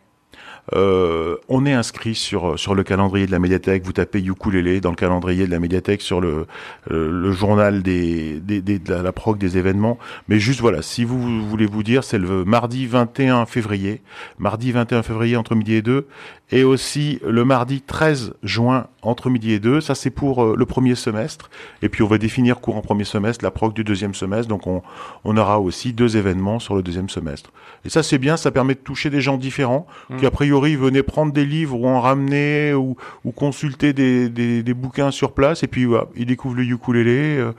Euh, 0.74 1.38
on 1.50 1.66
est 1.66 1.74
inscrit 1.74 2.16
sur 2.16 2.58
sur 2.58 2.76
le 2.76 2.84
calendrier 2.84 3.26
de 3.26 3.32
la 3.32 3.40
médiathèque. 3.40 3.84
Vous 3.84 3.94
tapez 3.94 4.20
ukulélé 4.24 4.80
dans 4.82 4.90
le 4.92 4.96
calendrier 4.96 5.46
de 5.46 5.52
la 5.52 5.60
médiathèque 5.60 6.02
sur 6.02 6.22
le 6.22 6.46
euh, 6.92 7.12
le 7.12 7.32
journal 7.32 7.84
des, 7.84 8.40
des, 8.40 8.62
des- 8.62 8.80
de 8.80 8.94
la, 8.94 9.02
la 9.02 9.12
des 9.38 9.58
événements. 9.58 9.98
Mais 10.28 10.40
juste 10.40 10.62
voilà, 10.62 10.82
si 10.82 11.04
vous 11.04 11.48
voulez 11.48 11.66
vous 11.66 11.84
dire, 11.84 12.04
c'est 12.04 12.18
le 12.18 12.44
mardi 12.46 12.88
21 12.88 13.46
février, 13.46 14.02
mardi 14.40 14.72
21 14.72 15.04
février 15.04 15.36
entre 15.38 15.56
midi 15.56 15.76
et 15.76 15.82
deux, 15.82 16.08
et 16.52 16.64
aussi 16.64 17.20
le 17.28 17.46
mardi 17.46 17.82
13 17.82 18.34
juin 18.44 18.88
entre 19.02 19.30
midi 19.30 19.54
et 19.54 19.60
deux. 19.60 19.82
Ça 19.82 19.96
c'est 19.96 20.10
pour 20.10 20.44
euh, 20.44 20.56
le 20.58 20.66
premier 20.66 20.96
semestre. 20.96 21.50
Et 21.82 21.90
puis 21.90 22.04
on 22.04 22.08
va 22.08 22.18
définir 22.18 22.60
courant 22.60 22.82
premier 22.82 23.04
semestre 23.04 23.44
la 23.44 23.52
prog 23.52 23.74
du 23.74 23.84
deuxième 23.84 24.14
semestre. 24.14 24.48
Donc 24.48 24.68
on 24.68 24.82
on 25.24 25.38
aura 25.38 25.60
aussi 25.60 25.94
deux 25.94 26.18
événements 26.18 26.60
sur 26.60 26.76
le 26.76 26.84
deuxième 26.84 27.10
semestre. 27.10 27.52
Et 27.86 27.90
ça 27.90 28.04
c'est 28.04 28.18
bien, 28.18 28.38
ça 28.38 28.52
permet 28.52 28.76
de 28.76 28.80
toucher 28.80 29.10
des 29.10 29.22
gens 29.22 29.38
différents 29.38 29.88
qui 30.20 30.26
a 30.26 30.32
priori 30.32 30.76
venaient 30.76 31.04
prendre 31.04 31.32
des 31.32 31.46
livres 31.46 31.80
ou 31.80 31.88
en 31.88 32.02
ramener 32.02 32.74
ou, 32.74 32.96
ou 33.26 33.32
consulter 33.32 33.94
des, 33.94 34.30
des, 34.30 34.64
des 34.64 34.74
bouquins 34.74 35.12
sur 35.12 35.34
place 35.34 35.64
et 35.64 35.68
puis 35.68 35.86
voilà, 35.86 36.08
ils 36.16 36.26
découvrent 36.26 36.56
le 36.56 36.64
ukulélé 36.64 37.38
euh, 37.38 37.54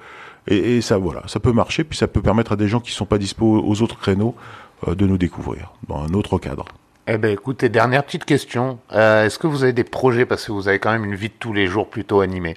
et, 0.47 0.77
et 0.77 0.81
ça 0.81 0.99
voilà, 0.99 1.23
ça 1.27 1.41
peut 1.41 1.53
marcher 1.53 1.85
puis 1.85 1.99
ça 1.99 2.07
peut 2.07 2.23
permettre 2.23 2.53
à 2.53 2.57
des 2.57 2.69
gens 2.69 2.81
qui 2.81 2.93
sont 2.93 3.07
pas 3.07 3.19
dispo 3.19 3.63
aux 3.65 3.83
autres 3.83 3.99
créneaux 3.99 4.35
euh, 4.89 4.95
de 4.95 5.07
nous 5.07 5.19
découvrir 5.19 5.73
dans 5.89 6.03
un 6.03 6.13
autre 6.15 6.39
cadre. 6.39 6.65
Eh 7.09 7.19
ben 7.19 7.33
écoutez, 7.33 7.69
dernière 7.69 8.05
petite 8.05 8.25
question. 8.25 8.79
Euh, 8.93 9.27
Est-ce 9.27 9.39
que 9.39 9.47
vous 9.49 9.65
avez 9.65 9.73
des 9.73 9.85
projets? 9.85 10.25
Parce 10.25 10.47
que 10.47 10.53
vous 10.53 10.69
avez 10.69 10.79
quand 10.79 10.93
même 10.93 11.05
une 11.05 11.17
vie 11.17 11.29
de 11.31 11.35
tous 11.39 11.53
les 11.53 11.67
jours 11.67 11.89
plutôt 11.91 12.21
animée 12.21 12.57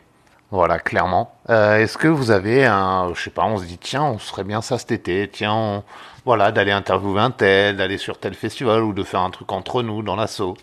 Voilà, 0.51 0.77
clairement. 0.77 1.33
Euh, 1.49 1.77
Est-ce 1.77 1.97
que 1.97 2.07
vous 2.07 2.29
avez 2.29 2.63
un, 2.65 3.11
je 3.15 3.21
sais 3.23 3.31
pas, 3.31 3.43
on 3.45 3.57
se 3.57 3.65
dit 3.65 3.79
tiens, 3.79 4.03
on 4.03 4.19
serait 4.19 4.43
bien 4.43 4.61
ça 4.61 4.77
cet 4.77 4.91
été, 4.91 5.27
tiens, 5.31 5.83
voilà, 6.25 6.51
d'aller 6.51 6.71
interviewer 6.71 7.21
un 7.21 7.31
tel, 7.31 7.75
d'aller 7.77 7.97
sur 7.97 8.19
tel 8.19 8.35
festival 8.35 8.83
ou 8.83 8.93
de 8.93 9.03
faire 9.03 9.21
un 9.21 9.31
truc 9.31 9.51
entre 9.51 9.81
nous 9.81 10.03
dans 10.03 10.15
l'assaut. 10.15 10.55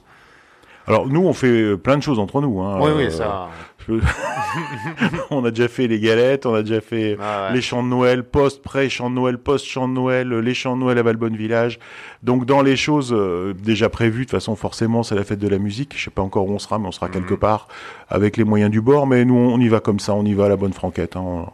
Alors 0.86 1.06
nous 1.06 1.20
on 1.24 1.32
fait 1.32 1.46
euh, 1.48 1.76
plein 1.76 1.96
de 1.96 2.02
choses 2.02 2.18
entre 2.18 2.40
nous. 2.40 2.60
Hein. 2.60 2.78
oui, 2.80 2.90
Euh, 2.90 2.96
oui, 3.06 3.10
ça. 3.12 3.48
je- 3.88 3.94
on 5.30 5.44
a 5.44 5.50
déjà 5.50 5.68
fait 5.68 5.86
les 5.86 6.00
galettes, 6.00 6.44
on 6.46 6.54
a 6.54 6.62
déjà 6.62 6.80
fait 6.80 7.16
Ah 7.20 7.48
ouais. 7.48 7.54
les 7.54 7.60
chants 7.60 7.82
de 7.82 7.88
Noël, 7.88 8.22
post, 8.24 8.62
pré, 8.62 8.88
chants 8.88 9.10
de 9.10 9.14
Noël, 9.14 9.38
post, 9.38 9.64
chants 9.66 9.88
de 9.88 9.92
Noël, 9.94 10.32
euh, 10.32 10.40
les 10.40 10.54
chants 10.54 10.76
de 10.76 10.80
Noël 10.82 10.98
à 10.98 11.02
Valbonne 11.02 11.36
Village. 11.36 11.78
Donc 12.22 12.44
dans 12.46 12.62
les 12.62 12.76
choses 12.76 13.12
euh, 13.12 13.54
déjà 13.54 13.88
prévues, 13.88 14.20
de 14.20 14.24
toute 14.24 14.30
façon 14.32 14.56
forcément 14.56 15.02
c'est 15.02 15.14
la 15.14 15.24
fête 15.24 15.38
de 15.38 15.48
la 15.48 15.58
musique. 15.58 15.94
Je 15.96 16.04
sais 16.04 16.10
pas 16.10 16.22
encore 16.22 16.48
où 16.48 16.52
on 16.52 16.58
sera, 16.58 16.78
mais 16.78 16.88
on 16.88 16.92
sera 16.92 17.06
Mhm. 17.08 17.12
quelque 17.14 17.34
part 17.34 17.68
avec 18.08 18.36
les 18.36 18.44
moyens 18.44 18.70
du 18.70 18.80
bord. 18.80 19.06
Mais 19.06 19.24
nous 19.24 19.34
on 19.36 19.58
y 19.60 19.68
va 19.68 19.80
comme 19.80 20.00
ça, 20.00 20.14
on 20.14 20.24
y 20.24 20.34
va 20.34 20.46
à 20.46 20.48
la 20.48 20.56
bonne 20.56 20.72
franquette. 20.72 21.16
hein. 21.16 21.46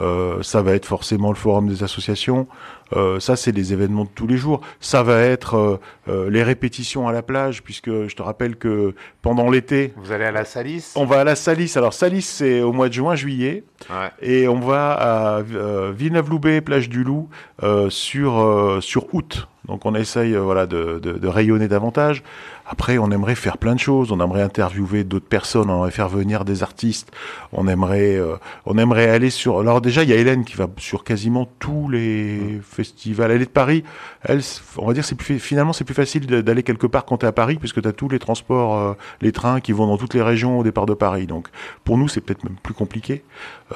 Euh, 0.00 0.42
ça 0.42 0.62
va 0.62 0.74
être 0.74 0.86
forcément 0.86 1.28
le 1.30 1.36
forum 1.36 1.68
des 1.68 1.82
associations. 1.84 2.46
Euh, 2.94 3.20
ça, 3.20 3.36
c'est 3.36 3.52
des 3.52 3.72
événements 3.72 4.04
de 4.04 4.10
tous 4.14 4.26
les 4.26 4.36
jours. 4.36 4.60
Ça 4.80 5.02
va 5.02 5.20
être 5.20 5.54
euh, 5.56 5.80
euh, 6.08 6.30
les 6.30 6.42
répétitions 6.42 7.06
à 7.08 7.12
la 7.12 7.22
plage, 7.22 7.62
puisque 7.62 7.88
je 8.08 8.14
te 8.14 8.22
rappelle 8.22 8.56
que 8.56 8.94
pendant 9.22 9.50
l'été, 9.50 9.92
Vous 9.96 10.12
allez 10.12 10.24
à 10.24 10.32
la 10.32 10.44
Salisse 10.44 10.92
on 10.96 11.04
va 11.06 11.20
à 11.20 11.24
la 11.24 11.36
Salisse. 11.36 11.76
Alors 11.76 11.92
Salisse, 11.94 12.28
c'est 12.28 12.60
au 12.60 12.72
mois 12.72 12.88
de 12.88 12.94
juin, 12.94 13.14
juillet, 13.14 13.64
Ouais. 13.90 14.10
et 14.20 14.48
on 14.48 14.60
va 14.60 14.92
à 14.92 15.38
euh, 15.40 15.92
Villeneuve-Loubet, 15.96 16.60
plage 16.60 16.88
du 16.88 17.04
Loup, 17.04 17.28
euh, 17.62 17.88
sur 17.90 18.38
euh, 18.40 18.80
sur 18.80 19.14
août. 19.14 19.48
Donc 19.66 19.86
on 19.86 19.94
essaye 19.94 20.34
euh, 20.34 20.40
voilà 20.40 20.66
de, 20.66 20.98
de, 21.02 21.12
de 21.12 21.28
rayonner 21.28 21.68
davantage. 21.68 22.22
Après, 22.66 22.96
on 22.96 23.10
aimerait 23.10 23.34
faire 23.34 23.58
plein 23.58 23.74
de 23.74 23.80
choses. 23.80 24.10
On 24.10 24.20
aimerait 24.20 24.42
interviewer 24.42 25.04
d'autres 25.04 25.26
personnes. 25.26 25.68
On 25.68 25.76
aimerait 25.76 25.90
faire 25.90 26.08
venir 26.08 26.44
des 26.46 26.62
artistes. 26.62 27.10
On 27.52 27.68
aimerait 27.68 28.16
euh, 28.16 28.36
on 28.64 28.78
aimerait 28.78 29.10
aller 29.10 29.30
sur. 29.30 29.60
Alors 29.60 29.80
déjà, 29.80 30.02
il 30.02 30.08
y 30.08 30.12
a 30.12 30.16
Hélène 30.16 30.44
qui 30.44 30.56
va 30.56 30.66
sur 30.78 31.04
quasiment 31.04 31.46
tous 31.58 31.88
les 31.88 32.60
festivals. 32.62 33.30
Elle 33.30 33.42
est 33.42 33.46
de 33.46 33.50
Paris. 33.50 33.84
Elle, 34.22 34.40
on 34.78 34.86
va 34.86 34.94
dire, 34.94 35.04
c'est 35.04 35.14
plus 35.14 35.38
finalement 35.38 35.74
c'est 35.74 35.84
plus 35.84 35.94
facile 35.94 36.26
d'aller 36.26 36.62
quelque 36.62 36.86
part 36.86 37.04
quand 37.04 37.18
tu 37.18 37.26
es 37.26 37.28
à 37.28 37.32
Paris, 37.32 37.56
puisque 37.56 37.82
tu 37.82 37.88
as 37.88 37.92
tous 37.92 38.08
les 38.08 38.18
transports, 38.18 38.78
euh, 38.78 38.94
les 39.20 39.32
trains 39.32 39.60
qui 39.60 39.72
vont 39.72 39.86
dans 39.86 39.98
toutes 39.98 40.14
les 40.14 40.22
régions 40.22 40.58
au 40.58 40.62
départ 40.62 40.86
de 40.86 40.94
Paris. 40.94 41.26
Donc 41.26 41.48
pour 41.84 41.98
nous, 41.98 42.08
c'est 42.08 42.22
peut-être 42.22 42.44
même 42.44 42.56
plus 42.62 42.74
compliqué. 42.74 43.24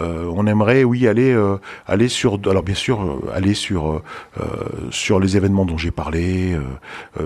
Euh, 0.00 0.30
on 0.34 0.46
aimerait, 0.46 0.84
oui, 0.84 1.06
aller 1.06 1.18
aller, 1.18 1.32
euh, 1.32 1.56
aller 1.86 2.08
sur, 2.08 2.38
alors 2.48 2.62
bien 2.62 2.74
sûr, 2.74 3.02
euh, 3.02 3.32
aller 3.34 3.54
sur 3.54 4.02
sur 4.90 5.18
les 5.18 5.36
événements 5.36 5.64
dont 5.64 5.78
j'ai 5.78 5.90
parlé. 5.90 6.56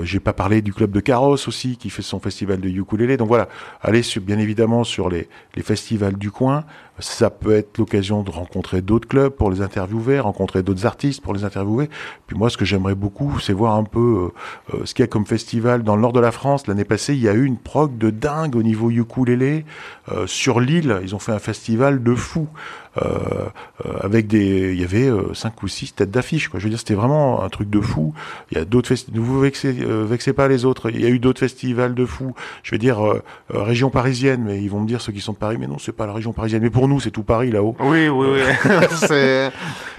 J'ai 0.03 0.21
pas 0.21 0.33
parlé 0.33 0.63
du 0.63 0.73
club 0.73 0.93
de 0.93 1.01
carrosse 1.01 1.49
aussi 1.49 1.77
qui 1.77 1.91
fait 1.91 2.03
son 2.03 2.21
festival 2.21 2.61
de 2.61 2.69
ukulélé. 2.69 3.17
Donc 3.17 3.29
voilà, 3.29 3.49
aller 3.83 4.03
sur, 4.03 4.23
bien 4.23 4.39
évidemment 4.39 4.85
sur 4.85 5.09
les 5.09 5.29
les 5.55 5.63
festivals 5.63 6.17
du 6.17 6.31
coin. 6.31 6.65
Ça 6.99 7.31
peut 7.31 7.55
être 7.55 7.79
l'occasion 7.79 8.23
de 8.23 8.31
rencontrer 8.31 8.83
d'autres 8.83 9.09
clubs 9.09 9.33
pour 9.33 9.51
les 9.51 9.63
interviewer, 9.63 10.21
rencontrer 10.21 10.63
d'autres 10.63 10.85
artistes 10.85 11.23
pour 11.23 11.33
les 11.33 11.45
interviewer. 11.45 11.89
Puis 12.27 12.37
moi, 12.37 12.51
ce 12.51 12.59
que 12.59 12.67
j'aimerais 12.67 12.95
beaucoup, 12.95 13.39
c'est 13.41 13.55
voir 13.55 13.77
un 13.77 13.85
peu 13.85 14.31
euh, 14.71 14.75
euh, 14.75 14.85
ce 14.85 14.95
qu'il 14.95 15.03
y 15.03 15.05
a 15.05 15.07
comme 15.09 15.25
festival 15.25 15.85
dans 15.85 15.97
le 15.97 16.03
nord 16.03 16.13
de 16.13 16.21
la 16.21 16.33
France. 16.33 16.67
L'année 16.67 16.85
passée, 16.85 17.15
il 17.15 17.21
y 17.21 17.29
a 17.29 17.33
eu 17.33 17.45
une 17.45 17.57
prog 17.57 17.97
de 17.97 18.11
dingue 18.11 18.57
au 18.57 18.63
niveau 18.63 18.91
ukulélé. 18.91 19.65
Euh, 20.11 20.27
sur 20.27 20.61
l'île, 20.61 21.01
ils 21.03 21.15
ont 21.15 21.19
fait 21.19 21.33
un 21.33 21.39
festival 21.39 22.03
de 22.03 22.15
fou. 22.15 22.47
Euh, 22.99 23.47
euh, 23.87 23.93
avec 24.03 24.27
des, 24.27 24.73
il 24.75 24.79
y 24.81 24.85
avait 24.85 25.09
euh, 25.09 25.33
cinq 25.33 25.63
ou 25.63 25.69
six 25.69 25.95
têtes 25.95 26.11
d'affiche. 26.11 26.49
Quoi. 26.49 26.61
Je 26.61 26.65
veux 26.65 26.71
dire, 26.71 26.79
c'était 26.79 26.93
vraiment 26.93 27.43
un 27.43 27.49
truc 27.49 27.71
de 27.71 27.81
fou. 27.81 28.13
Il 28.51 28.59
y 28.59 28.61
a 28.61 28.67
d'autres 28.67 28.89
festivals. 28.89 29.19
Ne 29.19 29.25
vous 29.27 29.41
vexez, 29.41 29.75
euh, 29.81 30.05
vexez 30.07 30.35
pas 30.35 30.47
les 30.47 30.67
autres. 30.67 30.91
Il 30.91 31.01
y 31.01 31.07
a 31.07 31.09
eu 31.09 31.19
d'autres 31.19 31.41
festivals 31.41 31.95
de 31.95 32.05
fou. 32.05 32.35
Je 32.63 32.73
vais 32.73 32.79
dire 32.79 32.99
région 33.49 33.89
parisienne, 33.89 34.43
mais 34.47 34.61
ils 34.63 34.69
vont 34.69 34.81
me 34.81 34.87
dire 34.87 35.01
ceux 35.01 35.13
qui 35.13 35.21
sont 35.23 35.33
de 35.33 35.39
Paris, 35.39 35.57
mais 35.59 35.67
non, 35.67 35.79
c'est 35.79 35.93
pas 35.93 36.07
la 36.07 36.13
région 36.13 36.35
parisienne. 36.35 36.61
Mais 36.63 36.69
pour 36.69 36.87
nous, 36.87 37.01
c'est 37.01 37.11
tout 37.11 37.23
Paris 37.23 37.51
là-haut. 37.51 37.75
Oui, 37.81 38.09
oui, 38.09 38.27
oui. 38.35 38.41
c'est 38.91 39.51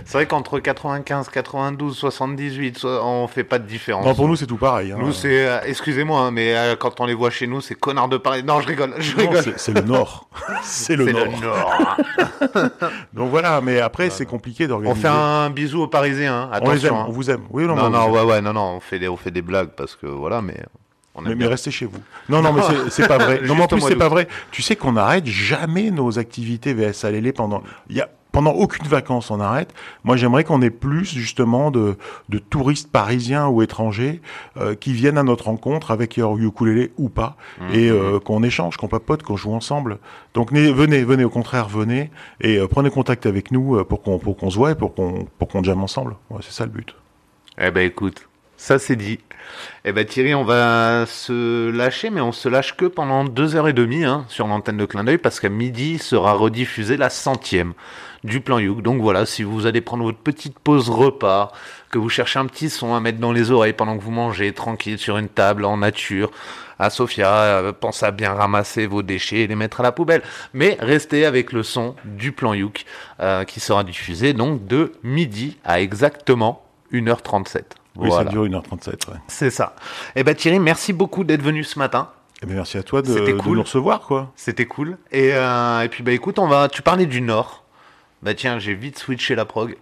c'est 0.05 0.13
vrai 0.17 0.25
qu'entre 0.27 0.59
95, 0.59 1.29
92, 1.29 1.95
78, 1.97 2.77
so- 2.77 2.87
on 3.03 3.27
fait 3.27 3.43
pas 3.43 3.57
de 3.57 3.65
différence. 3.67 4.05
Non, 4.05 4.13
pour 4.13 4.27
nous, 4.27 4.35
c'est 4.35 4.45
tout 4.45 4.57
pareil. 4.57 4.91
hein. 4.91 4.97
Nous, 4.99 5.13
c'est, 5.13 5.47
euh, 5.47 5.59
excusez-moi, 5.65 6.19
hein, 6.21 6.31
mais 6.31 6.55
quand 6.79 6.99
on 7.01 7.05
les 7.07 7.13
voit 7.15 7.31
chez 7.31 7.47
nous, 7.47 7.59
c'est 7.61 7.73
connard 7.75 8.07
de 8.07 8.17
Paris. 8.17 8.43
Non, 8.43 8.61
je 8.61 8.67
rigole, 8.67 8.93
je 8.99 9.15
rigole. 9.15 9.43
c'est- 9.57 9.73
le 9.73 9.81
Nord. 9.81 10.27
c'est 10.63 10.95
le 10.95 11.11
Nord. 11.11 11.25
le 11.25 11.41
Nord. 11.41 11.97
Donc 13.13 13.29
voilà, 13.29 13.61
mais 13.61 13.79
après, 13.81 14.09
c'est 14.09 14.25
compliqué 14.25 14.65
on 14.65 14.69
d'organiser. 14.69 15.01
fait 15.01 15.07
un 15.07 15.49
bisou 15.49 15.81
aux 15.83 15.87
Parisiens. 15.87 16.49
Hein. 16.53 16.59
On 16.61 16.71
les 16.71 16.85
aime, 16.85 16.93
Attention. 16.93 16.99
hein. 17.01 17.05
on 17.07 17.11
vous 17.11 17.29
aime. 17.31 17.41
Oui, 17.49 17.65
non, 17.65 17.75
Non, 17.75 17.85
on 17.85 17.89
non, 17.89 18.11
ouais, 18.11 18.23
ouais, 18.23 18.41
non, 18.41 18.53
non, 18.53 18.75
on 18.75 18.79
fait 18.79 18.99
des, 18.99 19.07
on 19.07 19.17
fait 19.17 19.31
des 19.31 19.41
blagues 19.41 19.69
parce 19.75 19.95
que 19.95 20.07
voilà, 20.07 20.41
mais 20.41 20.57
on 21.15 21.25
aime 21.25 21.37
Mais, 21.37 21.45
restez 21.47 21.69
chez 21.71 21.85
vous. 21.85 21.99
Non, 22.29 22.41
non, 22.41 22.53
mais 22.53 22.61
c'est- 22.89 23.07
pas 23.07 23.17
vrai. 23.23 23.41
Non, 23.43 23.55
mais 23.55 23.63
en 23.63 23.67
plus, 23.67 23.81
c'est 23.81 23.95
pas 23.95 24.09
vrai. 24.09 24.27
Tu 24.51 24.61
sais 24.61 24.75
qu'on 24.75 24.93
n'arrête 24.93 25.25
jamais 25.27 25.91
nos 25.91 26.17
activités 26.19 26.73
VS 26.73 27.05
Alélé 27.05 27.31
pendant. 27.33 27.61
Il 27.89 27.95
y 27.97 28.01
a 28.01 28.09
pendant 28.33 28.51
aucune 28.51 28.85
vacances 28.87 29.31
on 29.31 29.39
arrête. 29.39 29.73
Moi, 30.03 30.17
j'aimerais 30.17 30.43
qu'on 30.43 30.61
ait 30.61 30.69
plus 30.69 31.05
justement 31.05 31.71
de, 31.71 31.95
de 32.27 32.39
touristes 32.39 32.91
parisiens 32.91 33.47
ou 33.47 33.61
étrangers 33.61 34.19
euh, 34.57 34.75
qui 34.75 34.91
viennent 34.91 35.17
à 35.17 35.23
notre 35.23 35.45
rencontre 35.45 35.91
avec 35.91 36.17
leur 36.17 36.37
ukulélé 36.37 36.91
ou 36.97 37.07
pas 37.07 37.37
et 37.71 37.89
Mhm. 37.89 37.95
euh, 37.97 38.19
qu'on 38.19 38.43
échange, 38.43 38.75
qu'on 38.75 38.89
papote, 38.89 39.23
qu'on 39.23 39.37
joue 39.37 39.53
ensemble. 39.53 39.99
Donc 40.33 40.51
venez, 40.51 41.03
venez 41.05 41.23
au 41.23 41.29
contraire, 41.29 41.69
venez 41.69 42.09
et 42.41 42.57
euh, 42.57 42.67
prenez 42.67 42.89
contact 42.89 43.25
avec 43.25 43.51
nous 43.51 43.81
pour 43.85 44.01
qu'on 44.01 44.17
pour 44.19 44.35
qu'on 44.35 44.49
se 44.49 44.57
voit 44.57 44.71
et 44.71 44.75
pour 44.75 44.93
qu'on 44.95 45.25
pour 45.37 45.47
qu'on 45.47 45.63
jamme 45.63 45.83
ensemble. 45.83 46.15
Ouais, 46.29 46.39
c'est 46.41 46.51
ça 46.53 46.65
le 46.65 46.71
but. 46.71 46.95
Eh 47.59 47.69
ben 47.69 47.85
écoute, 47.85 48.27
ça 48.63 48.79
c'est 48.79 48.95
dit. 48.95 49.19
Eh 49.83 49.91
ben 49.91 50.05
Thierry, 50.05 50.33
on 50.33 50.45
va 50.45 51.05
se 51.05 51.69
lâcher, 51.69 52.09
mais 52.09 52.21
on 52.21 52.31
se 52.31 52.47
lâche 52.47 52.77
que 52.77 52.85
pendant 52.85 53.25
deux 53.25 53.57
heures 53.57 53.67
et 53.67 53.73
demie 53.73 54.05
hein, 54.05 54.23
sur 54.29 54.47
l'antenne 54.47 54.77
de 54.77 54.85
Clin 54.85 55.03
d'œil, 55.03 55.17
parce 55.17 55.41
qu'à 55.41 55.49
midi 55.49 55.99
sera 55.99 56.31
rediffusée 56.31 56.95
la 56.95 57.09
centième 57.09 57.73
du 58.23 58.39
plan 58.39 58.59
Youk. 58.59 58.81
Donc 58.81 59.01
voilà, 59.01 59.25
si 59.25 59.43
vous 59.43 59.65
allez 59.65 59.81
prendre 59.81 60.05
votre 60.05 60.17
petite 60.17 60.57
pause 60.59 60.89
repas, 60.89 61.51
que 61.91 61.97
vous 61.97 62.07
cherchez 62.07 62.39
un 62.39 62.45
petit 62.45 62.69
son 62.69 62.95
à 62.95 63.01
mettre 63.01 63.19
dans 63.19 63.33
les 63.33 63.51
oreilles 63.51 63.73
pendant 63.73 63.97
que 63.97 64.01
vous 64.01 64.11
mangez 64.11 64.53
tranquille 64.53 64.97
sur 64.97 65.17
une 65.17 65.27
table 65.27 65.65
en 65.65 65.75
nature, 65.75 66.31
à 66.79 66.89
Sofia, 66.89 67.33
euh, 67.33 67.73
pensez 67.73 68.05
à 68.05 68.11
bien 68.11 68.31
ramasser 68.31 68.87
vos 68.87 69.03
déchets 69.03 69.41
et 69.41 69.47
les 69.47 69.55
mettre 69.55 69.81
à 69.81 69.83
la 69.83 69.91
poubelle. 69.91 70.21
Mais 70.53 70.77
restez 70.79 71.25
avec 71.25 71.51
le 71.51 71.63
son 71.63 71.95
du 72.05 72.31
plan 72.31 72.53
Youk, 72.53 72.85
euh, 73.19 73.43
qui 73.43 73.59
sera 73.59 73.83
diffusé 73.83 74.31
donc 74.31 74.65
de 74.67 74.93
midi 75.03 75.57
à 75.65 75.81
exactement 75.81 76.63
1h37. 76.93 77.82
Oui, 77.95 78.09
Voilà. 78.09 78.25
ça 78.25 78.29
dure 78.31 78.45
1h37. 78.45 78.87
Ouais. 78.87 79.17
C'est 79.27 79.49
ça. 79.49 79.75
Eh 80.15 80.23
ben 80.23 80.33
Thierry, 80.35 80.59
merci 80.59 80.93
beaucoup 80.93 81.23
d'être 81.23 81.43
venu 81.43 81.63
ce 81.63 81.77
matin. 81.77 82.09
Eh 82.41 82.45
bien, 82.45 82.55
merci 82.55 82.77
à 82.77 82.83
toi 82.83 83.01
de, 83.01 83.31
nous 83.47 83.61
recevoir, 83.61 84.01
quoi. 84.01 84.31
C'était 84.35 84.65
cool. 84.65 84.97
Et, 85.11 85.31
euh, 85.33 85.81
et 85.81 85.89
puis 85.89 86.03
bah 86.03 86.11
écoute, 86.11 86.39
on 86.39 86.47
va. 86.47 86.67
Tu 86.67 86.81
parlais 86.81 87.05
du 87.05 87.21
Nord. 87.21 87.63
Bah 88.21 88.33
tiens, 88.33 88.57
j'ai 88.57 88.73
vite 88.73 88.97
switché 88.97 89.35
la 89.35 89.45
prog. 89.45 89.75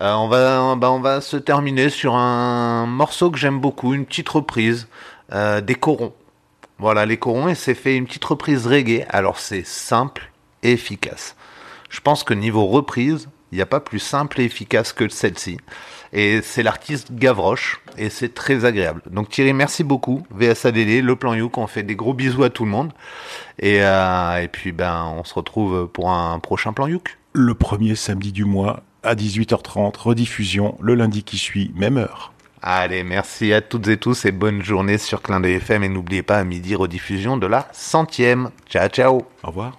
Euh, 0.00 0.12
on 0.14 0.28
va, 0.28 0.76
bah 0.76 0.90
on 0.90 1.00
va 1.00 1.20
se 1.22 1.36
terminer 1.36 1.88
sur 1.88 2.14
un 2.14 2.86
morceau 2.86 3.30
que 3.30 3.38
j'aime 3.38 3.58
beaucoup, 3.58 3.94
une 3.94 4.04
petite 4.04 4.28
reprise 4.28 4.86
euh, 5.32 5.62
des 5.62 5.74
Corons. 5.74 6.12
Voilà, 6.78 7.06
les 7.06 7.16
Corons, 7.16 7.48
et 7.48 7.54
c'est 7.54 7.74
fait 7.74 7.96
une 7.96 8.06
petite 8.06 8.24
reprise 8.24 8.66
reggae. 8.66 9.06
Alors 9.08 9.38
c'est 9.38 9.66
simple 9.66 10.30
et 10.62 10.72
efficace. 10.72 11.36
Je 11.88 12.00
pense 12.00 12.22
que 12.22 12.34
niveau 12.34 12.66
reprise, 12.66 13.28
il 13.50 13.56
n'y 13.56 13.62
a 13.62 13.66
pas 13.66 13.80
plus 13.80 13.98
simple 13.98 14.40
et 14.40 14.44
efficace 14.44 14.92
que 14.92 15.08
celle-ci. 15.08 15.58
Et 16.18 16.40
c'est 16.42 16.62
l'artiste 16.62 17.12
Gavroche, 17.12 17.82
et 17.98 18.08
c'est 18.08 18.32
très 18.32 18.64
agréable. 18.64 19.02
Donc 19.10 19.28
Thierry, 19.28 19.52
merci 19.52 19.84
beaucoup. 19.84 20.26
VSADD, 20.30 21.02
le 21.02 21.14
plan 21.14 21.34
Youk, 21.34 21.58
on 21.58 21.66
fait 21.66 21.82
des 21.82 21.94
gros 21.94 22.14
bisous 22.14 22.42
à 22.42 22.48
tout 22.48 22.64
le 22.64 22.70
monde. 22.70 22.94
Et, 23.58 23.82
euh, 23.82 24.42
et 24.42 24.48
puis 24.48 24.72
ben, 24.72 25.12
on 25.14 25.24
se 25.24 25.34
retrouve 25.34 25.88
pour 25.88 26.10
un 26.10 26.38
prochain 26.38 26.72
plan 26.72 26.86
Youk. 26.86 27.18
le 27.34 27.54
premier 27.54 27.94
samedi 27.96 28.32
du 28.32 28.46
mois 28.46 28.82
à 29.02 29.14
18h30, 29.14 29.94
rediffusion 29.98 30.78
le 30.80 30.94
lundi 30.94 31.22
qui 31.22 31.36
suit, 31.36 31.70
même 31.76 31.98
heure. 31.98 32.32
Allez, 32.62 33.04
merci 33.04 33.52
à 33.52 33.60
toutes 33.60 33.86
et 33.88 33.98
tous 33.98 34.24
et 34.24 34.32
bonne 34.32 34.62
journée 34.62 34.96
sur 34.96 35.20
Clin 35.20 35.40
d'œil 35.40 35.56
FM. 35.56 35.84
Et 35.84 35.88
n'oubliez 35.90 36.22
pas 36.22 36.38
à 36.38 36.44
midi 36.44 36.74
rediffusion 36.74 37.36
de 37.36 37.46
la 37.46 37.68
centième. 37.72 38.50
Ciao, 38.70 38.88
ciao. 38.88 39.22
Au 39.44 39.48
revoir. 39.48 39.78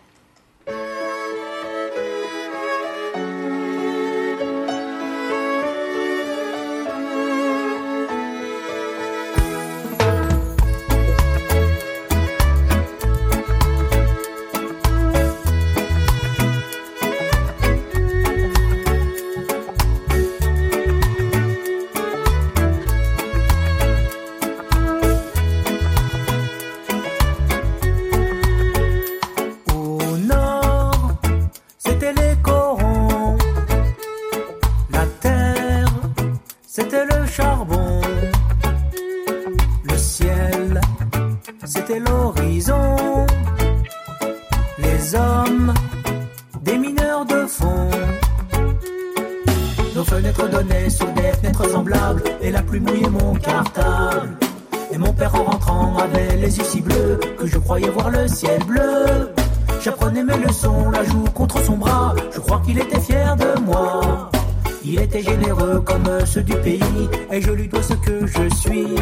du 66.42 66.56
pays, 66.58 67.10
et 67.32 67.42
je 67.42 67.52
lui 67.52 67.68
dois 67.68 67.84
ce 67.84 67.94
que 67.96 68.26
je 68.26 68.56
suis. 68.56 68.96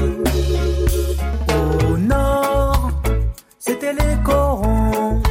Au 1.89 1.97
nord, 1.97 2.91
c'était 3.59 3.93
les 3.93 4.15
corons. 4.23 5.21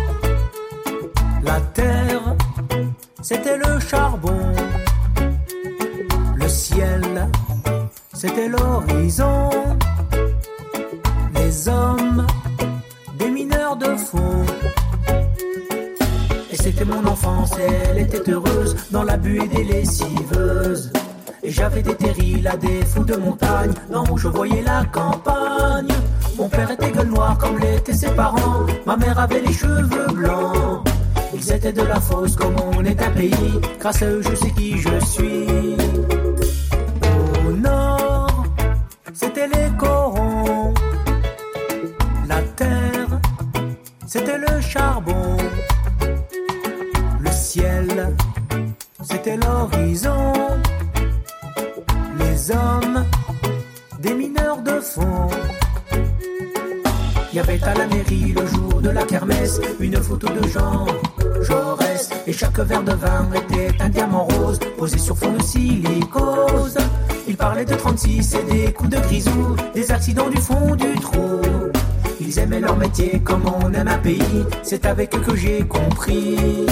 La 1.43 1.61
terre, 1.73 2.37
c'était 3.23 3.57
le 3.57 3.81
charbon. 3.81 4.53
Le 6.37 6.49
ciel, 6.49 7.29
c'était 8.13 8.49
l'horizon. 8.49 9.51
Les 11.35 11.69
hommes, 11.69 12.27
des 13.19 13.31
mineurs 13.31 13.77
de 13.77 13.97
fond. 13.97 14.45
Et 16.53 16.57
c'était 16.57 16.85
mon 16.85 17.05
enfance, 17.07 17.53
elle 17.59 17.99
était 17.99 18.31
heureuse 18.31 18.77
dans 18.93 19.03
la 19.03 19.17
buée 19.17 19.49
des 19.49 19.65
lessiveuses. 19.65 20.93
Et 21.47 21.51
j'avais 21.51 21.83
des 21.83 21.95
terrils 21.95 22.49
à 22.49 22.57
des 22.57 22.83
fous 22.87 23.05
de 23.05 23.17
montagne, 23.17 23.73
là 23.91 24.03
où 24.11 24.17
je 24.17 24.29
voyais 24.29 24.63
la 24.63 24.83
campagne. 24.87 25.89
Mon 26.39 26.49
père 26.49 26.71
était 26.71 26.91
gueule 26.91 27.09
noire 27.09 27.37
comme 27.37 27.59
l'étaient 27.59 27.93
ses 27.93 28.11
parents, 28.13 28.65
ma 28.87 28.97
mère 28.97 29.19
avait 29.19 29.43
les 29.43 29.53
cheveux 29.53 30.07
blancs. 30.15 30.89
Ils 31.35 31.53
étaient 31.53 31.73
de 31.73 31.83
la 31.83 32.01
fosse 32.01 32.35
comme 32.35 32.57
on 32.75 32.83
est 32.85 33.01
un 33.03 33.11
pays, 33.11 33.61
grâce 33.79 34.03
à 34.03 34.07
eux 34.07 34.23
je 34.23 34.35
sais 34.35 34.51
qui 34.53 34.79
je 34.79 35.05
suis. 35.05 35.77
Des 68.65 68.73
coups 68.73 68.91
de 68.91 68.99
grisou, 68.99 69.57
des 69.75 69.91
accidents 69.91 70.31
du 70.31 70.39
fond 70.39 70.75
du 70.75 70.95
trou. 70.99 71.41
Ils 72.21 72.39
aimaient 72.39 72.61
leur 72.61 72.77
métier 72.77 73.21
comme 73.23 73.43
on 73.47 73.73
aime 73.73 73.89
un 73.89 73.99
pays, 73.99 74.23
c'est 74.63 74.87
avec 74.87 75.15
eux 75.15 75.21
que 75.21 75.37
j'ai 75.37 75.63
compris. 75.65 76.65